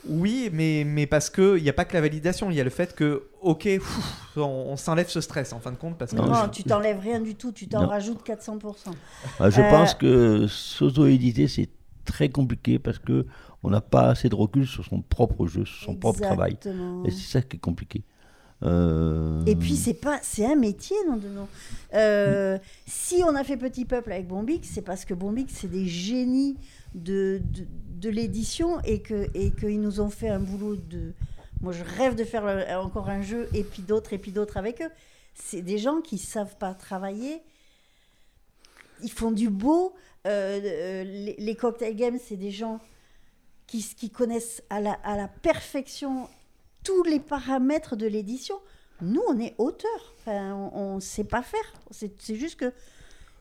Oui, 0.08 0.50
mais, 0.52 0.84
mais 0.86 1.06
parce 1.06 1.30
qu'il 1.30 1.62
n'y 1.62 1.68
a 1.68 1.72
pas 1.72 1.84
que 1.84 1.94
la 1.94 2.00
validation, 2.00 2.50
il 2.50 2.56
y 2.56 2.60
a 2.60 2.64
le 2.64 2.70
fait 2.70 2.94
que, 2.94 3.28
ok, 3.42 3.68
on, 4.36 4.40
on 4.42 4.76
s'enlève 4.76 5.08
ce 5.08 5.20
stress 5.20 5.52
en 5.52 5.60
fin 5.60 5.72
de 5.72 5.76
compte. 5.76 5.98
Parce 5.98 6.12
que 6.12 6.16
Non, 6.16 6.48
tu 6.48 6.64
t'enlèves 6.64 7.00
rien 7.00 7.20
du 7.20 7.34
tout, 7.34 7.52
tu 7.52 7.68
t'en 7.68 7.82
Non. 7.82 7.88
rajoutes 7.88 8.22
400%. 8.24 8.90
Ah, 9.38 9.50
je 9.50 9.60
Euh, 9.60 9.70
pense 9.70 9.94
que 9.94 10.46
s'auto-éditer, 10.48 11.48
c'est 11.48 11.68
très 12.04 12.28
compliqué 12.28 12.78
parce 12.78 12.98
que 12.98 13.26
on 13.62 13.70
n'a 13.70 13.80
pas 13.82 14.08
assez 14.08 14.28
de 14.28 14.34
recul 14.34 14.66
sur 14.66 14.84
son 14.84 15.02
propre 15.02 15.46
jeu, 15.46 15.64
sur 15.64 15.84
son 15.84 15.94
propre 15.94 16.20
travail. 16.20 16.52
Exactement. 16.52 17.04
Et 17.04 17.10
c'est 17.10 17.30
ça 17.30 17.42
qui 17.42 17.56
est 17.56 17.60
compliqué. 17.60 18.04
Euh, 18.62 19.42
Et 19.46 19.56
puis 19.56 19.74
c'est 19.76 19.94
pas, 19.94 20.18
c'est 20.22 20.44
un 20.44 20.54
métier, 20.56 20.96
non 21.08 21.16
de 21.16 21.28
non. 21.28 21.48
Euh, 21.94 22.58
Si 22.86 23.22
on 23.24 23.34
a 23.34 23.42
fait 23.44 23.56
Petit 23.56 23.84
Peuple 23.84 24.12
avec 24.12 24.26
Bombix, 24.28 24.68
c'est 24.68 24.82
parce 24.82 25.04
que 25.04 25.14
Bombix 25.14 25.54
c'est 25.54 25.70
des 25.70 25.86
génies 25.86 26.56
de, 26.94 27.40
de, 27.52 27.66
de 27.98 28.10
l'édition 28.10 28.80
et 28.82 29.00
que 29.00 29.28
et 29.34 29.50
qu'ils 29.52 29.80
nous 29.80 30.00
ont 30.00 30.10
fait 30.10 30.28
un 30.28 30.40
boulot 30.40 30.76
de. 30.76 31.12
Moi 31.62 31.72
je 31.72 31.84
rêve 31.84 32.14
de 32.16 32.24
faire 32.24 32.44
encore 32.84 33.08
un 33.08 33.22
jeu 33.22 33.48
et 33.54 33.64
puis 33.64 33.82
d'autres 33.82 34.12
et 34.12 34.18
puis 34.18 34.32
d'autres 34.32 34.56
avec 34.56 34.82
eux. 34.82 34.90
C'est 35.34 35.62
des 35.62 35.78
gens 35.78 36.00
qui 36.00 36.18
savent 36.18 36.56
pas 36.56 36.74
travailler. 36.74 37.40
Ils 39.02 39.10
font 39.10 39.30
du 39.32 39.48
beau. 39.48 39.94
Euh, 40.26 41.02
les, 41.04 41.36
les 41.38 41.54
cocktail 41.56 41.96
games, 41.96 42.18
c'est 42.22 42.36
des 42.36 42.50
gens 42.50 42.78
qui, 43.66 43.82
qui 43.96 44.10
connaissent 44.10 44.62
à 44.68 44.80
la, 44.80 44.92
à 45.04 45.16
la 45.16 45.28
perfection 45.28 46.28
tous 46.82 47.02
les 47.04 47.20
paramètres 47.20 47.96
de 47.96 48.06
l'édition. 48.06 48.56
Nous, 49.02 49.22
on 49.28 49.38
est 49.38 49.54
auteurs. 49.58 50.14
Enfin, 50.18 50.54
on 50.74 50.96
ne 50.96 51.00
sait 51.00 51.24
pas 51.24 51.42
faire. 51.42 51.72
C'est 51.90 52.34
juste 52.34 52.56
que 52.56 52.72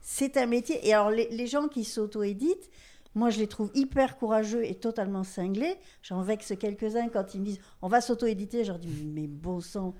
c'est 0.01 0.37
un 0.37 0.45
métier. 0.45 0.87
Et 0.87 0.93
alors, 0.93 1.11
les, 1.11 1.27
les 1.29 1.47
gens 1.47 1.67
qui 1.67 1.83
s'auto-éditent, 1.83 2.69
moi, 3.15 3.29
je 3.29 3.39
les 3.39 3.47
trouve 3.47 3.71
hyper 3.73 4.17
courageux 4.17 4.63
et 4.63 4.75
totalement 4.75 5.23
cinglés. 5.23 5.75
J'en 6.01 6.21
vexe 6.21 6.53
quelques-uns 6.57 7.09
quand 7.09 7.33
ils 7.33 7.41
me 7.41 7.45
disent 7.45 7.59
on 7.81 7.87
va 7.87 8.01
s'auto-éditer. 8.01 8.63
Je 8.63 8.71
leur 8.71 8.79
dis 8.79 9.05
mais 9.05 9.27
bon 9.27 9.59
sang, 9.59 9.95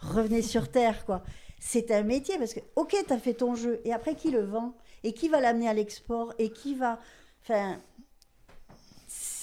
revenez 0.00 0.42
sur 0.42 0.70
terre, 0.70 1.04
quoi. 1.04 1.22
C'est 1.60 1.90
un 1.90 2.02
métier 2.02 2.38
parce 2.38 2.54
que, 2.54 2.60
ok, 2.76 2.94
tu 3.06 3.12
as 3.12 3.18
fait 3.18 3.34
ton 3.34 3.54
jeu, 3.54 3.80
et 3.84 3.92
après, 3.92 4.14
qui 4.14 4.30
le 4.30 4.44
vend? 4.44 4.74
Et 5.02 5.12
qui 5.12 5.28
va 5.28 5.40
l'amener 5.40 5.68
à 5.68 5.74
l'export? 5.74 6.32
Et 6.38 6.50
qui 6.50 6.74
va. 6.74 6.98
Enfin. 7.42 7.78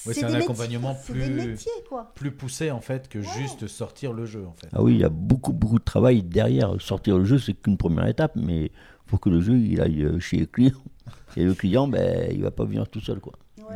Ouais, 0.05 0.13
c'est 0.13 0.23
un 0.23 0.29
métiers, 0.29 0.43
accompagnement 0.43 0.95
plus, 1.05 1.19
des 1.19 1.29
métiers, 1.29 1.71
quoi. 1.87 2.11
plus 2.15 2.31
poussé 2.31 2.71
en 2.71 2.81
fait 2.81 3.07
que 3.07 3.21
juste 3.21 3.67
sortir 3.67 4.13
le 4.13 4.25
jeu 4.25 4.45
en 4.47 4.53
fait. 4.53 4.67
Ah 4.73 4.81
oui, 4.81 4.93
il 4.93 4.99
y 4.99 5.03
a 5.03 5.09
beaucoup, 5.09 5.53
beaucoup 5.53 5.79
de 5.79 5.83
travail 5.83 6.23
derrière. 6.23 6.73
Sortir 6.81 7.17
le 7.17 7.23
jeu, 7.25 7.37
c'est 7.39 7.53
qu'une 7.53 7.77
première 7.77 8.07
étape, 8.07 8.31
mais 8.35 8.65
il 8.65 8.71
faut 9.05 9.17
que 9.17 9.29
le 9.29 9.41
jeu 9.41 9.57
il 9.57 9.79
aille 9.81 10.03
euh, 10.03 10.19
chez 10.19 10.37
le 10.37 10.45
client. 10.47 10.71
Et 11.37 11.43
le 11.43 11.53
client, 11.53 11.87
ben, 11.87 12.29
il 12.31 12.41
va 12.41 12.51
pas 12.51 12.65
venir 12.65 12.87
tout 12.89 12.99
seul. 13.01 13.19
Quoi. 13.19 13.33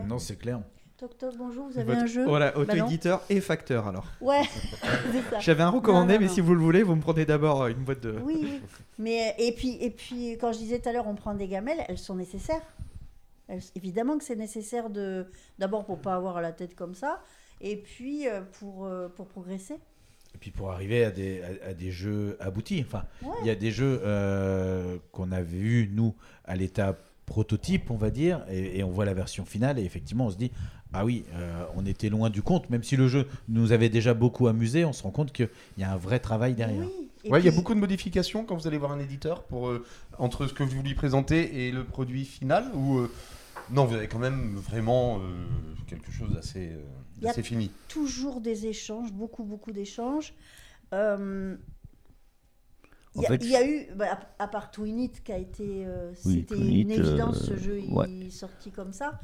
Non, 0.08 0.20
c'est 0.20 0.36
clair. 0.38 0.60
Toc 0.98 1.18
toc, 1.18 1.34
bonjour, 1.38 1.68
vous 1.68 1.78
avez 1.78 1.88
Votre- 1.92 2.04
un 2.04 2.06
jeu 2.06 2.26
Voilà, 2.26 2.52
Bah 2.52 2.60
auto-éditeur 2.62 3.22
et 3.30 3.42
facteur 3.42 3.86
alors. 3.88 4.06
Ouais, 4.22 4.42
c'est 5.12 5.30
ça. 5.30 5.40
J'avais 5.42 5.64
un 5.64 5.70
recommandé, 5.70 6.14
Non, 6.14 6.14
non, 6.14 6.20
mais 6.22 6.28
non. 6.28 6.34
si 6.34 6.40
vous 6.40 6.54
le 6.56 6.62
voulez, 6.62 6.84
vous 6.84 6.96
me 6.96 7.02
prenez 7.02 7.26
d'abord 7.26 7.64
euh, 7.64 7.68
une 7.68 7.84
boîte 7.84 8.02
de. 8.02 8.16
Oui, 8.24 8.38
oui. 8.42 8.62
Mais 8.98 9.36
et 9.38 9.52
puis 9.52 9.78
et 9.82 9.90
puis 9.90 10.38
quand 10.40 10.54
je 10.54 10.58
disais 10.60 10.80
tout 10.80 10.88
à 10.88 10.94
l'heure, 10.94 11.06
on 11.08 11.16
prend 11.16 11.34
des 11.34 11.48
gamelles, 11.50 11.80
elles 11.90 11.98
sont 11.98 12.16
nécessaires. 12.16 12.62
Évidemment 13.76 14.18
que 14.18 14.24
c'est 14.24 14.36
nécessaire 14.36 14.90
de 14.90 15.28
d'abord 15.60 15.86
pour 15.86 16.00
pas 16.00 16.16
avoir 16.16 16.42
la 16.42 16.52
tête 16.52 16.76
comme 16.76 16.96
ça, 16.96 17.22
et 17.62 17.78
puis 17.78 18.28
euh, 18.28 18.42
pour 18.60 18.86
euh, 18.86 19.08
pour 19.08 19.28
progresser. 19.28 19.76
Et 20.34 20.38
puis 20.38 20.52
pour 20.52 20.72
arriver 20.72 21.06
à 21.06 21.12
des, 21.12 21.42
à, 21.42 21.70
à 21.70 21.74
des 21.74 21.92
jeux 21.92 22.36
aboutis. 22.40 22.84
Enfin, 22.86 23.04
il 23.42 23.48
y 23.48 23.50
a 23.50 23.56
des 23.56 23.72
jeux 23.72 24.02
euh, 24.04 24.98
qu'on 25.12 25.32
avait 25.32 25.46
vus, 25.58 25.90
nous, 25.94 26.14
à 26.44 26.56
l'état 26.56 26.98
prototype, 27.26 27.90
on 27.90 27.96
va 27.96 28.10
dire, 28.10 28.46
et, 28.50 28.80
et 28.80 28.84
on 28.84 28.90
voit 28.90 29.06
la 29.06 29.14
version 29.14 29.46
finale, 29.46 29.80
et 29.80 29.84
effectivement, 29.84 30.26
on 30.26 30.32
se 30.32 30.38
dit, 30.38 30.52
ah 30.94 31.06
oui, 31.06 31.24
euh, 31.34 31.64
on 31.76 31.86
était 31.86 32.10
loin 32.10 32.30
du 32.30 32.42
compte, 32.42 32.70
même 32.70 32.84
si 32.84 32.96
le 32.98 33.08
jeu 33.08 33.28
nous 33.48 33.72
avait 33.72 33.90
déjà 33.90 34.14
beaucoup 34.14 34.48
amusé, 34.48 34.86
on 34.86 34.94
se 34.94 35.04
rend 35.04 35.12
compte 35.12 35.32
qu'il 35.32 35.50
y 35.78 35.84
a 35.84 35.92
un 35.92 35.98
vrai 35.98 36.20
travail 36.20 36.54
derrière. 36.54 36.88
Ouais, 37.30 37.40
il 37.40 37.46
y 37.46 37.50
a 37.50 37.52
beaucoup 37.52 37.74
de 37.74 37.80
modifications 37.80 38.46
quand 38.46 38.56
vous 38.56 38.68
allez 38.68 38.78
voir 38.78 38.92
un 38.92 39.00
éditeur 39.00 39.44
pour 39.44 39.68
euh, 39.70 39.86
entre 40.20 40.48
ce 40.48 40.54
que 40.54 40.64
vous 40.64 40.82
lui 40.84 40.94
présentez 40.96 41.68
et 41.68 41.72
le 41.72 41.84
produit 41.84 42.26
final 42.26 42.70
ou 42.74 42.98
euh, 43.00 43.12
non, 43.72 43.86
vous 43.86 43.96
avez 43.96 44.08
quand 44.08 44.20
même 44.20 44.56
vraiment 44.56 45.18
euh, 45.18 45.22
quelque 45.88 46.12
chose 46.12 46.32
d'assez 46.34 46.70
euh, 46.70 46.82
Il 47.18 47.24
y 47.24 47.26
a 47.26 47.30
d'assez 47.30 47.42
fini. 47.44 47.72
toujours 47.88 48.42
des 48.42 48.68
échanges, 48.68 49.12
beaucoup 49.12 49.44
beaucoup 49.44 49.72
d'échanges. 49.72 50.34
Euh, 50.94 51.56
Il 53.16 53.22
y, 53.22 53.26
a- 53.26 53.30
fait, 53.30 53.44
il 53.44 53.50
y 53.50 53.56
a 53.56 53.68
eu, 53.68 53.88
bah, 53.96 54.20
à, 54.40 54.48
part 54.48 54.72
Twinit 54.72 55.12
qui 55.24 55.32
a 55.32 55.38
été, 55.38 55.86
euh, 55.86 56.12
Oui, 56.26 56.46
c'était 56.50 56.62
une 56.62 56.92
évidence, 56.92 57.42
euh, 57.44 57.56
ce 57.56 57.58
jeu 57.58 57.80
il 57.80 58.28
est 58.28 58.30
sorti 58.30 58.72
comme 58.72 58.94
ça. 58.94 59.20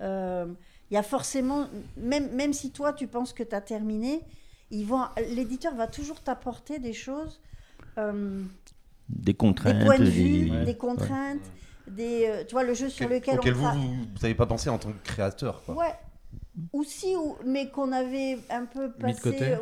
Euh, 0.00 0.46
Il 0.90 0.94
y 0.94 0.96
a 0.96 1.02
forcément, 1.02 1.68
même, 1.96 2.34
même 2.34 2.52
si 2.52 2.70
toi 2.72 2.92
tu 2.92 3.06
penses 3.06 3.32
que 3.32 3.42
tu 3.42 3.54
as 3.54 3.60
terminé, 3.60 4.20
ils 4.78 4.84
vont, 4.86 5.02
l'éditeur 5.30 5.74
va 5.74 5.86
toujours 5.86 6.20
t'apporter 6.22 6.78
des 6.78 6.92
choses, 6.92 7.40
euh, 7.98 8.42
Des 9.08 9.34
contraintes. 9.34 9.78
des 9.78 9.84
points 9.84 9.98
de 9.98 10.04
vue, 10.04 10.50
des- 10.50 10.64
des 10.64 10.76
contraintes, 10.76 11.40
des, 11.86 12.26
euh, 12.26 12.44
tu 12.44 12.52
vois, 12.52 12.64
le 12.64 12.74
jeu 12.74 12.88
sur 12.88 13.08
lequel 13.08 13.38
auquel 13.38 13.54
on 13.54 13.56
vous, 13.58 13.64
tra- 13.66 13.74
vous 13.76 14.22
n'avez 14.22 14.34
pas 14.34 14.46
pensé 14.46 14.70
en 14.70 14.78
tant 14.78 14.90
que 14.92 15.02
créateur. 15.04 15.62
Quoi. 15.64 15.74
Ouais. 15.76 15.94
Ou, 16.72 16.84
mais 17.44 17.68
qu'on 17.70 17.92
avait 17.92 18.38
un 18.50 18.64
peu 18.64 18.92
passé. 18.92 19.20
côté. 19.20 19.50
Ouais. 19.50 19.56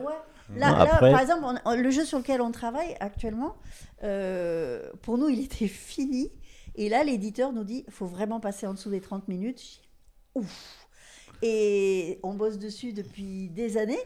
Mm. 0.50 0.56
Là, 0.58 0.70
Ouais, 0.72 0.84
là, 0.84 0.94
après- 0.94 1.10
par 1.12 1.20
exemple, 1.20 1.44
on- 1.44 1.70
on- 1.70 1.76
le 1.76 1.90
jeu 1.90 2.04
sur 2.04 2.18
lequel 2.18 2.40
on 2.40 2.50
travaille 2.52 2.94
actuellement, 3.00 3.56
euh, 4.02 4.90
pour 5.02 5.16
nous, 5.18 5.28
il 5.28 5.40
était 5.40 5.68
fini. 5.68 6.30
Et 6.74 6.88
là, 6.88 7.04
l'éditeur 7.04 7.52
nous 7.52 7.64
dit 7.64 7.84
il 7.86 7.92
faut 7.92 8.06
vraiment 8.06 8.40
passer 8.40 8.66
en 8.66 8.74
dessous 8.74 8.90
des 8.90 9.00
30 9.00 9.28
minutes. 9.28 9.80
Ouf 10.34 10.86
Et 11.42 12.18
on 12.22 12.34
bosse 12.34 12.58
dessus 12.58 12.92
depuis 12.92 13.48
des 13.50 13.76
années. 13.76 13.98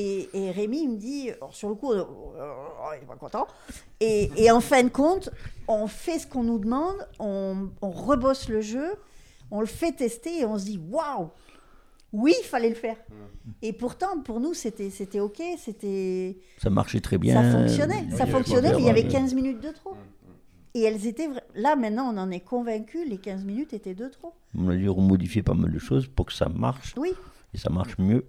Et, 0.00 0.28
et 0.32 0.50
Rémi 0.50 0.82
il 0.84 0.88
me 0.90 0.96
dit, 0.96 1.30
alors, 1.30 1.54
sur 1.54 1.68
le 1.68 1.74
coup, 1.74 1.92
euh, 1.92 2.04
euh, 2.38 2.96
il 2.96 3.02
est 3.02 3.06
pas 3.06 3.16
content. 3.16 3.46
Et, 4.00 4.30
et 4.36 4.50
en 4.50 4.60
fin 4.60 4.82
de 4.82 4.88
compte, 4.88 5.28
on 5.68 5.86
fait 5.86 6.18
ce 6.18 6.26
qu'on 6.26 6.42
nous 6.42 6.58
demande, 6.58 6.96
on, 7.18 7.68
on 7.82 7.90
rebosse 7.90 8.48
le 8.48 8.60
jeu, 8.60 8.86
on 9.50 9.60
le 9.60 9.66
fait 9.66 9.92
tester 9.92 10.40
et 10.40 10.44
on 10.46 10.58
se 10.58 10.64
dit 10.64 10.80
waouh, 10.90 11.28
oui, 12.12 12.34
il 12.40 12.44
fallait 12.44 12.68
le 12.70 12.74
faire. 12.74 12.96
Et 13.62 13.72
pourtant, 13.72 14.20
pour 14.24 14.40
nous, 14.40 14.54
c'était 14.54 14.90
c'était 14.90 15.20
ok, 15.20 15.40
c'était 15.58 16.38
Ça 16.58 16.70
marchait 16.70 17.00
très 17.00 17.18
bien. 17.18 17.34
ça 17.34 17.58
fonctionnait, 17.58 18.04
Oui, 18.10 18.10
ça 18.10 18.16
il 18.16 18.18
y 18.18 18.22
avait 18.22 18.30
fonctionnait, 18.32 18.72
mais 18.72 18.78
il 18.80 18.86
y 18.86 18.90
avait 18.90 19.02
de- 19.04 19.12
15 19.12 19.34
minutes 19.34 19.60
de 19.60 19.70
trop. 19.70 19.94
Et 20.74 20.82
elles 20.82 21.06
étaient 21.06 21.26
vra- 21.28 21.42
là 21.54 21.74
maintenant, 21.76 22.12
on 22.14 22.16
en 22.16 22.30
est 22.30 22.40
convaincu, 22.40 23.04
les 23.04 23.18
15 23.18 23.44
minutes 23.44 23.72
étaient 23.74 23.94
de 23.94 24.08
trop. 24.08 24.32
On 24.56 24.68
a 24.68 24.76
dû 24.76 24.88
remodifier 24.88 25.42
pas 25.42 25.54
mal 25.54 25.72
de 25.72 25.78
choses 25.78 26.06
pour 26.06 26.26
que 26.26 26.32
ça 26.32 26.48
marche. 26.48 26.94
Oui. 26.96 27.12
Et 27.54 27.58
ça 27.58 27.70
marche 27.70 27.98
mieux. 27.98 28.24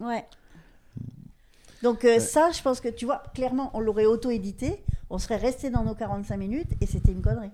Ouais. 0.00 0.24
Donc 1.82 2.04
euh, 2.04 2.18
ça, 2.20 2.50
je 2.52 2.62
pense 2.62 2.80
que 2.80 2.88
tu 2.88 3.04
vois, 3.04 3.22
clairement, 3.34 3.70
on 3.74 3.80
l'aurait 3.80 4.06
auto-édité, 4.06 4.82
on 5.10 5.18
serait 5.18 5.36
resté 5.36 5.70
dans 5.70 5.84
nos 5.84 5.94
45 5.94 6.36
minutes 6.36 6.70
et 6.80 6.86
c'était 6.86 7.12
une 7.12 7.22
connerie. 7.22 7.50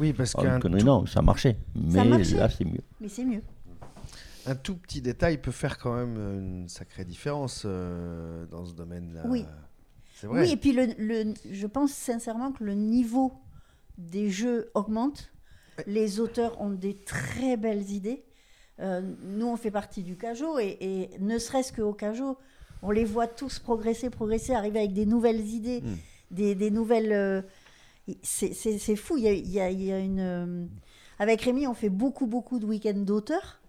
Oui, 0.00 0.12
parce 0.12 0.34
Ah, 0.38 0.42
qu'un 0.42 0.54
une 0.56 0.62
connerie, 0.62 0.80
tout- 0.80 0.86
non, 0.86 1.06
ça 1.06 1.20
marchait. 1.22 1.56
Mais 1.74 2.04
marchait. 2.04 2.36
là, 2.36 2.48
c'est 2.48 2.64
mieux. 2.64 2.80
Mais 3.00 3.08
c'est 3.08 3.24
mieux. 3.24 3.42
un 4.46 4.54
tout 4.54 4.76
petit 4.76 5.00
détail 5.00 5.38
peut 5.38 5.50
faire 5.50 5.78
quand 5.78 5.94
même 5.96 6.16
une 6.16 6.68
sacrée 6.68 7.04
différence 7.04 7.62
euh, 7.64 8.44
dans 8.46 8.66
ce 8.66 8.74
domaine-là. 8.74 9.22
Oui. 9.26 9.44
C'est 10.14 10.26
vrai. 10.26 10.42
Oui, 10.42 10.52
et 10.52 10.56
puis 10.56 10.72
le, 10.72 10.88
le- 10.98 11.34
je 11.50 11.66
pense 11.66 11.92
sincèrement 11.92 12.52
que 12.52 12.62
le 12.62 12.74
niveau 12.74 13.32
des 13.98 14.30
jeux 14.30 14.70
augmente. 14.74 15.30
Les 15.86 16.20
auteurs 16.20 16.60
ont 16.60 16.70
des 16.70 16.94
très 17.00 17.56
belles 17.56 17.90
idées. 17.90 18.24
Euh, 18.80 19.00
nous, 19.24 19.46
on 19.48 19.56
fait 19.56 19.70
partie 19.72 20.02
du 20.04 20.16
Cajo 20.16 20.58
et, 20.60 20.76
et 20.80 21.18
ne 21.20 21.38
serait-ce 21.38 21.72
qu'au 21.72 21.92
Cajo, 21.94 22.36
on 22.84 22.90
les 22.90 23.04
voit 23.04 23.26
tous 23.26 23.58
progresser, 23.58 24.10
progresser, 24.10 24.52
arriver 24.52 24.78
avec 24.80 24.92
des 24.92 25.06
nouvelles 25.06 25.40
idées, 25.46 25.80
Mm. 25.82 25.94
des, 26.30 26.54
des 26.54 26.70
nouvelles. 26.70 27.12
euh, 27.12 27.42
c'est- 28.22 28.96
fou. 28.96 29.16
Il 29.16 29.24
y 29.24 29.28
a, 29.28 29.32
il 29.32 29.50
y 29.50 29.60
a- 29.60 29.70
il 29.70 29.82
y 29.82 29.92
a 29.92 29.98
une. 29.98 30.20
euh, 30.20 30.64
Avec 31.18 31.42
Rémi, 31.42 31.66
on 31.66 31.74
fait 31.74 31.88
beaucoup, 31.90 32.26
beaucoup 32.26 32.58
de 32.58 32.66
week-ends 32.66 32.92
d'auteurs. 32.94 33.60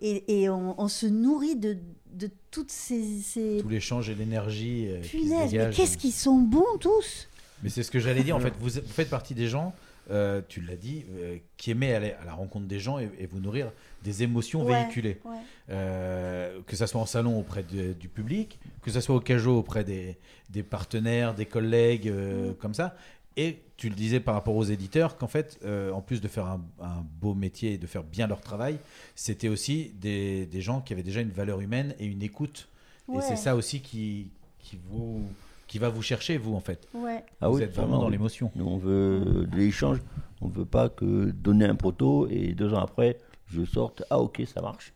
Et, 0.00 0.42
et 0.42 0.48
on, 0.48 0.80
on 0.80 0.88
se 0.88 1.04
nourrit 1.06 1.56
de, 1.56 1.76
de 2.14 2.30
toutes 2.50 2.70
ces. 2.70 3.20
ces... 3.20 3.58
Tout 3.60 3.68
l'échange 3.68 4.08
et 4.08 4.14
l'énergie 4.14 4.86
euh, 4.88 5.00
qui 5.00 5.08
se 5.08 5.16
Punaise, 5.16 5.52
mais 5.52 5.70
qu'est-ce 5.70 5.98
qu'ils 5.98 6.12
sont 6.12 6.38
bons 6.38 6.78
tous 6.78 7.28
Mais 7.62 7.68
c'est 7.68 7.82
ce 7.82 7.90
que 7.90 7.98
j'allais 7.98 8.22
dire. 8.22 8.36
En 8.36 8.40
fait, 8.40 8.54
vous, 8.60 8.70
vous 8.70 8.80
faites 8.92 9.10
partie 9.10 9.34
des 9.34 9.46
gens, 9.48 9.74
euh, 10.10 10.40
tu 10.48 10.62
l'as 10.62 10.76
dit, 10.76 11.04
euh, 11.18 11.36
qui 11.58 11.72
aimaient 11.72 11.92
aller 11.92 12.12
à 12.12 12.24
la 12.24 12.32
rencontre 12.32 12.66
des 12.66 12.80
gens 12.80 12.98
et, 12.98 13.10
et 13.18 13.26
vous 13.26 13.40
nourrir 13.40 13.70
des 14.02 14.22
émotions 14.22 14.64
Ouais, 14.64 14.82
véhiculées. 14.84 15.20
ouais. 15.24 15.36
Euh, 15.70 16.60
que 16.66 16.74
ça 16.76 16.86
soit 16.86 17.00
en 17.00 17.06
salon 17.06 17.38
auprès 17.38 17.62
de- 17.62 17.92
du 17.92 18.08
public, 18.08 18.58
que 18.82 18.90
ça 18.90 19.00
soit 19.00 19.14
au 19.16 19.20
cajot 19.20 19.58
auprès 19.58 19.84
des, 19.84 20.16
des 20.50 20.62
partenaires, 20.62 21.34
des 21.34 21.46
collègues, 21.46 22.08
euh, 22.08 22.50
Mm. 22.50 22.54
comme 22.54 22.74
ça. 22.74 22.96
Et 23.36 23.58
tu 23.76 23.88
le 23.88 23.94
disais 23.94 24.20
par 24.20 24.34
rapport 24.34 24.56
aux 24.56 24.64
éditeurs, 24.64 25.16
qu'en 25.16 25.28
fait, 25.28 25.58
euh, 25.64 25.92
en 25.92 26.00
plus 26.00 26.20
de 26.20 26.28
faire 26.28 26.46
un, 26.46 26.60
un 26.82 27.04
beau 27.20 27.34
métier 27.34 27.74
et 27.74 27.78
de 27.78 27.86
faire 27.86 28.02
bien 28.02 28.26
leur 28.26 28.40
travail, 28.40 28.78
c'était 29.14 29.48
aussi 29.48 29.92
des, 30.00 30.46
des 30.46 30.60
gens 30.60 30.80
qui 30.80 30.92
avaient 30.92 31.02
déjà 31.04 31.20
une 31.20 31.30
valeur 31.30 31.60
humaine 31.60 31.94
et 31.98 32.06
une 32.06 32.22
écoute. 32.22 32.68
Et 33.14 33.20
c'est 33.22 33.36
ça 33.36 33.56
aussi 33.56 33.80
qui, 33.80 34.28
qui, 34.60 34.78
vous, 34.88 35.22
qui 35.66 35.78
va 35.78 35.88
vous 35.88 36.02
chercher, 36.02 36.36
vous, 36.38 36.54
en 36.54 36.60
fait. 36.60 36.86
Ouais. 36.94 37.24
Ah 37.40 37.48
vous 37.48 37.56
oui, 37.56 37.62
êtes 37.64 37.74
vraiment 37.74 37.98
dans 37.98 38.08
l'émotion. 38.08 38.50
Nous, 38.54 38.66
on 38.66 38.76
veut 38.76 39.46
de 39.50 39.56
l'échange. 39.56 39.98
On 40.40 40.48
ne 40.48 40.52
veut 40.52 40.64
pas 40.64 40.88
que 40.88 41.30
donner 41.32 41.64
un 41.64 41.74
proto 41.74 42.28
et 42.30 42.52
deux 42.54 42.72
ans 42.72 42.80
après, 42.80 43.18
je 43.50 43.64
sorte. 43.64 44.02
Ah, 44.10 44.18
ok, 44.18 44.42
ça 44.46 44.60
marche. 44.60 44.92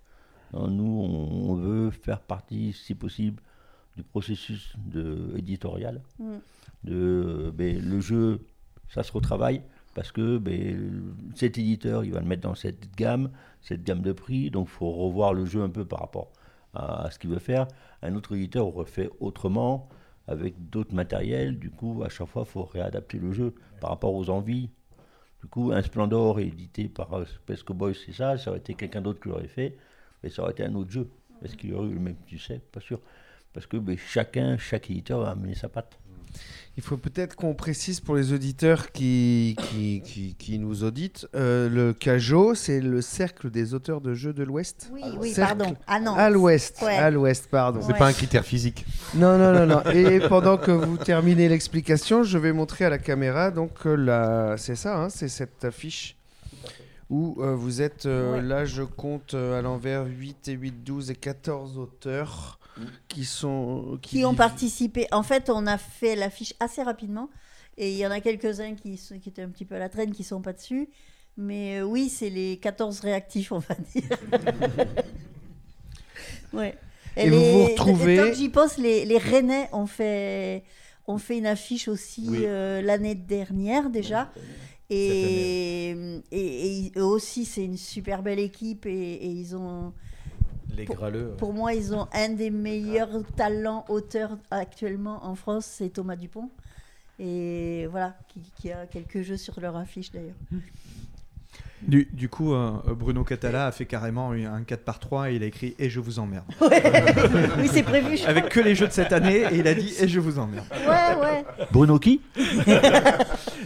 Nous, 0.52 0.84
on, 0.84 1.50
on 1.50 1.54
veut 1.54 1.90
faire 1.90 2.20
partie, 2.20 2.72
si 2.72 2.94
possible, 2.94 3.42
du 3.96 4.02
processus 4.02 4.74
de, 4.78 5.32
éditorial. 5.36 6.00
Mm. 6.18 6.36
De, 6.84 7.52
ben, 7.54 7.80
le 7.80 8.00
jeu, 8.00 8.40
ça 8.88 9.02
se 9.02 9.12
retravaille 9.12 9.62
parce 9.94 10.12
que 10.12 10.38
ben, 10.38 11.14
cet 11.34 11.58
éditeur, 11.58 12.04
il 12.04 12.12
va 12.12 12.20
le 12.20 12.26
mettre 12.26 12.42
dans 12.42 12.54
cette 12.54 12.94
gamme, 12.96 13.30
cette 13.60 13.84
gamme 13.84 14.02
de 14.02 14.12
prix. 14.12 14.50
Donc, 14.50 14.68
il 14.68 14.72
faut 14.72 14.90
revoir 14.90 15.32
le 15.34 15.44
jeu 15.44 15.62
un 15.62 15.68
peu 15.70 15.84
par 15.84 16.00
rapport 16.00 16.32
à, 16.74 17.06
à 17.06 17.10
ce 17.10 17.18
qu'il 17.18 17.30
veut 17.30 17.38
faire. 17.38 17.66
Un 18.02 18.14
autre 18.14 18.34
éditeur 18.34 18.66
aurait 18.66 18.86
fait 18.86 19.10
autrement 19.20 19.88
avec 20.26 20.70
d'autres 20.70 20.94
matériels. 20.94 21.58
Du 21.58 21.70
coup, 21.70 22.02
à 22.04 22.08
chaque 22.08 22.28
fois, 22.28 22.44
il 22.46 22.50
faut 22.50 22.64
réadapter 22.64 23.18
le 23.18 23.32
jeu 23.32 23.54
par 23.80 23.90
rapport 23.90 24.14
aux 24.14 24.30
envies. 24.30 24.70
Du 25.44 25.50
coup, 25.50 25.72
un 25.72 25.82
Splendor 25.82 26.40
édité 26.40 26.88
par 26.88 27.12
euh, 27.12 27.26
Space 27.26 27.62
Cowboy, 27.62 27.94
c'est 27.94 28.14
ça. 28.14 28.38
Ça 28.38 28.48
aurait 28.48 28.60
été 28.60 28.72
quelqu'un 28.72 29.02
d'autre 29.02 29.20
qui 29.20 29.28
l'aurait 29.28 29.46
fait, 29.46 29.76
mais 30.22 30.30
ça 30.30 30.40
aurait 30.40 30.52
été 30.52 30.64
un 30.64 30.74
autre 30.74 30.90
jeu. 30.90 31.06
Est-ce 31.44 31.54
qu'il 31.54 31.68
y 31.68 31.74
aurait 31.74 31.88
eu 31.88 31.92
le 31.92 32.00
même 32.00 32.16
succès 32.26 32.62
Pas 32.72 32.80
sûr. 32.80 32.98
Parce 33.52 33.66
que 33.66 33.76
chacun, 33.96 34.56
chaque 34.56 34.90
éditeur 34.90 35.20
a 35.20 35.32
amené 35.32 35.54
sa 35.54 35.68
patte. 35.68 35.98
Il 36.76 36.82
faut 36.82 36.96
peut-être 36.96 37.36
qu'on 37.36 37.54
précise 37.54 38.00
pour 38.00 38.16
les 38.16 38.32
auditeurs 38.32 38.90
qui, 38.90 39.54
qui, 39.70 40.02
qui, 40.04 40.34
qui 40.36 40.58
nous 40.58 40.82
auditent, 40.82 41.24
euh, 41.36 41.68
le 41.68 41.92
CAJO, 41.92 42.56
c'est 42.56 42.80
le 42.80 43.00
cercle 43.00 43.48
des 43.48 43.74
auteurs 43.74 44.00
de 44.00 44.12
jeux 44.12 44.32
de 44.32 44.42
l'Ouest. 44.42 44.90
Oui, 44.92 45.02
oui, 45.20 45.30
Cercle 45.32 45.56
pardon. 45.58 45.76
Ah 45.86 46.00
non. 46.00 46.14
À 46.16 46.30
l'Ouest, 46.30 46.80
Ouais. 46.82 46.96
à 46.96 47.12
l'Ouest, 47.12 47.46
pardon. 47.48 47.80
C'est 47.80 47.96
pas 47.96 48.08
un 48.08 48.12
critère 48.12 48.44
physique. 48.44 48.84
Non, 49.14 49.38
non, 49.38 49.52
non, 49.52 49.66
non. 49.66 49.88
Et 49.92 50.18
pendant 50.28 50.56
que 50.56 50.72
vous 50.72 50.96
terminez 50.96 51.48
l'explication, 51.48 52.24
je 52.24 52.38
vais 52.38 52.52
montrer 52.52 52.84
à 52.86 52.90
la 52.90 52.98
caméra, 52.98 53.52
donc 53.52 53.86
euh, 53.86 53.94
la... 53.94 54.56
c'est 54.58 54.74
ça, 54.74 55.00
hein, 55.00 55.10
c'est 55.10 55.28
cette 55.28 55.64
affiche 55.64 56.16
où 57.08 57.36
euh, 57.40 57.54
vous 57.54 57.82
êtes, 57.82 58.06
euh, 58.06 58.32
Ouais. 58.36 58.42
là 58.42 58.64
je 58.64 58.82
compte 58.82 59.34
euh, 59.34 59.58
à 59.58 59.62
l'envers 59.62 60.06
8 60.06 60.48
et 60.48 60.52
8, 60.54 60.82
12 60.84 61.10
et 61.12 61.14
14 61.14 61.78
auteurs 61.78 62.58
qui 63.08 63.24
sont... 63.24 63.98
qui 64.02 64.24
ont 64.24 64.34
participé. 64.34 65.06
En 65.12 65.22
fait, 65.22 65.50
on 65.50 65.66
a 65.66 65.78
fait 65.78 66.16
l'affiche 66.16 66.54
assez 66.60 66.82
rapidement. 66.82 67.30
Et 67.76 67.90
il 67.92 67.96
y 67.98 68.06
en 68.06 68.10
a 68.10 68.20
quelques-uns 68.20 68.74
qui, 68.74 68.96
sont- 68.96 69.18
qui 69.18 69.28
étaient 69.30 69.42
un 69.42 69.48
petit 69.48 69.64
peu 69.64 69.74
à 69.74 69.78
la 69.78 69.88
traîne, 69.88 70.12
qui 70.12 70.22
sont 70.24 70.40
pas 70.40 70.52
dessus. 70.52 70.88
Mais 71.36 71.78
euh, 71.80 71.82
oui, 71.84 72.08
c'est 72.08 72.30
les 72.30 72.58
14 72.58 73.00
réactifs, 73.00 73.50
on 73.52 73.58
va 73.58 73.74
dire. 73.94 74.08
ouais. 76.52 76.74
Et 77.16 77.30
vous 77.30 77.36
vous 77.40 77.64
retrouvez- 77.66 78.16
Tant 78.16 78.28
que 78.30 78.34
j'y 78.34 78.48
pense, 78.48 78.76
les, 78.78 79.04
les 79.04 79.18
Rennais 79.18 79.68
ont 79.72 79.86
fait, 79.86 80.64
ont 81.06 81.18
fait 81.18 81.38
une 81.38 81.46
affiche 81.46 81.88
aussi 81.88 82.26
Oui. 82.28 82.38
euh, 82.44 82.82
l'année 82.82 83.14
dernière 83.14 83.90
déjà. 83.90 84.30
Et, 84.90 85.90
et, 86.30 86.76
et 86.86 86.92
eux 86.96 87.04
aussi, 87.04 87.44
c'est 87.44 87.64
une 87.64 87.76
super 87.78 88.22
belle 88.22 88.38
équipe 88.38 88.86
et, 88.86 88.90
et 89.14 89.26
ils 89.28 89.56
ont. 89.56 89.92
Les 90.76 90.84
graleux. 90.84 91.30
ouais. 91.30 91.36
Pour 91.36 91.52
moi, 91.52 91.72
ils 91.74 91.94
ont 91.94 92.06
un 92.12 92.30
des 92.30 92.50
meilleurs 92.50 93.22
talents 93.36 93.84
auteurs 93.88 94.36
actuellement 94.50 95.24
en 95.24 95.34
France, 95.34 95.66
c'est 95.66 95.90
Thomas 95.90 96.16
Dupont. 96.16 96.50
Et 97.18 97.86
voilà, 97.90 98.16
qui, 98.28 98.40
qui 98.60 98.72
a 98.72 98.86
quelques 98.86 99.22
jeux 99.22 99.36
sur 99.36 99.60
leur 99.60 99.76
affiche 99.76 100.10
d'ailleurs. 100.10 100.34
Du, 101.82 102.08
du 102.12 102.28
coup, 102.30 102.54
euh, 102.54 102.72
Bruno 102.96 103.24
Catala 103.24 103.66
a 103.66 103.72
fait 103.72 103.84
carrément 103.84 104.30
un 104.32 104.62
4 104.62 104.84
par 104.84 104.98
3 104.98 105.30
et 105.30 105.34
il 105.36 105.42
a 105.42 105.46
écrit 105.46 105.74
Et 105.78 105.90
je 105.90 106.00
vous 106.00 106.18
emmerde. 106.18 106.44
Ouais. 106.60 106.82
Oui, 107.58 107.68
c'est 107.70 107.82
prévu, 107.82 108.16
je 108.16 108.24
Avec 108.26 108.44
crois. 108.48 108.54
que 108.54 108.60
les 108.60 108.74
jeux 108.74 108.86
de 108.88 108.92
cette 108.92 109.12
année 109.12 109.42
et 109.52 109.56
il 109.58 109.68
a 109.68 109.74
dit 109.74 109.92
Et 110.00 110.08
je 110.08 110.18
vous 110.18 110.38
emmerde. 110.38 110.64
Ouais, 110.72 111.20
ouais. 111.20 111.44
Bruno 111.72 111.98
qui? 111.98 112.20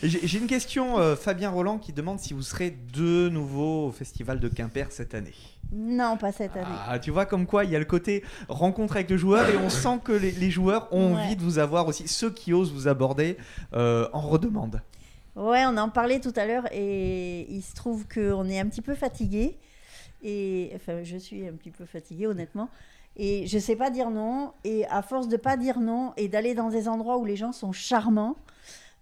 J'ai 0.02 0.26
j'ai 0.26 0.38
une 0.38 0.46
question, 0.46 0.98
euh, 0.98 1.16
Fabien 1.16 1.50
Roland, 1.50 1.78
qui 1.78 1.92
demande 1.92 2.18
si 2.18 2.34
vous 2.34 2.42
serez 2.42 2.76
de 2.92 3.28
nouveau 3.28 3.86
au 3.86 3.92
Festival 3.92 4.40
de 4.40 4.48
Quimper 4.48 4.90
cette 4.90 5.14
année. 5.14 5.34
Non, 5.72 6.16
pas 6.16 6.32
cette 6.32 6.56
année. 6.56 6.66
Ah, 6.88 6.98
tu 6.98 7.10
vois 7.10 7.26
comme 7.26 7.46
quoi 7.46 7.64
il 7.64 7.70
y 7.70 7.76
a 7.76 7.78
le 7.78 7.84
côté 7.84 8.24
rencontre 8.48 8.96
avec 8.96 9.10
le 9.10 9.16
joueur 9.18 9.48
et 9.50 9.56
on 9.58 9.68
sent 9.68 9.98
que 10.02 10.12
les, 10.12 10.30
les 10.32 10.50
joueurs 10.50 10.88
ont 10.92 11.14
Ouais. 11.14 11.22
envie 11.22 11.36
de 11.36 11.42
vous 11.42 11.58
avoir 11.58 11.86
aussi. 11.86 12.08
Ceux 12.08 12.30
qui 12.30 12.52
osent 12.54 12.72
vous 12.72 12.88
aborder 12.88 13.36
euh, 13.74 14.08
en 14.12 14.20
redemande. 14.20 14.80
Ouais, 15.36 15.64
on 15.66 15.76
en 15.76 15.88
parlait 15.90 16.20
tout 16.20 16.32
à 16.36 16.46
l'heure 16.46 16.64
et 16.72 17.46
il 17.50 17.62
se 17.62 17.74
trouve 17.74 18.06
qu'on 18.08 18.48
est 18.48 18.58
un 18.58 18.66
petit 18.66 18.80
peu 18.82 18.94
fatigué. 18.94 19.58
Et 20.22 20.72
enfin, 20.74 21.04
je 21.04 21.16
suis 21.16 21.46
un 21.46 21.52
petit 21.52 21.70
peu 21.70 21.84
fatiguée, 21.84 22.26
honnêtement. 22.26 22.70
Et 23.16 23.46
je 23.46 23.58
sais 23.58 23.76
pas 23.76 23.90
dire 23.90 24.10
non. 24.10 24.52
Et 24.64 24.86
à 24.86 25.02
force 25.02 25.28
de 25.28 25.36
pas 25.36 25.56
dire 25.56 25.78
non 25.80 26.12
et 26.16 26.28
d'aller 26.28 26.54
dans 26.54 26.70
des 26.70 26.88
endroits 26.88 27.18
où 27.18 27.24
les 27.24 27.36
gens 27.36 27.52
sont 27.52 27.72
charmants, 27.72 28.36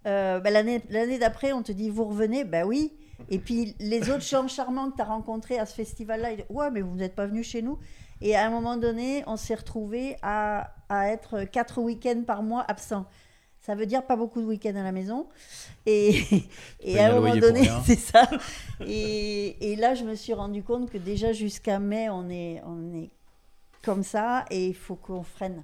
euh, 0.06 0.40
bah, 0.40 0.50
l'année 0.50 1.18
d'après, 1.18 1.52
on 1.52 1.62
te 1.62 1.72
dit 1.72 1.90
vous 1.90 2.04
revenez, 2.04 2.44
bah 2.44 2.64
oui. 2.66 2.92
Et 3.30 3.38
puis 3.38 3.74
les 3.80 4.10
autres 4.10 4.22
gens 4.22 4.46
charmants 4.48 4.90
que 4.90 4.96
tu 4.96 5.02
as 5.02 5.06
rencontrés 5.06 5.58
à 5.58 5.66
ce 5.66 5.74
festival-là, 5.74 6.32
ils 6.32 6.36
disent 6.36 6.46
ouais, 6.50 6.70
mais 6.70 6.80
vous 6.80 6.94
n'êtes 6.94 7.14
pas 7.14 7.26
venus 7.26 7.48
chez 7.48 7.62
nous. 7.62 7.78
Et 8.20 8.34
à 8.34 8.46
un 8.46 8.50
moment 8.50 8.76
donné, 8.76 9.22
on 9.26 9.36
s'est 9.36 9.54
retrouvés 9.54 10.16
à, 10.22 10.74
à 10.88 11.08
être 11.08 11.44
quatre 11.44 11.80
week-ends 11.80 12.22
par 12.26 12.42
mois 12.42 12.64
absents. 12.68 13.06
Ça 13.60 13.74
veut 13.74 13.86
dire 13.86 14.06
pas 14.06 14.14
beaucoup 14.14 14.40
de 14.40 14.46
week-ends 14.46 14.76
à 14.76 14.82
la 14.84 14.92
maison. 14.92 15.26
Et, 15.86 16.22
à 16.98 17.06
un 17.06 17.20
moment 17.20 17.36
donné, 17.36 17.68
c'est 17.84 17.98
ça. 17.98 18.28
Et, 18.86 19.72
et 19.72 19.76
là, 19.76 19.94
je 19.94 20.04
me 20.04 20.14
suis 20.14 20.32
rendu 20.32 20.62
compte 20.62 20.88
que 20.88 20.98
déjà 20.98 21.32
jusqu'à 21.32 21.78
mai, 21.80 22.08
on 22.08 22.28
est, 22.30 22.62
on 22.64 22.94
est 22.94 23.10
comme 23.82 24.02
ça 24.02 24.44
et 24.50 24.68
il 24.68 24.74
faut 24.74 24.94
qu'on 24.94 25.22
freine. 25.22 25.62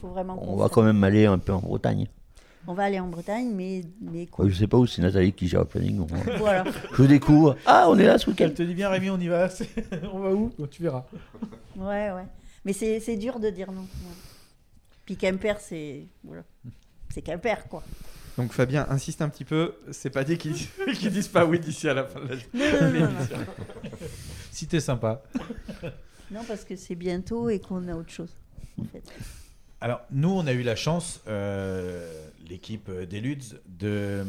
Faut 0.00 0.08
vraiment 0.08 0.36
On 0.40 0.56
va 0.56 0.64
freine. 0.64 0.70
quand 0.74 0.82
même 0.82 1.04
aller 1.04 1.26
un 1.26 1.38
peu 1.38 1.52
en 1.52 1.60
Bretagne. 1.60 2.08
On 2.70 2.74
va 2.74 2.84
aller 2.84 3.00
en 3.00 3.08
Bretagne, 3.08 3.50
mais, 3.54 3.80
mais 3.98 4.26
quoi. 4.26 4.44
Ouais, 4.44 4.50
je 4.50 4.56
sais 4.58 4.66
pas 4.66 4.76
où 4.76 4.86
c'est 4.86 5.00
Nathalie 5.00 5.32
qui 5.32 5.48
gère 5.48 5.60
le 5.60 5.66
planning. 5.66 5.96
donc, 5.96 6.10
Voilà. 6.36 6.64
Je 6.92 7.02
découvre. 7.04 7.56
Ah, 7.64 7.86
on 7.88 7.98
est 7.98 8.04
là 8.04 8.18
ce 8.18 8.28
week-end. 8.28 8.44
Elle 8.44 8.52
te 8.52 8.62
dit 8.62 8.74
bien, 8.74 8.90
Rémi, 8.90 9.08
on 9.08 9.18
y 9.18 9.26
va. 9.26 9.48
on 10.12 10.18
va 10.18 10.32
où? 10.34 10.52
Tu 10.70 10.82
verras. 10.82 11.06
Ouais, 11.76 12.10
ouais. 12.12 12.26
Mais 12.66 12.74
c'est 12.74 13.00
c'est 13.00 13.16
dur 13.16 13.40
de 13.40 13.48
dire 13.48 13.72
non. 13.72 13.80
ouais. 13.80 14.14
Puis 15.06 15.16
Quimper, 15.16 15.58
c'est. 15.60 16.02
Voilà. 16.22 16.42
C'est 17.08 17.22
Quimper, 17.22 17.66
quoi. 17.68 17.82
Donc 18.36 18.52
Fabien 18.52 18.86
insiste 18.90 19.22
un 19.22 19.30
petit 19.30 19.46
peu, 19.46 19.74
c'est 19.90 20.10
pas 20.10 20.22
dit 20.22 20.36
qu'ils 20.36 20.54
qu'ils 20.98 21.10
disent 21.10 21.28
pas 21.28 21.46
oui 21.46 21.58
d'ici 21.58 21.88
à 21.88 21.94
la 21.94 22.04
fin 22.04 22.20
de 22.20 22.28
la. 22.28 23.08
Si 24.52 24.66
t'es 24.66 24.80
sympa. 24.80 25.22
Non, 26.30 26.40
parce 26.46 26.64
que 26.64 26.76
c'est 26.76 26.96
bientôt 26.96 27.48
et 27.48 27.60
qu'on 27.60 27.88
a 27.88 27.94
autre 27.94 28.10
chose. 28.10 28.36
En 28.78 28.84
fait. 28.84 29.02
Alors, 29.80 30.00
nous, 30.10 30.30
on 30.30 30.46
a 30.46 30.52
eu 30.52 30.62
la 30.62 30.76
chance, 30.76 31.20
euh, 31.28 32.10
l'équipe 32.48 32.90
des 32.90 33.20
Luds, 33.20 33.56
de 33.66 34.24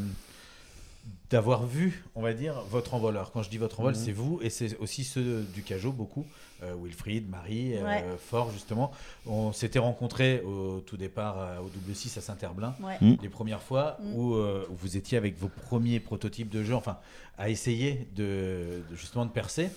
d'avoir 1.31 1.65
vu, 1.67 2.03
on 2.15 2.21
va 2.23 2.33
dire, 2.33 2.55
votre 2.71 2.95
envol. 2.95 3.15
Alors, 3.15 3.31
quand 3.31 3.43
je 3.43 3.51
dis 3.51 3.59
votre 3.59 3.79
envol, 3.81 3.93
Mhm. 3.95 3.99
c'est 4.03 4.11
vous 4.11 4.39
et 4.41 4.49
c'est 4.49 4.75
aussi 4.79 5.03
ceux 5.03 5.43
du 5.53 5.61
Cajot, 5.61 5.91
beaucoup. 5.91 6.25
Euh, 6.63 6.73
Wilfried, 6.81 7.29
Marie, 7.29 7.77
euh, 7.77 7.83
Ouais. 7.83 8.03
Fort, 8.29 8.51
justement. 8.51 8.91
On 9.27 9.53
s'était 9.53 9.77
rencontrés 9.79 10.41
au 10.41 10.81
tout 10.81 10.97
départ 10.97 11.39
euh, 11.39 11.59
au 11.59 11.69
double 11.69 11.93
6 11.95 12.17
à 12.17 12.21
Saint-Herblain, 12.21 12.75
Ouais. 12.81 12.97
Mm. 12.99 13.17
les 13.21 13.29
premières 13.29 13.61
fois 13.61 13.97
Mm. 14.01 14.13
où, 14.15 14.33
euh, 14.35 14.65
où 14.71 14.75
vous 14.75 14.97
étiez 14.97 15.19
avec 15.19 15.37
vos 15.37 15.49
premiers 15.49 15.99
prototypes 15.99 16.49
de 16.49 16.63
jeux, 16.63 16.73
enfin, 16.75 16.97
à 17.37 17.49
essayer 17.49 18.07
de, 18.15 18.81
de- 18.89 18.95
justement 18.95 19.25
de 19.27 19.31
percer. 19.31 19.69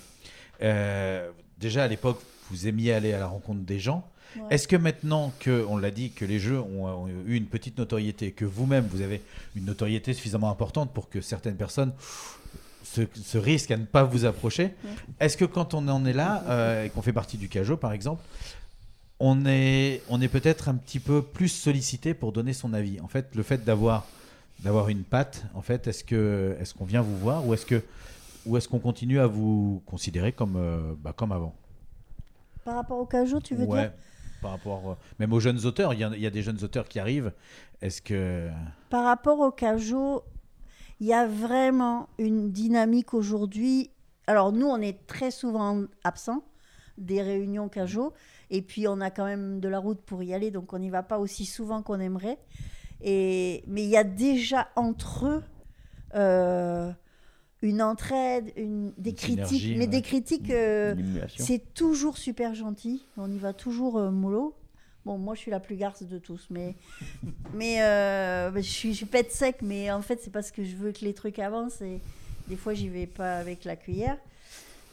Euh, 0.63 1.31
déjà, 1.59 1.85
à 1.85 1.89
l'époque, 1.89 2.21
vous 2.51 2.67
aimiez 2.67 2.95
aller 2.95 3.13
à 3.13 3.19
la 3.19 3.27
rencontre 3.27 3.61
des 3.61 3.79
gens. 3.79 4.09
Ouais. 4.37 4.43
Est-ce 4.51 4.67
que 4.69 4.77
maintenant 4.77 5.33
que, 5.41 5.65
on 5.69 5.77
l'a 5.77 5.91
dit, 5.91 6.11
que 6.11 6.25
les 6.25 6.39
jeux 6.39 6.61
ont, 6.61 6.87
ont 6.87 7.09
eu 7.09 7.37
une 7.37 7.47
petite 7.47 7.79
notoriété, 7.79 8.33
que 8.33 8.45
vous-même 8.45 8.87
vous 8.91 9.01
avez 9.03 9.21
une 9.57 9.65
notoriété 9.65 10.15
suffisamment 10.15 10.51
importante 10.51 10.93
pour 10.93 11.09
que 11.09 11.21
certaines 11.21 11.57
personnes 11.57 11.93
ce, 12.85 13.03
ce 13.15 13.39
risque 13.39 13.71
à 13.71 13.77
ne 13.77 13.85
pas 13.85 14.05
vous 14.05 14.25
approcher. 14.25 14.75
Est-ce 15.21 15.37
que 15.37 15.45
quand 15.45 15.75
on 15.75 15.87
en 15.89 16.05
est 16.05 16.13
là, 16.13 16.45
euh, 16.49 16.85
et 16.85 16.91
qu'on 16.91 17.03
fait 17.03 17.13
partie 17.13 17.39
du 17.39 17.49
CAJO 17.49 17.77
par 17.77 17.93
exemple, 17.93 18.23
on 19.21 19.47
est, 19.47 20.03
on 20.09 20.21
est 20.21 20.29
peut-être 20.29 20.69
un 20.69 20.75
petit 20.75 20.99
peu 20.99 21.23
plus 21.23 21.49
sollicité 21.49 22.13
pour 22.13 22.33
donner 22.33 22.53
son 22.53 22.75
avis? 22.75 23.01
En 23.01 23.09
fait, 23.09 23.35
le 23.35 23.43
fait 23.43 23.65
d'avoir 23.65 24.07
d'avoir 24.61 24.89
une 24.89 25.03
patte, 25.03 25.45
en 25.55 25.63
fait, 25.63 25.87
est-ce 25.89 26.05
que 26.05 26.57
est-ce 26.61 26.75
qu'on 26.75 26.85
vient 26.85 27.03
vous 27.03 27.17
voir 27.19 27.47
ou 27.47 27.55
est-ce 27.55 27.67
que 27.67 27.83
ou 28.47 28.57
est-ce 28.57 28.69
qu'on 28.69 28.79
continue 28.79 29.21
à 29.21 29.27
vous 29.27 29.83
considérer 29.87 30.33
comme 30.33 30.57
euh, 30.57 30.93
bah, 30.99 31.13
comme 31.17 31.33
avant? 31.33 31.55
Par 32.65 32.77
rapport 32.77 32.99
au 32.99 33.07
Cajot, 33.07 33.41
tu 33.41 33.55
veux 33.55 33.65
Ouais, 33.65 33.81
dire 33.83 33.93
par 34.43 34.51
rapport 34.51 34.91
euh, 34.91 34.95
même 35.19 35.33
aux 35.33 35.41
jeunes 35.41 35.65
auteurs, 35.65 35.95
il 35.95 36.01
y, 36.01 36.27
a, 36.27 36.31
des 36.31 36.43
jeunes 36.43 36.63
auteurs 36.63 36.89
qui 36.89 36.99
arrivent. 36.99 37.33
Est-ce 37.81 38.03
que 38.03 38.51
Par 38.91 39.05
rapport 39.05 39.41
au 39.41 39.51
Cajot, 39.51 40.23
il 41.01 41.07
y 41.07 41.15
a 41.15 41.27
vraiment 41.27 42.09
une 42.19 42.51
dynamique 42.51 43.15
aujourd'hui. 43.15 43.91
Alors 44.27 44.53
nous, 44.53 44.67
on 44.67 44.81
est 44.81 45.07
très 45.07 45.31
souvent 45.31 45.85
absents 46.05 46.45
des 46.99 47.23
réunions 47.23 47.69
Cajot, 47.71 48.13
et 48.51 48.61
puis 48.61 48.87
on 48.87 49.01
a 49.01 49.11
quand 49.11 49.25
même 49.25 49.61
de 49.61 49.69
la 49.69 49.79
route 49.79 50.03
pour 50.03 50.23
y 50.23 50.35
aller, 50.35 50.51
donc 50.51 50.73
on 50.75 50.79
n'y 50.79 50.91
va 50.91 51.03
pas 51.03 51.19
aussi 51.19 51.47
souvent 51.47 51.83
qu'on 51.83 52.01
aimerait. 52.01 52.39
Et, 53.01 53.65
mais 53.67 53.83
il 53.83 53.89
y 53.89 53.97
a 53.97 54.05
déjà 54.05 54.69
entre 54.77 55.27
eux 55.27 55.43
euh, 56.15 56.93
une 57.63 57.81
entraide, 57.81 58.53
une, 58.57 58.93
des 58.99 59.15
critiques, 59.15 59.77
mais 59.77 59.81
ouais. 59.81 59.87
des 59.87 60.03
critiques, 60.03 60.51
euh, 60.51 60.95
c'est 61.37 61.73
toujours 61.75 62.19
super 62.19 62.55
gentil. 62.55 63.07
On 63.17 63.31
y 63.31 63.39
va 63.39 63.53
toujours 63.53 63.99
euh, 63.99 64.11
mollo. 64.11 64.55
Bon, 65.05 65.19
moi, 65.19 65.35
je 65.35 65.41
suis 65.41 65.51
la 65.51 65.61
plus 65.61 65.77
garce 65.77 66.03
de 66.03 66.19
tous, 66.19 66.47
mais, 66.51 66.75
mais 67.55 67.83
euh, 67.83 68.53
je, 68.57 68.61
suis, 68.61 68.95
je 68.95 69.05
pète 69.05 69.33
sec, 69.33 69.59
mais 69.63 69.91
en 69.91 70.03
fait, 70.03 70.21
c'est 70.23 70.33
parce 70.33 70.51
que 70.51 70.65
je 70.65 70.77
veux 70.77 70.93
que 70.93 71.05
les 71.05 71.15
trucs 71.15 71.39
avancent 71.39 71.81
et 71.81 72.01
des 72.49 72.57
fois, 72.57 72.75
j'y 72.75 72.89
vais 72.89 73.07
pas 73.07 73.39
avec 73.39 73.65
la 73.65 73.77
cuillère. 73.77 74.19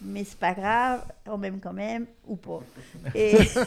Mais 0.01 0.23
c'est 0.23 0.39
pas 0.39 0.53
grave, 0.53 1.03
on 1.25 1.37
m'aime 1.37 1.59
quand 1.59 1.73
même, 1.73 2.05
ou 2.25 2.37
pas. 2.37 2.61
Et... 3.15 3.35
cas, 3.35 3.65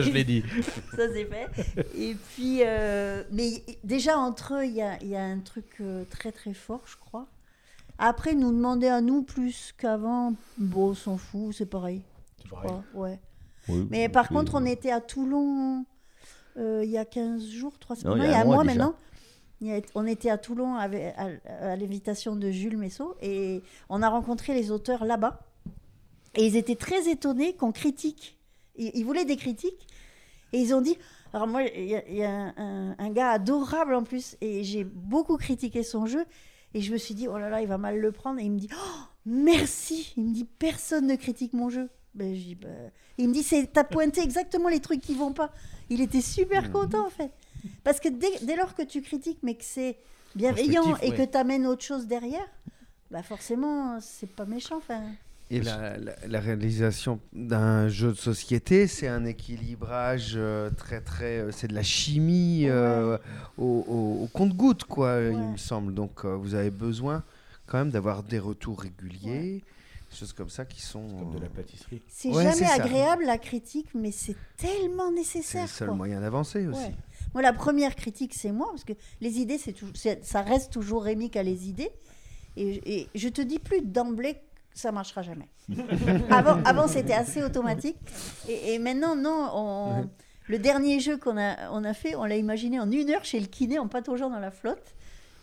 je 0.00 0.10
l'ai 0.10 0.24
dit. 0.24 0.42
Ça, 0.96 1.12
c'est 1.12 1.26
fait. 1.26 1.46
Et 1.94 2.14
puis, 2.14 2.60
euh, 2.64 3.22
mais 3.32 3.62
déjà, 3.84 4.16
entre 4.18 4.54
eux, 4.54 4.64
il 4.64 4.72
y 4.74 4.80
a, 4.82 4.96
il 5.02 5.08
y 5.08 5.16
a 5.16 5.22
un 5.22 5.40
truc 5.40 5.66
euh, 5.80 6.04
très, 6.08 6.32
très 6.32 6.54
fort, 6.54 6.80
je 6.86 6.96
crois. 6.96 7.26
Après, 7.98 8.34
nous 8.34 8.50
demander 8.50 8.88
à 8.88 9.02
nous 9.02 9.22
plus 9.22 9.74
qu'avant, 9.76 10.32
bon, 10.56 10.90
on 10.90 10.94
s'en 10.94 11.18
fout, 11.18 11.54
c'est 11.54 11.66
pareil. 11.66 12.00
je 12.44 12.48
pareil. 12.50 12.66
crois, 12.66 12.82
ouais. 12.94 13.20
Oui, 13.68 13.86
Mais 13.90 14.08
par 14.08 14.28
contre, 14.30 14.54
on 14.54 14.64
était 14.64 14.90
à 14.90 15.02
Toulon 15.02 15.84
euh, 16.56 16.80
il 16.84 16.90
y 16.90 16.98
a 16.98 17.04
15 17.04 17.46
jours, 17.46 17.78
3 17.78 17.96
semaines, 17.96 18.22
il 18.24 18.30
y 18.30 18.34
a 18.34 18.40
un 18.40 18.44
mois, 18.44 18.64
déjà. 18.64 18.74
maintenant. 18.78 18.94
On 19.94 20.06
était 20.06 20.30
à 20.30 20.38
Toulon 20.38 20.74
avec- 20.76 21.14
à, 21.16 21.28
à 21.72 21.76
l'invitation 21.76 22.34
de 22.36 22.50
Jules 22.50 22.78
Messot 22.78 23.14
et 23.20 23.62
on 23.88 24.02
a 24.02 24.08
rencontré 24.08 24.54
les 24.54 24.70
auteurs 24.70 25.04
là-bas. 25.04 25.40
Et 26.34 26.46
ils 26.46 26.56
étaient 26.56 26.76
très 26.76 27.08
étonnés 27.10 27.54
qu'on 27.54 27.72
critique. 27.72 28.38
Ils, 28.76 28.90
ils 28.94 29.04
voulaient 29.04 29.24
des 29.24 29.36
critiques 29.36 29.86
et 30.52 30.58
ils 30.60 30.74
ont 30.74 30.80
dit. 30.80 30.96
Alors, 31.32 31.46
moi, 31.46 31.62
il 31.62 31.84
y 31.86 31.94
a, 31.94 32.08
il 32.08 32.16
y 32.16 32.24
a 32.24 32.30
un, 32.30 32.54
un- 32.56 32.96
un 32.98 33.10
gars 33.10 33.30
adorable 33.30 33.94
en 33.94 34.02
plus 34.02 34.36
et 34.40 34.64
j'ai 34.64 34.84
beaucoup 34.84 35.36
critiqué 35.36 35.82
son 35.82 36.06
jeu. 36.06 36.24
Et 36.72 36.80
je 36.80 36.92
me 36.92 36.98
suis 36.98 37.14
dit, 37.14 37.28
oh 37.28 37.36
là 37.38 37.48
là, 37.50 37.60
il 37.62 37.68
va 37.68 37.78
mal 37.78 37.98
le 37.98 38.12
prendre. 38.12 38.40
Et 38.40 38.44
il 38.44 38.50
me 38.52 38.58
dit, 38.58 38.68
oh, 38.72 38.98
merci. 39.26 40.12
Il 40.16 40.24
me 40.24 40.32
dit, 40.32 40.44
personne 40.44 41.06
ne 41.06 41.16
critique 41.16 41.52
mon 41.52 41.68
jeu. 41.68 41.88
Ben, 42.14 42.34
je 42.34 42.40
dis, 42.40 42.54
ben, 42.54 42.90
Il 43.18 43.28
me 43.28 43.34
dit, 43.34 43.44
t'as 43.72 43.84
pointé 43.84 44.20
exactement 44.22 44.68
les 44.68 44.80
trucs 44.80 45.00
qui 45.00 45.14
vont 45.14 45.32
pas. 45.32 45.52
Il 45.90 46.00
était 46.00 46.20
super 46.20 46.72
content 46.72 47.06
en 47.06 47.10
fait. 47.10 47.30
Parce 47.84 48.00
que 48.00 48.08
dès, 48.08 48.44
dès 48.44 48.56
lors 48.56 48.74
que 48.74 48.82
tu 48.82 49.02
critiques, 49.02 49.38
mais 49.42 49.54
que 49.54 49.64
c'est 49.64 49.96
bienveillant 50.34 50.96
et 51.02 51.10
ouais. 51.10 51.16
que 51.16 51.22
tu 51.30 51.36
amènes 51.36 51.66
autre 51.66 51.84
chose 51.84 52.06
derrière, 52.06 52.46
bah 53.10 53.22
forcément, 53.22 53.98
c'est 54.00 54.30
pas 54.30 54.44
méchant. 54.44 54.76
Enfin, 54.76 55.00
Et 55.50 55.60
la, 55.60 55.96
la- 55.98 56.14
la 56.28 56.40
réalisation 56.40 57.18
d'un 57.32 57.88
jeu 57.88 58.08
de 58.12 58.16
société, 58.16 58.86
c'est 58.86 59.08
un 59.08 59.24
équilibrage 59.24 60.34
euh, 60.36 60.70
très 60.70 61.00
très, 61.00 61.38
euh, 61.40 61.50
c'est 61.50 61.66
de 61.68 61.74
la 61.74 61.82
chimie 61.82 62.66
euh, 62.68 63.18
au, 63.58 63.84
au- 63.88 64.24
au 64.24 64.26
compte-goutte 64.32 64.84
quoi, 64.84 65.20
il 65.20 65.36
me 65.38 65.56
semble. 65.56 65.92
Donc 65.94 66.24
euh, 66.24 66.36
vous 66.36 66.54
avez 66.54 66.70
besoin 66.70 67.24
quand 67.66 67.78
même 67.78 67.90
d'avoir 67.90 68.22
des 68.22 68.38
retours 68.38 68.80
réguliers, 68.80 69.62
des 70.10 70.16
choses 70.16 70.32
comme 70.32 70.50
ça 70.50 70.64
qui 70.64 70.80
sont 70.82 71.06
comme 71.08 71.34
de 71.34 71.40
la 71.40 71.48
pâtisserie. 71.48 72.00
c'est 72.08 72.28
Ouais, 72.28 72.42
jamais 72.44 72.54
c'est 72.56 72.70
agréable 72.70 73.24
la 73.24 73.38
critique, 73.38 73.88
mais 73.94 74.12
c'est 74.12 74.36
tellement 74.56 75.08
C'est 75.08 75.14
nécessaire. 75.14 75.62
le 75.62 75.68
seul 75.68 75.88
quoi. 75.88 75.96
moyen 75.96 76.20
d'avancer 76.20 76.66
aussi. 76.66 76.90
Moi, 77.34 77.42
la 77.42 77.52
première 77.52 77.94
critique, 77.96 78.34
c'est 78.34 78.52
moi, 78.52 78.68
parce 78.70 78.84
que 78.84 78.92
les 79.20 79.38
idées, 79.38 79.58
c'est 79.58 79.74
ça 80.24 80.42
reste 80.42 80.72
toujours 80.72 81.04
Rémi 81.04 81.30
qui 81.30 81.38
a 81.38 81.42
les 81.42 81.68
idées. 81.68 81.90
Et, 82.56 82.80
et 83.00 83.08
je 83.14 83.28
te 83.28 83.40
dis 83.40 83.58
plus 83.58 83.80
d'emblée 83.82 84.34
que 84.34 84.78
ça 84.78 84.90
marchera 84.92 85.22
jamais. 85.22 85.48
avant, 86.30 86.60
avant 86.64 86.88
c'était 86.88 87.12
assez 87.14 87.42
automatique. 87.42 87.96
Et, 88.48 88.74
et 88.74 88.78
maintenant, 88.78 89.14
non. 89.16 89.48
on- 89.54 90.10
le 90.46 90.58
dernier 90.58 90.98
jeu 90.98 91.16
qu'on 91.16 91.38
a, 91.38 91.70
on 91.70 91.84
a 91.84 91.94
fait, 91.94 92.16
on 92.16 92.24
l'a 92.24 92.36
imaginé 92.36 92.80
en 92.80 92.90
une 92.90 93.08
heure 93.10 93.24
chez 93.24 93.38
le 93.38 93.46
kiné, 93.46 93.78
en 93.78 93.86
pataugeant 93.86 94.30
dans 94.30 94.40
la 94.40 94.50
flotte. 94.50 94.96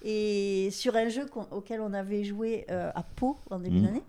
Et 0.04 0.68
sur 0.72 0.98
un 0.98 1.08
jeu 1.08 1.26
auquel 1.52 1.80
on 1.80 1.94
avait 1.94 2.26
joué 2.26 2.66
euh, 2.70 2.92
à 2.94 3.04
Pau 3.04 3.38
en 3.50 3.60
début 3.60 3.78
Mhm. 3.78 3.86
d'année. 3.86 4.04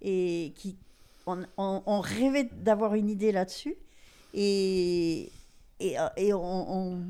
Et 0.00 0.52
qui, 0.54 0.76
on, 1.26 1.42
on- 1.56 1.82
on 1.86 2.00
rêvait 2.00 2.48
d'avoir 2.52 2.94
une 2.94 3.10
idée 3.10 3.32
là-dessus. 3.32 3.74
Et, 4.32 5.30
et, 5.80 5.98
euh, 5.98 6.08
et 6.16 6.32
on, 6.32 6.40
on, 6.94 7.02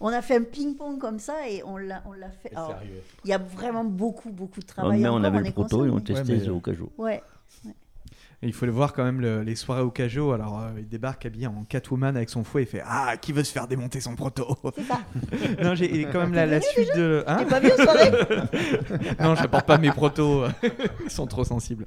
on 0.00 0.08
a 0.08 0.22
fait 0.22 0.36
un 0.36 0.42
ping-pong 0.42 0.98
comme 0.98 1.18
ça 1.18 1.48
et 1.48 1.62
on 1.62 1.76
l'a, 1.76 2.02
on 2.06 2.12
l'a 2.12 2.30
fait. 2.30 2.54
Alors, 2.54 2.78
sérieux. 2.78 3.02
Il 3.24 3.30
y 3.30 3.32
a 3.32 3.38
vraiment 3.38 3.84
beaucoup, 3.84 4.30
beaucoup 4.30 4.60
de 4.60 4.66
travail. 4.66 5.00
mais 5.00 5.08
on 5.08 5.22
avait 5.22 5.40
le 5.40 5.46
est 5.46 5.52
proto 5.52 5.84
et 5.86 5.90
on 5.90 6.00
testait 6.00 6.32
Ouais, 6.32 6.38
mais- 6.40 6.48
au 6.48 6.60
Cajot. 6.60 6.92
Ouais. 6.98 7.22
Et 8.42 8.46
il 8.46 8.54
faut 8.54 8.64
le 8.64 8.72
voir 8.72 8.94
quand 8.94 9.04
même 9.04 9.20
le- 9.20 9.42
les 9.42 9.54
soirées 9.54 9.82
au 9.82 9.90
Cajo. 9.90 10.32
Alors 10.32 10.60
euh, 10.60 10.70
il 10.78 10.88
débarque 10.88 11.26
habillé 11.26 11.46
en 11.46 11.62
Catwoman 11.68 12.16
avec 12.16 12.30
son 12.30 12.42
fouet 12.42 12.62
et 12.62 12.66
fait 12.66 12.82
Ah 12.86 13.16
qui 13.20 13.32
veut 13.32 13.44
se 13.44 13.52
faire 13.52 13.68
démonter 13.68 14.00
son 14.00 14.14
proto 14.16 14.56
Non 15.62 15.74
j'ai 15.74 16.04
quand 16.06 16.20
même 16.20 16.32
la, 16.32 16.46
la 16.46 16.62
suite 16.62 16.88
de. 16.96 17.22
Hein 17.26 17.44
pas 17.44 17.60
venu 17.60 17.72
aux 17.72 17.82
soirées 17.82 18.10
Non 19.20 19.34
je 19.34 19.46
porte 19.46 19.66
pas 19.66 19.76
mes 19.76 19.90
protos. 19.90 20.44
Ils 21.04 21.10
sont 21.10 21.26
trop 21.26 21.44
sensibles. 21.44 21.84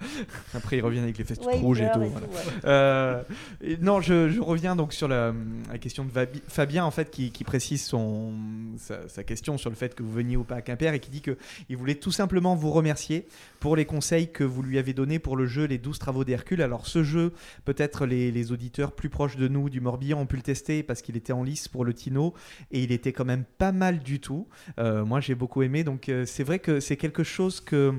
Après 0.54 0.78
ils 0.78 0.82
reviennent 0.82 1.06
avec 1.06 1.18
les 1.18 1.24
fesses 1.24 1.40
Ouais, 1.40 1.56
rouges 1.58 1.82
et 1.82 1.86
tout. 1.92 2.00
pleurent 2.00 2.04
et 2.06 2.10
voilà. 2.10 2.28
tout, 2.28 2.34
ouais. 2.36 2.54
Euh, 2.66 3.24
et 3.64 3.78
non 3.78 4.00
je, 4.02 4.30
je 4.30 4.40
reviens 4.40 4.76
donc 4.76 4.94
sur 4.94 5.08
la, 5.08 5.34
la 5.72 5.78
question 5.80 6.06
de 6.06 6.12
Fabi- 6.12 6.42
Fabien 6.48 6.86
en 6.86 6.92
fait 6.92 7.10
qui, 7.10 7.32
qui 7.32 7.44
précise 7.44 7.84
son 7.84 8.34
sa, 8.78 9.08
sa 9.10 9.24
question 9.24 9.58
sur 9.58 9.72
le 9.72 9.76
fait 9.76 9.96
que 9.96 10.04
vous 10.04 10.12
veniez 10.14 10.38
ou 10.38 10.44
pas 10.44 10.58
à 10.58 10.62
Quimper 10.62 10.94
et 10.94 11.00
qui 11.00 11.10
dit 11.10 11.22
que 11.22 11.36
il 11.70 11.78
voulait 11.78 11.96
tout 11.96 12.12
simplement 12.12 12.56
vous 12.56 12.70
remercier 12.72 13.26
pour 13.60 13.76
les 13.76 13.86
conseils 13.86 14.30
que 14.32 14.44
vous 14.44 14.62
lui 14.62 14.78
avez 14.78 14.94
donnés 14.94 15.18
pour 15.18 15.36
le 15.36 15.48
jeu 15.48 15.66
Les 15.66 15.80
12 15.80 15.98
travaux 15.98 16.24
d'Hercule. 16.24 16.43
Alors 16.52 16.88
ce 16.88 17.04
jeu, 17.04 17.34
peut-être 17.66 18.06
les, 18.06 18.52
auditeurs 18.52 18.92
plus 18.92 19.10
proches 19.10 19.38
de 19.38 19.48
nous 19.48 19.70
du 19.70 19.80
Morbihan 19.80 20.20
ont 20.20 20.26
pu 20.26 20.36
le 20.36 20.42
tester 20.42 20.84
parce 20.84 21.02
qu'il 21.02 21.16
était 21.16 21.34
en 21.34 21.44
lice 21.44 21.68
pour 21.68 21.86
le 21.86 21.94
Tino 21.94 22.34
et 22.72 22.84
il 22.84 22.92
était 22.92 23.14
quand 23.14 23.26
même 23.26 23.46
pas 23.58 23.72
mal 23.72 24.00
du 24.00 24.20
tout. 24.20 24.48
Euh, 24.80 25.06
moi 25.06 25.22
j'ai 25.22 25.36
beaucoup 25.36 25.62
aimé 25.62 25.84
donc 25.84 26.10
euh, 26.10 26.26
c'est 26.26 26.44
vrai 26.44 26.60
que 26.60 26.80
c'est 26.80 26.98
quelque 26.98 27.24
chose 27.24 27.62
que 27.62 27.94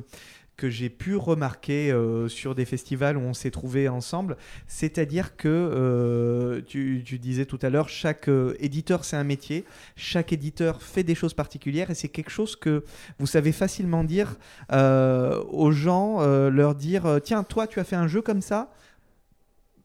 que 0.57 0.71
j'ai 0.71 0.89
pu 0.89 1.17
remarquer 1.17 1.91
euh, 1.91 2.29
sur 2.29 2.55
des 2.55 2.65
festivals 2.65 3.17
où 3.17 3.21
on 3.21 3.35
s'est 3.35 3.51
trouvés 3.51 3.89
ensemble, 3.89 4.37
c'est-à-dire 4.67 5.37
que 5.37 5.49
euh, 5.49 6.61
tu, 6.67 7.03
disais 7.19 7.45
tout 7.45 7.59
à 7.63 7.71
l'heure, 7.71 7.89
chaque 7.89 8.29
euh, 8.29 8.55
éditeur 8.61 9.05
c'est 9.05 9.17
un 9.17 9.25
métier, 9.25 9.65
chaque 9.97 10.33
éditeur 10.33 10.83
fait 10.83 11.03
des 11.03 11.15
choses 11.15 11.35
particulières 11.35 11.91
et 11.91 11.95
c'est 11.95 12.09
quelque 12.09 12.31
chose 12.31 12.57
que 12.57 12.85
vous 13.19 13.27
savez 13.27 13.53
facilement 13.53 14.05
dire 14.05 14.37
aux 14.71 15.71
gens, 15.73 16.21
leur 16.49 16.75
dire 16.75 17.21
tiens 17.23 17.43
toi 17.43 17.67
tu 17.67 17.81
as 17.81 17.85
fait 17.85 17.97
un 17.97 18.07
jeu 18.07 18.23
comme 18.23 18.41
ça, 18.41 18.73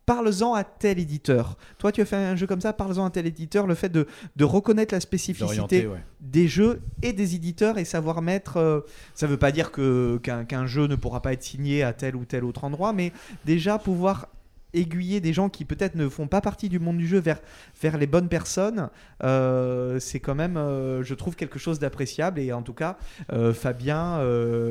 parle-en 0.09 0.55
à 0.55 0.63
tel 0.63 0.97
éditeur. 0.97 1.55
Toi, 1.77 1.91
tu 1.91 2.01
as 2.01 2.05
fait 2.05 2.15
un 2.15 2.35
jeu 2.35 2.47
comme 2.47 2.61
ça, 2.61 2.73
parle-en 2.73 3.05
à 3.05 3.09
tel 3.11 3.27
éditeur. 3.27 3.67
Le 3.67 3.75
fait 3.75 3.89
de, 3.89 4.07
de 4.35 4.43
reconnaître 4.43 4.91
la 4.91 4.99
spécificité 4.99 5.85
ouais. 5.85 6.03
des 6.19 6.47
jeux 6.47 6.81
et 7.03 7.13
des 7.13 7.35
éditeurs 7.35 7.77
et 7.77 7.85
savoir 7.85 8.23
mettre. 8.23 8.57
euh, 8.57 8.81
ça 9.13 9.27
ne 9.27 9.31
veut 9.31 9.37
pas 9.37 9.51
dire 9.51 9.71
que, 9.71 10.17
qu'un, 10.23 10.45
qu'un 10.45 10.65
jeu 10.65 10.87
ne 10.87 10.95
pourra 10.95 11.21
pas 11.21 11.33
être 11.33 11.43
signé 11.43 11.83
à 11.83 11.93
tel 11.93 12.15
ou 12.15 12.25
tel 12.25 12.43
autre 12.43 12.63
endroit, 12.63 12.91
mais 12.91 13.13
déjà 13.45 13.77
pouvoir 13.77 14.29
aiguiller 14.73 15.19
des 15.19 15.31
gens 15.31 15.47
qui 15.47 15.63
peut-être 15.63 15.93
ne 15.93 16.09
font 16.09 16.27
pas 16.27 16.41
partie 16.41 16.69
du 16.69 16.79
monde 16.79 16.97
du 16.97 17.07
jeu 17.07 17.19
vers, 17.19 17.39
vers 17.79 17.97
les 17.97 18.07
bonnes 18.07 18.29
personnes, 18.29 18.89
euh, 19.23 19.99
c'est 19.99 20.19
quand 20.19 20.35
même, 20.35 20.57
euh, 20.57 21.03
je 21.03 21.13
trouve, 21.13 21.35
quelque 21.35 21.59
chose 21.59 21.77
d'appréciable. 21.77 22.39
Et 22.39 22.51
en 22.51 22.63
tout 22.63 22.73
cas, 22.73 22.97
euh, 23.31 23.53
Fabien, 23.53 24.19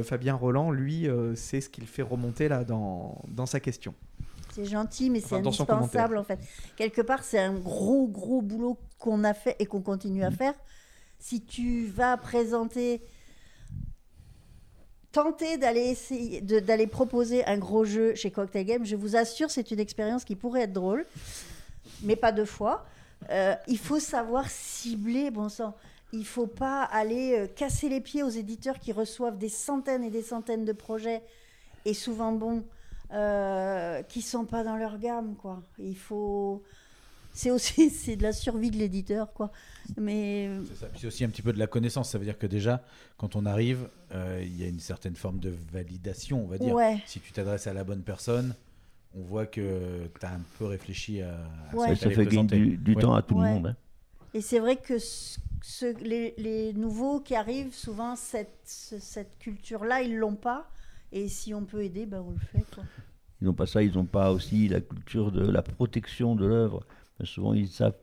Fabien 0.02 0.34
Roland, 0.34 0.72
lui, 0.72 1.08
c'est 1.36 1.60
ce 1.60 1.68
qu'il 1.68 1.86
fait 1.86 2.02
remonter 2.02 2.48
là 2.48 2.64
dans, 2.64 3.22
dans 3.28 3.46
sa 3.46 3.60
question. 3.60 3.94
C'est 4.58 4.64
gentil, 4.64 5.08
mais 5.08 5.20
c'est 5.20 5.36
Enfin, 5.36 5.46
indispensable 5.46 6.18
en 6.18 6.24
fait. 6.24 6.40
Quelque 6.74 7.00
part, 7.00 7.22
c'est 7.22 7.38
un 7.38 7.54
gros, 7.54 8.08
gros 8.08 8.42
boulot 8.42 8.76
qu'on 8.98 9.22
a 9.22 9.32
fait 9.32 9.54
et 9.60 9.66
qu'on 9.66 9.82
continue 9.82 10.24
à 10.24 10.32
faire. 10.32 10.54
Si 11.20 11.44
tu 11.44 11.86
vas 11.86 12.16
présenter, 12.16 13.00
tenter 15.12 15.58
d'aller 15.58 15.82
essayer, 15.82 16.40
d'aller 16.40 16.88
proposer 16.88 17.44
un 17.44 17.56
gros 17.56 17.84
jeu 17.84 18.16
chez 18.16 18.32
Cocktail 18.32 18.64
Game, 18.66 18.84
je 18.84 18.96
vous 18.96 19.14
assure, 19.14 19.48
c'est 19.48 19.70
une 19.70 19.78
expérience 19.78 20.24
qui 20.24 20.34
pourrait 20.34 20.62
être 20.62 20.72
drôle, 20.72 21.06
mais 22.02 22.16
pas 22.16 22.32
deux 22.32 22.44
fois. 22.44 22.84
Euh, 23.30 23.54
il 23.68 23.78
faut 23.78 24.00
savoir 24.00 24.50
cibler, 24.50 25.30
bon 25.30 25.48
sang. 25.48 25.76
il 26.12 26.26
faut 26.26 26.48
pas 26.48 26.82
aller 26.82 27.38
euh, 27.38 27.46
casser 27.46 27.88
les 27.88 28.00
pieds 28.00 28.24
aux 28.24 28.28
éditeurs 28.28 28.80
qui 28.80 28.90
reçoivent 28.90 29.38
des 29.38 29.48
centaines 29.48 30.02
et 30.02 30.10
des 30.10 30.22
centaines 30.22 30.64
de 30.64 30.72
projets, 30.72 31.22
et 31.84 31.94
souvent 31.94 32.32
bons, 32.32 32.64
euh, 33.12 34.02
qui 34.02 34.22
sont 34.22 34.44
pas 34.44 34.64
dans 34.64 34.76
leur 34.76 34.98
gamme, 34.98 35.34
quoi. 35.36 35.62
Il 35.78 35.96
faut... 35.96 36.62
C'est 37.34 37.50
aussi 37.50 37.90
c'est 37.90 38.16
de 38.16 38.22
la 38.22 38.32
survie 38.32 38.70
de 38.70 38.76
l'éditeur, 38.76 39.32
quoi. 39.32 39.50
Mais... 39.96 40.50
C'est 40.68 40.76
ça. 40.76 40.86
Puis 40.86 41.00
c'est 41.00 41.06
aussi 41.06 41.24
un 41.24 41.28
petit 41.28 41.42
peu 41.42 41.52
de 41.52 41.58
la 41.58 41.66
connaissance. 41.66 42.10
Ça 42.10 42.18
veut 42.18 42.24
dire 42.24 42.38
que 42.38 42.46
déjà, 42.46 42.82
quand 43.16 43.36
on 43.36 43.46
arrive, 43.46 43.88
euh, 44.12 44.40
il 44.42 44.56
y 44.60 44.64
a 44.64 44.68
une 44.68 44.80
certaine 44.80 45.14
forme 45.16 45.38
de 45.38 45.52
validation, 45.72 46.44
on 46.44 46.46
va 46.48 46.58
dire. 46.58 46.74
Ouais. 46.74 46.98
Si 47.06 47.20
tu 47.20 47.32
t'adresses 47.32 47.66
à 47.66 47.72
la 47.72 47.84
bonne 47.84 48.02
personne, 48.02 48.54
on 49.16 49.22
voit 49.22 49.46
que 49.46 50.08
tu 50.18 50.26
as 50.26 50.30
un 50.32 50.40
peu 50.58 50.66
réfléchi 50.66 51.22
à, 51.22 51.34
à 51.72 51.76
Ouais. 51.76 51.94
ce 51.94 52.04
que 52.04 52.10
Ça 52.10 52.16
fait 52.16 52.26
gagner 52.26 52.44
du, 52.44 52.76
du 52.76 52.94
Ouais. 52.94 53.02
temps 53.02 53.14
à 53.14 53.22
tout 53.22 53.38
le 53.38 53.44
monde. 53.46 53.66
hein. 53.68 53.76
Et 54.34 54.42
c'est 54.42 54.58
vrai 54.58 54.76
que 54.76 54.98
ce- 54.98 55.38
ce- 55.62 55.98
les, 56.04 56.34
les 56.36 56.72
nouveaux 56.74 57.20
qui 57.20 57.34
arrivent, 57.34 57.72
souvent, 57.74 58.14
cette, 58.16 58.58
ce- 58.66 58.98
cette 58.98 59.38
culture-là, 59.38 60.02
ils 60.02 60.16
l'ont 60.16 60.34
pas. 60.34 60.68
Et 61.12 61.28
si 61.28 61.54
on 61.54 61.64
peut 61.64 61.82
aider, 61.82 62.06
ben, 62.06 62.20
on 62.26 62.32
le 62.32 62.38
fait, 62.38 62.64
quoi. 62.74 62.84
Ils 63.40 63.44
n'ont 63.46 63.54
pas 63.54 63.66
ça, 63.66 63.82
ils 63.82 63.94
n'ont 63.94 64.04
pas 64.04 64.32
aussi 64.32 64.68
la 64.68 64.80
culture 64.80 65.30
de 65.32 65.48
la 65.48 65.62
protection 65.62 66.34
de 66.34 66.44
l'œuvre. 66.44 66.84
Que 67.18 67.24
Souvent, 67.24 67.54
ils 67.54 67.62
ne 67.62 67.66
savent 67.68 67.96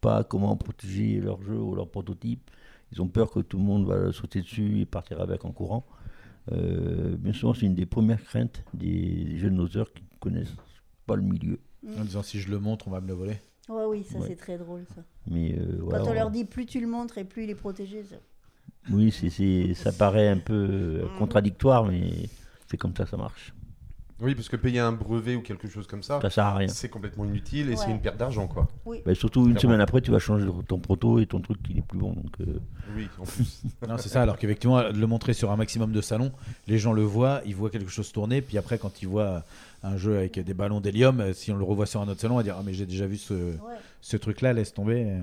pas 0.00 0.24
comment 0.24 0.56
protéger 0.56 1.20
leur 1.20 1.42
jeu 1.42 1.56
ou 1.58 1.74
leur 1.74 1.88
prototype. 1.90 2.50
Ils 2.92 3.02
ont 3.02 3.08
peur 3.08 3.30
que 3.30 3.40
tout 3.40 3.58
le 3.58 3.64
monde 3.64 3.86
va 3.86 4.12
sauter 4.12 4.40
dessus 4.40 4.80
et 4.80 4.86
partir 4.86 5.20
avec 5.20 5.44
en 5.44 5.52
courant. 5.52 5.86
Euh, 6.52 7.16
bien 7.18 7.32
souvent, 7.34 7.52
c'est 7.52 7.66
une 7.66 7.74
des 7.74 7.84
premières 7.86 8.22
craintes 8.24 8.64
des 8.72 9.36
jeunes 9.38 9.60
auteurs 9.60 9.92
qui 9.92 10.02
ne 10.02 10.18
connaissent 10.18 10.54
pas 11.06 11.16
le 11.16 11.22
milieu. 11.22 11.58
En 11.98 12.02
disant 12.04 12.22
si 12.22 12.40
je 12.40 12.50
le 12.50 12.58
montre, 12.58 12.88
on 12.88 12.90
va 12.90 13.00
me 13.00 13.08
le 13.08 13.14
voler. 13.14 13.36
Ouais, 13.68 13.84
oui, 13.84 14.02
ça, 14.04 14.18
Ouais. 14.18 14.28
c'est 14.28 14.36
très 14.36 14.56
drôle, 14.56 14.84
ça. 14.94 15.02
Mais 15.30 15.52
euh, 15.58 15.76
Quand 15.80 15.84
voilà, 15.88 16.04
on 16.04 16.08
on- 16.08 16.14
leur 16.14 16.30
dit 16.30 16.44
plus 16.46 16.64
tu 16.64 16.80
le 16.80 16.86
montres 16.86 17.18
et 17.18 17.24
plus 17.24 17.44
il 17.44 17.50
est 17.50 17.54
protégé, 17.54 18.02
ça- 18.02 18.16
Oui, 18.90 19.10
c'est, 19.12 19.28
c'est- 19.28 19.74
ça 19.74 19.92
paraît 19.92 20.28
un 20.28 20.38
peu 20.38 20.54
euh, 20.54 21.06
contradictoire, 21.18 21.84
mais 21.84 22.10
c'est 22.70 22.76
comme 22.76 22.94
ça 22.96 23.04
que 23.04 23.10
ça 23.10 23.16
marche. 23.16 23.52
Oui, 24.20 24.34
parce 24.34 24.48
que 24.48 24.56
payer 24.56 24.80
un 24.80 24.90
brevet 24.90 25.36
ou 25.36 25.42
quelque 25.42 25.68
chose 25.68 25.86
comme 25.86 26.02
ça, 26.02 26.18
Ça 26.20 26.28
sert 26.28 26.44
à 26.44 26.56
rien. 26.56 26.66
c'est 26.66 26.88
complètement 26.88 27.24
inutile 27.24 27.70
et 27.70 27.76
c'est 27.76 27.88
une 27.88 28.00
perte 28.00 28.16
d'argent, 28.16 28.48
quoi. 28.48 28.66
Oui. 28.84 29.00
Bah, 29.06 29.14
surtout 29.14 29.42
une 29.46 29.52
Clairement. 29.54 29.60
semaine 29.60 29.80
après, 29.80 30.00
tu 30.00 30.10
vas 30.10 30.18
changer 30.18 30.44
ton 30.66 30.80
proto 30.80 31.20
et 31.20 31.26
ton 31.26 31.40
truc 31.40 31.58
il 31.70 31.78
est 31.78 31.82
plus 31.82 32.00
bon. 32.00 32.14
Donc, 32.14 32.32
euh, 32.40 32.58
Oui, 32.96 33.06
en 33.20 33.22
plus. 33.22 33.62
Non, 33.88 33.96
c'est 33.96 34.08
ça. 34.08 34.20
Alors 34.22 34.36
qu'effectivement, 34.36 34.82
le 34.88 35.06
montrer 35.06 35.34
sur 35.34 35.52
un 35.52 35.56
maximum 35.56 35.92
de 35.92 36.00
salons, 36.00 36.32
les 36.66 36.78
gens 36.78 36.92
le 36.92 37.02
voient, 37.02 37.42
ils 37.46 37.54
voient 37.54 37.70
quelque 37.70 37.90
chose 37.92 38.10
tourner, 38.10 38.42
puis 38.42 38.58
après, 38.58 38.76
quand 38.76 39.00
ils 39.02 39.06
voient 39.06 39.44
un 39.84 39.96
jeu 39.96 40.16
avec 40.18 40.36
des 40.40 40.52
ballons 40.54 40.80
d'hélium, 40.80 41.20
euh, 41.20 41.32
si 41.32 41.52
on 41.52 41.56
le 41.56 41.62
revoit 41.62 41.86
sur 41.86 42.00
un 42.00 42.08
autre 42.08 42.20
salon, 42.20 42.34
on 42.34 42.38
va 42.38 42.42
dire 42.42 42.56
ah 42.58 42.62
mais 42.66 42.72
j'ai 42.74 42.86
déjà 42.86 43.06
vu 43.06 43.18
ce, 43.18 43.52
ce 44.00 44.16
truc-là, 44.16 44.52
laisse 44.52 44.74
tomber. 44.74 45.04
euh, 45.06 45.22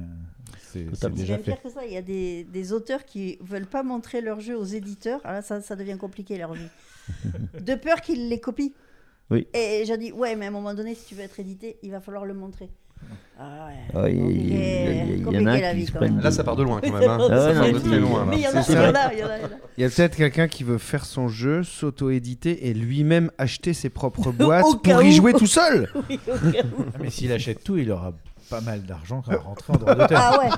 C'est 0.62 0.86
déjà 0.86 1.10
bien 1.10 1.38
fait. 1.40 1.44
pire 1.52 1.62
que 1.62 1.70
ça. 1.70 1.86
Il 1.86 1.92
y 1.92 1.98
a 1.98 2.02
des, 2.02 2.46
des 2.46 2.72
auteurs 2.72 3.04
qui 3.04 3.38
veulent 3.42 3.68
pas 3.68 3.84
montrer 3.84 4.22
leur 4.22 4.40
jeu 4.40 4.58
aux 4.58 4.64
éditeurs. 4.64 5.20
Alors 5.26 5.36
là, 5.36 5.42
ça, 5.42 5.60
ça 5.60 5.76
devient 5.76 5.98
compliqué 5.98 6.38
leur 6.38 6.54
vie. 6.54 6.70
De 7.60 7.76
peur 7.76 8.02
qu'ils 8.02 8.30
les 8.30 8.40
copient. 8.40 8.72
Oui. 9.32 9.48
Et 9.54 9.84
j'ai 9.86 9.98
dit, 9.98 10.12
ouais, 10.12 10.36
mais 10.36 10.46
à 10.46 10.48
un 10.50 10.52
moment 10.52 10.74
donné, 10.74 10.94
si 10.96 11.06
tu 11.06 11.16
veux 11.16 11.24
être 11.24 11.40
édité, 11.40 11.78
il 11.82 11.92
va 11.92 12.00
falloir 12.00 12.26
le 12.26 12.34
montrer. 12.34 12.70
Ah 13.38 13.68
ouais. 13.68 13.74
Ah, 13.94 14.10
il 14.10 15.20
y 15.20 15.26
en 15.26 15.26
a 15.26 15.26
Compliqué 15.26 15.62
la 15.62 15.72
qui 15.72 15.78
vie, 15.78 15.86
se 15.86 15.92
quand 15.92 15.98
prennent 16.00 16.16
même. 16.16 16.24
Là, 16.24 16.32
ça 16.32 16.44
part 16.44 16.56
de 16.56 16.64
loin, 16.64 16.80
quand 16.82 16.92
même, 16.92 17.10
hein. 17.10 17.18
Ah 17.30 17.34
ouais, 17.34 17.36
Ça 17.36 17.54
non, 17.54 17.60
part 17.60 17.68
de 17.68 17.74
mais 17.74 17.80
très 17.80 18.00
loin, 18.00 18.20
là. 18.20 18.26
Mais 18.30 18.38
il 18.38 18.42
y 18.42 18.48
en 18.48 18.56
a, 18.56 18.62
il 18.62 19.20
y 19.20 19.24
en 19.24 19.28
a, 19.28 19.38
il 19.78 19.82
y 19.82 19.84
a, 19.84 19.90
peut-être 19.90 20.16
quelqu'un 20.16 20.48
qui 20.48 20.64
veut 20.64 20.78
faire 20.78 21.06
son 21.06 21.28
jeu, 21.28 21.64
s'auto-éditer 21.64 22.68
et 22.70 22.74
lui-même 22.74 23.32
acheter 23.38 23.74
ses 23.74 23.90
propres 23.90 24.32
boîtes 24.32 24.82
pour 24.82 25.02
y 25.02 25.12
jouer 25.12 25.34
tout 25.34 25.48
seul. 25.48 25.90
Oui. 26.10 26.20
Ah, 26.30 26.98
mais 27.02 27.10
s'il 27.10 27.32
achète 27.32 27.64
tout, 27.64 27.78
il 27.78 27.92
aura 27.92 28.14
pas 28.50 28.62
mal 28.62 28.84
d'argent 28.84 29.22
à 29.28 29.36
rentrer 29.38 29.74
en 29.74 29.78
droit 29.78 29.96
d'auteur. 29.96 30.20
Ah 30.22 30.40
ouais. 30.40 30.50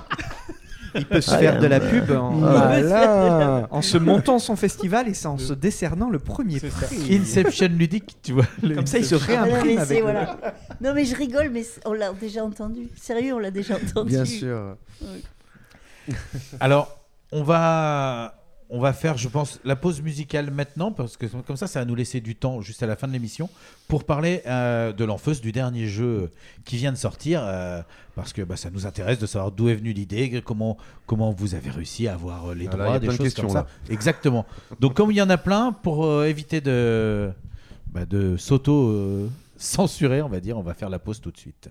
Il 0.98 1.06
peut 1.06 1.22
se 1.22 1.32
Ah, 1.32 1.38
faire 1.38 1.60
de 1.60 1.68
la 1.68 1.80
pub 1.80 2.12
en, 2.12 2.32
Voilà. 2.32 3.68
en 3.72 3.82
se 3.82 3.98
montant 3.98 4.40
son 4.40 4.56
festival 4.56 5.08
et 5.08 5.26
en 5.28 5.38
se 5.38 5.54
décernant 5.54 6.10
le 6.10 6.20
premier 6.20 6.60
prix. 6.60 7.16
Inception 7.18 7.68
ludique, 7.70 8.18
tu 8.24 8.34
vois. 8.34 8.46
le- 8.64 8.76
Comme 8.76 8.88
ça, 8.88 8.98
il 8.98 9.06
se 9.06 9.16
non, 9.16 9.22
réimprime 9.22 9.78
avec 9.80 10.02
voilà. 10.02 10.38
Non, 10.82 10.94
mais 10.94 11.06
je 11.06 11.16
rigole, 11.16 11.50
mais 11.52 11.64
on 11.86 11.94
l'a 11.94 12.12
déjà 12.14 12.44
entendu. 12.44 12.88
Sérieux, 12.96 13.34
on 13.36 13.40
l'a 13.40 13.52
déjà 13.52 13.76
entendu. 13.76 14.10
Bien 14.12 14.26
sûr. 14.26 14.76
Ouais. 15.02 16.14
Alors, 16.60 17.00
on 17.32 17.44
va, 17.44 18.36
on 18.70 18.80
va 18.80 18.92
faire, 18.92 19.18
je 19.18 19.30
pense, 19.30 19.60
la 19.64 19.76
pause 19.76 20.02
musicale 20.02 20.52
maintenant, 20.52 20.92
parce 20.92 21.16
que 21.16 21.26
comme 21.26 21.56
ça, 21.56 21.68
ça 21.68 21.80
va 21.80 21.86
nous 21.86 21.96
laisser 21.96 22.20
du 22.20 22.36
temps 22.36 22.62
juste 22.62 22.84
à 22.84 22.88
la 22.88 22.96
fin 22.96 23.08
de 23.08 23.14
l'émission 23.14 23.50
pour 23.88 24.04
parler 24.04 24.42
euh, 24.46 24.92
de 24.92 25.06
l'Enfeuse, 25.06 25.40
du 25.40 25.52
dernier 25.54 25.88
jeu 25.88 26.30
qui 26.66 26.76
vient 26.76 26.92
de 26.92 26.98
sortir, 26.98 27.42
euh, 27.44 27.82
parce 28.16 28.34
que 28.34 28.42
bah, 28.42 28.58
ça 28.58 28.70
nous 28.70 28.86
intéresse 28.86 29.20
de 29.20 29.26
savoir 29.26 29.52
d'où 29.52 29.70
est 29.70 29.76
venue 29.76 29.94
l'idée, 29.94 30.42
comment, 30.44 30.78
comment 31.06 31.32
vous 31.32 31.56
avez 31.56 31.70
réussi 31.70 32.08
à 32.10 32.14
avoir 32.16 32.48
euh, 32.52 32.56
les 32.56 32.68
Ah 32.68 32.76
là, 32.78 32.84
droits, 32.84 33.00
des 33.00 33.08
de 33.08 33.12
choses 33.12 33.20
questions, 33.24 33.44
comme 33.44 33.52
ça. 33.54 33.60
là. 33.62 33.68
Exactement. 33.94 34.46
Donc, 34.82 34.96
comme 34.96 35.12
il 35.12 35.18
y 35.18 35.22
en 35.22 35.30
a 35.30 35.38
plein, 35.38 35.72
pour 35.72 36.06
euh, 36.06 36.26
éviter 36.26 36.60
de, 36.60 37.32
bah, 37.94 38.06
de 38.06 38.36
s'auto-censurer, 38.38 40.22
on 40.22 40.30
va 40.30 40.40
dire, 40.40 40.58
on 40.58 40.62
va 40.64 40.74
faire 40.74 40.90
la 40.90 41.00
pause 41.00 41.22
tout 41.22 41.32
de 41.32 41.38
suite. 41.38 41.70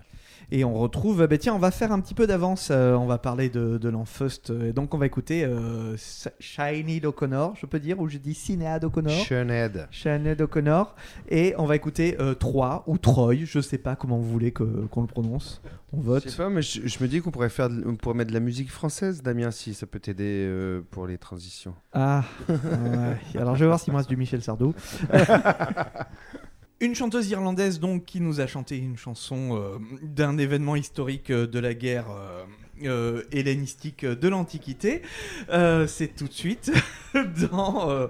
Et 0.49 0.63
on 0.63 0.73
retrouve, 0.75 1.27
bah 1.27 1.37
tiens, 1.37 1.53
on 1.55 1.59
va 1.59 1.71
faire 1.71 1.91
un 1.91 1.99
petit 1.99 2.13
peu 2.13 2.25
d'avance, 2.25 2.69
euh, 2.71 2.95
on 2.95 3.05
va 3.05 3.17
parler 3.17 3.49
de, 3.49 3.77
de 3.77 3.89
l'Enfust. 3.89 4.51
Et 4.65 4.71
donc 4.71 4.93
on 4.93 4.97
va 4.97 5.05
écouter 5.05 5.43
euh, 5.43 5.95
Shiny 6.39 7.01
O'Connor, 7.05 7.55
je 7.59 7.65
peux 7.65 7.79
dire, 7.79 7.99
ou 7.99 8.07
je 8.07 8.17
dis 8.17 8.33
Sinead 8.33 8.85
O'Connor. 8.85 9.11
Sinead. 9.25 9.87
Sinead 9.91 10.39
O'Connor. 10.41 10.95
Et 11.29 11.53
on 11.57 11.65
va 11.65 11.75
écouter 11.75 12.15
euh, 12.21 12.33
Troy 12.33 12.83
ou 12.87 12.97
Troy, 12.97 13.35
je 13.43 13.59
sais 13.59 13.77
pas 13.77 13.95
comment 13.97 14.17
vous 14.17 14.29
voulez 14.29 14.51
qu'on 14.53 15.01
le 15.01 15.07
prononce. 15.07 15.61
On 15.91 15.99
vote. 15.99 16.23
Je 16.25 16.29
sais 16.29 16.37
pas, 16.37 16.49
mais 16.49 16.61
je, 16.61 16.85
je 16.85 16.97
me 17.03 17.07
dis 17.07 17.21
qu'on 17.21 17.31
pourrait 17.31 17.49
faire, 17.49 17.69
de- 17.69 17.83
on 17.85 17.95
pourrait 17.95 18.15
mettre 18.15 18.29
de 18.29 18.33
la 18.33 18.41
musique 18.41 18.71
française, 18.71 19.21
Damien, 19.23 19.51
si 19.51 19.73
ça 19.73 19.85
peut 19.85 19.99
t'aider 19.99 20.45
euh, 20.47 20.81
pour 20.91 21.07
les 21.07 21.17
transitions. 21.17 21.73
Ah, 21.93 22.23
ouais. 22.49 23.39
alors 23.39 23.55
je 23.55 23.61
vais 23.61 23.67
voir 23.67 23.79
s'il 23.79 23.91
me 23.93 23.97
reste 23.97 24.09
du 24.09 24.17
Michel 24.17 24.41
Sardou. 24.41 24.73
Une 26.79 26.93
chanteuse 26.93 27.27
irlandaise 27.31 27.79
donc 27.79 28.05
qui 28.05 28.21
nous 28.21 28.39
a 28.39 28.45
chanté 28.45 28.77
une 28.77 28.97
chanson 28.97 29.57
euh, 29.57 29.79
d'un 30.03 30.37
événement 30.37 30.75
historique 30.75 31.31
euh, 31.31 31.47
de 31.47 31.57
la 31.57 31.73
guerre 31.73 32.05
euh, 32.83 33.23
hellénistique 33.31 34.05
de 34.05 34.27
l'Antiquité. 34.27 35.01
C'est 35.49 36.15
tout 36.15 36.27
de 36.27 36.33
suite 36.33 36.71
dans 37.51 38.07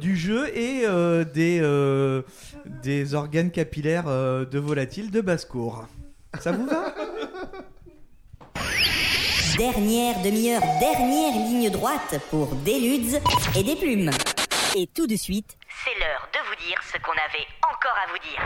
du 0.00 0.16
jeu 0.16 0.48
et 0.56 0.86
des, 1.34 2.22
des 2.82 3.14
organes 3.14 3.50
capillaires 3.50 4.06
de 4.06 4.58
volatiles 4.58 5.10
de 5.10 5.20
basse-cour. 5.20 5.86
Ça 6.40 6.52
vous 6.52 6.64
va? 6.64 6.94
Dernière 9.58 10.22
demi-heure, 10.22 10.62
dernière 10.80 11.34
ligne 11.34 11.68
droite 11.68 12.18
pour 12.30 12.54
des 12.64 12.80
ludes 12.80 13.20
et 13.54 13.62
des 13.62 13.76
plumes. 13.76 14.10
Et 14.74 14.86
tout 14.86 15.06
de 15.06 15.16
suite, 15.16 15.58
C'est 15.84 15.98
l'heure 15.98 16.28
de 16.32 16.38
vous 16.48 16.66
dire 16.66 16.80
ce 16.82 16.98
qu'on 16.98 17.12
avait 17.12 17.46
encore 17.62 17.96
à 17.96 18.10
vous 18.10 18.18
dire. 18.18 18.42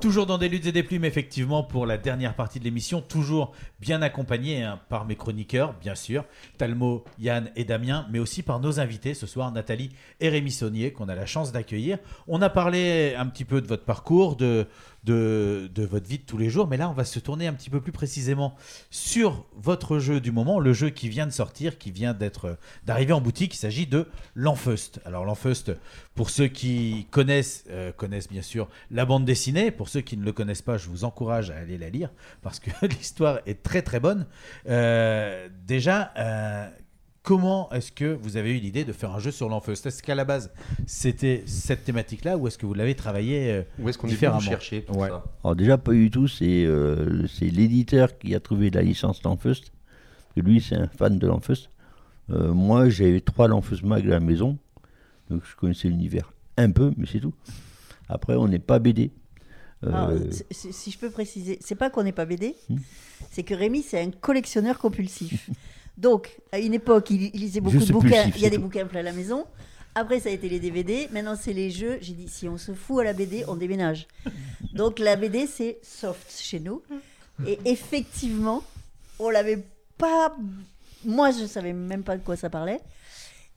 Toujours 0.00 0.26
dans 0.26 0.36
des 0.36 0.48
luttes 0.48 0.66
et 0.66 0.72
des 0.72 0.82
plumes, 0.82 1.04
effectivement, 1.04 1.62
pour 1.62 1.86
la 1.86 1.96
dernière 1.96 2.34
partie 2.34 2.58
de 2.58 2.64
l'émission, 2.64 3.00
toujours 3.00 3.52
bien 3.78 4.02
accompagné 4.02 4.62
hein, 4.62 4.80
par 4.88 5.04
mes 5.04 5.16
chroniqueurs, 5.16 5.74
bien 5.74 5.94
sûr, 5.94 6.24
Talmo, 6.58 7.04
Yann 7.18 7.50
et 7.56 7.64
Damien, 7.64 8.06
mais 8.10 8.18
aussi 8.18 8.42
par 8.42 8.60
nos 8.60 8.78
invités 8.78 9.14
ce 9.14 9.26
soir, 9.26 9.52
Nathalie 9.52 9.90
et 10.20 10.28
Rémi 10.28 10.50
Saunier, 10.50 10.92
qu'on 10.92 11.08
a 11.08 11.14
la 11.14 11.26
chance 11.26 11.52
d'accueillir. 11.52 11.98
On 12.26 12.42
a 12.42 12.50
parlé 12.50 13.14
un 13.16 13.26
petit 13.26 13.44
peu 13.44 13.60
de 13.60 13.66
votre 13.66 13.84
parcours, 13.84 14.36
de, 14.36 14.66
de, 15.06 15.70
de 15.72 15.84
votre 15.84 16.06
vie 16.06 16.18
de 16.18 16.24
tous 16.24 16.36
les 16.36 16.50
jours, 16.50 16.66
mais 16.66 16.76
là, 16.76 16.90
on 16.90 16.92
va 16.92 17.04
se 17.04 17.18
tourner 17.20 17.46
un 17.46 17.54
petit 17.54 17.70
peu 17.70 17.80
plus 17.80 17.92
précisément 17.92 18.56
sur 18.90 19.46
votre 19.54 19.98
jeu 19.98 20.20
du 20.20 20.32
moment, 20.32 20.58
le 20.58 20.72
jeu 20.72 20.90
qui 20.90 21.08
vient 21.08 21.26
de 21.26 21.32
sortir, 21.32 21.78
qui 21.78 21.92
vient 21.92 22.12
d'être 22.12 22.58
d'arriver 22.84 23.12
en 23.12 23.20
boutique. 23.20 23.54
Il 23.54 23.58
s'agit 23.58 23.86
de 23.86 24.08
l'Enfeust. 24.34 25.00
Alors, 25.04 25.24
l'Enfeust, 25.24 25.72
pour 26.14 26.30
ceux 26.30 26.48
qui 26.48 27.06
connaissent, 27.10 27.64
euh, 27.70 27.92
connaissent 27.92 28.28
bien 28.28 28.42
sûr 28.42 28.68
la 28.90 29.04
bande 29.04 29.24
dessinée. 29.24 29.70
Pour 29.70 29.88
ceux 29.88 30.00
qui 30.00 30.16
ne 30.16 30.24
le 30.24 30.32
connaissent 30.32 30.62
pas, 30.62 30.76
je 30.76 30.88
vous 30.88 31.04
encourage 31.04 31.50
à 31.50 31.56
aller 31.56 31.78
la 31.78 31.88
lire 31.88 32.10
parce 32.42 32.58
que 32.58 32.70
l'histoire 32.86 33.40
est 33.46 33.62
très 33.62 33.82
très 33.82 34.00
bonne. 34.00 34.26
Euh, 34.68 35.48
déjà, 35.66 36.12
euh, 36.18 36.68
comment 37.26 37.68
est-ce 37.72 37.90
que 37.90 38.14
vous 38.22 38.36
avez 38.36 38.56
eu 38.56 38.60
l'idée 38.60 38.84
de 38.84 38.92
faire 38.92 39.10
un 39.12 39.18
jeu 39.18 39.32
sur 39.32 39.48
l'Enfeust 39.48 39.84
Est-ce 39.86 40.00
qu'à 40.00 40.14
la 40.14 40.24
base 40.24 40.52
c'était 40.86 41.42
cette 41.46 41.82
thématique-là 41.84 42.38
ou 42.38 42.46
est-ce 42.46 42.56
que 42.56 42.66
vous 42.66 42.72
l'avez 42.74 42.94
travaillé 42.94 43.50
euh, 43.52 43.62
Où 43.80 43.88
est-ce 43.88 43.98
qu'on 43.98 44.06
est 44.08 44.14
venu 44.14 44.40
chercher 44.40 44.80
pour 44.80 44.96
Ouais. 44.98 45.08
ça? 45.08 45.24
Alors 45.42 45.56
déjà 45.56 45.76
pas 45.76 45.92
du 45.92 46.08
tout, 46.10 46.28
c'est 46.28 46.64
euh, 46.64 47.26
c'est 47.26 47.46
l'éditeur 47.48 48.16
qui 48.16 48.32
a 48.36 48.40
trouvé 48.40 48.70
la 48.70 48.82
licence 48.82 49.22
L'Enfeust. 49.24 49.72
Lui 50.36 50.60
c'est 50.60 50.76
un 50.76 50.86
fan 50.86 51.18
de 51.18 51.26
L'Enfeust. 51.26 51.68
Euh, 52.30 52.52
moi 52.54 52.88
j'ai 52.88 53.08
eu 53.16 53.22
trois 53.22 53.48
L'Enfeust 53.48 53.82
Mag 53.82 54.06
à 54.06 54.10
la 54.10 54.20
maison, 54.20 54.56
donc 55.28 55.42
je 55.50 55.56
connaissais 55.56 55.88
l'univers 55.88 56.32
un 56.56 56.70
peu, 56.70 56.92
mais 56.96 57.06
c'est 57.10 57.20
tout. 57.20 57.34
Après 58.08 58.36
on 58.36 58.46
n'est 58.46 58.60
pas 58.60 58.78
BD. 58.78 59.10
Euh, 59.84 59.90
Ah, 59.92 60.10
si 60.50 60.90
je 60.92 60.98
peux 60.98 61.10
préciser, 61.10 61.58
c'est 61.60 61.74
pas 61.74 61.90
qu'on 61.90 62.04
n'est 62.04 62.12
pas 62.12 62.24
BD, 62.24 62.54
Hmm. 62.70 62.76
c'est 63.32 63.42
que 63.42 63.52
Rémi, 63.54 63.82
c'est 63.82 64.00
un 64.00 64.10
collectionneur 64.10 64.78
compulsif. 64.78 65.50
Donc, 65.96 66.38
à 66.52 66.58
une 66.58 66.74
époque, 66.74 67.10
il, 67.10 67.30
il 67.34 67.40
lisait 67.40 67.60
beaucoup 67.60 67.78
de 67.78 67.92
bouquins. 67.92 68.30
Il 68.34 68.40
y 68.40 68.46
a 68.46 68.50
des 68.50 68.56
tout. 68.56 68.62
bouquins 68.62 68.86
plein 68.86 69.00
à 69.00 69.04
la 69.04 69.12
maison. 69.12 69.46
Après, 69.94 70.20
ça 70.20 70.28
a 70.28 70.32
été 70.32 70.48
les 70.48 70.60
DVD. 70.60 71.08
Maintenant, 71.10 71.36
c'est 71.40 71.54
les 71.54 71.70
jeux. 71.70 71.98
J'ai 72.02 72.12
dit, 72.12 72.28
si 72.28 72.48
on 72.48 72.58
se 72.58 72.72
fout 72.72 73.00
à 73.00 73.04
la 73.04 73.12
BD, 73.12 73.44
on 73.48 73.56
déménage. 73.56 74.06
Donc, 74.74 74.98
la 74.98 75.16
BD, 75.16 75.46
c'est 75.46 75.78
soft 75.82 76.30
chez 76.38 76.60
nous. 76.60 76.82
Et 77.46 77.58
effectivement, 77.64 78.62
on 79.18 79.30
l'avait 79.30 79.64
pas 79.96 80.36
moi, 81.06 81.30
je 81.30 81.46
savais 81.46 81.72
même 81.72 82.02
pas 82.02 82.16
de 82.16 82.22
quoi 82.22 82.36
ça 82.36 82.50
parlait. 82.50 82.80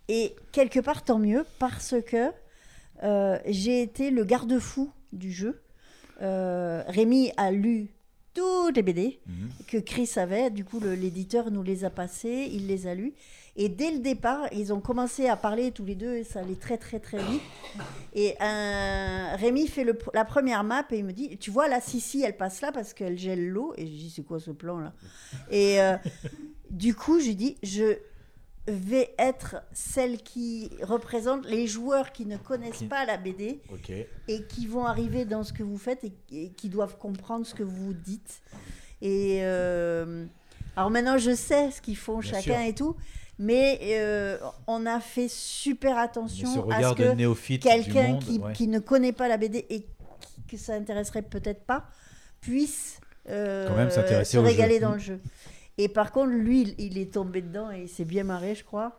Et 0.07 0.35
quelque 0.51 0.79
part, 0.79 1.03
tant 1.03 1.19
mieux, 1.19 1.45
parce 1.57 1.95
que 2.05 2.31
euh, 3.03 3.39
j'ai 3.47 3.81
été 3.81 4.11
le 4.11 4.23
garde-fou 4.23 4.91
du 5.11 5.31
jeu. 5.31 5.61
Euh, 6.21 6.83
Rémi 6.87 7.31
a 7.37 7.51
lu 7.51 7.87
toutes 8.33 8.75
les 8.75 8.83
BD 8.83 9.19
que 9.67 9.77
Chris 9.77 10.09
avait. 10.15 10.49
Du 10.49 10.63
coup, 10.63 10.79
l'éditeur 10.79 11.51
nous 11.51 11.63
les 11.63 11.83
a 11.85 11.89
passés, 11.89 12.49
il 12.51 12.67
les 12.67 12.87
a 12.87 12.95
lus. 12.95 13.13
Et 13.55 13.67
dès 13.67 13.91
le 13.91 13.99
départ, 13.99 14.47
ils 14.53 14.71
ont 14.71 14.79
commencé 14.79 15.27
à 15.27 15.35
parler 15.35 15.71
tous 15.71 15.83
les 15.83 15.95
deux 15.95 16.15
et 16.15 16.23
ça 16.23 16.39
allait 16.39 16.55
très 16.55 16.77
très 16.77 16.99
très 16.99 17.17
vite. 17.17 17.41
Et 18.13 18.35
euh, 18.41 19.35
Rémi 19.35 19.67
fait 19.67 19.83
le 19.83 19.97
la 20.13 20.23
première 20.23 20.63
map 20.63 20.85
et 20.91 20.99
il 20.99 21.03
me 21.03 21.11
dit 21.11 21.37
Tu 21.37 21.51
vois, 21.51 21.67
là, 21.67 21.81
Sissi, 21.81 22.21
elle 22.21 22.37
passe 22.37 22.61
là 22.61 22.71
parce 22.71 22.93
qu'elle 22.93 23.17
gèle 23.17 23.49
l'eau. 23.49 23.73
Et 23.75 23.85
je 23.85 23.91
dis 23.91 24.13
C'est 24.15 24.23
quoi 24.23 24.39
ce 24.39 24.51
plan 24.51 24.79
là? 24.79 24.93
Et 25.51 25.81
euh, 25.81 25.97
du 26.69 26.95
coup, 26.95 27.19
j'ai 27.19 27.33
dit 27.33 27.57
Je 27.61 27.97
vais 28.69 29.13
être 29.17 29.57
celle 29.73 30.21
qui 30.21 30.69
représente 30.81 31.45
les 31.45 31.67
joueurs 31.67 32.11
qui 32.11 32.25
ne 32.25 32.37
connaissent 32.37 32.83
pas 32.83 33.05
la 33.05 33.17
BD 33.17 33.59
et 34.27 34.43
qui 34.47 34.67
vont 34.67 34.85
arriver 34.85 35.25
dans 35.25 35.43
ce 35.43 35.53
que 35.53 35.63
vous 35.63 35.77
faites 35.77 36.03
et, 36.03 36.13
et 36.31 36.49
qui 36.51 36.69
doivent 36.69 36.97
comprendre 36.97 37.45
ce 37.45 37.53
que 37.53 37.63
vous 37.63 37.93
dites. 37.93 38.41
Et 39.01 39.39
euh, 39.43 40.25
alors 40.75 40.89
maintenant, 40.89 41.17
je 41.17 41.35
sais 41.35 41.71
ce 41.71 41.81
qu'ils 41.81 41.97
font 41.97 42.19
Bien 42.19 42.31
chacun 42.33 42.59
sûr. 42.59 42.67
et 42.67 42.73
tout, 42.75 42.95
mais 43.37 43.79
euh, 43.83 44.37
on 44.67 44.85
a 44.85 44.99
fait 44.99 45.29
super 45.29 45.95
Mais 45.95 46.01
ce 46.01 46.03
attention 46.03 46.69
à 46.69 46.75
ce 46.89 46.93
que 46.95 47.03
quelqu'un 47.69 48.17
qui, 48.19 48.39
ouais. 48.39 48.53
qui 48.53 48.67
ne 48.67 48.79
connaît 48.79 49.13
pas 49.13 49.27
la 49.27 49.37
BD 49.37 49.65
et 49.69 49.81
qui- 49.81 49.87
que 50.49 50.57
ça 50.57 50.73
intéresserait 50.73 51.21
peut-être 51.21 51.63
pas 51.63 51.85
puisse 52.41 52.99
euh, 53.29 53.67
Quand 53.67 53.75
même 53.75 53.91
s'intéresser 53.91 54.31
se 54.33 54.37
régaler 54.39 54.79
dans 54.79 54.91
Mm. 54.91 54.93
le 54.93 54.99
jeu. 54.99 55.19
Et 55.81 55.87
par 55.87 56.11
contre, 56.11 56.31
lui, 56.33 56.75
il, 56.77 56.97
est 56.97 57.13
tombé 57.13 57.41
dedans 57.41 57.71
et 57.71 57.83
il 57.83 57.87
s'est 57.87 58.03
bien 58.03 58.25
marré, 58.25 58.53
je 58.53 58.65
crois. 58.65 58.97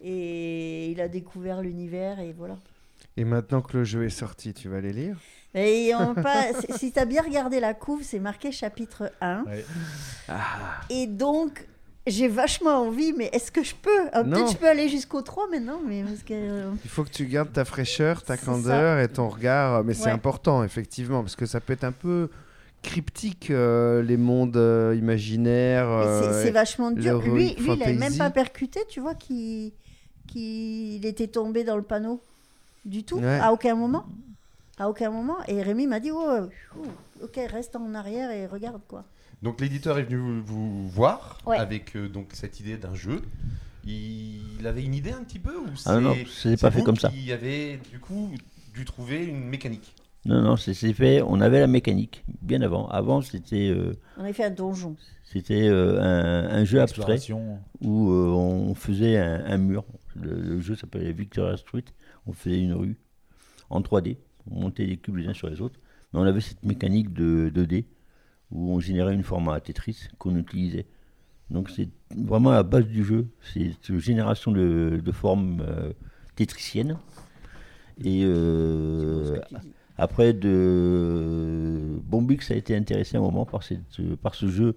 Et 0.00 0.88
il 0.92 1.00
a 1.00 1.08
découvert 1.08 1.60
l'univers 1.60 2.20
et 2.20 2.32
voilà. 2.32 2.56
Et 3.16 3.24
maintenant 3.24 3.60
que 3.60 3.76
le 3.78 3.82
jeu 3.84 4.04
est 4.04 4.10
sorti, 4.10 4.54
tu 4.54 4.68
vas 4.68 4.80
les 4.80 4.92
lire? 4.92 5.16
Et 5.54 5.92
on 5.92 6.14
si- 6.76 6.92
tu 6.92 6.98
as 7.00 7.04
bien 7.04 7.22
regardé 7.22 7.58
la 7.58 7.74
couve, 7.74 8.04
c'est 8.04 8.20
marqué 8.20 8.52
chapitre 8.52 9.10
1. 9.20 9.44
Ah. 10.28 10.80
Et 10.88 11.08
donc, 11.08 11.66
j'ai 12.06 12.28
vachement 12.28 12.86
envie, 12.86 13.12
mais 13.12 13.28
est-ce 13.32 13.50
que 13.50 13.64
je 13.64 13.74
peux? 13.74 13.90
Ah, 14.12 14.22
Non. 14.22 14.36
Peut-être 14.36 14.52
je 14.52 14.56
peux 14.56 14.68
aller 14.68 14.88
jusqu'au 14.88 15.22
3 15.22 15.48
maintenant, 15.50 15.80
mais 15.84 16.04
parce 16.04 16.22
que... 16.22 16.32
euh, 16.34 16.70
Il 16.84 16.90
faut 16.90 17.02
que 17.02 17.10
tu 17.10 17.26
gardes 17.26 17.52
ta 17.52 17.64
fraîcheur, 17.64 18.22
ta 18.22 18.36
candeur 18.36 19.00
et 19.00 19.08
ton 19.08 19.28
regard. 19.28 19.82
Mais 19.82 19.94
c'est 19.94 20.10
important, 20.10 20.62
effectivement, 20.62 21.22
parce 21.22 21.34
que 21.34 21.46
ça 21.46 21.60
peut 21.60 21.72
être 21.72 21.84
un 21.84 21.92
peu 21.92 22.30
cryptique, 22.82 23.50
euh, 23.50 24.02
les 24.02 24.16
mondes 24.16 24.56
euh, 24.56 24.94
imaginaires. 24.96 25.88
euh, 25.90 26.42
c'est 26.42 26.50
vachement 26.50 26.90
dur. 26.90 27.20
Lui, 27.20 27.54
lui 27.54 27.56
il 27.58 27.78
n'avait 27.78 27.92
même 27.94 28.16
pas 28.16 28.30
percuté, 28.30 28.80
tu 28.88 29.00
vois, 29.00 29.14
qu'il 29.14 29.72
qu'il 30.26 31.04
était 31.06 31.26
tombé 31.26 31.64
dans 31.64 31.76
le 31.76 31.82
panneau 31.82 32.20
du 32.84 33.02
tout, 33.04 33.18
Ouais. 33.18 33.38
à 33.40 33.52
aucun 33.52 33.74
moment. 33.74 34.04
À 34.78 34.88
aucun 34.88 35.10
moment. 35.10 35.36
Et 35.48 35.60
Rémi 35.62 35.86
m'a 35.86 35.98
dit, 36.00 36.10
oh, 36.12 36.46
ouh, 36.78 36.86
ok, 37.24 37.38
reste 37.50 37.74
en 37.76 37.94
arrière 37.94 38.30
et 38.30 38.46
regarde, 38.46 38.80
quoi. 38.88 39.04
Donc 39.42 39.60
l'éditeur 39.60 39.98
est 39.98 40.04
venu 40.04 40.16
vous, 40.18 40.42
vous 40.44 40.88
voir 40.88 41.38
Ouais. 41.46 41.56
avec 41.58 41.96
euh, 41.96 42.08
donc 42.08 42.28
cette 42.32 42.60
idée 42.60 42.76
d'un 42.76 42.94
jeu. 42.94 43.22
Il 43.84 44.66
avait 44.66 44.82
une 44.84 44.94
idée 44.94 45.12
un 45.12 45.22
petit 45.24 45.38
peu 45.38 45.56
ou 45.56 45.66
Ah 45.86 45.98
non, 46.00 46.14
c'est 46.30 46.60
pas 46.60 46.70
fait 46.70 46.82
comme 46.82 46.96
ça. 46.96 47.08
Qui 47.08 47.32
avait 47.32 47.80
du 47.90 47.98
coup 47.98 48.30
dû 48.74 48.84
trouver 48.84 49.24
une 49.24 49.44
mécanique? 49.48 49.94
Non, 50.26 50.42
non, 50.42 50.56
c'est 50.56 50.74
fait. 50.92 51.22
On 51.22 51.40
avait 51.40 51.60
la 51.60 51.66
mécanique 51.66 52.24
bien 52.42 52.60
avant. 52.60 52.88
Avant, 52.88 53.22
c'était 53.22 53.70
euh, 53.70 53.94
On 54.18 54.22
avait 54.22 54.32
fait 54.34 54.44
un 54.44 54.50
donjon. 54.50 54.96
c'était 55.24 55.66
euh, 55.68 55.98
un, 56.00 56.60
un 56.60 56.64
jeu 56.64 56.80
abstrait 56.80 57.18
où 57.80 58.10
euh, 58.10 58.26
on 58.28 58.74
faisait 58.74 59.16
un, 59.18 59.44
un 59.46 59.56
mur. 59.58 59.84
Le, 60.16 60.34
le 60.40 60.60
jeu 60.60 60.74
s'appelait 60.74 61.12
Victoria 61.12 61.56
Street. 61.56 61.84
On 62.26 62.32
faisait 62.32 62.60
une 62.60 62.74
rue 62.74 62.98
en 63.70 63.80
3D. 63.80 64.18
On 64.50 64.60
montait 64.60 64.84
les 64.84 64.98
cubes 64.98 65.16
les 65.16 65.26
uns 65.26 65.34
sur 65.34 65.48
les 65.48 65.60
autres. 65.62 65.80
Mais 66.12 66.20
on 66.20 66.24
avait 66.24 66.40
cette 66.42 66.62
mécanique 66.64 67.12
de 67.14 67.50
2D 67.54 67.86
où 68.50 68.72
on 68.74 68.80
générait 68.80 69.14
une 69.14 69.22
forme 69.22 69.48
à 69.48 69.60
Tetris 69.60 70.08
qu'on 70.18 70.36
utilisait. 70.36 70.86
Donc 71.50 71.70
c'est 71.70 71.88
vraiment 72.14 72.50
la 72.50 72.62
base 72.62 72.86
du 72.86 73.04
jeu. 73.04 73.28
C'est 73.40 73.70
cette 73.72 73.98
génération 73.98 74.52
de, 74.52 75.00
de 75.02 75.12
formes 75.12 75.62
euh, 75.66 75.92
tétriciennes. 76.36 76.98
Et 78.02 78.22
euh, 78.24 79.38
après, 80.00 80.32
de... 80.32 82.00
Bombix 82.04 82.50
a 82.50 82.54
été 82.56 82.74
intéressé 82.76 83.16
un 83.16 83.20
moment 83.20 83.44
par, 83.44 83.62
cette, 83.62 83.80
par 84.22 84.34
ce 84.34 84.48
jeu 84.48 84.76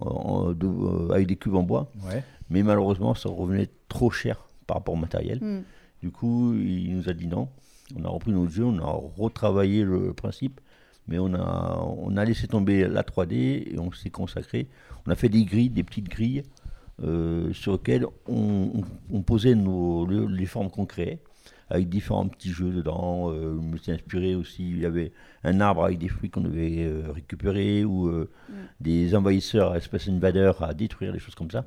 en- 0.00 0.52
de- 0.52 0.66
euh, 0.66 1.10
avec 1.12 1.26
des 1.26 1.36
cubes 1.36 1.54
en 1.54 1.62
bois. 1.62 1.90
Ouais. 2.04 2.22
Mais 2.50 2.62
malheureusement, 2.62 3.14
ça 3.14 3.28
revenait 3.28 3.68
trop 3.88 4.10
cher 4.10 4.44
par 4.66 4.78
rapport 4.78 4.94
au 4.94 4.98
matériel. 4.98 5.38
Mm. 5.42 5.62
Du 6.02 6.10
coup, 6.10 6.54
il 6.54 6.96
nous 6.96 7.08
a 7.08 7.12
dit 7.12 7.26
non. 7.26 7.48
On 7.96 8.04
a 8.04 8.08
repris 8.08 8.32
notre 8.32 8.50
jeu, 8.50 8.64
on 8.64 8.78
a 8.78 9.00
retravaillé 9.18 9.84
le 9.84 10.12
principe, 10.14 10.60
mais 11.08 11.18
on 11.18 11.34
a, 11.34 11.78
on 11.98 12.16
a 12.16 12.24
laissé 12.24 12.46
tomber 12.46 12.88
la 12.88 13.02
3D 13.02 13.34
et 13.34 13.78
on 13.78 13.92
s'est 13.92 14.10
consacré. 14.10 14.68
On 15.06 15.10
a 15.10 15.14
fait 15.16 15.28
des 15.28 15.44
grilles, 15.44 15.68
des 15.70 15.82
petites 15.82 16.08
grilles 16.08 16.42
euh, 17.02 17.52
sur 17.52 17.72
lesquelles 17.72 18.06
on, 18.28 18.70
on- 18.74 19.16
on 19.16 19.22
posait 19.22 19.54
nos, 19.54 20.06
le- 20.06 20.26
les 20.26 20.46
formes 20.46 20.70
qu'on 20.70 20.86
créait, 20.86 21.18
avec 21.72 21.88
différents 21.88 22.28
petits 22.28 22.50
jeux 22.50 22.70
dedans. 22.70 23.30
Euh, 23.30 23.56
je 23.56 23.60
me 23.60 23.76
suis 23.78 23.92
inspiré 23.92 24.34
aussi, 24.34 24.70
il 24.70 24.80
y 24.80 24.86
avait 24.86 25.12
un 25.42 25.60
arbre 25.60 25.84
avec 25.84 25.98
des 25.98 26.08
fruits 26.08 26.30
qu'on 26.30 26.42
devait 26.42 26.84
euh, 26.84 27.10
récupérer, 27.12 27.84
ou 27.84 28.08
euh, 28.08 28.30
des 28.80 29.14
envahisseurs, 29.14 29.80
Space 29.82 30.08
Invader 30.08 30.52
à 30.60 30.74
détruire, 30.74 31.12
des 31.12 31.18
choses 31.18 31.34
comme 31.34 31.50
ça. 31.50 31.64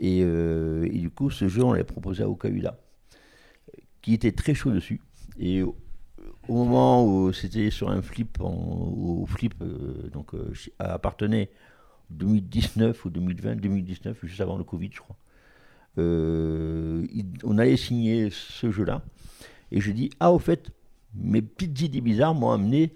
Et, 0.00 0.20
et 0.20 0.98
du 1.00 1.10
coup, 1.10 1.28
ce 1.28 1.48
jeu, 1.48 1.64
on 1.64 1.72
l'a 1.72 1.82
proposé 1.82 2.22
à 2.22 2.28
Okaüda, 2.28 2.78
qui 4.00 4.14
était 4.14 4.30
très 4.30 4.54
chaud 4.54 4.70
dessus. 4.70 5.00
Et 5.38 5.62
au, 5.62 5.74
moment 6.48 7.04
où 7.04 7.32
c'était 7.32 7.70
sur 7.70 7.90
un 7.90 8.00
flip, 8.00 8.38
au 8.40 9.26
flip 9.26 9.54
euh, 9.60 10.08
donc, 10.12 10.34
euh, 10.34 10.52
appartenait 10.78 11.50
2019 12.10 13.04
ou 13.04 13.10
2020, 13.10 13.56
2019, 13.56 14.18
juste 14.24 14.40
avant 14.40 14.56
le 14.56 14.64
Covid, 14.64 14.90
je 14.92 15.00
crois. 15.00 15.16
Euh, 15.98 17.04
il- 17.12 17.26
on 17.44 17.58
allait 17.58 17.76
signer 17.76 18.30
ce 18.30 18.70
jeu-là. 18.70 19.02
Et 19.72 19.80
je 19.80 19.90
dis, 19.92 20.10
ah, 20.20 20.32
au 20.32 20.38
fait, 20.38 20.70
mes 21.14 21.42
petites 21.42 21.80
idées 21.82 22.00
bizarres 22.00 22.34
m'ont 22.34 22.50
amené 22.50 22.94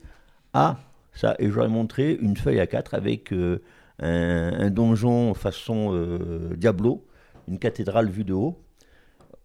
à 0.52 0.78
ça. 1.12 1.34
Et 1.38 1.46
ai 1.46 1.68
montré 1.68 2.14
une 2.20 2.36
feuille 2.36 2.60
à 2.60 2.66
4 2.66 2.94
avec 2.94 3.32
euh, 3.32 3.60
un, 3.98 4.70
donjon 4.70 5.34
façon 5.34 5.90
euh, 5.92 6.54
Diablo, 6.56 7.06
une 7.48 7.58
cathédrale 7.58 8.08
vue 8.08 8.24
de 8.24 8.32
haut, 8.32 8.58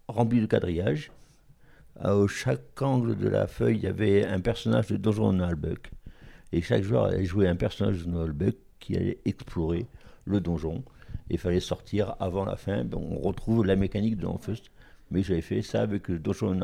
remplie 0.07 0.41
de 0.41 0.45
quadrillages. 0.45 1.11
À 1.99 2.13
chaque 2.27 2.79
angle 2.81 3.17
de 3.17 3.27
la 3.27 3.47
feuille, 3.47 3.77
il 3.77 3.83
y 3.83 3.87
avait 3.87 4.23
un 4.25 4.39
personnage 4.39 4.87
de 4.87 4.97
Donjon. 4.97 5.39
Et 6.51 6.61
chaque 6.61 6.83
joueur 6.83 7.05
allait 7.05 7.25
jouer 7.25 7.47
un 7.47 7.55
personnage 7.55 8.05
de 8.05 8.11
Nullbuck 8.11 8.55
qui 8.79 8.95
allait 8.95 9.17
explorer 9.25 9.87
le 10.25 10.39
donjon. 10.39 10.83
Il 11.29 11.39
fallait 11.39 11.59
sortir 11.59 12.15
avant 12.19 12.45
la 12.45 12.55
fin. 12.55 12.85
On 12.93 13.19
retrouve 13.19 13.65
la 13.65 13.75
mécanique 13.75 14.17
de 14.17 14.27
First. 14.39 14.71
Mais 15.09 15.23
j'avais 15.23 15.41
fait 15.41 15.61
ça 15.61 15.81
avec 15.81 16.07
le 16.07 16.19
Donjon. 16.19 16.59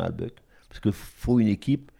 Parce 0.73 0.79
qu'il 0.81 0.91
faut 0.91 1.39
une 1.39 1.49
équipe 1.49 1.91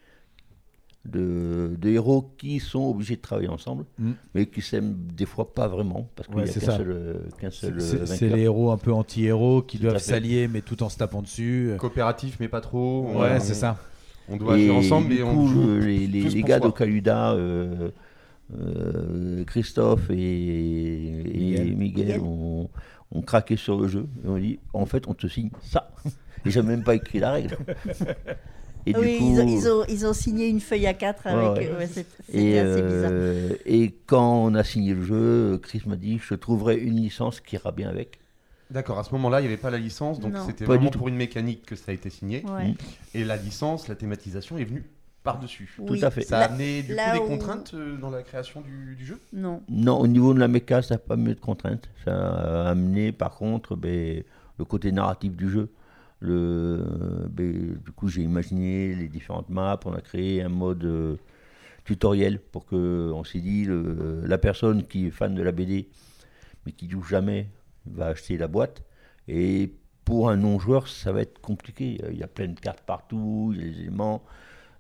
de, 1.06 1.76
de 1.80 1.90
héros 1.90 2.34
qui 2.38 2.60
sont 2.60 2.90
obligés 2.90 3.18
de 3.18 3.22
travailler 3.22 3.50
ensemble, 3.50 3.86
Mm. 4.00 4.12
mais 4.34 4.45
qui 4.48 4.62
s'aiment 4.62 4.95
des 5.14 5.26
fois 5.26 5.54
pas 5.54 5.68
vraiment, 5.68 6.10
parce 6.16 6.28
qu'il 6.28 6.38
Ouais, 6.38 6.44
n'y 6.45 6.50
a 6.50 6.54
c'est 6.54 6.62
qu'un 6.66 6.78
seul, 6.78 6.91
euh, 6.91 7.16
seul 7.52 8.32
euh, 8.32 8.36
les 8.36 8.41
héros 8.44 8.72
un 8.72 8.78
peu 8.78 8.91
anti-héros 8.94 9.62
qui 9.64 9.78
Tout 9.78 9.84
doivent 9.84 9.98
s'allier, 10.00 10.48
mais 10.48 10.62
tout 10.62 10.82
en 10.82 10.90
se 10.90 10.98
tapant 10.98 11.22
dessus. 11.22 11.72
Coopératif, 11.78 12.38
mais 12.40 12.48
pas 12.48 12.62
trop. 12.62 13.12
Ouais, 13.20 13.36
On- 13.36 13.40
c'est 13.41 13.54
ça. 13.54 13.78
On 14.30 14.38
doit 14.38 14.54
agir 14.56 14.74
ensemble, 14.76 15.10
du 15.10 15.16
mais 15.16 15.24
on 15.24 15.36
coup, 15.36 15.48
joue 15.48 15.68
le- 15.68 15.80
les, 15.80 16.41
gars 16.44 16.60
soi. 16.60 16.70
de 16.70 16.74
Caluda, 16.74 17.34
euh, 17.34 17.91
euh, 18.58 19.44
Christophe 19.44 20.10
et, 20.10 20.16
et 20.16 21.12
Miguel. 21.24 21.76
Miguel, 21.76 21.78
Miguel. 21.78 22.22
ont, 22.22 22.70
ont 23.12 23.22
craqué 23.22 23.58
sur 23.58 23.78
le 23.80 23.90
jeu. 23.90 24.08
Et 24.24 24.28
on 24.30 24.38
dit, 24.38 24.60
en 24.72 24.86
fait, 24.86 25.08
on 25.10 25.14
te 25.14 25.28
signe 25.28 25.50
ça. 25.62 25.91
Et 26.45 26.52
j'ai 26.52 26.62
même 26.62 26.84
pas 26.84 26.95
écrit 26.95 27.20
la 27.20 27.32
règle. 27.34 27.58
Et 28.85 28.93
oui, 28.97 29.14
du 29.14 29.18
coup, 29.19 29.31
ils, 29.34 29.39
ont, 29.41 29.47
ils, 29.47 29.68
ont, 29.69 29.84
ils 29.88 30.05
ont 30.05 30.14
signé 30.14 30.47
une 30.47 30.60
feuille 30.60 30.88
à 30.88 30.93
4 30.93 31.27
avec. 31.27 31.57
Ouais, 31.69 31.72
ouais. 31.73 31.77
ouais, 31.80 31.88
c'est- 31.88 32.01
et, 32.34 32.34
C'était 32.34 32.60
assez 32.60 32.81
bizarre. 32.81 33.10
euh, 33.14 33.49
et 33.65 33.93
quand 34.05 34.43
on 34.45 34.55
a 34.55 34.64
signé 34.64 34.93
le 34.93 35.03
jeu, 35.03 35.57
Chris 35.64 35.81
m'a 35.85 35.95
dit, 35.95 36.19
je 36.22 36.34
trouverai 36.35 36.77
une 36.77 36.97
licence 36.97 37.39
qui 37.39 37.55
ira 37.55 37.72
bien 37.72 37.89
avec. 37.89 38.19
D'accord, 38.72 38.97
à 38.99 39.03
ce 39.03 39.11
moment-là, 39.14 39.39
il 39.39 39.43
n'y 39.43 39.47
avait 39.47 39.57
pas 39.61 39.69
la 39.69 39.77
licence, 39.77 40.19
donc 40.19 40.34
Non. 40.34 40.45
c'était 40.45 40.65
vraiment 40.65 40.89
pour 40.89 41.07
une 41.07 41.15
mécanique 41.15 41.65
que 41.65 41.76
ça 41.76 41.91
a 41.91 41.93
été 41.93 42.10
signé. 42.10 42.43
Ouais. 42.45 42.69
Mm. 42.69 42.76
Et 43.14 43.23
la 43.23 43.38
licence, 43.38 43.88
la 43.88 43.95
thématisation 43.95 44.57
est 44.57 44.64
venue 44.65 44.84
par-dessus. 45.23 45.73
Tout 45.85 45.95
à 46.01 46.10
fait. 46.11 46.23
Ça 46.23 46.38
a 46.38 46.39
Là- 46.41 46.45
amené 46.47 46.81
du 46.81 46.95
coup 46.95 47.01
des 47.14 47.19
où- 47.19 47.27
contraintes 47.27 47.72
euh, 47.76 47.95
dans 47.97 48.10
la 48.10 48.23
création 48.23 48.61
du, 48.61 48.95
du 48.95 49.05
jeu? 49.05 49.19
Non. 49.31 49.61
Non, 49.69 49.99
au 49.99 50.07
niveau 50.07 50.34
de 50.34 50.39
la 50.39 50.47
méca, 50.49 50.81
ça 50.81 50.95
n'a 50.95 50.99
pas 50.99 51.15
mis 51.15 51.34
de 51.35 51.39
contraintes. 51.39 51.88
Ça 52.03 52.11
a 52.14 52.69
amené, 52.72 53.11
par 53.14 53.35
contre, 53.35 53.76
ben, 53.77 54.23
le 54.60 54.65
côté 54.65 54.91
narratif 54.91 55.34
du 55.35 55.49
jeu. 55.49 55.69
Ben, 56.28 57.78
du 57.84 57.91
coup, 57.91 58.08
j'ai 58.08 58.22
imaginé 58.22 58.95
les 58.95 59.08
différentes 59.08 59.50
maps. 59.50 59.80
On 59.86 59.94
a 59.94 60.02
créé 60.02 60.41
un 60.41 60.50
mode 60.50 60.84
euh, 60.86 61.16
tutoriel 61.86 62.40
pour 62.40 62.66
que, 62.66 63.12
on 63.14 63.24
s'est 63.24 63.40
dit, 63.41 63.66
le- 63.66 64.22
la 64.26 64.38
personne 64.38 64.84
qui 64.84 65.08
est 65.08 65.12
fan 65.12 65.36
de 65.36 65.44
la 65.44 65.52
BD, 65.52 65.90
mais 66.66 66.72
qui 66.74 66.90
joue 66.90 67.04
jamais, 67.04 67.48
va 67.88 68.08
acheter 68.08 68.38
la 68.38 68.48
boîte. 68.48 68.84
Et 69.28 69.74
pour 70.06 70.30
un 70.30 70.38
non-joueur, 70.38 70.88
ça 70.88 71.12
va 71.12 71.22
être 71.22 71.40
compliqué. 71.41 72.00
Il 72.12 72.18
y 72.18 72.24
a 72.24 72.28
plein 72.28 72.48
de 72.50 72.60
cartes 72.60 72.84
partout, 72.86 73.54
il 73.56 73.62
y 73.62 73.70
a 73.70 73.72
des 73.72 73.80
éléments. 73.82 74.24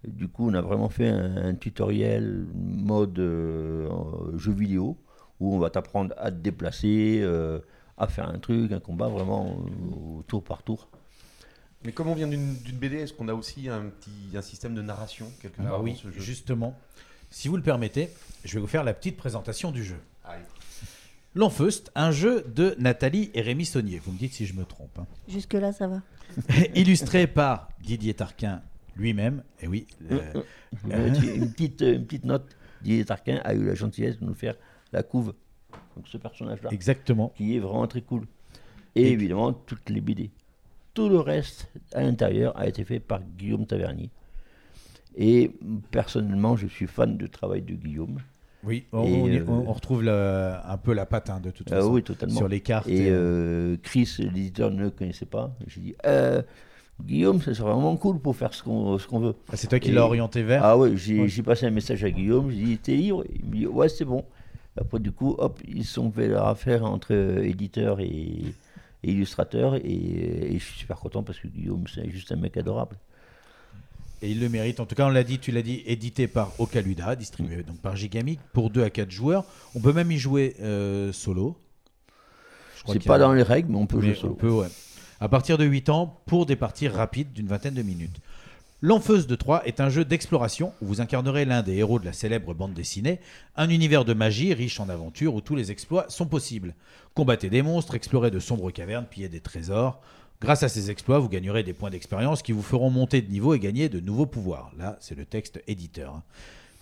Du 0.07 0.27
coup, 0.27 0.49
on 0.49 0.53
a 0.53 0.61
vraiment 0.61 0.89
fait 0.89 1.09
un, 1.09 1.55
tutoriel 1.55 2.45
mode 2.53 3.19
euh, 3.19 3.89
jeu 4.37 4.51
vidéo 4.53 4.97
où 5.39 5.55
on 5.55 5.59
va 5.59 5.69
t'apprendre 5.69 6.13
à 6.17 6.31
te 6.31 6.37
déplacer, 6.37 7.21
euh, 7.23 7.59
à 7.97 8.07
faire 8.07 8.29
un 8.29 8.39
truc, 8.39 8.71
un 8.73 8.79
combat 8.79 9.07
vraiment 9.07 9.65
tour 10.27 10.43
par 10.43 10.63
tour. 10.63 10.89
Mais 11.85 11.91
comme 11.91 12.07
on 12.07 12.15
vient 12.15 12.27
d'une 12.27 12.55
BD, 12.55 12.97
est-ce 12.97 13.13
qu'on 13.13 13.27
a 13.27 13.33
aussi 13.33 13.67
un 13.69 13.85
petit 13.85 14.35
un 14.37 14.41
système 14.41 14.73
de 14.75 14.81
narration 14.81 15.29
quelque 15.41 15.57
part 15.57 15.65
Ah 15.67 15.77
dans 15.77 15.83
oui, 15.83 15.95
ce 16.01 16.09
jeu 16.11 16.19
justement. 16.21 16.77
Si 17.29 17.47
vous 17.47 17.57
le 17.57 17.63
permettez, 17.63 18.09
je 18.45 18.53
vais 18.53 18.59
vous 18.61 18.67
faire 18.67 18.83
la 18.83 18.93
petite 18.93 19.17
présentation 19.17 19.71
du 19.71 19.83
jeu. 19.83 19.97
Allez. 20.23 20.43
L'Enfeust, 21.35 21.91
un 21.95 22.11
jeu 22.11 22.43
de 22.55 22.75
Nathalie 22.77 23.31
et 23.33 23.41
Rémi 23.41 23.65
Saunier. 23.65 23.99
Vous 24.05 24.11
me 24.11 24.17
dites 24.19 24.33
si 24.33 24.45
je 24.45 24.53
me 24.53 24.65
trompe. 24.65 24.97
hein. 24.99 25.07
Jusque-là, 25.27 25.73
ça 25.73 25.87
va. 25.87 26.01
Illustré 26.75 27.25
par 27.25 27.69
Didier 27.81 28.13
Tarquin 28.13 28.61
lui-même. 28.95 29.43
Et 29.61 29.67
oui. 29.67 29.87
le- 30.09 30.21
Euh, 30.91 31.13
une, 31.35 31.51
petite, 31.51 31.81
une 31.81 32.03
petite 32.05 32.23
note, 32.25 32.55
Didier 32.81 33.05
Tarquin 33.05 33.39
a 33.43 33.53
eu 33.53 33.63
la 33.63 33.75
gentillesse 33.75 34.19
de 34.19 34.25
nous 34.25 34.33
faire 34.33 34.55
la 34.91 35.03
couve. 35.03 35.33
Donc 35.95 36.07
ce 36.07 36.17
personnage-là. 36.17 36.69
Exactement. 36.71 37.31
Qui 37.37 37.55
est 37.55 37.59
vraiment 37.59 37.85
très 37.87 38.01
cool. 38.01 38.25
Et, 38.95 39.11
évidemment, 39.11 39.53
toutes 39.53 39.89
les 39.91 40.01
BD. 40.01 40.31
Tout 40.93 41.09
le 41.09 41.19
reste 41.19 41.69
à 41.93 42.01
l'intérieur 42.03 42.57
a 42.57 42.67
été 42.67 42.83
fait 42.83 42.99
par 42.99 43.21
Guillaume 43.37 43.65
Tavernier. 43.65 44.09
Et 45.15 45.51
personnellement, 45.91 46.55
je 46.55 46.67
suis 46.67 46.87
fan 46.87 47.17
du 47.17 47.29
travail 47.29 47.61
de 47.61 47.73
Guillaume. 47.73 48.19
Oui, 48.63 48.85
on, 48.93 49.03
Et, 49.03 49.13
on 49.21 49.27
y- 49.27 49.37
euh, 49.39 49.45
on- 49.47 49.67
on 49.69 49.73
retrouve 49.73 50.07
un 50.07 50.77
peu 50.77 50.93
la 50.93 51.05
patte 51.05 51.29
hein, 51.29 51.39
de 51.41 51.51
toute 51.51 51.71
ah 51.71 51.75
façon. 51.77 51.91
oui, 51.93 52.03
totalement. 52.03 52.35
Sur 52.37 52.47
les 52.47 52.61
cartes. 52.61 52.87
Et 52.87 53.05
et- 53.07 53.09
euh, 53.09 53.75
Chris, 53.83 54.15
l'éditeur, 54.19 54.71
ne 54.71 54.83
le 54.83 54.89
connaissait 54.91 55.25
pas. 55.25 55.53
J'ai 55.67 55.81
dit, 55.81 55.95
euh, 56.05 56.41
Guillaume, 57.03 57.41
ça 57.41 57.53
serait 57.53 57.71
vraiment 57.71 57.97
cool 57.97 58.19
pour 58.19 58.35
faire 58.35 58.53
ce 58.53 58.63
qu'on 58.63 58.95
veut. 59.19 59.35
Ah, 59.51 59.57
c'est 59.57 59.67
toi 59.67 59.79
qui 59.79 59.91
l'as 59.91 60.05
orienté 60.05 60.43
vers 60.43 60.63
Ah 60.63 60.77
oui, 60.77 60.95
j'ai 60.95 61.21
Ouais. 61.21 61.43
passé 61.43 61.65
un 61.65 61.71
message 61.71 62.03
à 62.03 62.11
Guillaume. 62.11 62.51
J'ai 62.51 62.63
dit, 62.63 62.77
t'es 62.77 62.95
libre 62.95 63.23
Il 63.35 63.45
me 63.45 63.51
dit, 63.55 63.67
ouais, 63.67 63.89
c'est 63.89 64.05
bon. 64.05 64.23
Après, 64.79 64.99
du 64.99 65.11
coup, 65.11 65.35
hop, 65.37 65.59
ils 65.67 65.85
sont 65.85 66.09
fait 66.11 66.27
leur 66.29 66.47
affaire 66.47 66.85
entre 66.85 67.13
euh, 67.13 67.43
éditeur 67.43 67.99
et, 67.99 68.39
et 69.03 69.11
illustrateur. 69.11 69.75
Et, 69.75 69.81
et 70.55 70.59
je 70.59 70.63
suis 70.63 70.79
super 70.79 70.97
content 70.97 71.23
parce 71.23 71.39
que 71.39 71.47
Guillaume, 71.47 71.85
c'est 71.93 72.09
juste 72.09 72.31
un 72.31 72.35
mec 72.37 72.57
adorable. 72.57 72.97
Et 74.21 74.31
il 74.31 74.39
le 74.39 74.47
mérite. 74.47 74.79
En 74.79 74.85
tout 74.85 74.95
cas, 74.95 75.05
on 75.05 75.09
l'a 75.09 75.23
dit, 75.23 75.39
tu 75.39 75.51
l'as 75.51 75.61
dit, 75.61 75.83
édité 75.85 76.27
par 76.27 76.53
Ocaluda, 76.59 77.15
distribué 77.17 77.63
donc 77.63 77.77
par 77.79 77.95
Gigamic 77.97 78.39
pour 78.53 78.69
2 78.69 78.83
à 78.83 78.89
4 78.89 79.11
joueurs. 79.11 79.43
On 79.75 79.81
peut 79.81 79.91
même 79.93 80.11
y 80.11 80.17
jouer 80.17 80.55
euh, 80.61 81.11
solo. 81.11 81.57
C'est 82.87 82.97
a- 83.05 83.07
pas 83.07 83.17
dans 83.19 83.33
les 83.33 83.43
règles, 83.43 83.71
mais 83.71 83.77
on 83.77 83.85
peut 83.87 83.99
jouer 84.01 84.15
solo. 84.15 84.33
On 84.33 84.35
peut, 84.35 84.49
ouais. 84.51 84.67
À 85.19 85.27
partir 85.29 85.57
de 85.57 85.65
8 85.65 85.89
ans, 85.89 86.21
pour 86.25 86.45
des 86.45 86.55
parties 86.55 86.87
rapides 86.87 87.33
d'une 87.33 87.47
vingtaine 87.47 87.73
de 87.73 87.81
minutes. 87.81 88.15
L'Enfeuse 88.85 89.27
de 89.27 89.35
Troyes 89.35 89.65
est 89.65 89.79
un 89.79 89.87
jeu 89.87 90.03
d'exploration 90.03 90.73
où 90.81 90.87
vous 90.87 90.99
incarnerez 90.99 91.45
l'un 91.45 91.63
des 91.63 91.77
héros 91.77 91.99
de 91.99 92.05
la 92.05 92.11
célèbre 92.11 92.53
bande 92.53 92.73
dessinée, 92.73 93.21
un 93.55 93.69
univers 93.69 94.03
de 94.03 94.13
magie 94.13 94.53
riche 94.53 94.77
en 94.81 94.89
aventures 94.89 95.35
où 95.35 95.39
tous 95.39 95.55
les 95.55 95.71
exploits 95.71 96.05
sont 96.09 96.25
possibles. 96.25 96.75
Combattez 97.13 97.49
des 97.49 97.61
monstres, 97.61 97.95
explorez 97.95 98.29
de 98.29 98.39
sombres 98.39 98.71
cavernes, 98.71 99.05
pillez 99.09 99.29
des 99.29 99.39
trésors. 99.39 100.01
Grâce 100.41 100.63
à 100.63 100.67
ces 100.67 100.91
exploits, 100.91 101.19
vous 101.19 101.29
gagnerez 101.29 101.63
des 101.63 101.71
points 101.71 101.91
d'expérience 101.91 102.41
qui 102.41 102.51
vous 102.51 102.61
feront 102.61 102.89
monter 102.89 103.21
de 103.21 103.31
niveau 103.31 103.53
et 103.53 103.59
gagner 103.59 103.87
de 103.87 104.01
nouveaux 104.01 104.25
pouvoirs. 104.25 104.73
Là, 104.77 104.97
c'est 104.99 105.15
le 105.15 105.23
texte 105.23 105.63
éditeur. 105.65 106.21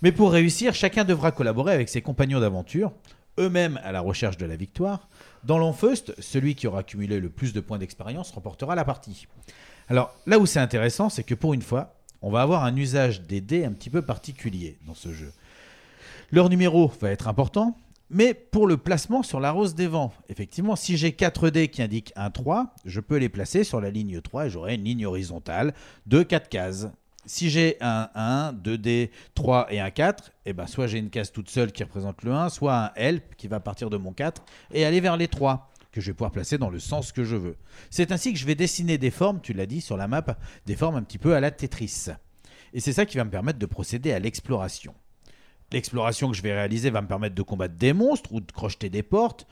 Mais 0.01 0.11
pour 0.11 0.31
réussir, 0.31 0.73
chacun 0.73 1.03
devra 1.03 1.31
collaborer 1.31 1.71
avec 1.71 1.87
ses 1.87 2.01
compagnons 2.01 2.39
d'aventure, 2.39 2.93
eux-mêmes 3.37 3.79
à 3.83 3.91
la 3.91 4.01
recherche 4.01 4.37
de 4.37 4.47
la 4.47 4.55
victoire. 4.55 5.07
Dans 5.43 5.59
l'Enfeust, 5.59 6.19
celui 6.19 6.55
qui 6.55 6.65
aura 6.65 6.81
cumulé 6.81 7.19
le 7.19 7.29
plus 7.29 7.53
de 7.53 7.59
points 7.59 7.77
d'expérience 7.77 8.31
remportera 8.31 8.73
la 8.73 8.85
partie. 8.85 9.27
Alors 9.89 10.15
là 10.25 10.39
où 10.39 10.45
c'est 10.45 10.59
intéressant, 10.59 11.09
c'est 11.09 11.23
que 11.23 11.35
pour 11.35 11.53
une 11.53 11.61
fois, 11.61 11.95
on 12.21 12.29
va 12.29 12.41
avoir 12.41 12.63
un 12.63 12.75
usage 12.75 13.21
des 13.21 13.41
dés 13.41 13.65
un 13.65 13.71
petit 13.71 13.89
peu 13.89 14.01
particulier 14.01 14.77
dans 14.85 14.93
ce 14.93 15.11
jeu. 15.11 15.31
Leur 16.31 16.49
numéro 16.49 16.91
va 17.01 17.11
être 17.11 17.27
important, 17.27 17.75
mais 18.09 18.33
pour 18.33 18.67
le 18.67 18.77
placement 18.77 19.23
sur 19.23 19.39
la 19.39 19.51
rose 19.51 19.73
des 19.73 19.87
vents, 19.87 20.13
effectivement, 20.29 20.75
si 20.75 20.97
j'ai 20.97 21.13
4 21.13 21.49
dés 21.49 21.69
qui 21.69 21.81
indiquent 21.81 22.13
un 22.15 22.29
3, 22.29 22.75
je 22.85 22.99
peux 22.99 23.17
les 23.17 23.29
placer 23.29 23.63
sur 23.63 23.81
la 23.81 23.89
ligne 23.89 24.21
3 24.21 24.47
et 24.47 24.49
j'aurai 24.49 24.75
une 24.75 24.83
ligne 24.83 25.05
horizontale 25.05 25.73
de 26.05 26.21
4 26.21 26.49
cases. 26.49 26.89
Si 27.25 27.49
j'ai 27.49 27.77
un 27.81 28.09
1, 28.15 28.53
2 28.53 28.77
dés, 28.77 29.11
3 29.35 29.71
et 29.71 29.79
un 29.79 29.91
4, 29.91 30.31
eh 30.45 30.53
ben 30.53 30.67
soit 30.67 30.87
j'ai 30.87 30.97
une 30.97 31.09
case 31.09 31.31
toute 31.31 31.49
seule 31.49 31.71
qui 31.71 31.83
représente 31.83 32.23
le 32.23 32.33
1, 32.33 32.49
soit 32.49 32.75
un 32.75 32.91
help 32.95 33.35
qui 33.35 33.47
va 33.47 33.59
partir 33.59 33.89
de 33.89 33.97
mon 33.97 34.11
4 34.11 34.43
et 34.73 34.85
aller 34.85 34.99
vers 34.99 35.17
les 35.17 35.27
3 35.27 35.70
que 35.91 36.01
je 36.01 36.07
vais 36.07 36.13
pouvoir 36.13 36.31
placer 36.31 36.57
dans 36.57 36.69
le 36.69 36.79
sens 36.79 37.11
que 37.11 37.23
je 37.23 37.35
veux. 37.35 37.57
C'est 37.89 38.11
ainsi 38.11 38.33
que 38.33 38.39
je 38.39 38.45
vais 38.45 38.55
dessiner 38.55 38.97
des 38.97 39.11
formes, 39.11 39.41
tu 39.41 39.53
l'as 39.53 39.65
dit 39.65 39.81
sur 39.81 39.97
la 39.97 40.07
map, 40.07 40.23
des 40.65 40.75
formes 40.75 40.95
un 40.95 41.03
petit 41.03 41.17
peu 41.17 41.35
à 41.35 41.39
la 41.39 41.51
Tetris. 41.51 42.07
Et 42.73 42.79
c'est 42.79 42.93
ça 42.93 43.05
qui 43.05 43.17
va 43.17 43.25
me 43.25 43.29
permettre 43.29 43.59
de 43.59 43.65
procéder 43.65 44.13
à 44.13 44.19
l'exploration. 44.19 44.93
L'exploration 45.71 46.29
que 46.29 46.37
je 46.37 46.41
vais 46.41 46.53
réaliser 46.53 46.89
va 46.89 47.01
me 47.01 47.07
permettre 47.07 47.35
de 47.35 47.41
combattre 47.41 47.75
des 47.75 47.93
monstres 47.93 48.33
ou 48.33 48.41
de 48.41 48.51
crocheter 48.51 48.89
des 48.89 49.03
portes, 49.03 49.47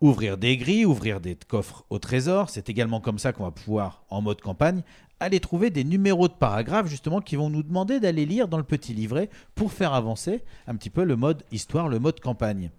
ouvrir 0.00 0.38
des 0.38 0.56
grilles, 0.56 0.84
ouvrir 0.84 1.20
des 1.20 1.36
coffres 1.36 1.84
au 1.90 1.98
trésor. 1.98 2.50
C'est 2.50 2.68
également 2.68 3.00
comme 3.00 3.18
ça 3.18 3.32
qu'on 3.32 3.44
va 3.44 3.50
pouvoir, 3.50 4.04
en 4.10 4.20
mode 4.22 4.40
campagne, 4.40 4.82
aller 5.20 5.40
trouver 5.40 5.70
des 5.70 5.84
numéros 5.84 6.28
de 6.28 6.32
paragraphes 6.32 6.88
justement 6.88 7.20
qui 7.20 7.36
vont 7.36 7.48
nous 7.48 7.62
demander 7.62 8.00
d'aller 8.00 8.26
lire 8.26 8.48
dans 8.48 8.56
le 8.56 8.64
petit 8.64 8.92
livret 8.92 9.30
pour 9.54 9.72
faire 9.72 9.94
avancer 9.94 10.42
un 10.66 10.74
petit 10.74 10.90
peu 10.90 11.04
le 11.04 11.16
mode 11.16 11.44
histoire, 11.52 11.88
le 11.88 11.98
mode 11.98 12.20
campagne. 12.20 12.70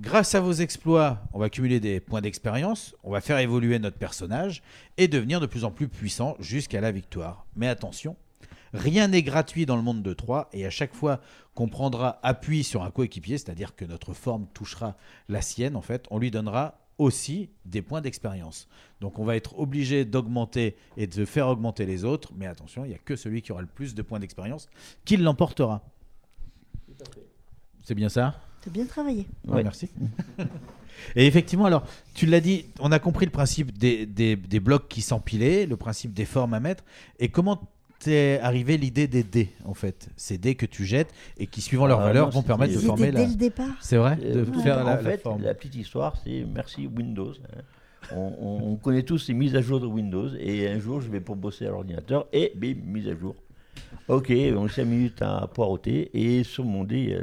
Grâce 0.00 0.34
à 0.34 0.40
vos 0.40 0.52
exploits, 0.52 1.22
on 1.32 1.38
va 1.38 1.48
cumuler 1.48 1.78
des 1.78 2.00
points 2.00 2.20
d'expérience, 2.20 2.96
on 3.04 3.12
va 3.12 3.20
faire 3.20 3.38
évoluer 3.38 3.78
notre 3.78 3.96
personnage 3.96 4.60
et 4.96 5.06
devenir 5.06 5.38
de 5.38 5.46
plus 5.46 5.64
en 5.64 5.70
plus 5.70 5.86
puissant 5.86 6.36
jusqu'à 6.40 6.80
la 6.80 6.90
victoire. 6.90 7.46
Mais 7.54 7.68
attention, 7.68 8.16
rien 8.72 9.06
n'est 9.06 9.22
gratuit 9.22 9.66
dans 9.66 9.76
le 9.76 9.82
monde 9.82 10.02
de 10.02 10.12
3 10.12 10.48
et 10.52 10.66
à 10.66 10.70
chaque 10.70 10.94
fois 10.94 11.20
qu'on 11.54 11.68
prendra 11.68 12.18
appui 12.24 12.64
sur 12.64 12.82
un 12.82 12.90
coéquipier, 12.90 13.38
c'est-à-dire 13.38 13.76
que 13.76 13.84
notre 13.84 14.14
forme 14.14 14.48
touchera 14.52 14.96
la 15.28 15.40
sienne, 15.40 15.76
en 15.76 15.82
fait, 15.82 16.06
on 16.10 16.18
lui 16.18 16.32
donnera 16.32 16.76
aussi 16.98 17.50
des 17.64 17.80
points 17.80 18.00
d'expérience. 18.00 18.66
Donc 19.00 19.20
on 19.20 19.24
va 19.24 19.36
être 19.36 19.56
obligé 19.60 20.04
d'augmenter 20.04 20.76
et 20.96 21.06
de 21.06 21.24
faire 21.24 21.46
augmenter 21.46 21.86
les 21.86 22.04
autres, 22.04 22.32
mais 22.36 22.48
attention, 22.48 22.84
il 22.84 22.88
n'y 22.88 22.94
a 22.94 22.98
que 22.98 23.14
celui 23.14 23.42
qui 23.42 23.52
aura 23.52 23.62
le 23.62 23.68
plus 23.68 23.94
de 23.94 24.02
points 24.02 24.18
d'expérience 24.18 24.68
qui 25.04 25.16
l'emportera. 25.16 25.84
C'est 27.84 27.94
bien 27.94 28.08
ça? 28.08 28.40
T'as 28.64 28.70
bien 28.70 28.86
travaillé. 28.86 29.26
Ouais, 29.46 29.62
Merci. 29.62 29.88
Et 31.16 31.26
effectivement, 31.26 31.66
alors, 31.66 31.84
tu 32.14 32.24
l'as 32.24 32.40
dit, 32.40 32.66
on 32.80 32.90
a 32.92 32.98
compris 32.98 33.26
le 33.26 33.32
principe 33.32 33.76
des, 33.76 34.06
des- 34.06 34.36
des 34.36 34.60
blocs 34.60 34.88
qui 34.88 35.02
s'empilaient, 35.02 35.66
le 35.66 35.76
principe 35.76 36.14
des 36.14 36.24
formes 36.24 36.54
à 36.54 36.60
mettre. 36.60 36.84
Et 37.18 37.28
comment 37.28 37.60
t'es 37.98 38.38
arrivé 38.42 38.76
l'idée 38.78 39.06
des 39.08 39.22
dés, 39.24 39.50
en 39.64 39.74
fait? 39.74 40.08
Ces 40.16 40.38
dés 40.38 40.54
que 40.54 40.66
tu 40.66 40.84
jettes 40.84 41.12
et 41.36 41.46
qui, 41.46 41.60
suivant 41.60 41.86
leur 41.86 42.00
Ah, 42.00 42.04
valeur, 42.06 42.26
non, 42.26 42.30
vont 42.32 42.42
permettre 42.42 42.74
de 42.74 42.78
former 42.78 43.10
la. 43.10 43.20
dès 43.24 43.26
le 43.26 43.34
départ. 43.34 43.74
C'est 43.80 43.96
vrai? 43.96 44.16
De 44.16 44.40
Euh, 44.40 44.44
faire 44.62 44.78
en 44.78 44.84
la, 44.84 44.94
la 44.96 44.98
fait, 44.98 45.18
forme. 45.18 45.42
la 45.42 45.52
petite 45.54 45.74
histoire, 45.74 46.14
c'est 46.24 46.44
merci 46.54 46.86
Windows. 46.86 47.32
hein. 47.32 47.60
On, 48.12 48.32
on- 48.38 48.72
on 48.72 48.76
connaît 48.76 49.02
tous 49.02 49.28
les 49.28 49.34
mises 49.34 49.56
à 49.56 49.62
jour 49.62 49.80
de 49.80 49.86
Windows 49.86 50.28
et 50.38 50.68
un 50.68 50.78
jour 50.78 51.00
je 51.00 51.08
vais 51.10 51.20
pour 51.20 51.36
bosser 51.36 51.66
à 51.66 51.70
l'ordinateur 51.70 52.26
et 52.32 52.52
bim, 52.54 52.74
mise 52.84 53.08
à 53.08 53.16
jour. 53.16 53.34
Ok, 54.08 54.30
donc 54.52 54.70
5 54.70 54.84
minutes 54.84 55.22
à 55.22 55.48
poireauter 55.52 56.10
et 56.12 56.44
sur 56.44 56.64
mon 56.64 56.84
dé, 56.84 57.18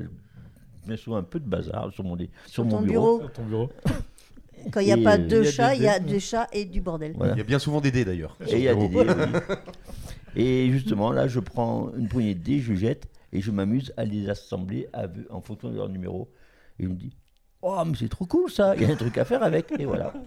il 0.84 0.90
y 0.90 0.94
a 0.94 0.96
bien 0.96 0.98
souvent 0.98 1.18
un 1.18 1.24
peu 1.24 1.40
de 1.40 1.48
bazar 1.48 1.92
sur 1.94 2.04
mon 2.04 2.16
dé, 2.16 2.30
sur, 2.48 2.66
mon 2.66 2.82
bureau. 2.82 3.18
bureau. 3.20 3.30
Ton 3.34 3.44
bureau. 3.44 3.70
Quand 4.72 4.80
il 4.80 4.86
n'y 4.86 4.94
a 4.94 4.98
Et, 4.98 5.04
pas 5.04 5.18
deux 5.18 5.42
il 5.42 5.46
y 5.46 5.48
a 5.48 5.52
chats, 5.52 5.70
des 5.72 5.78
il 5.78 5.84
y 5.84 5.88
a 5.88 6.00
des 6.00 6.20
chats 6.20 6.48
et 6.54 6.66
du 6.66 6.82
bordel. 6.82 7.14
Voilà. 7.16 7.34
Il 7.34 7.38
y 7.38 7.42
a 7.42 7.44
bien 7.44 7.58
souvent 7.58 7.82
des 7.82 7.92
dés 7.92 8.06
d'ailleurs. 8.06 8.38
Et 8.48 8.58
il 8.58 8.62
y 8.62 8.68
a 8.68 8.76
des 8.76 8.88
dés, 8.90 9.00
oui. 9.00 9.56
Et 10.36 10.70
justement, 10.72 11.12
là, 11.12 11.28
je 11.28 11.40
prends 11.40 11.92
une 11.98 12.08
poignée 12.08 12.36
de 12.36 12.44
dés, 12.44 12.60
je 12.60 12.74
jette 12.74 13.08
et 13.34 13.42
je 13.42 13.52
m'amuse 13.52 13.94
à 13.98 14.06
les 14.06 14.30
assembler 14.30 14.88
à 14.94 15.08
en 15.30 15.42
fonction 15.42 15.70
de 15.70 15.76
leur 15.78 15.90
numéro. 15.90 16.30
Et 16.80 16.84
je 16.84 16.90
me 16.90 16.94
dis, 16.96 17.12
oh, 17.62 17.84
mais 17.86 17.94
c'est 18.00 18.10
trop 18.10 18.26
cool 18.26 18.50
ça, 18.52 18.76
il 18.76 18.84
y 18.84 18.86
a 18.86 18.90
un 18.94 18.96
truc 18.96 19.18
à 19.18 19.26
faire 19.26 19.44
avec. 19.44 19.72
Et 19.80 19.86
voilà. 19.86 20.14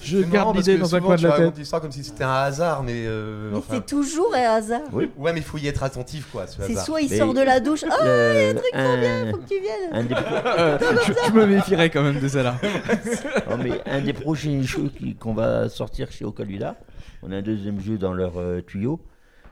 Je 0.00 0.18
garde 0.18 0.56
l'idée 0.56 0.76
que 0.76 0.80
dans 0.80 0.94
un 0.96 1.00
coin 1.00 1.16
de 1.16 1.20
tu 1.20 1.26
la 1.26 1.32
racontes 1.32 1.46
tête. 1.50 1.58
l'histoire 1.58 1.82
comme 1.82 1.92
si 1.92 2.02
c'était 2.02 2.24
un 2.24 2.32
hasard, 2.32 2.82
mais. 2.82 3.04
euh, 3.06 3.50
Mais 3.52 3.58
enfin- 3.58 3.74
c'est 3.74 3.86
toujours 3.86 4.34
un 4.34 4.38
hasard. 4.40 4.80
Oui. 4.92 5.10
Ouais, 5.18 5.32
mais 5.34 5.40
il 5.40 5.44
faut 5.44 5.58
y 5.58 5.66
être 5.66 5.82
attentif, 5.82 6.28
quoi. 6.32 6.46
ce 6.46 6.62
C'est 6.62 6.72
hasard. 6.72 6.84
soit 6.86 7.02
il 7.02 7.10
Mais- 7.10 7.18
sort 7.18 7.34
de 7.34 7.40
la 7.42 7.60
douche, 7.60 7.84
ah, 7.88 7.94
il 8.00 8.06
y 8.06 8.08
a 8.46 8.48
un 8.50 8.54
truc 8.54 8.72
trop 8.72 8.80
un- 8.80 9.00
bien, 9.00 9.30
faut 9.32 9.36
que 9.38 9.48
tu 9.48 9.60
viennes. 9.60 9.90
un 9.92 10.04
des- 10.04 10.14
Euh, 10.14 10.78
je, 11.06 11.12
je 11.28 11.32
me 11.32 11.46
méfierais 11.46 11.90
quand 11.90 12.02
même 12.02 12.20
de 12.20 12.28
celle-là. 12.28 12.56
Non, 13.50 13.58
mais 13.58 13.80
un 13.86 14.00
des 14.00 14.14
prochains 14.14 14.62
jeux 14.62 14.90
qui- 14.96 15.14
qu'on 15.14 15.34
va 15.34 15.68
sortir 15.68 16.10
chez 16.10 16.24
Ocaluda, 16.24 16.76
on 17.22 17.30
a 17.30 17.36
un 17.36 17.42
deuxième 17.42 17.80
jeu 17.80 17.98
dans 17.98 18.14
leur 18.14 18.38
euh, 18.38 18.62
tuyau, 18.62 18.98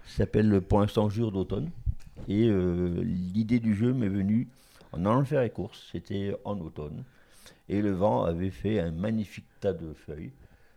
ça 0.07 0.19
s'appelle 0.19 0.49
le 0.49 0.61
Point 0.63 0.89
sans 0.89 1.11
jour 1.11 1.33
d'automne. 1.33 1.71
Et 2.29 2.49
euh, 2.49 2.95
l'idée 3.35 3.59
du 3.61 3.75
jeu 3.75 3.93
m'est 3.93 4.09
venue 4.09 4.49
en 4.93 5.05
allant 5.07 5.25
faire 5.25 5.43
les 5.43 5.51
courses, 5.51 5.89
c'était 5.93 6.35
en 6.45 6.59
automne. 6.61 7.05
Et 7.69 7.81
le 7.81 7.93
vent 7.93 8.25
avait 8.25 8.51
fait 8.51 8.81
un 8.81 8.91
magnifique 8.91 9.47
tas 9.61 9.73
de 9.73 9.93
feuilles. 9.95 10.33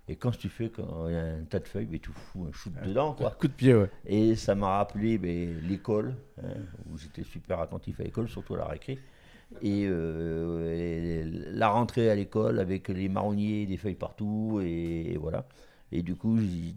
Et 0.07 0.15
quand 0.15 0.31
tu 0.37 0.49
fais 0.49 0.69
quand 0.69 1.07
il 1.07 1.13
y 1.13 1.17
a 1.17 1.23
un 1.23 1.43
tas 1.45 1.59
de 1.59 1.67
feuilles, 1.67 1.87
mais 1.89 1.99
tu 1.99 2.11
fous 2.11 2.45
un 2.47 2.51
shoot 2.51 2.73
dedans. 2.85 3.13
Quoi. 3.13 3.31
Coup 3.31 3.47
de 3.47 3.53
pied, 3.53 3.73
ouais. 3.73 3.89
Et 4.05 4.35
ça 4.35 4.53
m'a 4.53 4.77
rappelé 4.77 5.17
ben, 5.17 5.59
l'école, 5.67 6.15
hein, 6.43 6.49
où 6.89 6.97
j'étais 6.97 7.23
super 7.23 7.59
attentif 7.59 7.99
à 7.99 8.03
l'école, 8.03 8.29
surtout 8.29 8.53
à 8.55 8.59
la 8.59 8.65
récré. 8.65 8.99
Et, 9.61 9.85
euh, 9.87 10.73
et 10.75 11.23
la 11.25 11.69
rentrée 11.69 12.09
à 12.09 12.15
l'école 12.15 12.59
avec 12.59 12.87
les 12.89 13.09
marronniers, 13.09 13.65
des 13.65 13.77
feuilles 13.77 13.95
partout, 13.95 14.59
et, 14.63 15.13
et 15.13 15.17
voilà. 15.17 15.47
Et 15.91 16.03
du 16.03 16.15
coup, 16.15 16.37
j'ai- 16.39 16.75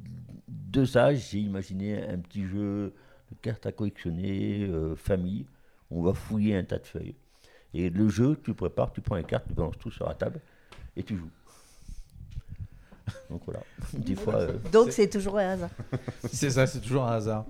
de 0.49 0.85
ça, 0.85 1.15
j'ai 1.15 1.39
imaginé 1.39 2.03
un 2.09 2.19
petit 2.19 2.45
jeu 2.47 2.95
de 3.31 3.37
cartes 3.43 3.67
à 3.67 3.73
collectionner, 3.73 4.65
euh, 4.69 4.95
famille. 4.97 5.47
On 5.91 6.03
va 6.03 6.15
fouiller 6.15 6.57
un 6.57 6.65
tas 6.65 6.79
de 6.79 6.87
feuilles. 6.87 7.15
Et 7.75 7.91
le 7.91 8.09
jeu, 8.09 8.37
tu 8.45 8.55
prépares, 8.55 8.93
tu 8.93 9.01
prends 9.01 9.17
les 9.17 9.25
cartes, 9.25 9.45
tu 9.49 9.55
balances 9.55 9.79
tout 9.79 9.91
sur 9.91 10.07
la 10.09 10.15
table 10.15 10.41
et 10.97 11.03
tu 11.03 11.17
joues. 11.17 11.31
Donc 13.31 13.43
voilà. 13.45 13.61
Des 13.93 14.15
fois. 14.17 14.35
euh, 14.37 14.53
Donc 14.73 14.93
c'est 14.93 15.09
toujours 15.09 15.39
un 15.39 15.49
hasard. 15.51 15.71
C'est 16.33 16.51
ça, 16.51 16.67
c'est 16.67 16.81
toujours 16.81 17.05
un 17.05 17.13
hasard. 17.13 17.45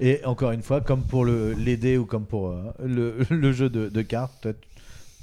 Et 0.00 0.24
encore 0.24 0.52
une 0.52 0.62
fois, 0.62 0.80
comme 0.80 1.02
pour 1.02 1.24
le 1.24 1.52
l'aider 1.52 1.96
ou 1.98 2.06
comme 2.06 2.26
pour 2.26 2.50
euh, 2.50 2.72
le, 2.84 3.18
le 3.30 3.52
jeu 3.52 3.68
de, 3.68 3.88
de 3.88 4.02
cartes, 4.02 4.48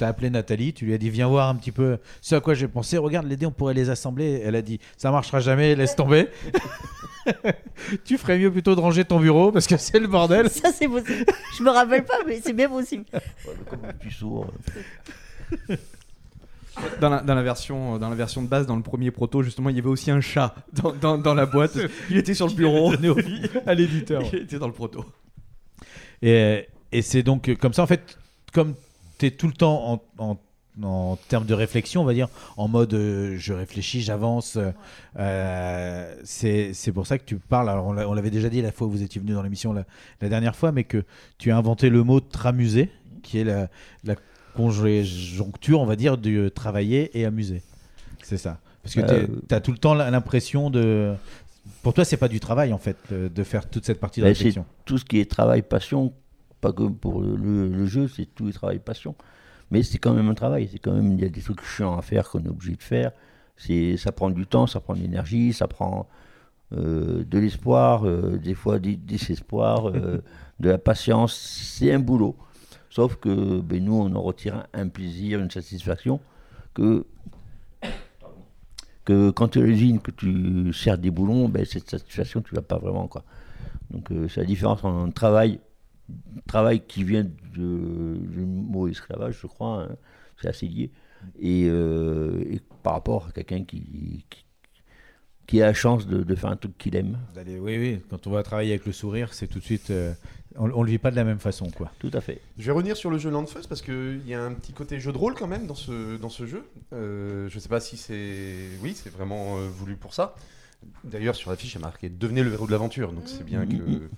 tu 0.04 0.06
as 0.06 0.10
appelé 0.10 0.30
Nathalie, 0.30 0.74
tu 0.74 0.86
lui 0.86 0.94
as 0.94 0.98
dit 0.98 1.10
viens 1.10 1.28
voir 1.28 1.48
un 1.50 1.56
petit 1.56 1.72
peu 1.72 1.98
ce 2.22 2.36
à 2.36 2.42
quoi 2.42 2.54
j'ai 2.54 2.68
pensé. 2.68 2.98
Regarde, 2.98 3.26
les 3.28 3.38
dés, 3.38 3.46
on 3.46 3.52
pourrait 3.52 3.74
les 3.74 3.90
assembler. 3.90 4.42
Elle 4.44 4.56
a 4.56 4.62
dit 4.62 4.80
ça 4.98 5.12
marchera 5.12 5.40
jamais, 5.40 5.76
laisse 5.76 5.96
tomber. 5.96 6.28
tu 8.04 8.18
ferais 8.18 8.38
mieux 8.38 8.52
plutôt 8.52 8.76
de 8.76 8.82
ranger 8.82 9.06
ton 9.06 9.20
bureau 9.20 9.52
parce 9.52 9.66
que 9.68 9.78
c'est 9.78 10.00
le 10.00 10.08
bordel. 10.08 10.50
Ça 10.50 10.72
c'est 10.74 10.88
possible. 10.88 11.26
Je 11.58 11.64
me 11.64 11.70
rappelle 11.70 12.04
pas, 12.06 12.18
mais 12.28 12.42
c'est 12.44 12.54
bien 12.54 12.70
possible. 12.70 13.06
comme 13.70 14.12
sourd. 14.12 14.54
Dans 17.00 17.10
la, 17.10 17.22
dans 17.22 17.36
la 17.36 17.44
version, 17.44 18.00
dans 18.00 18.10
la 18.10 18.16
version 18.16 18.42
de 18.42 18.48
base, 18.48 18.66
dans 18.66 18.76
le 18.76 18.82
premier 18.82 19.12
proto, 19.12 19.44
justement, 19.44 19.70
il 19.70 19.76
y 19.76 19.80
avait 19.80 19.90
aussi 19.90 20.10
un 20.10 20.22
chat 20.22 20.56
dans, 20.74 20.92
dans- 20.92 21.18
dans 21.20 21.36
la 21.36 21.46
boîte. 21.46 21.78
Il 22.10 22.18
était 22.18 22.34
sur 22.34 22.48
le 22.48 22.54
bureau. 22.54 22.92
À 23.68 23.74
l'éditeur. 23.76 24.24
Il 24.34 24.40
était 24.40 24.58
dans 24.58 24.66
le 24.68 24.74
proto. 24.74 25.06
Et, 26.24 26.68
et 26.92 27.02
c'est 27.04 27.22
donc 27.22 27.48
euh, 27.50 27.56
comme 27.56 27.74
ça, 27.74 27.84
en 27.84 27.88
fait, 27.88 28.18
comme 28.54 28.74
tu 29.18 29.26
es 29.28 29.32
tout 29.32 29.48
le 29.48 29.54
temps 29.54 30.02
en, 30.18 30.24
en, 30.32 30.38
en 30.82 31.18
termes 31.28 31.46
de 31.46 31.54
réflexion, 31.54 32.02
on 32.02 32.06
va 32.06 32.14
dire, 32.14 32.30
en 32.58 32.68
mode 32.68 32.94
euh, 32.94 33.36
je 33.38 33.54
réfléchis, 33.54 34.02
j'avance, 34.02 34.58
euh, 35.20 36.16
c'est 36.24 36.92
pour 36.94 37.06
ça 37.08 37.18
que 37.18 37.24
tu 37.26 37.38
parles. 37.38 37.70
Alors, 37.70 37.88
on 37.88 37.94
l'a- 37.94 38.08
l'avait 38.14 38.32
déjà 38.32 38.50
dit 38.50 38.62
la 38.62 38.72
fois 38.72 38.88
où 38.88 38.92
vous 38.92 39.04
étiez 39.04 39.22
venu 39.22 39.34
dans 39.34 39.44
l'émission 39.44 39.74
la, 39.74 39.86
la 40.22 40.30
dernière 40.30 40.56
fois, 40.56 40.72
mais 40.72 40.84
que 40.84 41.04
tu 41.38 41.52
as 41.52 41.58
inventé 41.58 41.90
le 41.90 42.04
mot 42.04 42.20
tramuser, 42.20 42.90
qui 43.22 43.40
est 43.40 43.44
la, 43.44 43.70
la 44.04 44.16
conjoncture, 44.56 45.80
on 45.80 45.86
va 45.86 45.96
dire, 45.96 46.18
de 46.18 46.50
travailler 46.50 47.18
et 47.20 47.26
amuser. 47.26 47.62
C'est 48.24 48.38
ça. 48.38 48.60
Parce 48.82 48.96
que 48.96 49.02
Euh, 49.02 49.28
tu 49.48 49.56
as 49.56 49.62
tout 49.62 49.72
le 49.72 49.78
temps 49.78 49.94
l'impression 49.94 50.70
de. 50.70 51.14
Pour 51.82 51.94
toi, 51.94 52.04
c'est 52.04 52.18
pas 52.18 52.28
du 52.28 52.40
travail, 52.42 52.74
en 52.74 52.78
fait, 52.78 52.98
de 53.12 53.44
faire 53.44 53.70
toute 53.70 53.86
cette 53.86 54.00
partie 54.00 54.20
de 54.20 54.26
Ben, 54.26 54.34
c'est 54.34 54.40
réflexion. 54.40 54.66
tout 54.86 54.98
ce 54.98 55.06
qui 55.06 55.20
est 55.20 55.30
travail 55.30 55.62
passion, 55.62 56.14
pas 56.64 56.74
comme 56.74 56.96
pour 56.96 57.22
le, 57.22 57.36
le- 57.36 57.70
le 57.70 57.86
jeu, 57.86 58.08
c'est 58.08 58.26
tout 58.36 58.46
le 58.46 58.54
travail 58.54 58.80
passion. 58.80 59.16
Mais 59.72 59.84
c'est 59.84 59.98
quand 60.04 60.14
même 60.14 60.30
un 60.30 60.34
travail, 60.44 60.70
c'est 60.72 60.80
quand 60.80 60.94
même 60.94 61.12
il 61.14 61.22
y 61.22 61.26
a 61.26 61.30
des 61.30 61.42
trucs 61.42 61.64
chiants 61.64 61.98
à 61.98 62.02
faire 62.02 62.30
qu'on 62.30 62.44
est 62.44 62.50
obligé 62.58 62.76
de 62.76 62.84
faire. 62.84 63.12
C'est 63.58 63.98
ça 63.98 64.12
prend 64.12 64.30
du 64.32 64.46
temps, 64.48 64.68
ça 64.68 64.80
prend 64.80 64.96
de 64.96 65.02
l'énergie, 65.02 65.54
ça 65.54 65.68
prend 65.68 66.08
euh, 66.74 67.24
de 67.34 67.38
l'espoir, 67.40 68.06
euh, 68.08 68.38
des 68.44 68.56
fois 68.56 68.80
du 68.80 68.96
désespoir, 68.98 69.90
euh, 69.90 70.24
de 70.60 70.70
la 70.70 70.78
patience. 70.78 71.34
C'est 71.80 71.92
un 71.94 72.00
boulot. 72.00 72.36
Sauf 72.90 73.16
que 73.18 73.60
ben, 73.62 73.84
nous, 73.84 73.96
on 73.96 74.14
en 74.16 74.22
retire 74.22 74.68
un, 74.74 74.88
plaisir, 74.88 75.40
une 75.40 75.52
satisfaction 75.52 76.20
que 76.76 77.06
que 79.06 79.32
quand 79.32 79.50
tu 79.50 79.62
l'usine, 79.62 80.00
que 80.00 80.12
tu 80.12 80.72
sers 80.74 80.98
des 80.98 81.12
boulons, 81.12 81.50
ben, 81.50 81.66
cette 81.66 81.90
satisfaction, 81.90 82.42
tu 82.42 82.56
l'as 82.56 82.62
pas 82.62 82.78
vraiment. 82.78 83.08
Quoi. 83.08 83.24
Donc 83.92 84.12
euh, 84.12 84.28
c'est 84.30 84.42
la 84.42 84.46
différence 84.48 84.84
entre 84.84 84.88
un 85.08 85.12
travail, 85.12 85.60
travail 86.48 86.82
qui 86.86 87.04
vient 87.04 87.24
de, 87.24 88.18
du 88.18 88.40
mot 88.46 88.88
esclavage, 88.88 89.38
je 89.42 89.48
crois, 89.48 89.84
hein, 89.84 89.96
c'est 90.42 90.48
assez 90.50 90.68
lié, 90.68 90.92
et, 91.40 91.66
euh, 91.68 92.44
et 92.50 92.60
par 92.84 92.94
rapport 92.94 93.28
à 93.28 93.32
quelqu'un 93.32 93.64
qui, 93.64 94.26
qui, 94.30 94.46
qui 95.48 95.62
a 95.62 95.66
la 95.68 95.74
chance 95.74 96.08
de, 96.08 96.24
de 96.24 96.36
faire 96.36 96.50
un 96.50 96.56
truc 96.58 96.78
qu'il 96.78 96.96
aime. 96.96 97.18
Oui, 97.36 97.78
oui, 97.78 98.02
quand 98.10 98.28
on 98.28 98.32
va 98.32 98.44
travailler 98.44 98.72
avec 98.72 98.86
le 98.86 98.92
sourire, 98.92 99.34
c'est 99.34 99.48
tout 99.48 99.60
de 99.60 99.64
suite. 99.64 99.90
euh, 99.92 100.14
on, 100.56 100.70
on 100.72 100.84
le 100.84 100.90
vit 100.92 101.00
pas 101.00 101.12
de 101.12 101.16
la 101.16 101.24
même 101.24 101.40
façon, 101.40 101.70
quoi. 101.72 101.92
Tout 102.00 102.12
à 102.14 102.22
fait. 102.22 102.40
Je 102.58 102.66
vais 102.66 102.72
revenir 102.72 102.96
sur 102.96 103.10
le 103.10 103.18
jeu 103.18 103.30
Landfuzz 103.32 103.68
parce 103.68 103.82
qu'il 103.82 104.22
y 104.28 104.34
a 104.34 104.42
un 104.44 104.54
petit 104.54 104.72
côté 104.74 105.00
jeu 105.00 105.12
de 105.12 105.18
rôle 105.18 105.34
quand 105.34 105.48
même 105.48 105.66
dans 105.68 105.76
ce, 105.76 106.18
dans 106.18 106.30
ce 106.30 106.46
jeu. 106.46 106.64
Euh, 106.94 107.50
je 107.50 107.56
ne 107.56 107.60
sais 107.60 107.70
pas 107.70 107.80
si 107.80 107.98
c'est. 107.98 108.70
Oui, 108.82 108.94
c'est 108.96 109.10
vraiment 109.12 109.58
euh, 109.58 109.68
voulu 109.68 109.96
pour 109.96 110.14
ça. 110.14 110.36
D'ailleurs, 111.04 111.36
sur 111.36 111.50
l'affiche, 111.50 111.74
il 111.74 111.76
y 111.76 111.82
a 111.82 111.86
marqué 111.88 112.10
Devenez 112.10 112.44
le 112.44 112.54
héros 112.54 112.68
de 112.68 112.72
l'aventure. 112.72 113.12
Donc 113.14 113.24
c'est 113.28 113.44
bien 113.46 113.66
que. 113.66 113.76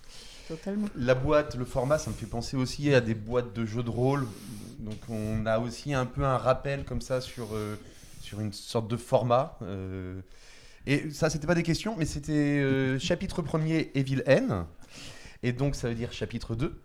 Totalement. 0.47 0.87
La 0.95 1.15
boîte, 1.15 1.55
le 1.55 1.65
format, 1.65 1.97
ça 1.97 2.11
me 2.11 2.15
fait 2.15 2.25
penser 2.27 2.55
aussi 2.55 2.93
à 2.93 3.01
des 3.01 3.15
boîtes 3.15 3.53
de 3.53 3.65
jeux 3.65 3.83
de 3.83 3.89
rôle. 3.89 4.27
Donc 4.79 4.97
on 5.09 5.45
a 5.45 5.59
aussi 5.59 5.93
un 5.93 6.05
peu 6.05 6.23
un 6.23 6.37
rappel 6.37 6.83
comme 6.85 7.01
ça 7.01 7.19
sur, 7.21 7.55
euh, 7.55 7.75
sur 8.21 8.39
une 8.39 8.53
sorte 8.53 8.87
de 8.87 8.97
format. 8.97 9.57
euh. 9.63 10.21
Et 10.87 11.09
ça, 11.09 11.31
c'était 11.31 11.47
pas 11.47 11.55
des 11.55 11.63
questions, 11.63 11.95
mais 11.97 12.05
c'était 12.05 12.31
euh, 12.61 12.99
chapitre 12.99 13.41
1er 13.41 13.89
Evil 13.95 14.21
N. 14.27 14.65
Et 15.41 15.51
donc 15.51 15.73
ça 15.75 15.89
veut 15.89 15.95
dire 15.95 16.13
chapitre 16.13 16.55
2. 16.55 16.79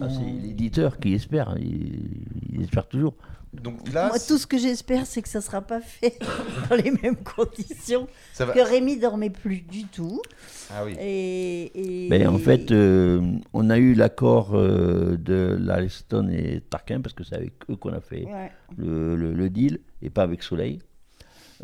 Ah, 0.00 0.08
c'est 0.08 0.24
l'éditeur 0.24 0.98
qui 0.98 1.12
espère, 1.14 1.56
il, 1.58 2.22
il 2.52 2.62
espère 2.62 2.86
toujours. 2.86 3.14
Donc 3.52 3.86
là, 3.92 4.08
Moi, 4.08 4.18
tout 4.18 4.38
ce 4.38 4.46
que 4.46 4.56
j'espère, 4.56 5.04
c'est 5.04 5.20
que 5.20 5.28
ça 5.28 5.42
sera 5.42 5.60
pas 5.60 5.80
fait 5.82 6.18
dans 6.70 6.76
les 6.76 6.90
mêmes 6.90 7.16
conditions. 7.22 8.08
Ça 8.32 8.46
va. 8.46 8.54
Que 8.54 8.60
Rémi 8.60 8.98
dormait 8.98 9.28
plus 9.28 9.60
du 9.60 9.84
tout. 9.84 10.22
Ah 10.70 10.84
oui. 10.86 10.96
Et, 10.98 12.06
et- 12.06 12.08
Ben, 12.08 12.26
en 12.28 12.38
fait, 12.38 12.70
euh, 12.70 13.20
on 13.52 13.68
a 13.68 13.76
eu 13.76 13.92
l'accord 13.92 14.54
euh, 14.54 15.16
de 15.18 15.58
Larleston 15.60 16.28
et 16.32 16.62
Tarquin, 16.62 17.02
parce 17.02 17.14
que 17.14 17.24
c'est 17.24 17.34
avec 17.36 17.52
eux 17.68 17.76
qu'on 17.76 17.92
a 17.92 18.00
fait 18.00 18.24
Ouais. 18.24 18.50
le, 18.78 19.16
le- 19.16 19.34
le 19.34 19.50
deal, 19.50 19.80
et 20.00 20.08
pas 20.08 20.22
avec 20.22 20.42
Soleil, 20.42 20.78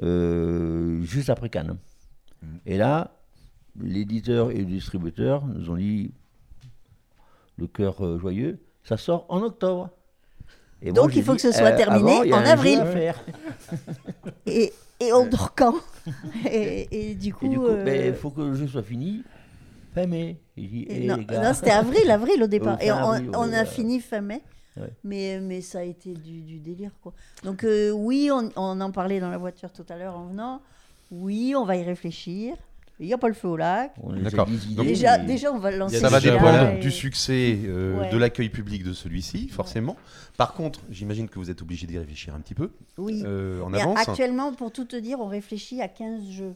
euh, 0.03 1.01
juste 1.03 1.31
après 1.31 1.49
Cannes. 1.49 1.79
Et 2.67 2.77
là, 2.77 3.15
l'éditeur 3.81 4.51
et 4.51 4.59
le 4.59 4.65
distributeur 4.67 5.47
nous 5.47 5.71
ont 5.71 5.77
dit, 5.77 6.13
le 7.57 7.67
cœur 7.67 8.19
joyeux, 8.19 8.59
ça 8.85 8.97
sort 8.97 9.25
en 9.31 9.41
octobre. 9.43 9.91
Et 10.83 10.93
Donc 10.93 11.17
il 11.17 11.23
faut 11.25 11.33
dit, 11.33 11.43
que 11.43 11.51
ce 11.51 11.53
soit 11.53 11.69
euh, 11.69 11.77
terminé 11.77 12.13
avant, 12.13 12.23
il 12.23 12.35
en 12.35 12.45
avril. 12.45 12.85
et, 14.47 14.73
et 15.01 15.13
on 15.13 15.27
dort 15.27 15.55
quand 15.55 15.75
et, 16.51 17.11
et 17.11 17.15
du 17.15 17.35
coup. 17.35 17.49
Coup, 17.49 17.67
euh, 17.67 17.85
ben, 17.85 18.09
il 18.09 18.15
faut 18.15 18.31
que 18.31 18.41
le 18.43 18.55
jeu 18.55 18.67
soit 18.67 18.83
fini 18.83 19.23
fin 19.95 20.07
mai. 20.07 20.41
Dit, 20.57 20.87
Eh, 20.89 21.07
non, 21.07 21.19
c'était 21.55 21.71
avril, 21.71 22.11
avril 22.11 22.43
au 22.43 22.47
départ. 22.57 22.81
Et 22.81 22.93
on, 22.93 22.97
avril, 22.97 23.31
on 23.35 23.49
ouais, 23.49 23.57
a 23.57 23.65
fini 23.65 24.01
fin 24.01 24.21
mai. 24.21 24.43
Ouais. 24.77 24.93
Mais, 25.03 25.41
mais 25.41 25.61
ça 25.61 25.81
a 25.81 25.83
été 25.83 26.15
du, 26.15 26.43
du 26.43 26.61
délire, 26.61 26.93
quoi. 27.03 27.13
Donc, 27.43 27.65
euh, 27.65 27.91
oui, 27.91 28.31
on, 28.33 28.49
on 28.55 28.81
en 28.81 28.93
parlait 28.93 29.19
dans 29.19 29.31
la 29.31 29.39
voiture 29.39 29.73
tout 29.73 29.87
à 29.89 29.97
l'heure 29.97 30.17
en 30.17 30.27
venant. 30.27 30.63
Oui, 31.11 31.55
on 31.57 31.65
va 31.65 31.77
y 31.77 31.83
réfléchir. 31.83 32.55
Il 33.01 33.07
n'y 33.07 33.13
a 33.13 33.19
pas 33.19 33.29
le 33.29 33.35
feu 33.35 33.49
au 33.49 33.57
lac. 33.57 33.93
D'accord. 34.23 34.49
Donc- 34.71 34.87
Déjà, 34.87 35.19
déjà, 35.19 35.53
on 35.53 35.59
va 35.59 35.71
le 35.71 35.77
lancer. 35.79 35.99
Ça 36.01 36.09
va 36.09 36.19
dépendre 36.21 36.71
et- 36.77 36.79
du 36.81 36.91
succès, 36.91 37.57
euh, 37.65 38.01
Ouais. 38.01 38.11
de 38.11 38.17
l'accueil 38.17 38.49
public 38.49 38.83
de 38.83 38.93
celui-ci, 38.93 39.49
forcément. 39.49 39.97
Par 40.37 40.53
contre, 40.55 40.81
j'imagine 40.91 41.29
que 41.29 41.39
vous 41.39 41.49
êtes 41.51 41.63
obligé 41.63 41.87
d'y 41.87 41.97
réfléchir 41.99 42.35
un 42.35 42.41
petit 42.41 42.55
peu 42.55 42.71
Oui. 42.97 43.23
euh, 43.25 43.63
en 43.63 43.71
Mais 43.71 43.81
avance. 43.81 43.99
Actuellement, 44.09 44.53
pour 44.53 44.73
tout 44.73 44.85
te 44.85 44.97
dire, 44.97 45.21
on 45.21 45.27
réfléchit 45.29 45.81
à 45.81 45.87
15 45.89 46.29
jeux. 46.31 46.55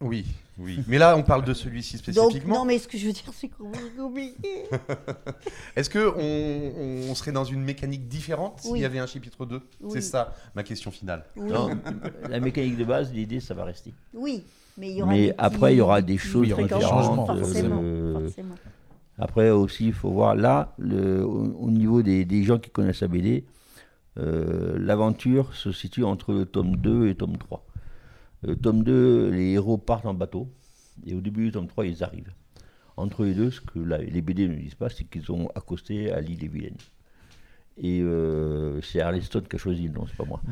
Oui, 0.00 0.24
oui. 0.58 0.80
Mais 0.88 0.98
là, 0.98 1.16
on 1.16 1.22
parle 1.22 1.44
de 1.44 1.54
celui-ci 1.54 1.94
Donc, 1.96 2.02
spécifiquement. 2.02 2.56
non, 2.60 2.64
mais 2.64 2.78
ce 2.78 2.88
que 2.88 2.98
je 2.98 3.06
veux 3.06 3.12
dire, 3.12 3.22
c'est 3.32 3.48
qu'on 3.48 3.70
compliqué. 3.96 4.64
Est-ce 5.76 5.88
que 5.90 6.12
on, 6.16 7.10
on 7.10 7.14
serait 7.14 7.30
dans 7.32 7.44
une 7.44 7.62
mécanique 7.62 8.08
différente 8.08 8.60
s'il 8.60 8.78
y 8.78 8.84
avait 8.84 8.98
un 8.98 9.06
chapitre 9.06 9.46
2 9.46 9.62
Oui. 9.80 9.90
C'est 9.92 10.00
ça 10.00 10.34
ma 10.54 10.62
question 10.64 10.90
finale. 10.90 11.24
Oui. 11.36 11.50
Non, 11.50 11.70
la 12.28 12.40
mécanique 12.40 12.76
de 12.76 12.84
base, 12.84 13.12
l'idée, 13.12 13.38
ça 13.40 13.54
va 13.54 13.64
rester. 13.64 13.94
Oui, 14.12 14.44
mais 14.78 14.90
il 14.90 14.96
y 14.96 15.02
aura 15.02 15.12
Mais 15.12 15.26
des 15.28 15.34
après, 15.38 15.74
il 15.74 15.78
y 15.78 15.80
aura 15.80 16.02
des 16.02 16.18
choses 16.18 16.52
aura 16.52 16.62
des 16.62 16.68
différentes. 16.68 16.82
changements, 16.90 17.26
forcément, 17.26 17.80
euh, 17.82 18.20
forcément. 18.26 18.54
Après 19.18 19.50
aussi, 19.50 19.86
il 19.88 19.92
faut 19.92 20.10
voir 20.10 20.34
là, 20.34 20.74
le, 20.78 21.24
au, 21.24 21.44
au 21.66 21.70
niveau 21.70 22.02
des, 22.02 22.24
des 22.24 22.42
gens 22.44 22.58
qui 22.58 22.70
connaissent 22.70 23.00
la 23.02 23.08
BD, 23.08 23.44
euh, 24.18 24.76
l'aventure 24.78 25.54
se 25.54 25.70
situe 25.72 26.04
entre 26.04 26.32
le 26.32 26.46
tome 26.46 26.76
2 26.76 27.04
et 27.06 27.08
le 27.10 27.14
tome 27.14 27.36
3. 27.36 27.64
Le 28.42 28.56
tome 28.56 28.82
2, 28.82 29.30
les 29.30 29.52
héros 29.52 29.78
partent 29.78 30.06
en 30.06 30.14
bateau, 30.14 30.48
et 31.06 31.14
au 31.14 31.20
début 31.20 31.44
du 31.46 31.52
tome 31.52 31.68
3, 31.68 31.86
ils 31.86 32.02
arrivent. 32.02 32.32
Entre 32.96 33.24
les 33.24 33.34
deux, 33.34 33.50
ce 33.50 33.60
que 33.60 33.78
la- 33.78 33.98
les 33.98 34.20
BD 34.20 34.48
ne 34.48 34.54
disent 34.54 34.74
pas, 34.74 34.88
c'est 34.90 35.04
qu'ils 35.04 35.30
ont 35.30 35.48
accosté 35.54 36.10
à 36.12 36.20
l'île 36.20 36.38
des 36.38 36.48
Vilaines. 36.48 36.76
Et 37.78 38.00
euh, 38.02 38.80
c'est 38.82 39.00
Arleston 39.00 39.42
qui 39.48 39.56
a 39.56 39.58
choisi 39.58 39.84
le 39.88 39.94
nom, 39.94 40.06
c'est 40.06 40.16
pas 40.16 40.24
moi. 40.26 40.42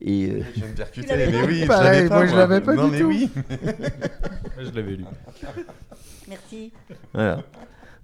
Et, 0.00 0.30
euh, 0.30 0.42
Je 0.54 0.60
viens 0.60 0.70
de 0.70 0.76
percuter, 0.76 1.16
mais 1.16 1.42
oui, 1.46 1.60
je 1.62 1.66
Pareil, 1.66 2.08
l'avais 2.08 2.08
pas, 2.08 2.16
moi, 2.16 2.26
je 2.26 2.36
l'avais 2.36 2.60
pas 2.60 2.74
Non, 2.74 2.84
du 2.86 2.90
mais 2.92 3.00
tout. 3.00 3.06
oui. 3.06 3.30
Je 4.58 4.70
l'avais 4.74 4.96
lu. 4.96 5.04
Merci. 6.28 6.72
Voilà. 7.12 7.42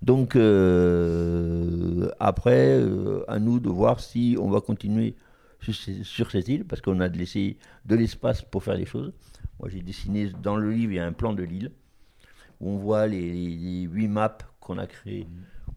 Donc 0.03 0.37
euh, 0.37 2.11
après, 2.21 2.79
euh, 2.79 3.25
à 3.29 3.39
nous 3.39 3.61
de 3.61 3.69
voir 3.69 4.01
si 4.01 4.37
on 4.39 4.51
va 4.51 4.61
continuer 4.61 5.15
sur, 5.61 6.31
cette 6.31 6.49
île, 6.49 6.65
parce 6.65 6.83
qu'on 6.83 7.01
a 7.01 7.09
laissé 7.09 7.57
de 7.87 7.95
l'espace 7.95 8.43
pour 8.43 8.65
faire 8.65 8.77
des 8.77 8.85
choses. 8.85 9.13
Moi 9.61 9.69
j'ai 9.71 9.81
dessiné 9.81 10.31
dans 10.43 10.57
le 10.57 10.73
livre, 10.73 10.93
il 10.93 10.97
y 10.97 10.99
a 10.99 11.07
un 11.07 11.13
plan 11.13 11.33
de 11.33 11.43
l'île, 11.45 11.71
où 12.61 12.71
on 12.71 12.77
voit 12.79 13.07
les, 13.07 13.33
les 13.33 13.83
huit 13.83 14.09
maps 14.09 14.37
qu'on 14.61 14.79
a 14.79 14.87
créées, 14.87 15.29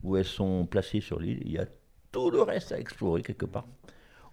où 0.04 0.18
elles 0.18 0.26
sont 0.26 0.66
placées 0.66 1.02
sur 1.02 1.20
l'île. 1.20 1.40
Il 1.46 1.52
y 1.52 1.60
a 1.60 1.66
tout 2.12 2.32
le 2.32 2.42
reste 2.42 2.72
à 2.72 2.80
explorer 2.80 3.22
quelque 3.22 3.46
part. 3.46 3.68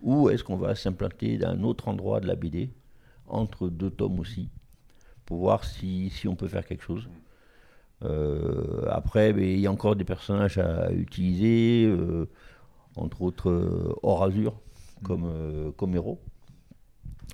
Ou 0.02 0.30
est-ce 0.30 0.44
qu'on 0.44 0.56
va 0.56 0.74
s'implanter 0.74 1.38
dans 1.38 1.50
un 1.50 1.62
autre 1.62 1.88
endroit 1.88 2.20
de 2.20 2.26
la 2.26 2.34
BD, 2.34 2.70
entre 3.26 3.68
deux 3.68 3.90
tomes 3.90 4.18
aussi, 4.20 4.50
pour 5.24 5.38
voir 5.38 5.64
si, 5.64 6.10
si 6.10 6.28
on 6.28 6.34
peut 6.34 6.48
faire 6.48 6.66
quelque 6.66 6.82
chose. 6.82 7.08
Euh, 8.04 8.84
après, 8.90 9.32
ben, 9.32 9.44
il 9.44 9.60
y 9.60 9.66
a 9.66 9.70
encore 9.70 9.96
des 9.96 10.04
personnages 10.04 10.58
à 10.58 10.90
utiliser, 10.92 11.86
euh, 11.86 12.28
entre 12.96 13.22
autres 13.22 13.50
euh, 13.50 13.94
hors 14.02 14.24
azur, 14.24 14.60
comme, 15.04 15.24
euh, 15.24 15.70
comme 15.72 15.94
héros, 15.94 16.20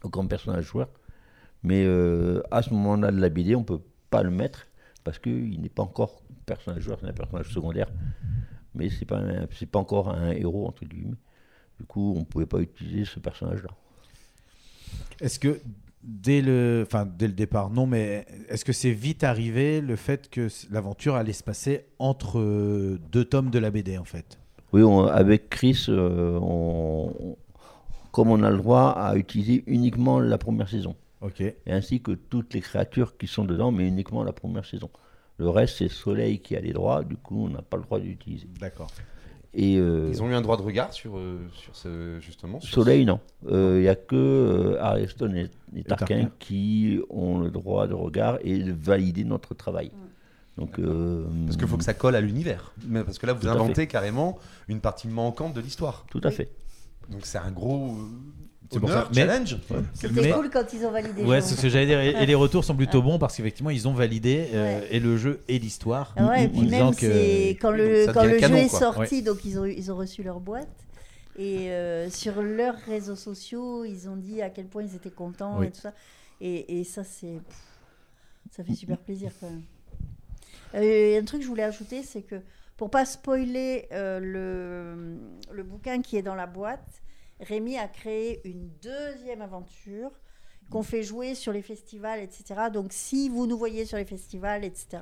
ou 0.05 0.11
comme 0.11 0.28
personnage 0.28 0.65
joueur. 0.65 0.89
Mais 1.65 1.85
à 2.53 2.62
ce 2.62 2.73
moment-là 2.73 3.11
de 3.11 3.20
la 3.20 3.28
BD, 3.31 3.57
on 3.57 3.61
ne 3.61 3.65
peut 3.65 3.81
pas 4.11 4.23
le 4.23 4.31
mettre 4.31 4.69
parce 5.03 5.19
qu'il 5.19 5.61
n'est 5.61 5.69
pas 5.69 5.82
encore 5.82 6.23
personnage 6.47 6.82
joueur, 6.82 6.99
c'est 7.01 7.09
un 7.09 7.12
personnage 7.12 7.53
secondaire. 7.53 7.90
Mais 8.74 8.90
ce 8.90 9.01
n'est 9.01 9.07
pas, 9.07 9.20
pas 9.73 9.78
encore 9.81 10.11
un 10.11 10.31
héros, 10.31 10.69
entre 10.69 10.85
guillemets. 10.85 11.16
Du 11.79 11.87
coup, 11.87 12.15
on 12.17 12.21
ne 12.21 12.25
pouvait 12.25 12.47
pas 12.47 12.59
utiliser 12.61 13.05
ce 13.05 13.19
personnage-là. 13.21 13.71
Est-ce 15.21 15.39
que 15.39 15.61
dès 16.03 16.41
le, 16.43 16.85
enfin 16.87 17.07
dès 17.07 17.27
le 17.27 17.33
départ, 17.33 17.71
non, 17.71 17.87
mais 17.87 18.27
est-ce 18.49 18.65
que 18.65 18.73
c'est 18.73 18.93
vite 18.93 19.25
arrivé 19.25 19.81
le 19.81 19.97
fait 19.97 20.29
que 20.31 20.49
l'aventure 20.71 21.15
allait 21.17 21.33
se 21.33 21.43
passer 21.43 21.85
entre 21.99 22.39
euh, 22.39 22.99
deux 23.13 23.25
tomes 23.25 23.51
de 23.51 23.59
la 23.59 23.71
BD 23.71 23.99
en 23.99 24.05
fait? 24.05 24.39
Oui, 24.73 24.83
on- 24.83 25.05
avec 25.07 25.49
Chris, 25.51 25.87
euh, 25.89 26.39
on- 26.41 27.15
on- 27.21 27.37
comme 28.13 28.29
on 28.31 28.43
a 28.43 28.51
le 28.51 28.59
droit 28.59 28.91
à 28.91 29.17
utiliser 29.17 29.65
uniquement 29.67 30.21
la 30.21 30.39
première 30.39 30.69
saison. 30.69 30.95
Ok. 31.21 31.41
Et 31.41 31.55
ainsi 31.67 32.01
que 32.01 32.13
toutes 32.13 32.55
les 32.55 32.61
créatures 32.61 33.17
qui 33.17 33.27
sont 33.27 33.45
dedans, 33.45 33.73
mais 33.73 33.87
uniquement 33.87 34.23
la 34.25 34.33
première 34.33 34.65
saison. 34.65 34.91
Le 35.39 35.49
reste, 35.49 35.79
c'est 35.79 35.89
Soleil 35.89 36.41
qui 36.41 36.57
a 36.57 36.61
les 36.61 36.73
droits, 36.73 37.05
du 37.05 37.17
coup, 37.17 37.45
on 37.47 37.49
n'a 37.49 37.63
pas 37.63 37.77
le 37.77 37.83
droit 37.85 37.99
d'utiliser. 38.01 38.49
D'accord. 38.61 38.89
Et 39.55 39.77
euh, 39.79 40.09
Ils 40.11 40.23
ont 40.23 40.29
eu 40.31 40.35
un 40.35 40.41
droit 40.43 40.57
de 40.57 40.62
regard 40.62 40.93
sur, 40.93 41.16
euh, 41.19 41.39
sur 41.55 41.75
ce, 41.75 42.19
justement 42.20 42.61
sur 42.61 42.75
Soleil, 42.75 43.03
ce- 43.03 43.07
non. 43.07 43.20
Il 43.49 43.81
n'y 43.81 43.89
a 43.89 43.95
que 43.95 44.15
euh, 44.15 44.83
Ariston 44.83 45.35
et, 45.35 45.51
et 45.75 45.85
Tarquin 45.85 46.07
Tarquin. 46.07 46.31
qui 46.39 47.01
ont 47.09 47.39
le 47.39 47.51
droit 47.51 47.87
de 47.87 47.95
regard 47.95 48.39
et 48.43 48.59
de 48.59 48.73
valider 48.73 49.25
notre 49.25 49.55
travail. 49.55 49.91
Donc, 50.59 50.79
euh, 50.79 51.25
Parce 51.47 51.57
qu'il 51.57 51.66
faut 51.69 51.77
que 51.79 51.85
ça 51.85 51.95
colle 51.95 52.15
à 52.16 52.20
l'univers. 52.20 52.73
Mais 52.87 53.05
Parce 53.05 53.19
que 53.19 53.27
là, 53.27 53.33
vous 53.33 53.47
inventez 53.49 53.87
carrément 53.87 54.39
une 54.69 54.81
partie 54.81 55.07
manquante 55.09 55.55
de 55.55 55.61
l'histoire. 55.61 56.05
Tout 56.11 56.20
à 56.25 56.31
fait. 56.31 56.51
Donc 57.11 57.25
c'est 57.25 57.39
un 57.39 57.51
gros 57.51 57.93
euh, 57.93 58.09
C'est 58.70 58.81
pour 58.81 58.90
ça. 58.90 59.09
Mais- 59.11 59.15
challenge. 59.23 59.55
Ouais. 59.70 59.78
C'était 59.95 60.20
Mais- 60.23 60.31
cool 60.32 60.51
quand 60.51 60.73
ils 60.74 60.85
ont 60.85 60.90
validé. 60.90 61.23
Ouais, 61.24 61.36
le 61.36 61.43
c'est 61.43 61.51
jeu. 61.51 61.57
ce 61.57 61.62
que 61.62 61.69
j'allais 61.70 61.86
dire. 61.86 62.01
Et, 62.01 62.11
et 62.23 62.27
les 62.27 62.35
retours 62.35 62.65
sont 62.65 62.77
plutôt 62.77 63.01
bons 63.03 63.19
parce 63.19 63.36
qu'effectivement, 63.36 63.70
ils 63.70 63.89
ont 63.89 63.95
validé 63.95 64.49
euh, 64.53 64.81
et 64.90 65.01
le 65.01 65.16
jeu 65.16 65.40
et 65.49 65.59
l'histoire. 65.59 66.15
Ah 66.16 66.27
Ouais, 66.27 66.45
et 66.45 66.49
puis 66.49 66.61
même 66.69 66.95
que- 66.95 67.53
quand 67.61 67.70
Oui, 67.73 67.78
le 67.78 68.12
quand 68.12 68.24
le 68.24 68.39
canon, 68.39 68.57
jeu 68.59 68.62
est 68.65 68.69
quoi. 68.69 68.78
sorti, 68.78 69.15
Ouais. 69.16 69.23
donc 69.23 69.45
ils 69.45 69.59
ont 69.59 69.65
ils 69.65 69.90
ont 69.90 69.97
reçu 69.97 70.23
leur 70.23 70.40
boîte 70.40 70.69
et 71.39 71.70
euh, 71.70 72.11
sur 72.11 72.43
leurs 72.43 72.77
réseaux 72.86 73.16
sociaux, 73.16 73.85
ils 73.85 74.09
ont 74.09 74.16
dit 74.16 74.43
à 74.43 74.51
quel 74.51 74.66
point 74.66 74.82
ils 74.82 74.95
étaient 74.95 75.11
contents 75.11 75.59
Oui. 75.61 75.69
et 75.69 75.70
tout 75.70 75.81
ça. 75.81 75.95
Et, 76.40 76.81
et 76.81 76.85
ça 76.85 77.05
c'est 77.05 77.40
pff, 77.47 77.57
ça 78.51 78.65
fait 78.65 78.74
super 78.74 78.99
plaisir 78.99 79.31
quand 79.40 79.49
même. 79.49 79.62
Euh, 80.74 80.81
et 80.82 81.16
un 81.19 81.24
truc 81.24 81.40
que 81.40 81.45
je 81.45 81.49
voulais 81.51 81.62
ajouter, 81.62 82.03
c'est 82.03 82.23
que 82.23 82.36
pour 82.77 82.90
pas 82.90 83.05
spoiler 83.07 83.86
euh, 83.93 84.20
le, 84.20 85.16
le 85.53 85.62
bouquin 85.62 86.01
qui 86.03 86.16
est 86.16 86.23
dans 86.23 86.35
la 86.35 86.47
boîte, 86.47 87.01
Rémi 87.40 87.77
a 87.78 87.89
créé 87.89 88.40
une 88.44 88.69
deuxième 88.82 89.43
aventure 89.43 90.10
qu'on 90.70 90.82
fait 90.82 91.02
jouer 91.02 91.35
sur 91.35 91.52
les 91.52 91.62
festivals, 91.62 92.20
etc. 92.20 92.62
Donc 92.73 92.93
si 92.93 93.28
vous 93.28 93.47
nous 93.47 93.56
voyez 93.56 93.85
sur 93.86 93.97
les 93.97 94.05
festivals, 94.05 94.65
etc., 94.65 94.98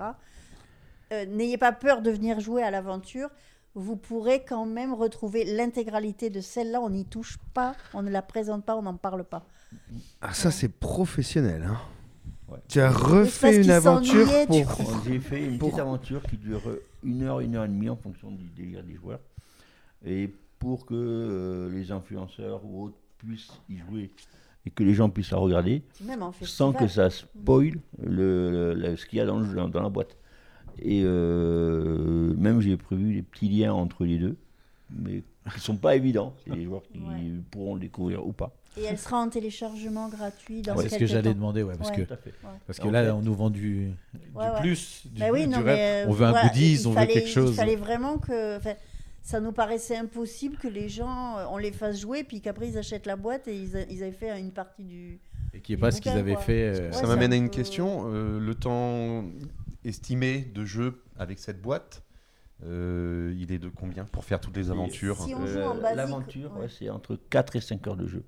euh, 1.13 1.25
n'ayez 1.27 1.59
pas 1.59 1.73
peur 1.73 2.03
de 2.03 2.11
venir 2.11 2.41
jouer 2.41 2.63
à 2.63 2.71
l'aventure. 2.71 3.31
Vous 3.75 3.97
pourrez 3.97 4.43
quand 4.45 4.65
même 4.67 4.95
retrouver 4.95 5.45
l'intégralité 5.45 6.31
de 6.31 6.41
celle-là. 6.41 6.81
On 6.81 6.91
n'y 6.91 7.05
touche 7.05 7.39
pas, 7.53 7.75
on 7.95 8.03
ne 8.03 8.11
la 8.11 8.23
présente 8.23 8.65
pas, 8.65 8.77
on 8.77 8.83
n'en 8.83 8.97
parle 8.97 9.25
pas. 9.25 9.47
Ah, 10.21 10.33
ça, 10.33 10.51
c'est 10.51 10.69
professionnel. 10.71 11.65
Hein. 11.69 11.79
Ouais. 12.49 12.59
Tu 12.69 12.81
as 12.81 12.91
refait 12.91 13.61
une 13.63 13.71
aventure 13.71 14.27
pour. 14.47 15.03
J'ai 15.05 15.19
fait 15.19 15.45
une 15.45 15.59
pour- 15.59 15.69
petite 15.71 15.81
aventure 15.81 16.23
qui 16.23 16.37
dure 16.37 16.63
une 17.03 17.23
heure, 17.25 17.41
une 17.41 17.57
heure 17.57 17.65
et 17.65 17.69
demie 17.69 17.91
en 17.91 17.97
fonction 17.97 18.31
du 18.31 18.45
délire 18.51 18.83
des 18.85 18.95
joueurs. 18.95 19.21
Et 20.05 20.33
pour 20.59 20.87
que 20.87 20.95
euh, 20.95 21.71
les 21.71 21.91
influenceurs 21.93 22.65
ou 22.65 22.85
autres 22.85 22.97
puissent 23.19 23.53
y 23.69 23.77
jouer 23.79 24.11
et 24.65 24.71
que 24.71 24.83
les 24.83 24.95
gens 24.95 25.09
puissent 25.11 25.31
la 25.31 25.39
regarder 25.39 25.83
Même 26.05 26.23
en 26.23 26.33
sans 26.43 26.73
que 26.73 26.89
ça 26.89 27.09
spoil 27.11 27.79
le, 28.03 28.51
le- 28.51 28.75
le- 28.75 28.97
ce 28.97 29.07
qu'il 29.07 29.19
y 29.19 29.23
a 29.23 29.27
dans, 29.27 29.39
le 29.39 29.69
dans 29.69 29.83
la 29.83 29.89
boîte. 29.89 30.17
Et 30.79 31.03
euh, 31.05 32.35
même 32.37 32.61
j'ai 32.61 32.77
prévu 32.77 33.15
des 33.15 33.23
petits 33.23 33.49
liens 33.49 33.73
entre 33.73 34.05
les 34.05 34.19
deux, 34.19 34.37
mais 34.91 35.23
qui 35.51 35.57
ne 35.57 35.61
sont 35.61 35.77
pas 35.77 35.97
évidents. 35.97 36.35
C'est 36.45 36.55
les 36.55 36.65
joueurs 36.65 36.83
qui 36.93 36.99
pourront 37.51 37.75
le 37.75 37.81
découvrir 37.81 38.27
ou 38.27 38.33
pas. 38.33 38.53
Et 38.79 38.83
elle 38.85 38.99
sera 38.99 39.19
en 39.19 39.29
téléchargement 39.31 40.09
gratuit 40.11 40.61
dans 40.61 40.75
Ouais, 40.77 40.83
c'est 40.83 40.97
ce 40.97 40.99
que 40.99 41.07
j'allais 41.07 41.33
demander, 41.33 41.63
ouais, 41.63 41.77
parce 41.79 41.91
Ouais. 41.97 42.05
que, 42.05 42.15
parce 42.67 42.79
que 42.79 42.89
là, 42.89 43.05
fait- 43.05 43.11
on 43.11 43.23
nous 43.23 43.33
vend 43.35 43.49
du, 43.49 43.87
du 43.87 44.21
Ouais, 44.35 44.45
ouais. 44.45 44.61
plus, 44.61 45.07
du, 45.07 45.19
Bah 45.21 45.27
oui, 45.33 45.45
du 45.45 45.49
non, 45.49 45.63
rêve. 45.63 46.07
euh, 46.07 46.11
on 46.11 46.13
veut 46.13 46.27
un 46.27 46.31
voilà, 46.33 46.49
goodies, 46.49 46.83
on 46.87 46.93
fallait- 46.93 47.07
veut 47.07 47.13
quelque 47.15 47.29
chose. 47.31 47.51
Il 47.53 47.57
fallait 47.57 47.77
vraiment 47.77 48.19
que. 48.19 48.59
Ça 49.27 49.41
nous 49.41 49.51
paraissait 49.51 49.97
impossible 49.97 50.57
que 50.57 50.69
les 50.69 50.89
gens, 50.89 51.37
euh, 51.39 51.47
on 51.51 51.59
les 51.59 51.73
fasse 51.73 51.99
jouer, 52.01 52.23
puis 52.23 52.41
qu'après 52.41 52.69
ils 52.69 52.79
achètent 52.79 53.07
la 53.07 53.17
boîte 53.17 53.49
et 53.49 53.57
ils, 53.61 53.77
a- 53.77 53.83
ils 53.91 54.05
avaient 54.05 54.13
fait 54.13 54.39
une 54.39 54.53
partie 54.53 54.85
du. 54.85 55.19
Et 55.53 55.61
qui 55.61 55.73
est 55.73 55.77
du 55.77 55.81
pas 55.81 55.91
ce 55.91 56.01
qu'ils 56.01 56.13
avaient 56.13 56.35
quoi. 56.35 56.43
fait. 56.43 56.63
euh, 56.81 56.93
Ça 56.93 57.09
m'amène 57.09 57.33
à 57.33 57.37
une 57.37 57.51
peu- 57.51 57.57
question. 57.57 58.05
euh, 58.07 58.39
le 58.39 58.55
temps 58.55 59.25
estimé 59.85 60.43
de 60.55 60.65
jeu 60.65 61.03
avec 61.19 61.41
cette 61.41 61.61
boîte, 61.61 62.05
euh, 62.65 63.35
il 63.37 63.51
est 63.51 63.59
de 63.59 63.69
combien 63.69 64.05
pour 64.05 64.25
faire 64.25 64.39
toutes 64.41 64.57
les 64.57 64.71
aventures 64.71 65.21
Si 65.21 65.35
on 65.35 65.45
joue 65.45 65.59
Euh, 65.59 65.69
en 65.71 65.75
basique, 65.75 65.97
L'aventure, 65.97 66.53
ouais. 66.55 66.61
ouais, 66.61 66.69
c'est 66.69 66.89
entre 66.89 67.19
4 67.29 67.57
et 67.57 67.61
5 67.61 67.85
heures 67.89 67.97
de 67.97 68.07
jeu. 68.07 68.23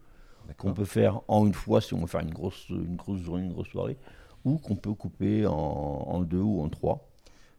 Qu'on 0.57 0.75
peut 0.75 0.85
faire 0.85 1.20
en 1.29 1.47
une 1.47 1.55
fois 1.55 1.81
si 1.81 1.95
on 1.95 2.01
veut 2.01 2.07
faire 2.09 2.23
une 2.23 2.33
grosse, 2.35 2.69
une 2.70 2.97
grosse 2.97 3.20
journée, 3.20 3.45
une 3.45 3.53
grosse 3.53 3.69
soirée, 3.69 3.97
ou 4.45 4.57
qu'on 4.59 4.75
peut 4.75 4.95
couper 4.95 5.47
en, 5.47 5.53
en 5.53 6.20
deux 6.23 6.41
ou 6.41 6.61
en 6.61 6.69
trois, 6.69 7.09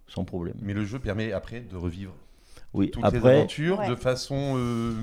sans 0.07 0.25
problème. 0.25 0.55
Mais 0.61 0.73
le 0.73 0.83
jeu 0.83 0.99
permet 0.99 1.31
après 1.31 1.61
de 1.61 1.77
revivre 1.77 2.13
Oui, 2.73 2.91
toutes 2.91 3.03
après- 3.03 3.19
les 3.19 3.37
aventures 3.39 3.79
Ouais. 3.79 3.89
de 3.89 3.95
façon, 3.95 4.53
euh, 4.57 4.93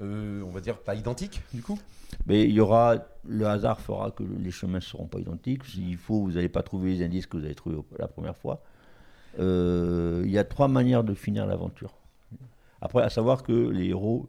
euh, 0.00 0.42
on 0.42 0.50
va 0.50 0.60
dire, 0.60 0.78
pas 0.78 0.94
identique, 0.94 1.42
du 1.52 1.62
coup? 1.62 1.78
Mais 2.26 2.44
il 2.44 2.52
y 2.52 2.60
aura, 2.60 2.96
le 3.26 3.46
hasard 3.46 3.80
fera 3.80 4.10
que 4.10 4.22
les 4.22 4.50
chemins 4.50 4.78
ne 4.78 4.82
seront 4.82 5.06
pas 5.06 5.18
identiques. 5.18 5.64
S'il 5.64 5.96
faut, 5.96 6.22
vous 6.22 6.32
n'allez 6.32 6.48
pas 6.48 6.62
trouver 6.62 6.94
les 6.96 7.04
indices 7.04 7.26
que 7.26 7.36
vous 7.36 7.44
avez 7.44 7.54
trouvés 7.54 7.78
la 7.98 8.08
première 8.08 8.36
fois. 8.36 8.62
Euh, 9.38 10.22
il 10.24 10.30
y 10.30 10.38
a 10.38 10.44
trois 10.44 10.68
manières 10.68 11.04
de 11.04 11.14
finir 11.14 11.44
l'aventure. 11.46 11.92
Après, 12.80 13.02
à 13.02 13.10
savoir 13.10 13.42
que 13.42 13.52
les 13.52 13.86
héros 13.88 14.28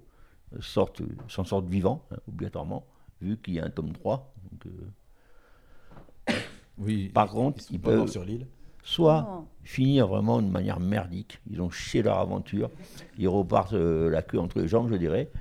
sortent, 0.59 1.01
s'en 1.27 1.43
sortent 1.45 1.67
vivants, 1.69 2.03
hein, 2.11 2.17
obligatoirement, 2.27 2.85
vu 3.21 3.37
qu'il 3.37 3.53
y 3.53 3.59
a 3.59 3.65
un 3.65 3.69
tome 3.69 3.93
3. 3.93 4.33
Donc, 4.51 4.65
euh, 4.65 6.33
Oui, 6.77 7.09
Par 7.09 7.29
contre, 7.29 7.59
ils 7.59 7.63
sont 7.63 7.73
ils 7.73 7.79
pas 7.79 7.89
peuvent 7.91 8.07
sur 8.07 8.23
l'île. 8.23 8.47
Soit 8.83 9.33
finir 9.63 10.07
vraiment 10.07 10.41
de 10.41 10.47
manière 10.49 10.79
merdique, 10.79 11.39
ils 11.49 11.61
ont 11.61 11.69
chié 11.69 12.01
leur 12.01 12.17
aventure, 12.19 12.71
ils 13.17 13.27
repartent 13.27 13.73
euh, 13.73 14.09
la 14.09 14.21
queue 14.23 14.39
entre 14.39 14.59
les 14.59 14.67
jambes, 14.67 14.89
je 14.91 14.95
dirais. 14.97 15.31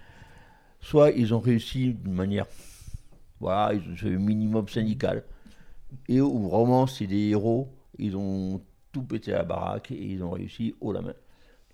Soit 0.81 1.13
ils 1.13 1.35
ont 1.35 1.41
réussi 1.41 1.95
d'une 1.95 2.15
manière, 2.15 2.47
voilà, 3.41 3.75
ils 3.75 3.91
ont 3.93 3.97
fait 3.97 4.11
le 4.11 4.19
minimum 4.19 4.69
syndical. 4.69 5.25
Et 6.09 6.21
où 6.21 6.49
vraiment 6.49 6.87
c'est 6.87 7.07
des 7.07 7.31
héros, 7.31 7.75
ils 7.99 8.17
ont 8.17 8.63
tout 8.93 9.03
pété 9.03 9.33
à 9.35 9.39
la 9.39 9.45
baraque 9.45 9.91
et 9.93 10.03
ils 10.13 10.23
ont 10.25 10.31
réussi 10.33 10.75
haut 10.81 10.93
la 10.93 11.03
main. 11.03 11.15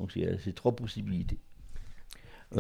Donc 0.01 0.13
c'est 0.13 0.39
c'est 0.45 0.55
trois 0.55 0.77
possibilités. 0.77 1.39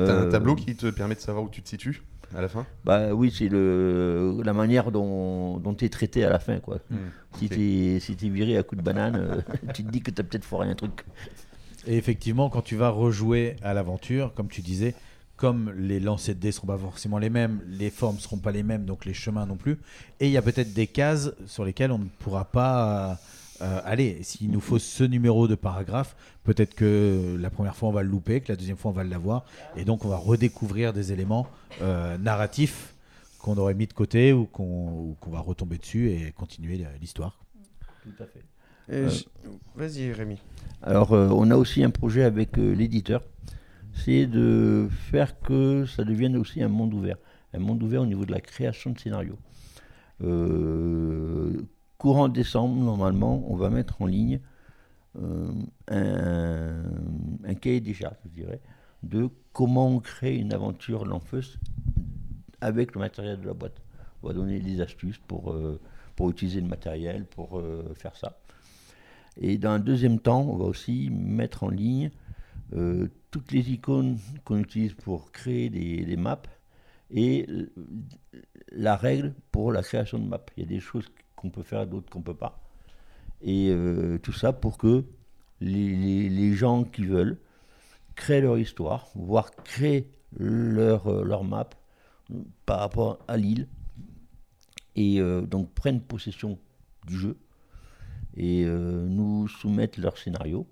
T'as 0.04 0.14
Euh, 0.14 0.22
un 0.22 0.26
tableau 0.26 0.54
qui 0.54 0.76
te 0.76 0.88
permet 0.90 1.14
de 1.14 1.20
savoir 1.20 1.44
où 1.44 1.48
tu 1.48 1.62
te 1.62 1.68
situes? 1.68 2.02
À 2.34 2.40
la 2.40 2.48
fin? 2.48 2.66
Bah 2.84 3.14
oui, 3.14 3.32
c'est 3.36 3.48
le 3.48 4.40
la 4.44 4.52
manière 4.52 4.90
dont, 4.90 5.58
dont 5.58 5.74
tu 5.74 5.84
es 5.84 5.88
traité 5.88 6.24
à 6.24 6.30
la 6.30 6.38
fin. 6.38 6.58
Quoi. 6.60 6.78
Hmm, 6.90 6.96
Si 7.38 7.48
t'es 8.16 8.28
viré 8.28 8.56
à 8.56 8.62
coup 8.62 8.76
de 8.76 8.82
banane, 8.82 9.16
euh, 9.16 9.40
tu 9.74 9.84
te 9.84 9.90
dis 9.90 10.00
que 10.00 10.10
tu 10.10 10.20
as 10.20 10.24
peut-être 10.24 10.44
foiré 10.44 10.68
un 10.68 10.74
truc. 10.74 11.04
Et 11.86 11.96
effectivement, 11.96 12.48
quand 12.50 12.62
tu 12.62 12.76
vas 12.76 12.88
rejouer 12.88 13.56
à 13.62 13.74
l'aventure, 13.74 14.32
comme 14.34 14.48
tu 14.48 14.62
disais, 14.62 14.94
comme 15.36 15.72
les 15.76 16.00
lancers 16.00 16.34
de 16.34 16.40
dés 16.40 16.52
seront 16.52 16.66
pas 16.66 16.78
forcément 16.78 17.18
les 17.18 17.30
mêmes, 17.30 17.60
les 17.66 17.90
formes 17.90 18.18
seront 18.18 18.38
pas 18.38 18.52
les 18.52 18.62
mêmes, 18.62 18.84
donc 18.84 19.04
les 19.04 19.14
chemins 19.14 19.46
non 19.46 19.56
plus. 19.56 19.78
Et 20.20 20.26
il 20.26 20.30
y 20.32 20.36
a 20.36 20.42
peut-être 20.42 20.72
des 20.72 20.86
cases 20.86 21.32
sur 21.46 21.64
lesquelles 21.64 21.90
on 21.92 21.98
ne 21.98 22.08
pourra 22.20 22.44
pas 22.44 23.18
euh, 23.64 23.80
aller. 23.84 24.22
S'il 24.22 24.50
nous 24.50 24.60
faut 24.60 24.78
ce 24.78 25.04
numéro 25.04 25.48
de 25.48 25.54
paragraphe, 25.54 26.14
peut-être 26.44 26.74
que 26.74 27.36
la 27.40 27.50
première 27.50 27.74
fois 27.74 27.88
on 27.88 27.92
va 27.92 28.02
le 28.02 28.08
louper, 28.08 28.40
que 28.40 28.52
la 28.52 28.56
deuxième 28.56 28.76
fois 28.76 28.90
on 28.90 28.94
va 28.94 29.04
l'avoir, 29.04 29.44
et 29.76 29.84
donc 29.84 30.04
on 30.04 30.08
va 30.08 30.16
redécouvrir 30.16 30.92
des 30.92 31.12
éléments 31.12 31.46
euh, 31.82 32.16
narratifs 32.18 32.94
qu'on 33.38 33.56
aurait 33.58 33.74
mis 33.74 33.86
de 33.86 33.92
côté 33.92 34.32
ou 34.32 34.46
qu'on 34.46 35.16
va 35.26 35.40
retomber 35.40 35.78
dessus 35.78 36.10
et 36.10 36.32
continuer 36.32 36.86
l'histoire. 37.00 37.38
Tout 38.02 38.22
à 38.22 38.26
fait. 38.26 38.44
Euh, 38.90 39.10
Vas-y, 39.74 40.12
Rémi. 40.12 40.38
Alors, 40.82 41.12
euh, 41.12 41.28
on 41.30 41.50
a 41.50 41.56
aussi 41.56 41.82
un 41.82 41.90
projet 41.90 42.24
avec 42.24 42.58
euh, 42.58 42.74
l'éditeur, 42.74 43.22
c'est 43.94 44.26
de 44.26 44.88
faire 45.10 45.40
que 45.40 45.86
ça 45.86 46.04
devienne 46.04 46.36
aussi 46.36 46.62
un 46.62 46.68
monde 46.68 46.92
ouvert. 46.92 47.16
Un 47.54 47.60
monde 47.60 47.82
ouvert 47.82 48.02
au 48.02 48.06
niveau 48.06 48.24
de 48.24 48.32
la 48.32 48.40
création 48.40 48.90
de 48.90 48.98
scénarios. 48.98 49.38
Euh, 50.22 51.52
courant 52.04 52.28
décembre, 52.28 52.74
normalement, 52.74 53.42
on 53.50 53.56
va 53.56 53.70
mettre 53.70 54.02
en 54.02 54.04
ligne 54.04 54.38
euh, 55.16 55.50
un, 55.88 56.84
un 57.42 57.54
cahier 57.54 57.80
des 57.80 57.94
charges, 57.94 58.18
je 58.26 58.42
dirais, 58.42 58.60
de 59.02 59.30
comment 59.54 59.88
on 59.88 60.00
crée 60.00 60.36
une 60.36 60.52
aventure 60.52 61.06
Lanfeust 61.06 61.56
avec 62.60 62.94
le 62.94 63.00
matériel 63.00 63.40
de 63.40 63.46
la 63.46 63.54
boîte. 63.54 63.80
On 64.22 64.28
va 64.28 64.34
donner 64.34 64.60
des 64.60 64.82
astuces 64.82 65.16
pour, 65.16 65.52
euh, 65.52 65.80
pour 66.14 66.28
utiliser 66.28 66.60
le 66.60 66.66
matériel, 66.66 67.24
pour 67.24 67.58
euh, 67.58 67.94
faire 67.94 68.14
ça. 68.16 68.38
Et 69.38 69.56
dans 69.56 69.70
un 69.70 69.78
deuxième 69.78 70.18
temps, 70.18 70.42
on 70.42 70.56
va 70.58 70.66
aussi 70.66 71.08
mettre 71.10 71.64
en 71.64 71.70
ligne 71.70 72.10
toutes 73.30 73.50
les 73.50 73.70
icônes 73.70 74.18
qu'on 74.44 74.58
utilise 74.58 74.92
pour 74.92 75.32
créer 75.32 75.70
des, 75.70 76.04
des 76.04 76.16
maps 76.16 76.42
et 77.10 77.46
la 78.72 78.96
règle 78.96 79.32
pour 79.52 79.72
la 79.72 79.82
création 79.82 80.18
de 80.18 80.26
maps. 80.26 80.44
Il 80.56 80.64
y 80.64 80.66
a 80.66 80.68
des 80.68 80.80
choses 80.80 81.06
qu'on 81.44 81.50
peut 81.50 81.62
faire, 81.62 81.86
d'autres 81.86 82.10
qu'on 82.10 82.22
peut 82.22 82.34
pas. 82.34 82.58
Et 83.42 83.68
euh, 83.68 84.18
tout 84.18 84.32
ça 84.32 84.52
pour 84.54 84.78
que 84.78 85.04
les, 85.60 86.52
gens 86.54 86.84
qui 86.84 87.04
veulent 87.04 87.38
créent 88.14 88.40
leur 88.40 88.58
histoire, 88.58 89.08
voire 89.14 89.50
créent 89.50 90.08
leur, 90.38 91.06
euh, 91.06 91.22
leur 91.22 91.44
map 91.44 91.68
par 92.64 92.80
rapport 92.80 93.18
à 93.28 93.36
l'île, 93.36 93.68
et 94.96 95.20
euh, 95.20 95.42
donc 95.42 95.70
prennent 95.74 96.00
possession 96.00 96.58
du 97.06 97.18
jeu, 97.18 97.36
et 98.36 98.64
nous 98.64 99.46
soumettent 99.46 99.98
leur 99.98 100.18
scénario. 100.18 100.66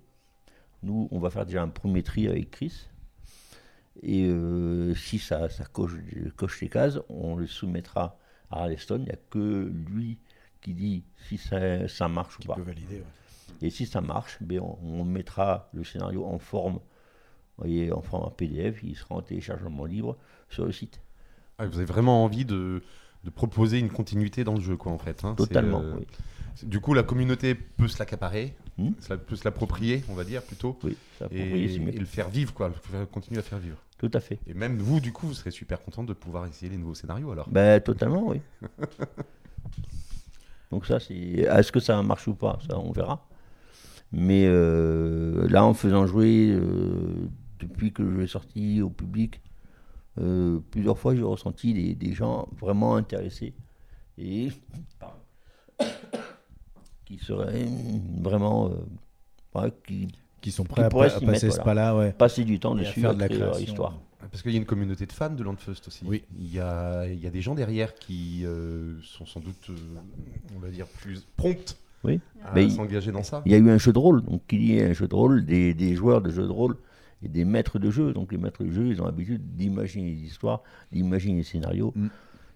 Nous, 0.81 1.07
on 1.11 1.19
va 1.19 1.29
faire 1.29 1.45
déjà 1.45 1.61
un 1.61 1.69
premier 1.69 2.03
tri 2.03 2.27
avec 2.27 2.49
Chris, 2.51 2.87
et 4.01 4.29
si 4.95 5.19
ça, 5.19 5.47
ça 5.49 5.63
coche, 5.65 5.93
coche 6.35 6.59
les 6.61 6.69
cases, 6.69 6.99
on 7.07 7.35
le 7.35 7.45
soumettra 7.47 8.17
à 8.49 8.63
Arleston. 8.63 8.97
Il 8.99 9.05
n'y 9.05 9.11
a 9.11 9.19
que 9.29 9.71
lui 9.87 10.17
qui 10.63 10.73
dit 10.73 11.03
si 11.27 11.37
ça, 11.37 11.87
ça 11.87 12.07
marche 12.07 12.39
ou 12.39 12.43
pas. 12.43 12.57
Et 13.61 13.69
si 13.69 13.85
ça 13.85 14.01
marche, 14.01 14.37
ben 14.41 14.59
on, 14.61 14.77
on 14.83 15.03
mettra 15.03 15.69
le 15.73 15.83
scénario 15.83 16.25
en 16.25 16.39
forme, 16.39 16.79
voyez, 17.57 17.91
en 17.91 18.01
format 18.01 18.31
PDF. 18.31 18.81
Il 18.83 18.95
sera 18.95 19.15
en 19.15 19.21
téléchargement 19.21 19.85
libre 19.85 20.17
sur 20.49 20.65
le 20.65 20.71
site. 20.71 20.99
Ah, 21.57 21.65
vous 21.67 21.77
avez 21.77 21.85
vraiment 21.85 22.23
envie 22.23 22.45
de, 22.45 22.81
de 23.23 23.29
proposer 23.29 23.79
une 23.79 23.89
continuité 23.89 24.43
dans 24.43 24.55
le 24.55 24.61
jeu, 24.61 24.75
quoi, 24.75 24.91
en 24.91 24.97
fait. 24.97 25.23
hein. 25.23 25.35
Totalement, 25.35 25.83
oui. 25.97 26.05
c'est- 26.55 26.67
Du 26.67 26.79
coup, 26.79 26.93
la 26.93 27.03
communauté 27.03 27.55
peut 27.55 27.87
se 27.87 27.99
l'accaparer, 27.99 28.53
Hmm. 28.77 28.93
peut 29.27 29.35
se 29.35 29.43
l'approprier, 29.45 30.03
on 30.09 30.15
va 30.15 30.23
dire, 30.23 30.41
plutôt. 30.41 30.79
Oui, 30.83 30.97
et, 31.29 31.77
le 31.77 32.05
faire 32.05 32.29
vivre, 32.29 32.53
quoi. 32.55 32.73
continuer 33.11 33.39
à 33.39 33.43
faire 33.43 33.59
vivre. 33.59 33.77
Tout 33.99 34.09
à 34.13 34.19
fait. 34.19 34.39
Et 34.47 34.55
même 34.55 34.77
vous, 34.79 34.99
du 34.99 35.11
coup, 35.13 35.27
vous 35.27 35.35
serez 35.35 35.51
super 35.51 35.79
content 35.79 36.03
de 36.03 36.11
pouvoir 36.13 36.47
essayer 36.47 36.71
les 36.71 36.77
nouveaux 36.77 36.95
scénarios, 36.95 37.31
alors. 37.31 37.47
Ben, 37.49 37.79
totalement, 37.79 38.27
oui. 38.29 38.41
Donc 40.73 40.87
ça, 40.87 40.99
c'est... 40.99 41.13
Est-ce 41.13 41.71
que 41.71 41.79
ça 41.79 42.01
marche 42.01 42.27
ou 42.27 42.33
pas 42.33 42.57
Ça, 42.67 42.79
on 42.79 42.91
verra. 42.91 43.27
Mais 44.11 44.45
euh, 44.47 45.47
là, 45.49 45.63
en 45.63 45.75
faisant 45.75 46.07
jouer, 46.07 46.49
euh, 46.49 47.29
depuis 47.59 47.93
que 47.93 48.03
jeu 48.03 48.23
est 48.23 48.27
sorti 48.27 48.81
au 48.81 48.89
public, 48.89 49.39
euh, 50.19 50.59
plusieurs 50.71 50.97
fois, 50.97 51.15
j'ai 51.15 51.21
ressenti 51.21 51.93
des, 51.93 52.13
gens 52.13 52.47
vraiment 52.59 52.95
intéressés 52.95 53.53
et 54.17 54.49
qui 57.05 57.19
seraient 57.19 57.67
vraiment... 58.19 58.71
qui, 59.83 60.07
Qui 60.43 60.51
sont 60.51 60.63
prêts 60.65 60.83
à 60.83 60.89
passer 60.89 61.25
mettre, 61.25 61.39
ce 61.39 61.45
voilà. 61.47 61.63
pas-là, 61.63 61.95
ouais. 61.97 62.11
Passer 62.11 62.43
du 62.43 62.59
temps 62.59 62.77
Et 62.77 62.81
à 62.81 62.83
dessus, 62.83 63.01
faire 63.01 63.15
de 63.15 63.19
la 63.21 63.29
création. 63.29 63.59
histoire. 63.65 63.99
Parce 64.29 64.41
qu'il 64.43 64.51
y 64.51 64.55
a 64.55 64.57
une 64.59 64.65
communauté 64.65 65.05
de 65.05 65.11
fans 65.11 65.29
de 65.29 65.41
Landfest 65.43 65.87
aussi. 65.87 66.03
Oui. 66.05 66.23
Il 66.39 66.53
y 66.53 66.59
a, 66.59 67.05
il 67.07 67.19
y 67.23 67.27
a 67.27 67.29
des 67.29 67.41
gens 67.41 67.55
derrière 67.55 67.95
qui 67.95 68.41
euh, 68.45 68.95
sont 69.03 69.25
sans 69.25 69.39
doute, 69.39 69.69
euh, 69.69 69.73
on 70.55 70.59
va 70.59 70.69
dire, 70.69 70.85
plus 70.87 71.25
promptes 71.37 71.77
Oui. 72.03 72.19
à 72.43 72.51
Mais 72.53 72.65
il- 72.65 72.71
s'engager 72.71 73.11
dans 73.11 73.23
ça. 73.23 73.41
Il 73.45 73.51
y 73.51 73.55
a 73.55 73.57
eu 73.57 73.69
un 73.69 73.77
jeu 73.77 73.93
de 73.93 73.99
rôle, 73.99 74.21
donc 74.21 74.41
il 74.51 74.69
y 74.73 74.81
a 74.81 74.85
un 74.87 74.93
jeu 74.93 75.07
de 75.07 75.15
rôle, 75.15 75.45
des, 75.45 75.73
des 75.73 75.95
joueurs 75.95 76.21
de 76.21 76.29
jeux 76.29 76.45
de 76.47 76.51
rôle 76.51 76.75
et 77.21 77.29
des 77.29 77.45
maîtres 77.45 77.79
de 77.79 77.89
jeu. 77.89 78.11
Donc 78.11 78.31
les 78.33 78.37
maîtres 78.37 78.63
de 78.65 78.71
jeu, 78.71 78.87
ils 78.87 79.01
ont 79.01 79.05
l'habitude 79.05 79.55
d'imaginer 79.55 80.11
des 80.13 80.23
histoires, 80.25 80.61
d'imaginer 80.91 81.37
des 81.37 81.43
scénarios. 81.43 81.93
Mm. 81.95 82.07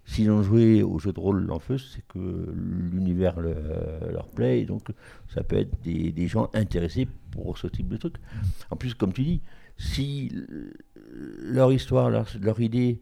S'ils 0.08 0.32
ont 0.32 0.42
joué 0.42 0.84
au 0.84 1.00
jeu 1.00 1.12
de 1.12 1.20
rôle 1.20 1.46
l'enfeu, 1.46 1.78
c'est 1.78 2.02
que 2.08 2.18
l'univers 2.56 3.40
le- 3.42 4.10
leur 4.10 4.28
plaît, 4.30 4.62
et 4.62 4.66
donc 4.66 4.88
ça 5.28 5.44
peut 5.44 5.58
être 5.58 5.82
des, 5.84 6.28
gens 6.28 6.50
intéressés 6.54 7.08
pour 7.30 7.58
ce 7.58 7.68
type 7.68 7.90
de 7.90 7.98
truc. 7.98 8.16
En 8.72 8.78
plus, 8.78 8.94
comme 8.94 9.12
tu 9.12 9.24
dis, 9.24 9.42
si 9.78 10.32
leur 11.42 11.74
histoire, 11.74 12.10
leur, 12.10 12.62
idée 12.62 13.02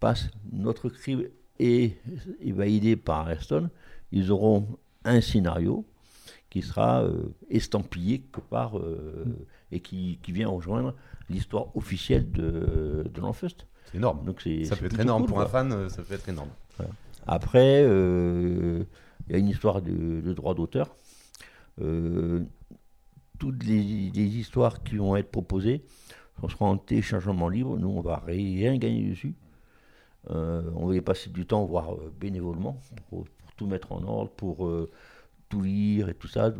passe 0.00 0.30
notre 0.50 0.88
cri 0.88 1.28
et 1.60 1.96
est 2.40 2.52
validée 2.52 2.96
par 2.96 3.20
Ariston, 3.20 3.70
ils 4.10 4.32
auront 4.32 4.66
un 5.04 5.20
scénario 5.20 5.86
qui 6.50 6.60
sera 6.60 7.04
euh, 7.04 7.32
estampillé 7.50 8.18
quelque 8.18 8.40
part 8.40 8.78
euh, 8.78 9.46
et 9.70 9.78
qui, 9.78 10.18
vient 10.28 10.48
rejoindre 10.48 10.94
l'histoire 11.30 11.74
officielle 11.76 12.30
de, 12.32 13.06
de. 13.14 13.20
C'est 13.92 13.98
énorme. 13.98 14.24
Donc 14.24 14.40
c'est, 14.40 14.64
Ça 14.64 14.74
peut 14.74 14.86
être 14.86 14.98
énorme 14.98 15.22
cool, 15.22 15.30
pour 15.30 15.40
un 15.40 15.46
fan, 15.46 15.72
euh, 15.72 15.88
ça 15.88 16.02
peut 16.02 16.14
être 16.14 16.28
énorme. 16.28 16.50
Voilà. 16.76 16.90
Après, 17.26 17.84
euh, 17.84 18.82
il 19.28 19.32
y 19.32 19.36
a 19.36 19.38
une 19.38 19.48
histoire 19.48 19.80
de, 19.80 20.20
de 20.20 20.32
droit 20.32 20.54
d'auteur. 20.54 20.96
Euh, 21.80 22.42
toutes 23.38 23.64
les, 23.64 24.10
les 24.10 24.26
histoires 24.36 24.82
qui 24.82 24.96
vont 24.96 25.16
être 25.16 25.30
proposées 25.30 25.84
on 26.42 26.48
sera 26.48 26.64
en 26.66 26.76
téléchargement 26.76 27.48
libre. 27.48 27.78
Nous, 27.78 27.88
on 27.88 28.00
va 28.00 28.22
rien 28.26 28.76
gagner 28.76 29.10
dessus. 29.10 29.34
Euh, 30.30 30.62
on 30.76 30.86
va 30.86 30.96
y 30.96 31.00
passer 31.00 31.30
du 31.30 31.46
temps, 31.46 31.64
voire 31.64 31.94
euh, 31.94 32.12
bénévolement, 32.18 32.80
pour, 33.08 33.24
pour 33.24 33.52
tout 33.56 33.66
mettre 33.66 33.92
en 33.92 34.02
ordre, 34.04 34.30
pour 34.30 34.66
euh, 34.66 34.90
tout 35.52 35.60
lire 35.60 36.08
et 36.08 36.14
tout 36.14 36.28
ça, 36.28 36.54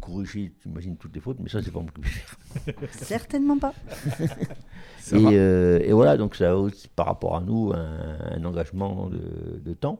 corriger, 0.00 0.52
j'imagine, 0.62 0.96
toutes 0.96 1.12
les 1.16 1.20
fautes, 1.20 1.38
mais 1.40 1.48
ça, 1.48 1.60
c'est 1.62 1.72
pas 1.72 1.80
faire. 2.02 2.74
Certainement 2.92 3.58
pas. 3.58 3.74
et, 4.20 5.36
euh, 5.36 5.80
et 5.82 5.92
voilà, 5.92 6.16
donc 6.16 6.36
ça 6.36 6.52
a 6.52 6.54
aussi, 6.54 6.86
par 6.86 7.06
rapport 7.06 7.34
à 7.36 7.40
nous 7.40 7.72
un, 7.74 8.18
un 8.36 8.44
engagement 8.44 9.08
de, 9.10 9.60
de 9.64 9.74
temps, 9.74 9.98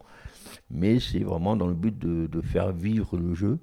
mais 0.70 1.01
c'est 1.01 1.24
vraiment 1.24 1.56
dans 1.56 1.66
le 1.66 1.74
but 1.74 1.98
de, 1.98 2.28
de 2.28 2.40
faire 2.40 2.70
vivre 2.73 3.16
le 3.18 3.35
jeu 3.35 3.59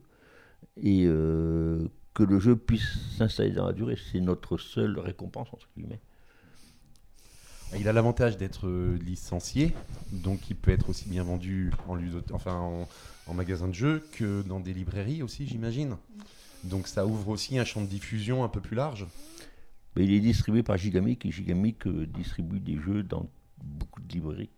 et 0.82 1.06
euh, 1.06 1.88
que 2.14 2.24
le 2.24 2.42
jeu 2.42 2.58
puisse 2.58 2.98
s'installer 3.18 3.52
dans 3.52 3.66
la 3.68 3.74
durée. 3.74 3.98
C'est 4.12 4.20
notre 4.20 4.58
seule 4.58 5.00
récompense, 5.00 5.48
entre 5.54 5.68
guillemets. 5.78 6.02
Il 7.80 7.88
a 7.88 7.94
l'avantage 7.94 8.36
d'être 8.38 8.68
euh, 8.68 8.98
licencié, 8.98 9.74
donc 10.12 10.50
il 10.50 10.58
peut 10.58 10.72
être 10.72 10.90
aussi 10.90 11.08
bien 11.10 11.24
vendu 11.24 11.72
en, 11.88 11.96
ludo- 11.96 12.22
enfin, 12.34 12.56
en, 12.60 12.88
en 13.28 13.34
magasin 13.34 13.68
de 13.68 13.74
jeux 13.74 14.06
que 14.14 14.42
dans 14.44 14.60
des 14.60 14.74
librairies 14.74 15.24
aussi, 15.24 15.48
j'imagine. 15.48 15.98
Donc 16.64 16.88
ça 16.88 17.06
ouvre 17.06 17.30
aussi 17.30 17.58
un 17.58 17.66
champ 17.66 17.82
de 17.82 17.88
diffusion 17.88 18.44
un 18.44 18.50
peu 18.50 18.62
plus 18.62 18.76
large. 18.76 19.06
Mais 19.96 20.06
il 20.06 20.14
est 20.14 20.20
distribué 20.20 20.64
par 20.64 20.78
Gigamic 20.78 21.26
et 21.26 21.32
Gigamic 21.32 21.86
euh, 21.86 22.08
distribue 22.08 22.60
des 22.60 22.78
jeux 22.78 23.04
dans 23.04 23.30
beaucoup 23.62 24.02
de 24.02 24.12
librairies. 24.12 24.50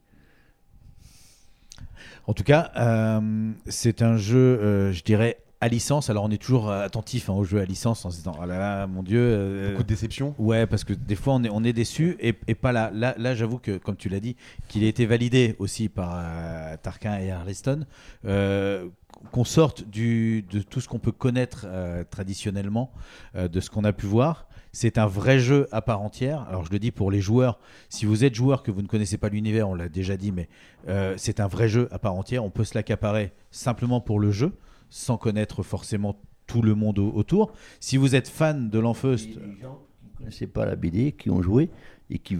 En 2.27 2.33
tout 2.33 2.43
cas, 2.43 2.71
euh, 2.77 3.51
c'est 3.67 4.01
un 4.01 4.17
jeu, 4.17 4.37
euh, 4.37 4.91
je 4.93 5.03
dirais, 5.03 5.37
à 5.65 5.67
licence. 5.67 6.09
Alors, 6.09 6.23
on 6.23 6.31
est 6.31 6.41
toujours 6.41 6.69
euh, 6.69 6.85
attentif 6.85 7.29
hein, 7.29 7.33
aux 7.33 7.43
jeux 7.43 7.59
à 7.59 7.65
licence 7.65 8.05
en 8.05 8.11
se 8.11 8.17
disant, 8.17 8.33
oh 8.41 8.45
là 8.45 8.57
là, 8.57 8.87
mon 8.87 9.03
Dieu. 9.03 9.19
euh, 9.19 9.71
Beaucoup 9.71 9.83
de 9.83 9.87
déception. 9.87 10.35
Ouais, 10.37 10.65
parce 10.65 10.83
que 10.83 10.93
des 10.93 11.15
fois, 11.15 11.33
on 11.35 11.43
est, 11.43 11.49
on 11.49 11.63
est 11.63 11.73
déçu 11.73 12.15
et, 12.19 12.33
et 12.47 12.55
pas 12.55 12.71
là. 12.71 12.91
Là, 12.93 13.15
là 13.17 13.35
j'avoue 13.35 13.57
que, 13.59 13.77
comme 13.77 13.95
tu 13.95 14.07
l'as 14.09 14.19
dit, 14.19 14.35
qu'il 14.67 14.83
a 14.83 14.87
été 14.87 15.05
validé 15.05 15.55
aussi 15.59 15.89
par 15.89 16.13
euh, 16.15 16.75
Tarquin 16.81 17.17
et 17.19 17.31
Harleston. 17.31 17.85
euh, 18.25 18.87
qu'on 19.31 19.45
sorte 19.45 19.87
du, 19.89 20.43
de 20.51 20.59
tout 20.61 20.81
ce 20.81 20.87
qu'on 20.89 20.99
peut 20.99 21.11
connaître 21.13 21.65
traditionnellement, 22.11 22.91
de 23.33 23.59
ce 23.59 23.69
qu'on 23.69 23.83
a 23.85 23.93
pu 23.93 24.05
voir. 24.05 24.47
C'est 24.73 24.97
un 24.97 25.07
vrai 25.07 25.39
jeu 25.39 25.67
à 25.71 25.81
part 25.81 26.01
entière. 26.01 26.45
Alors 26.49 26.65
je 26.65 26.71
le 26.71 26.79
dis 26.79 26.91
pour 26.91 27.09
les 27.11 27.21
joueurs, 27.21 27.57
si 27.89 28.05
vous 28.05 28.25
êtes 28.25 28.35
joueur 28.35 28.61
que 28.61 28.71
vous 28.71 28.81
ne 28.81 28.87
connaissez 28.87 29.17
pas 29.17 29.29
l'univers, 29.29 29.69
on 29.69 29.73
l'a 29.73 29.87
déjà 29.87 30.17
dit, 30.17 30.33
mais 30.33 30.49
euh, 30.89 31.13
c'est 31.17 31.39
un 31.39 31.47
vrai 31.47 31.69
jeu 31.69 31.87
à 31.91 31.97
part 31.97 32.13
entière. 32.13 32.43
On 32.43 32.49
peut 32.49 32.65
se 32.65 32.75
l'accaparer 32.75 33.31
simplement 33.51 34.01
pour 34.01 34.19
le 34.19 34.31
jeu, 34.31 34.51
sans 34.89 35.17
connaître 35.17 35.63
forcément 35.63 36.19
tout 36.47 36.61
le 36.61 36.75
monde 36.75 36.99
au- 36.99 37.11
autour. 37.11 37.51
Si 37.79 37.97
vous 37.97 38.15
êtes 38.15 38.27
fan 38.27 38.69
de 38.69 38.79
l'Enfeust, 38.79 39.29
ne 39.29 40.17
connaissaient 40.17 40.47
pas 40.47 40.65
la 40.65 40.75
BD, 40.75 41.11
qui 41.11 41.29
ont 41.29 41.41
joué 41.41 41.69
et 42.11 42.19
qui 42.19 42.37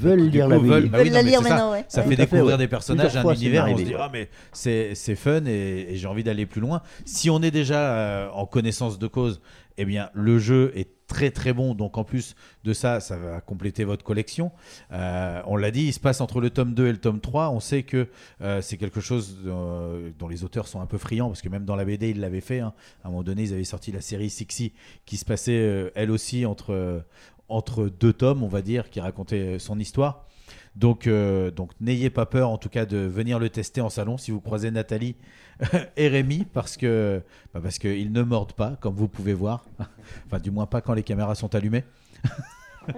veulent 0.00 0.22
du 0.22 0.30
lire 0.30 0.46
coup, 0.46 0.50
la 0.52 0.58
BD. 0.58 0.68
veulent- 0.70 0.88
bah 0.88 0.98
oui, 1.02 1.10
non, 1.10 1.20
mais 1.22 1.32
c'est 1.32 1.42
ça. 1.48 1.70
ouais. 1.70 1.84
Ça 1.88 2.00
Ouais. 2.02 2.08
fait 2.08 2.16
découvrir 2.16 2.46
ouais. 2.46 2.56
des 2.56 2.66
personnages, 2.68 3.12
Plusieurs 3.12 3.28
un 3.28 3.34
c'est 3.34 3.40
univers. 3.42 3.66
On 3.68 3.76
se 3.76 3.82
dit, 3.82 3.94
ah, 3.98 4.10
mais 4.10 4.28
c'est 4.52 4.94
c'est 4.94 5.14
fun 5.16 5.44
et, 5.44 5.86
et 5.90 5.96
j'ai 5.96 6.06
envie 6.06 6.24
d'aller 6.24 6.46
plus 6.46 6.62
loin. 6.62 6.80
Si 7.04 7.28
on 7.28 7.42
est 7.42 7.50
déjà 7.50 7.94
euh, 7.94 8.28
en 8.30 8.46
connaissance 8.46 8.98
de 8.98 9.06
cause, 9.06 9.42
eh 9.78 9.84
bien, 9.84 10.10
le 10.14 10.38
jeu 10.38 10.72
est 10.74 10.88
très 11.06 11.30
très 11.30 11.52
bon. 11.52 11.74
Donc, 11.74 11.98
en 11.98 12.04
plus 12.04 12.34
de 12.64 12.72
ça, 12.72 13.00
ça 13.00 13.16
va 13.16 13.40
compléter 13.40 13.84
votre 13.84 14.04
collection. 14.04 14.50
Euh, 14.92 15.42
on 15.46 15.56
l'a 15.56 15.70
dit, 15.70 15.84
il 15.84 15.92
se 15.92 16.00
passe 16.00 16.20
entre 16.20 16.40
le 16.40 16.50
tome 16.50 16.74
2 16.74 16.86
et 16.86 16.92
le 16.92 16.98
tome 16.98 17.20
3. 17.20 17.50
On 17.50 17.60
sait 17.60 17.82
que 17.82 18.08
euh, 18.40 18.60
c'est 18.62 18.76
quelque 18.76 19.00
chose 19.00 19.38
euh, 19.46 20.10
dont 20.18 20.28
les 20.28 20.44
auteurs 20.44 20.68
sont 20.68 20.80
un 20.80 20.86
peu 20.86 20.98
friands 20.98 21.28
parce 21.28 21.42
que 21.42 21.48
même 21.48 21.64
dans 21.64 21.76
la 21.76 21.84
BD, 21.84 22.10
ils 22.10 22.20
l'avaient 22.20 22.40
fait. 22.40 22.60
hein. 22.60 22.72
À 23.04 23.08
un 23.08 23.10
moment 23.10 23.22
donné, 23.22 23.42
ils 23.42 23.52
avaient 23.52 23.64
sorti 23.64 23.92
la 23.92 24.00
série 24.00 24.30
Sixy 24.30 24.72
qui 25.04 25.16
se 25.16 25.24
passait 25.24 25.92
elle 25.94 26.10
aussi 26.10 26.46
entre, 26.46 27.04
entre 27.48 27.88
deux 27.88 28.12
tomes, 28.12 28.42
on 28.42 28.48
va 28.48 28.62
dire, 28.62 28.90
qui 28.90 29.00
racontait 29.00 29.58
son 29.58 29.78
histoire. 29.78 30.26
Donc, 30.74 31.06
euh, 31.06 31.50
donc 31.50 31.70
n'ayez 31.80 32.08
pas 32.08 32.24
peur 32.26 32.48
en 32.48 32.58
tout 32.58 32.70
cas 32.70 32.86
de 32.86 32.96
venir 32.96 33.38
le 33.38 33.50
tester 33.50 33.80
en 33.80 33.90
salon 33.90 34.16
si 34.16 34.30
vous 34.30 34.40
croisez 34.40 34.70
Nathalie 34.70 35.16
et 35.96 36.08
Rémi 36.08 36.46
parce 36.50 36.78
que 36.78 37.22
bah 37.52 37.60
parce 37.62 37.78
qu'ils 37.78 38.10
ne 38.10 38.22
mordent 38.22 38.54
pas 38.54 38.76
comme 38.80 38.94
vous 38.94 39.08
pouvez 39.08 39.34
voir. 39.34 39.66
enfin 40.26 40.38
du 40.38 40.50
moins 40.50 40.66
pas 40.66 40.80
quand 40.80 40.94
les 40.94 41.02
caméras 41.02 41.34
sont 41.34 41.54
allumées. 41.54 41.84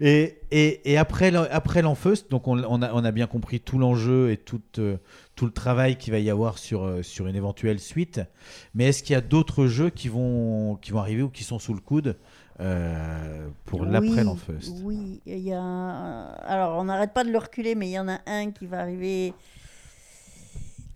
Et, 0.00 0.38
et, 0.50 0.96
après, 0.96 1.34
après 1.34 1.82
l'enfeust, 1.82 2.30
donc 2.30 2.48
on, 2.48 2.62
on 2.64 2.82
a, 2.82 2.92
on 2.92 3.04
a 3.04 3.10
bien 3.12 3.26
compris 3.26 3.60
tout 3.60 3.78
l'enjeu 3.78 4.30
et 4.30 4.36
tout, 4.36 4.62
euh, 4.78 4.96
tout 5.34 5.44
le 5.44 5.52
travail 5.52 5.96
qu'il 5.96 6.12
va 6.12 6.18
y 6.18 6.30
avoir 6.30 6.58
sur, 6.58 6.84
euh, 6.84 7.02
sur 7.02 7.26
une 7.26 7.36
éventuelle 7.36 7.80
suite. 7.80 8.20
Mais 8.74 8.86
est-ce 8.86 9.02
qu'il 9.02 9.14
y 9.14 9.16
a 9.16 9.20
d'autres 9.20 9.66
jeux 9.66 9.90
qui 9.90 10.08
vont, 10.08 10.76
qui 10.76 10.92
vont 10.92 11.00
arriver 11.00 11.22
ou 11.22 11.30
qui 11.30 11.44
sont 11.44 11.58
sous 11.58 11.74
le 11.74 11.80
coude? 11.80 12.16
Euh, 12.60 13.48
pour 13.66 13.80
Oui, 13.82 13.88
l'après 13.90 14.24
l'enfeust 14.24 14.72
Oui, 14.82 15.20
il 15.26 15.38
y 15.40 15.52
a. 15.52 15.60
un- 15.60 16.32
Alors, 16.44 16.78
on 16.78 16.84
n'arrête 16.84 17.12
pas 17.12 17.24
de 17.24 17.30
le 17.30 17.38
reculer, 17.38 17.74
mais 17.74 17.88
il 17.88 17.92
y 17.92 17.98
en 17.98 18.08
a 18.08 18.18
un 18.26 18.50
qui 18.50 18.66
va 18.66 18.80
arriver 18.80 19.34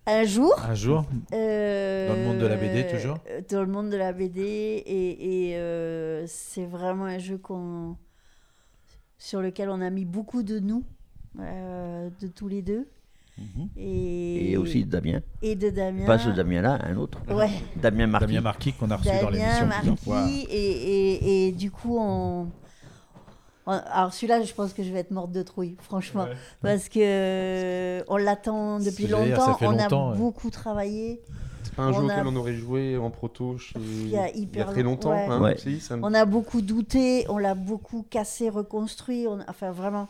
un 0.07 0.23
jour. 0.23 0.53
Un 0.67 0.73
jour 0.73 1.05
Euh, 1.33 2.07
Dans 2.09 2.15
le 2.15 2.23
monde 2.23 2.37
de 2.39 2.47
la 2.47 2.55
BD, 2.57 2.87
toujours 2.87 3.17
euh, 3.29 3.41
Dans 3.49 3.61
le 3.61 3.67
monde 3.67 3.89
de 3.91 3.97
la 3.97 4.11
BD. 4.13 4.41
Et, 4.41 5.49
et, 5.51 5.57
euh, 5.57 6.25
c'est 6.27 6.65
vraiment 6.65 7.05
un 7.05 7.19
jeu 7.19 7.37
qu'on 7.37 7.95
sur 9.19 9.41
lequel 9.41 9.69
on 9.69 9.81
a 9.81 9.89
mis 9.91 10.05
beaucoup 10.05 10.41
de 10.41 10.57
nous, 10.59 10.83
de 11.37 12.27
tous 12.27 12.47
les 12.47 12.63
deux. 12.63 12.87
Et, 13.77 14.51
Et 14.51 14.57
aussi 14.57 14.83
de 14.85 14.89
Damien. 14.91 15.19
Et 15.41 15.55
de 15.55 15.69
Damien. 15.69 16.05
Pas 16.05 16.19
ce 16.19 16.29
Damien-là, 16.29 16.79
un 16.83 16.95
autre. 16.97 17.17
Ouais. 17.29 17.49
Damien 17.75 18.07
Marquis. 18.07 18.27
Damien 18.27 18.41
Marquis 18.41 18.73
qu'on 18.73 18.91
a 18.91 18.97
reçu 18.97 19.09
dans 19.09 19.31
Damien 19.31 19.31
l'émission 19.31 19.67
plusieurs 19.67 19.85
Marquis, 19.85 20.03
fois. 20.03 20.25
Et, 20.49 20.57
et, 20.57 21.47
et 21.47 21.51
du 21.51 21.71
coup, 21.71 21.97
on. 21.99 22.47
on- 23.65 23.71
Alors 23.71 24.13
celui-là, 24.13 24.43
je 24.43 24.53
pense 24.53 24.73
que 24.73 24.83
je 24.83 24.91
vais 24.91 24.99
être 24.99 25.11
morte 25.11 25.31
de 25.31 25.41
trouille, 25.43 25.75
franchement, 25.81 26.23
Ouais. 26.25 26.35
parce 26.61 26.87
que 26.89 28.03
on 28.09 28.17
l'attend 28.17 28.79
depuis 28.79 29.07
longtemps. 29.07 29.57
on 29.61 29.71
longtemps, 29.71 30.09
a 30.09 30.11
ouais. 30.11 30.17
beaucoup 30.17 30.49
travaillé. 30.49 31.21
C'est 31.63 31.75
pas 31.75 31.83
un 31.83 31.93
jeu 31.93 31.99
On 32.01 32.09
a- 32.09 32.13
auquel 32.13 32.27
on 32.27 32.35
aurait 32.35 32.53
joué 32.55 32.97
en 32.97 33.09
proto 33.09 33.57
chez- 33.57 33.79
Il 33.79 34.09
y 34.09 34.17
a 34.17 34.29
hyper 34.35 34.67
très 34.71 34.83
long- 34.83 34.91
longtemps. 34.91 35.11
ouais. 35.11 35.55
hein, 35.65 35.77
ça 35.79 35.95
me- 35.95 36.03
On 36.03 36.13
a 36.13 36.25
beaucoup 36.25 36.61
douté, 36.61 37.25
on 37.29 37.37
l'a 37.37 37.55
beaucoup 37.55 38.05
cassé, 38.09 38.49
reconstruit. 38.49 39.25
on- 39.27 39.39
Enfin, 39.47 39.71
vraiment, 39.71 40.09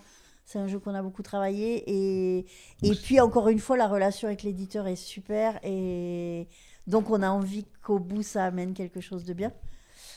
c'est 0.51 0.59
un 0.59 0.67
jeu 0.67 0.79
qu'on 0.79 0.93
a 0.93 1.01
beaucoup 1.01 1.23
travaillé. 1.23 1.83
Et, 1.87 2.45
et 2.83 2.95
puis, 2.95 3.19
encore 3.19 3.47
une 3.49 3.59
fois, 3.59 3.77
la 3.77 3.87
relation 3.87 4.27
avec 4.27 4.43
l'éditeur 4.43 4.87
est 4.87 4.95
super. 4.95 5.59
Et 5.63 6.47
donc, 6.87 7.09
on 7.09 7.21
a 7.21 7.29
envie 7.29 7.65
qu'au 7.81 7.99
bout, 7.99 8.21
ça 8.23 8.45
amène 8.45 8.73
quelque 8.73 8.99
chose 9.01 9.23
de 9.25 9.33
bien. 9.33 9.51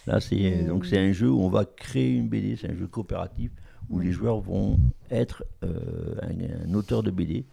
Là, 0.07 0.21
c'est 0.21 0.37
Et- 0.37 0.65
donc 0.65 0.87
c'est 0.87 0.99
un 0.99 1.13
jeu 1.13 1.31
où 1.31 1.41
on 1.41 1.49
va 1.49 1.65
créer 1.65 2.11
une 2.11 2.29
BD, 2.29 2.57
c'est 2.57 2.71
un 2.71 2.77
jeu 2.77 2.87
coopératif 2.87 3.51
où 3.91 3.99
les 4.01 4.13
joueurs 4.13 4.41
vont 4.41 4.79
être 5.11 5.45
euh, 5.63 6.15
un, 6.23 6.71
un 6.71 6.75
auteur 6.75 7.03
de 7.03 7.11
BD, 7.11 7.47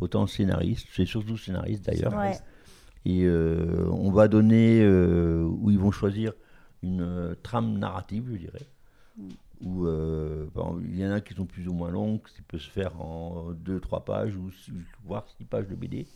autant 0.00 0.26
scénariste, 0.26 0.88
c'est 0.94 1.06
surtout 1.06 1.36
scénariste 1.36 1.84
d'ailleurs. 1.84 2.14
Ouais. 2.14 2.36
Et 3.04 3.22
euh, 3.24 3.86
on 3.90 4.10
va 4.10 4.28
donner 4.28 4.80
euh, 4.82 5.44
où 5.44 5.70
ils 5.70 5.78
vont 5.78 5.90
choisir 5.92 6.32
une 6.82 7.36
trame 7.42 7.78
narrative, 7.78 8.24
je 8.32 8.38
dirais. 8.38 8.66
Où 9.64 9.86
euh, 9.86 10.46
exemple, 10.46 10.82
il 10.84 10.98
y 10.98 11.06
en 11.06 11.10
a 11.12 11.20
qui 11.20 11.34
sont 11.34 11.46
plus 11.46 11.66
ou 11.68 11.72
moins 11.72 11.90
longues, 11.90 12.20
qui 12.34 12.42
peut 12.42 12.58
se 12.58 12.70
faire 12.70 13.00
en 13.00 13.52
2-3 13.52 14.04
pages 14.04 14.36
ou 14.36 14.50
six- 14.50 14.72
voire 15.04 15.26
6 15.36 15.44
pages 15.44 15.68
de 15.68 15.74
BD. 15.74 16.06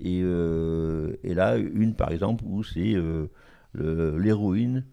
Et, 0.00 0.20
euh, 0.22 1.16
et 1.22 1.34
là, 1.34 1.56
une 1.56 1.94
par 1.94 2.10
exemple 2.12 2.44
où 2.46 2.62
c'est 2.62 2.94
euh, 2.94 3.28
l'héroïne 3.74 4.84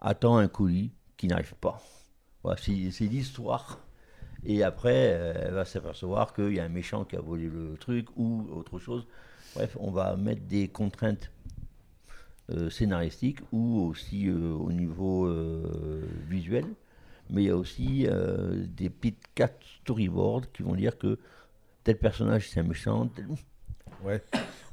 attend 0.00 0.36
un 0.38 0.48
colis 0.48 0.92
qui 1.16 1.28
n'arrive 1.28 1.54
pas. 1.54 1.80
Voilà, 2.42 2.58
c'est 2.60 3.04
l'histoire. 3.06 3.80
Et 4.44 4.62
après, 4.62 4.94
elle 4.94 5.54
va 5.54 5.64
s'apercevoir 5.64 6.32
qu'il 6.34 6.54
y 6.54 6.60
a 6.60 6.64
un 6.64 6.68
méchant 6.68 7.04
qui 7.04 7.16
a 7.16 7.20
volé 7.20 7.48
le 7.48 7.76
truc 7.78 8.08
ou 8.16 8.46
autre 8.52 8.78
chose. 8.78 9.06
Bref, 9.54 9.76
on 9.80 9.90
va 9.90 10.16
mettre 10.16 10.42
des 10.46 10.68
contraintes 10.68 11.30
euh, 12.50 12.70
scénaristiques 12.70 13.40
ou 13.52 13.80
aussi 13.88 14.28
euh, 14.28 14.52
au 14.52 14.70
niveau 14.72 15.26
euh, 15.26 16.00
visuel. 16.28 16.64
Mais 17.30 17.42
il 17.42 17.46
y 17.46 17.50
a 17.50 17.56
aussi 17.56 18.06
euh, 18.08 18.64
des 18.76 18.88
petites 18.90 19.22
cartes 19.34 19.62
storyboard 19.82 20.46
qui 20.52 20.62
vont 20.62 20.74
dire 20.74 20.96
que 20.98 21.18
tel 21.84 21.98
personnage 21.98 22.48
c'est 22.50 22.60
un 22.60 22.64
méchant. 22.64 23.06
tel- 23.08 23.26
Ouais. 24.04 24.22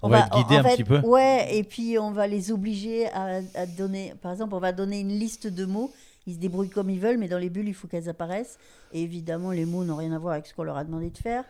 On, 0.01 0.09
va, 0.09 0.27
en- 0.35 0.41
en 0.41 0.63
fait, 0.63 0.75
Ouais, 1.05 1.55
et 1.57 1.63
puis 1.63 1.97
on 1.97 2.11
va 2.11 2.27
les 2.27 2.51
obliger 2.51 3.07
à, 3.11 3.39
à 3.55 3.65
donner. 3.65 4.13
Par 4.21 4.31
exemple, 4.33 4.53
on 4.53 4.59
va 4.59 4.71
donner 4.73 4.99
une 4.99 5.17
liste 5.17 5.47
de 5.47 5.65
mots. 5.65 5.91
Ils 6.27 6.33
se 6.35 6.39
débrouillent 6.39 6.69
comme 6.69 6.89
ils 6.89 6.99
veulent, 6.99 7.17
mais 7.17 7.27
dans 7.29 7.37
les 7.37 7.49
bulles, 7.49 7.67
il 7.69 7.73
faut 7.73 7.87
qu'elles 7.87 8.09
apparaissent. 8.09 8.57
Et 8.91 9.01
évidemment, 9.01 9.51
les 9.51 9.65
mots 9.65 9.83
n'ont 9.85 9.95
rien 9.95 10.11
à 10.11 10.19
voir 10.19 10.33
avec 10.33 10.45
ce 10.47 10.53
qu'on 10.53 10.63
leur 10.63 10.77
a 10.77 10.83
demandé 10.83 11.09
de 11.09 11.17
faire. 11.17 11.43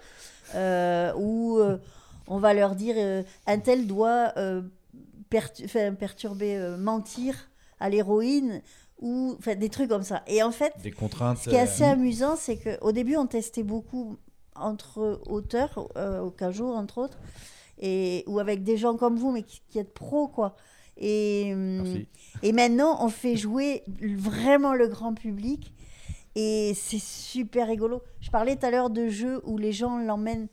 Euh, 0.55 1.13
ou 1.17 1.57
euh, 1.59 1.77
on 2.27 2.37
va 2.37 2.53
leur 2.53 2.75
dire 2.75 2.95
euh, 2.97 3.23
un 3.47 3.57
tel 3.59 3.87
doit 3.87 4.33
euh, 4.37 4.61
perturber, 5.29 6.57
euh, 6.57 6.77
mentir 6.77 7.35
à 7.79 7.89
l'héroïne, 7.89 8.61
ou 9.03 9.35
enfin, 9.37 9.55
des 9.55 9.69
trucs 9.69 9.89
comme 9.89 10.03
ça. 10.03 10.23
Et 10.27 10.41
en 10.41 10.51
fait, 10.51 10.73
Des 10.81 10.91
contraintes, 10.91 11.37
ce 11.39 11.49
qui 11.49 11.55
est 11.55 11.59
assez 11.59 11.83
euh, 11.83 11.91
amusant, 11.91 12.35
c'est 12.37 12.57
qu'au 12.57 12.91
début, 12.93 13.17
on 13.17 13.27
testait 13.27 13.63
beaucoup 13.63 14.15
entre 14.55 15.19
auteurs, 15.27 15.89
euh, 15.97 16.21
au 16.21 16.31
Cajo, 16.31 16.71
entre 16.73 16.99
autres, 16.99 17.19
et, 17.79 18.23
ou 18.27 18.39
avec 18.39 18.63
des 18.63 18.77
gens 18.77 18.95
comme 18.95 19.17
vous, 19.17 19.31
mais 19.31 19.43
qui, 19.43 19.61
qui 19.69 19.77
êtes 19.79 19.93
pros, 19.93 20.27
quoi. 20.27 20.55
Et, 20.95 21.53
et 22.43 22.53
maintenant, 22.53 23.03
on 23.03 23.09
fait 23.09 23.35
jouer 23.35 23.83
vraiment 24.15 24.73
le 24.73 24.87
grand 24.87 25.13
public, 25.15 25.73
et 26.35 26.73
c'est 26.75 27.01
super 27.01 27.67
rigolo. 27.67 28.01
Je 28.21 28.29
parlais 28.31 28.55
tout 28.55 28.65
à 28.65 28.71
l'heure 28.71 28.89
de 28.89 29.07
jeux 29.09 29.41
où 29.45 29.57
les 29.57 29.71
gens 29.73 29.97
l'emmènent. 29.97 30.47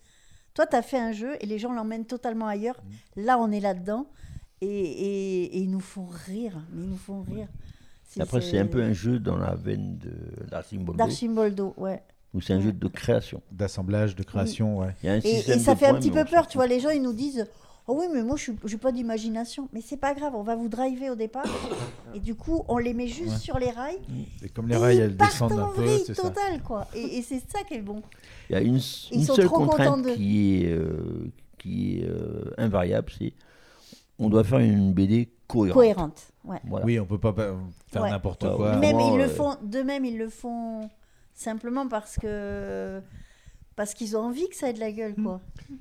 Toi, 0.55 0.67
tu 0.67 0.75
as 0.77 0.83
fait 0.83 0.99
un 0.99 1.13
jeu 1.13 1.37
et 1.41 1.47
les 1.47 1.59
gens 1.59 1.73
l'emmènent 1.73 2.07
totalement 2.07 2.49
ailleurs. 2.49 2.83
Là, 3.17 3.39
on 3.39 3.53
est 3.53 3.61
là-dedans, 3.61 4.07
et, 4.61 4.67
et- 4.67 5.45
et 5.57 5.59
ils 5.61 5.71
nous 5.71 5.81
font 5.81 6.07
rire. 6.27 6.61
Ils 6.75 6.89
nous 6.89 6.97
font 6.97 7.23
rire. 7.23 7.49
Après, 8.19 8.41
c'est 8.41 8.59
un 8.59 8.67
peu 8.67 8.83
un 8.83 8.93
jeu 8.93 9.19
dans 9.19 9.37
la 9.37 9.55
veine 9.55 9.99
de 9.99 10.47
d'Archimboldo. 10.51 10.99
D'Archimboldo, 10.99 11.75
ouais. 11.77 12.03
Où 12.35 12.41
c'est 12.41 12.53
un 12.55 12.61
jeu 12.61 12.73
de 12.73 12.89
création. 12.89 13.43
D'assemblage, 13.53 14.15
de 14.17 14.23
création, 14.23 14.79
ouais. 14.79 14.95
Il 15.03 15.07
y 15.07 15.11
a 15.11 15.15
un 15.15 15.21
Et, 15.21 15.51
et 15.51 15.59
ça 15.59 15.77
fait 15.77 15.87
un 15.87 15.95
petit 15.95 16.11
peu 16.11 16.25
peur, 16.25 16.47
tu 16.47 16.59
vois. 16.59 16.67
Les 16.67 16.81
gens, 16.81 16.91
ils 16.91 17.03
nous 17.03 17.13
disent 17.13 17.47
Oh 17.87 17.97
oui, 17.99 18.07
mais 18.13 18.23
moi, 18.23 18.37
je 18.37 18.53
n'ai 18.53 18.77
pas 18.79 18.93
d'imagination. 18.93 19.69
Mais 19.73 19.81
c'est 19.81 19.97
pas 19.97 20.15
grave, 20.15 20.35
on 20.37 20.43
va 20.45 20.55
vous 20.55 20.69
driver 20.69 21.11
au 21.11 21.17
départ. 21.17 21.45
et 22.15 22.21
du 22.21 22.35
coup, 22.37 22.63
on 22.69 22.79
les 22.79 22.95
met 22.95 23.09
juste 23.09 23.31
Ouais. 23.33 23.37
sur 23.39 23.59
les 23.59 23.71
rails. 23.71 23.99
Et 24.45 24.49
comme 24.49 24.69
les 24.69 24.77
rails, 24.77 24.97
ils 24.99 25.01
elles 25.01 25.17
partent 25.17 25.33
descendent 25.33 25.53
un 25.59 25.65
en 25.65 25.73
peu, 25.73 25.83
vrille 25.83 26.03
c'est 26.07 26.15
ça. 26.15 26.23
totale, 26.23 26.63
quoi. 26.63 26.87
Et, 26.95 27.19
et 27.19 27.23
c'est 27.23 27.41
ça 27.49 27.65
qui 27.67 27.75
est 27.75 27.81
bon. 27.81 28.03
Il 28.49 28.53
y 28.53 28.57
a 28.57 28.61
une, 28.61 28.77
Ils 28.77 29.19
une 29.21 29.25
sont 29.25 29.35
seule 29.35 29.47
trop 29.47 29.57
contents 29.59 29.71
contrainte 29.73 30.03
d'eux. 30.03 30.15
qui 30.15 30.63
est, 30.65 30.71
euh, 30.73 31.33
qui 31.59 31.99
est 31.99 32.05
euh, 32.05 32.53
invariable, 32.59 33.11
c'est 33.19 33.33
on 34.21 34.29
doit 34.29 34.45
faire 34.45 34.59
une 34.61 34.93
BD 34.93 35.31
cohérente. 35.49 35.75
Cohérente, 35.75 36.23
ouais. 36.45 36.59
Voilà. 36.65 36.85
Oui, 36.87 36.99
on 37.01 37.07
peut 37.07 37.19
pas 37.19 37.33
pas 37.33 37.55
faire 37.93 38.03
Ouais. 38.03 38.11
n'importe 38.11 38.43
Ouais, 38.45 38.55
quoi. 38.57 38.77
Même 38.77 38.97
Moi, 38.97 39.11
ils 39.13 39.19
le 39.19 39.25
euh, 39.25 39.29
font, 39.29 39.57
de 39.63 39.83
même, 39.83 40.05
ils 40.05 40.19
le 40.19 40.29
font 40.29 40.89
simplement 41.35 41.89
parce 41.89 42.17
que 42.17 43.01
parce 43.77 43.95
qu'ils 43.95 44.15
ont 44.17 44.21
envie 44.25 44.47
que 44.49 44.57
ça 44.57 44.69
ait 44.69 44.73
de 44.75 44.81
la 44.81 44.93
gueule, 44.93 45.15
quoi. 45.15 45.41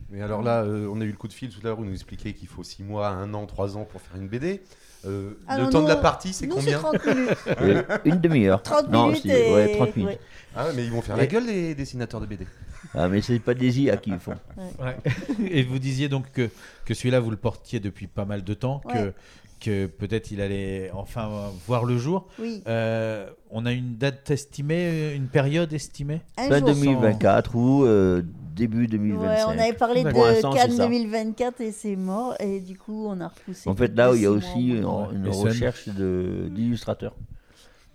Mais 0.09 0.21
alors 0.21 0.41
là, 0.41 0.63
euh, 0.63 0.87
on 0.93 1.01
a 1.01 1.03
eu 1.03 1.11
le 1.11 1.17
coup 1.17 1.27
de 1.27 1.33
fil 1.33 1.49
tout 1.49 1.59
à 1.61 1.63
l'heure 1.65 1.79
où 1.79 1.83
nous 1.83 1.91
expliquait 1.93 2.31
qu'il 2.33 2.47
faut 2.47 2.63
6 2.63 2.81
mois, 2.83 3.09
1 3.09 3.33
an, 3.33 3.45
3 3.45 3.75
ans 3.75 3.83
pour 3.83 3.99
faire 4.01 4.15
une 4.21 4.29
BD. 4.29 4.61
Euh, 5.05 5.31
Ah 5.47 5.57
le 5.57 5.63
non, 5.65 5.69
temps 5.69 5.79
nous, 5.79 5.85
de 5.85 5.89
la 5.89 5.95
partie, 5.97 6.31
c'est 6.33 6.47
combien 6.47 6.77
c'est 6.77 6.99
30 6.99 7.05
minutes. 7.05 7.29
Euh, 7.61 7.83
une 8.05 8.19
demi-heure. 8.21 8.61
30 8.63 8.89
Non, 8.89 9.07
minutes 9.07 9.23
c'est- 9.23 9.53
ouais, 9.53 9.73
et- 9.73 9.75
30 9.77 9.95
minutes. 9.97 10.11
ouais. 10.11 10.19
Ah 10.55 10.67
mais 10.75 10.83
ils 10.85 10.91
vont 10.91 11.01
faire 11.01 11.15
la 11.17 11.25
gueule 11.27 11.45
les 11.45 11.75
dessinateurs 11.75 12.21
de 12.21 12.25
BD. 12.25 12.47
Ah, 12.93 13.07
mais 13.09 13.21
c'est 13.21 13.39
pas 13.39 13.53
des 13.53 13.81
IA 13.81 13.97
qui 13.97 14.11
le 14.11 14.19
font. 14.19 14.35
Ouais. 14.79 14.95
Et 15.51 15.63
vous 15.63 15.79
disiez 15.79 16.07
donc 16.09 16.31
que, 16.31 16.49
que 16.85 16.93
celui-là, 16.93 17.19
vous 17.19 17.31
le 17.31 17.37
portiez 17.37 17.79
depuis 17.79 18.07
pas 18.07 18.25
mal 18.25 18.43
de 18.43 18.53
temps, 18.53 18.79
que. 18.79 19.13
Que 19.59 19.85
peut-être 19.87 20.31
il 20.31 20.41
allait 20.41 20.89
enfin 20.93 21.29
voir 21.67 21.85
le 21.85 21.97
jour. 21.97 22.27
Oui. 22.39 22.63
Euh, 22.67 23.29
on 23.51 23.65
a 23.65 23.71
une 23.71 23.95
date 23.97 24.29
estimée, 24.31 25.13
une 25.15 25.27
période 25.27 25.71
estimée? 25.73 26.21
Fin 26.37 26.61
2024 26.61 27.55
ou 27.55 27.83
euh, 27.85 28.21
début 28.55 28.87
2025. 28.87 29.27
Ouais, 29.27 29.43
on 29.47 29.59
avait 29.59 29.73
parlé 29.73 30.03
de 30.03 30.11
Cannes 30.11 30.71
ça. 30.71 30.85
2024 30.87 31.61
et 31.61 31.71
c'est 31.71 31.95
mort. 31.95 32.35
Et 32.39 32.59
du 32.59 32.77
coup, 32.77 33.07
on 33.07 33.19
a 33.21 33.27
repoussé. 33.27 33.69
En 33.69 33.75
fait, 33.75 33.95
là, 33.95 34.11
il 34.15 34.21
y 34.21 34.25
a 34.25 34.31
aussi 34.31 34.69
une, 34.69 34.77
une 35.13 35.27
recherche 35.29 35.89
de- 35.89 36.47
d'illustrateurs. 36.51 37.15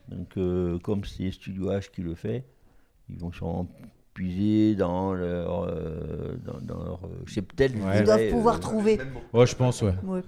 Donc, 0.08 0.28
euh, 0.36 0.78
comme 0.80 1.04
c'est 1.04 1.30
Studio 1.30 1.70
H 1.70 1.90
qui 1.90 2.02
le 2.02 2.14
fait, 2.14 2.44
ils 3.08 3.16
vont 3.18 3.32
sûrement 3.32 3.66
puiser 4.12 4.74
dans 4.74 5.12
leur, 5.14 5.64
euh, 5.64 6.36
dans, 6.44 6.60
dans 6.76 6.84
leur 6.84 7.00
cheptel. 7.26 7.72
Ouais. 7.76 7.98
Ils 8.00 8.04
doivent 8.04 8.28
pouvoir 8.30 8.56
euh, 8.56 8.60
trouver. 8.60 9.00
Ouais, 9.32 9.46
je 9.46 9.56
pense, 9.56 9.82
ouais. 9.82 9.94
Ouais. 10.04 10.20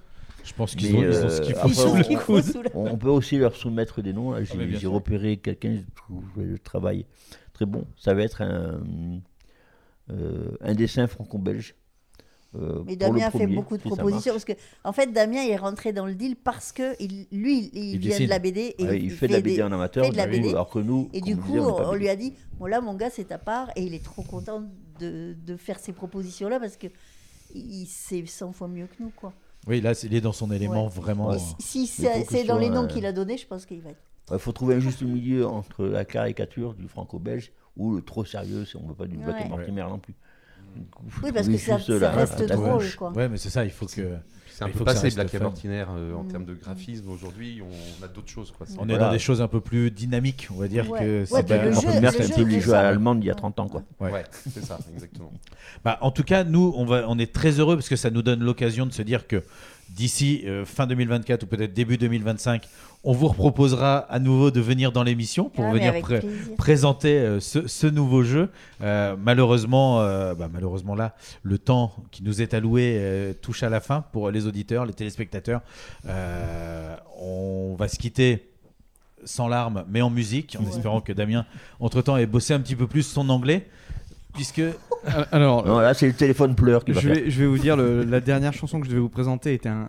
Je 0.46 0.54
pense 0.54 0.74
qu'ils 0.76 0.94
ont, 0.94 1.02
ils 1.02 1.06
ont 1.08 1.10
euh, 1.10 1.28
ce 1.28 1.40
qu'il 1.42 1.54
faut 1.54 1.60
après, 1.68 1.74
sous 1.74 1.88
on- 1.88 1.96
le 1.96 2.16
coude. 2.18 2.70
On 2.74 2.86
on 2.92 2.96
peut 2.96 3.08
aussi 3.08 3.36
leur 3.36 3.54
soumettre 3.56 4.00
des 4.00 4.12
noms. 4.12 4.34
J'ai 4.44 4.54
Ah, 4.58 4.78
j'ai 4.78 4.86
repéré 4.86 5.36
quelqu'un, 5.38 5.74
je 5.76 5.94
trouve 5.94 6.24
le 6.36 6.58
travail 6.58 7.04
très 7.52 7.66
bon. 7.66 7.84
Ça 7.98 8.14
va 8.14 8.22
être 8.22 8.42
un, 8.42 8.80
euh, 10.10 10.50
un 10.60 10.74
dessin 10.74 11.06
franco-belge. 11.06 11.74
euh, 12.54 12.82
Mais 12.86 12.96
Damien 12.96 13.26
a 13.26 13.30
fait 13.30 13.46
beaucoup 13.46 13.76
de 13.76 13.82
propositions 13.82 14.32
parce 14.32 14.44
que, 14.44 14.52
en 14.84 14.92
fait, 14.92 15.12
Damien 15.12 15.42
est 15.46 15.56
rentré 15.56 15.92
dans 15.92 16.06
le 16.06 16.14
deal 16.14 16.36
parce 16.36 16.70
que 16.72 16.94
il, 17.02 17.26
lui, 17.32 17.70
il, 17.74 17.94
Il 17.94 17.98
vient 17.98 18.20
de 18.20 18.26
la 18.26 18.38
BD 18.38 18.74
et 18.78 18.84
Ouais, 18.84 19.00
il 19.00 19.10
fait 19.10 19.26
de 19.26 19.32
la 19.32 19.40
BD 19.40 19.56
des- 19.56 19.62
en 19.62 19.72
amateur, 19.72 20.06
fait 20.06 20.12
de 20.12 20.16
la 20.16 20.24
oui, 20.26 20.30
BD. 20.40 20.48
alors 20.50 20.70
que 20.70 20.78
nous, 20.78 21.10
et 21.12 21.20
du 21.20 21.36
coup, 21.36 21.48
disait, 21.48 21.60
on 21.60 21.94
lui 21.94 22.08
a 22.08 22.16
dit 22.16 22.32
bon 22.58 22.66
là, 22.66 22.80
mon 22.80 22.94
gars, 22.94 23.10
c'est 23.10 23.24
ta 23.24 23.38
part 23.38 23.70
et 23.76 23.82
il 23.82 23.94
est 23.94 24.04
trop 24.04 24.22
content 24.22 24.62
de, 25.00 25.34
de 25.44 25.56
faire 25.56 25.78
ces 25.78 25.92
propositions 25.92 26.48
là 26.48 26.60
parce 26.60 26.76
que 26.76 26.86
il 27.54 27.86
sait 27.86 28.24
100 28.26 28.52
fois 28.52 28.68
mieux 28.68 28.86
que 28.86 29.02
nous, 29.02 29.10
quoi. 29.14 29.32
Oui, 29.66 29.80
là, 29.80 29.94
c'est- 29.94 30.06
il 30.06 30.14
est 30.14 30.20
dans 30.20 30.32
son 30.32 30.50
élément 30.52 30.84
Ouais. 30.86 30.90
vraiment. 30.94 31.34
Et 31.34 31.38
si 31.38 31.56
si 31.58 31.86
c'est 31.86 32.24
c'est 32.30 32.44
dans 32.44 32.58
les 32.58 32.70
noms 32.70 32.86
qu'il 32.86 33.04
a 33.06 33.12
donnés, 33.12 33.36
je 33.36 33.46
pense 33.46 33.66
qu'il 33.66 33.80
va 33.80 33.90
être 33.90 34.00
Il 34.32 34.38
faut 34.38 34.52
trouver 34.52 34.74
un 34.74 34.80
juste 34.80 35.02
milieu 35.02 35.46
entre 35.46 35.84
la 35.86 36.04
caricature 36.04 36.74
du 36.74 36.88
franco-belge 36.88 37.52
ou 37.76 37.94
le 37.94 38.02
trop 38.02 38.24
sérieux, 38.24 38.64
si 38.64 38.76
on 38.76 38.82
ne 38.82 38.88
veut 38.88 38.94
pas 38.94 39.06
du 39.06 39.16
Black 39.16 39.42
Ouais. 39.42 39.48
Mortimer 39.48 39.82
non 39.82 39.98
plus. 39.98 40.14
Oui, 41.22 41.32
parce 41.32 41.48
que 41.48 41.56
ça- 41.56 41.76
reste 42.10 42.42
drôle, 42.44 42.84
quoi. 42.96 43.12
Ouais, 43.12 43.28
mais 43.28 43.36
c'est 43.38 43.50
ça, 43.50 43.64
il 43.64 43.70
faut 43.70 43.86
que. 43.86 44.16
C'est 44.56 44.64
un 44.64 44.68
il 44.68 44.72
peu 44.72 44.84
passé 44.84 45.10
Black. 45.10 45.34
Mortiner 45.34 45.84
euh, 45.90 46.14
en 46.14 46.22
Mm. 46.24 46.28
termes 46.28 46.44
de 46.46 46.54
graphisme. 46.54 47.10
Aujourd'hui, 47.10 47.60
on 47.62 48.02
a 48.04 48.08
d'autres 48.08 48.30
choses. 48.30 48.50
Quoi. 48.56 48.66
On 48.78 48.88
est 48.88 48.96
dans 48.96 49.10
des 49.10 49.18
choses 49.18 49.42
un 49.42 49.48
peu 49.48 49.60
plus 49.60 49.90
dynamiques, 49.90 50.48
on 50.50 50.58
va 50.58 50.66
dire 50.66 50.90
Ouais. 50.90 50.98
que 50.98 51.20
Ouais, 51.20 51.24
c'est 51.26 51.46
pas- 51.46 51.72
c'est 52.10 52.32
un 52.32 52.36
peu 52.36 52.42
les 52.44 52.60
jeux 52.62 52.72
à 52.72 52.82
l'allemande 52.84 53.22
il 53.22 53.26
y 53.26 53.30
a 53.30 53.34
30 53.34 53.60
ans. 53.60 53.68
Quoi. 53.68 53.82
Ouais. 54.00 54.10
Ouais, 54.12 54.24
c'est 54.32 54.64
ça, 54.64 54.78
exactement. 54.94 55.30
Bah, 55.84 55.98
en 56.00 56.10
tout 56.10 56.22
cas, 56.24 56.42
nous, 56.42 56.72
on, 56.74 56.86
va, 56.86 57.04
on 57.06 57.18
est 57.18 57.30
très 57.34 57.60
heureux 57.60 57.76
parce 57.76 57.90
que 57.90 57.96
ça 57.96 58.08
nous 58.10 58.22
donne 58.22 58.40
l'occasion 58.42 58.86
de 58.86 58.92
se 58.92 59.02
dire 59.02 59.26
que 59.26 59.42
d'ici 59.90 60.42
euh, 60.46 60.64
fin 60.64 60.86
2024 60.86 61.44
ou 61.44 61.46
peut-être 61.46 61.72
début 61.72 61.96
2025, 61.96 62.66
on 63.04 63.12
vous 63.12 63.28
reproposera 63.28 63.98
à 63.98 64.18
nouveau 64.18 64.50
de 64.50 64.60
venir 64.60 64.90
dans 64.92 65.02
l'émission 65.04 65.48
pour 65.48 65.64
Ah, 65.64 65.72
venir 65.72 65.92
plaisir. 66.02 66.28
présenter 66.56 67.18
euh, 67.18 67.40
ce, 67.40 67.66
ce 67.68 67.86
nouveau 67.86 68.22
jeu. 68.22 68.50
Euh, 68.82 69.14
malheureusement, 69.18 69.98
bah, 70.34 70.48
malheureusement 70.52 70.94
là, 70.94 71.14
le 71.42 71.58
temps 71.58 71.94
qui 72.10 72.22
nous 72.24 72.42
est 72.42 72.52
alloué 72.54 73.34
touche 73.42 73.62
à 73.62 73.68
la 73.68 73.80
fin 73.80 74.02
pour 74.12 74.30
les 74.30 74.46
auditeurs, 74.46 74.86
les 74.86 74.92
téléspectateurs. 74.94 75.62
On 77.18 77.74
va 77.78 77.88
se 77.88 77.98
quitter 77.98 78.50
sans 79.24 79.48
larmes, 79.48 79.84
mais 79.88 80.02
en 80.02 80.10
musique, 80.10 80.56
en 80.60 80.68
espérant 80.68 81.00
que 81.00 81.12
Damien, 81.12 81.46
entre-temps, 81.80 82.16
ait 82.16 82.26
bossé 82.26 82.54
un 82.54 82.60
petit 82.60 82.76
peu 82.76 82.86
plus 82.86 83.02
son 83.02 83.28
anglais. 83.28 83.66
Puisque. 84.36 84.62
Alors, 85.32 85.66
Non, 85.66 85.78
là, 85.80 85.92
c'est 85.94 86.06
le 86.06 86.12
téléphone 86.14 86.54
pleure 86.54 86.84
qui 86.84 86.92
va 86.92 87.00
je 87.00 87.08
faire. 87.08 87.16
vais, 87.16 87.30
je 87.30 87.40
vais 87.40 87.46
vous 87.46 87.58
dire, 87.58 87.76
le- 87.76 88.04
la 88.04 88.20
dernière 88.20 88.52
chanson 88.52 88.78
que 88.80 88.86
je 88.86 88.90
devais 88.90 89.00
vous 89.00 89.08
présenter 89.08 89.52
était 89.54 89.68
un, 89.68 89.88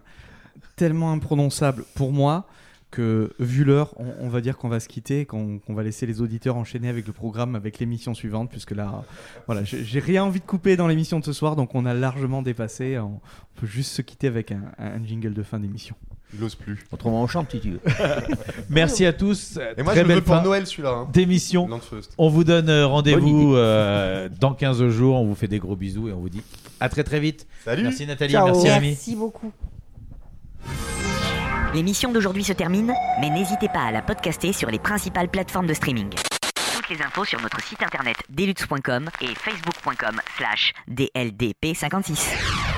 tellement 0.75 1.11
imprononçable 1.11 1.83
pour 1.95 2.11
moi 2.11 2.47
que, 2.89 3.31
vu 3.39 3.63
l'heure, 3.65 3.93
on, 3.97 4.13
on 4.21 4.29
va 4.29 4.39
dire 4.41 4.57
qu'on 4.57 4.69
va 4.69 4.79
se 4.79 4.87
quitter, 4.87 5.25
qu'on 5.25 5.59
va 5.67 5.83
laisser 5.83 6.05
les 6.05 6.21
auditeurs 6.21 6.55
enchaîner 6.55 6.87
avec 6.87 7.05
le 7.05 7.13
programme, 7.13 7.55
avec 7.55 7.79
l'émission 7.79 8.13
suivante, 8.13 8.49
puisque 8.49 8.71
là, 8.71 9.03
voilà, 9.45 9.63
j'ai 9.63 9.83
j'ai 9.83 9.99
rien 9.99 10.23
envie 10.23 10.39
de 10.39 10.45
couper 10.45 10.77
dans 10.77 10.87
l'émission 10.87 11.19
de 11.19 11.25
ce 11.25 11.33
soir, 11.33 11.55
donc 11.57 11.75
on 11.75 11.85
a 11.85 11.93
largement 11.93 12.41
dépassé. 12.41 12.97
On, 12.97 13.19
on 13.55 13.59
peut 13.59 13.67
juste 13.67 13.91
se 13.91 14.01
quitter 14.01 14.27
avec 14.27 14.51
un, 14.53 14.61
un 14.77 15.03
jingle 15.03 15.33
de 15.33 15.43
fin 15.43 15.59
d'émission. 15.59 15.95
Il 16.33 16.43
ose 16.43 16.55
plus. 16.55 16.85
Autrement, 16.91 17.23
on 17.23 17.27
chante 17.27 17.51
si 17.51 17.59
tu 17.59 17.71
veux. 17.71 17.79
Merci 18.69 19.05
à 19.05 19.13
tous. 19.13 19.57
Et 19.77 19.83
moi, 19.83 19.93
Très 19.93 20.01
je 20.01 20.01
le 20.01 20.07
belle 20.07 20.17
veux 20.17 20.23
pour 20.23 20.35
fin 20.35 20.43
Noël, 20.43 20.67
celui-là, 20.67 20.89
hein. 20.89 21.07
D'émission. 21.13 21.67
Landfeust. 21.67 22.13
On 22.17 22.29
vous 22.29 22.43
donne 22.43 22.69
euh, 22.69 22.83
Bonne 22.83 22.91
rendez-vous 22.91 23.55
euh, 23.55 24.27
dans 24.39 24.53
15 24.53 24.89
jours. 24.89 25.15
On 25.15 25.25
vous 25.25 25.35
fait 25.35 25.47
des 25.47 25.59
gros 25.59 25.75
bisous 25.75 26.09
et 26.09 26.13
on 26.13 26.19
vous 26.19 26.29
dit 26.29 26.43
à 26.79 26.89
très 26.89 27.03
très 27.03 27.19
vite. 27.19 27.47
Salut. 27.63 27.83
Merci 27.83 28.05
Nathalie. 28.05 28.33
Ciao. 28.33 28.47
Merci 28.47 28.69
Rémi. 28.69 28.87
Merci 28.87 29.15
beaucoup. 29.15 29.51
L'émission 31.73 32.11
d'aujourd'hui 32.11 32.43
se 32.43 32.53
termine, 32.53 32.93
mais 33.21 33.29
n'hésitez 33.29 33.67
pas 33.67 33.81
à 33.81 33.91
la 33.91 34.01
podcaster 34.01 34.53
sur 34.53 34.69
les 34.69 34.79
principales 34.79 35.29
plateformes 35.29 35.67
de 35.67 35.73
streaming. 35.73 36.09
Toutes 36.75 36.89
les 36.89 37.01
infos 37.03 37.25
sur 37.25 37.41
notre 37.41 37.61
site 37.61 37.81
internet 37.83 38.17
deluxe.com 38.29 39.09
et 39.21 39.35
facebook.com 39.35 40.19
slash 40.37 40.73
dldp56. 40.89 42.76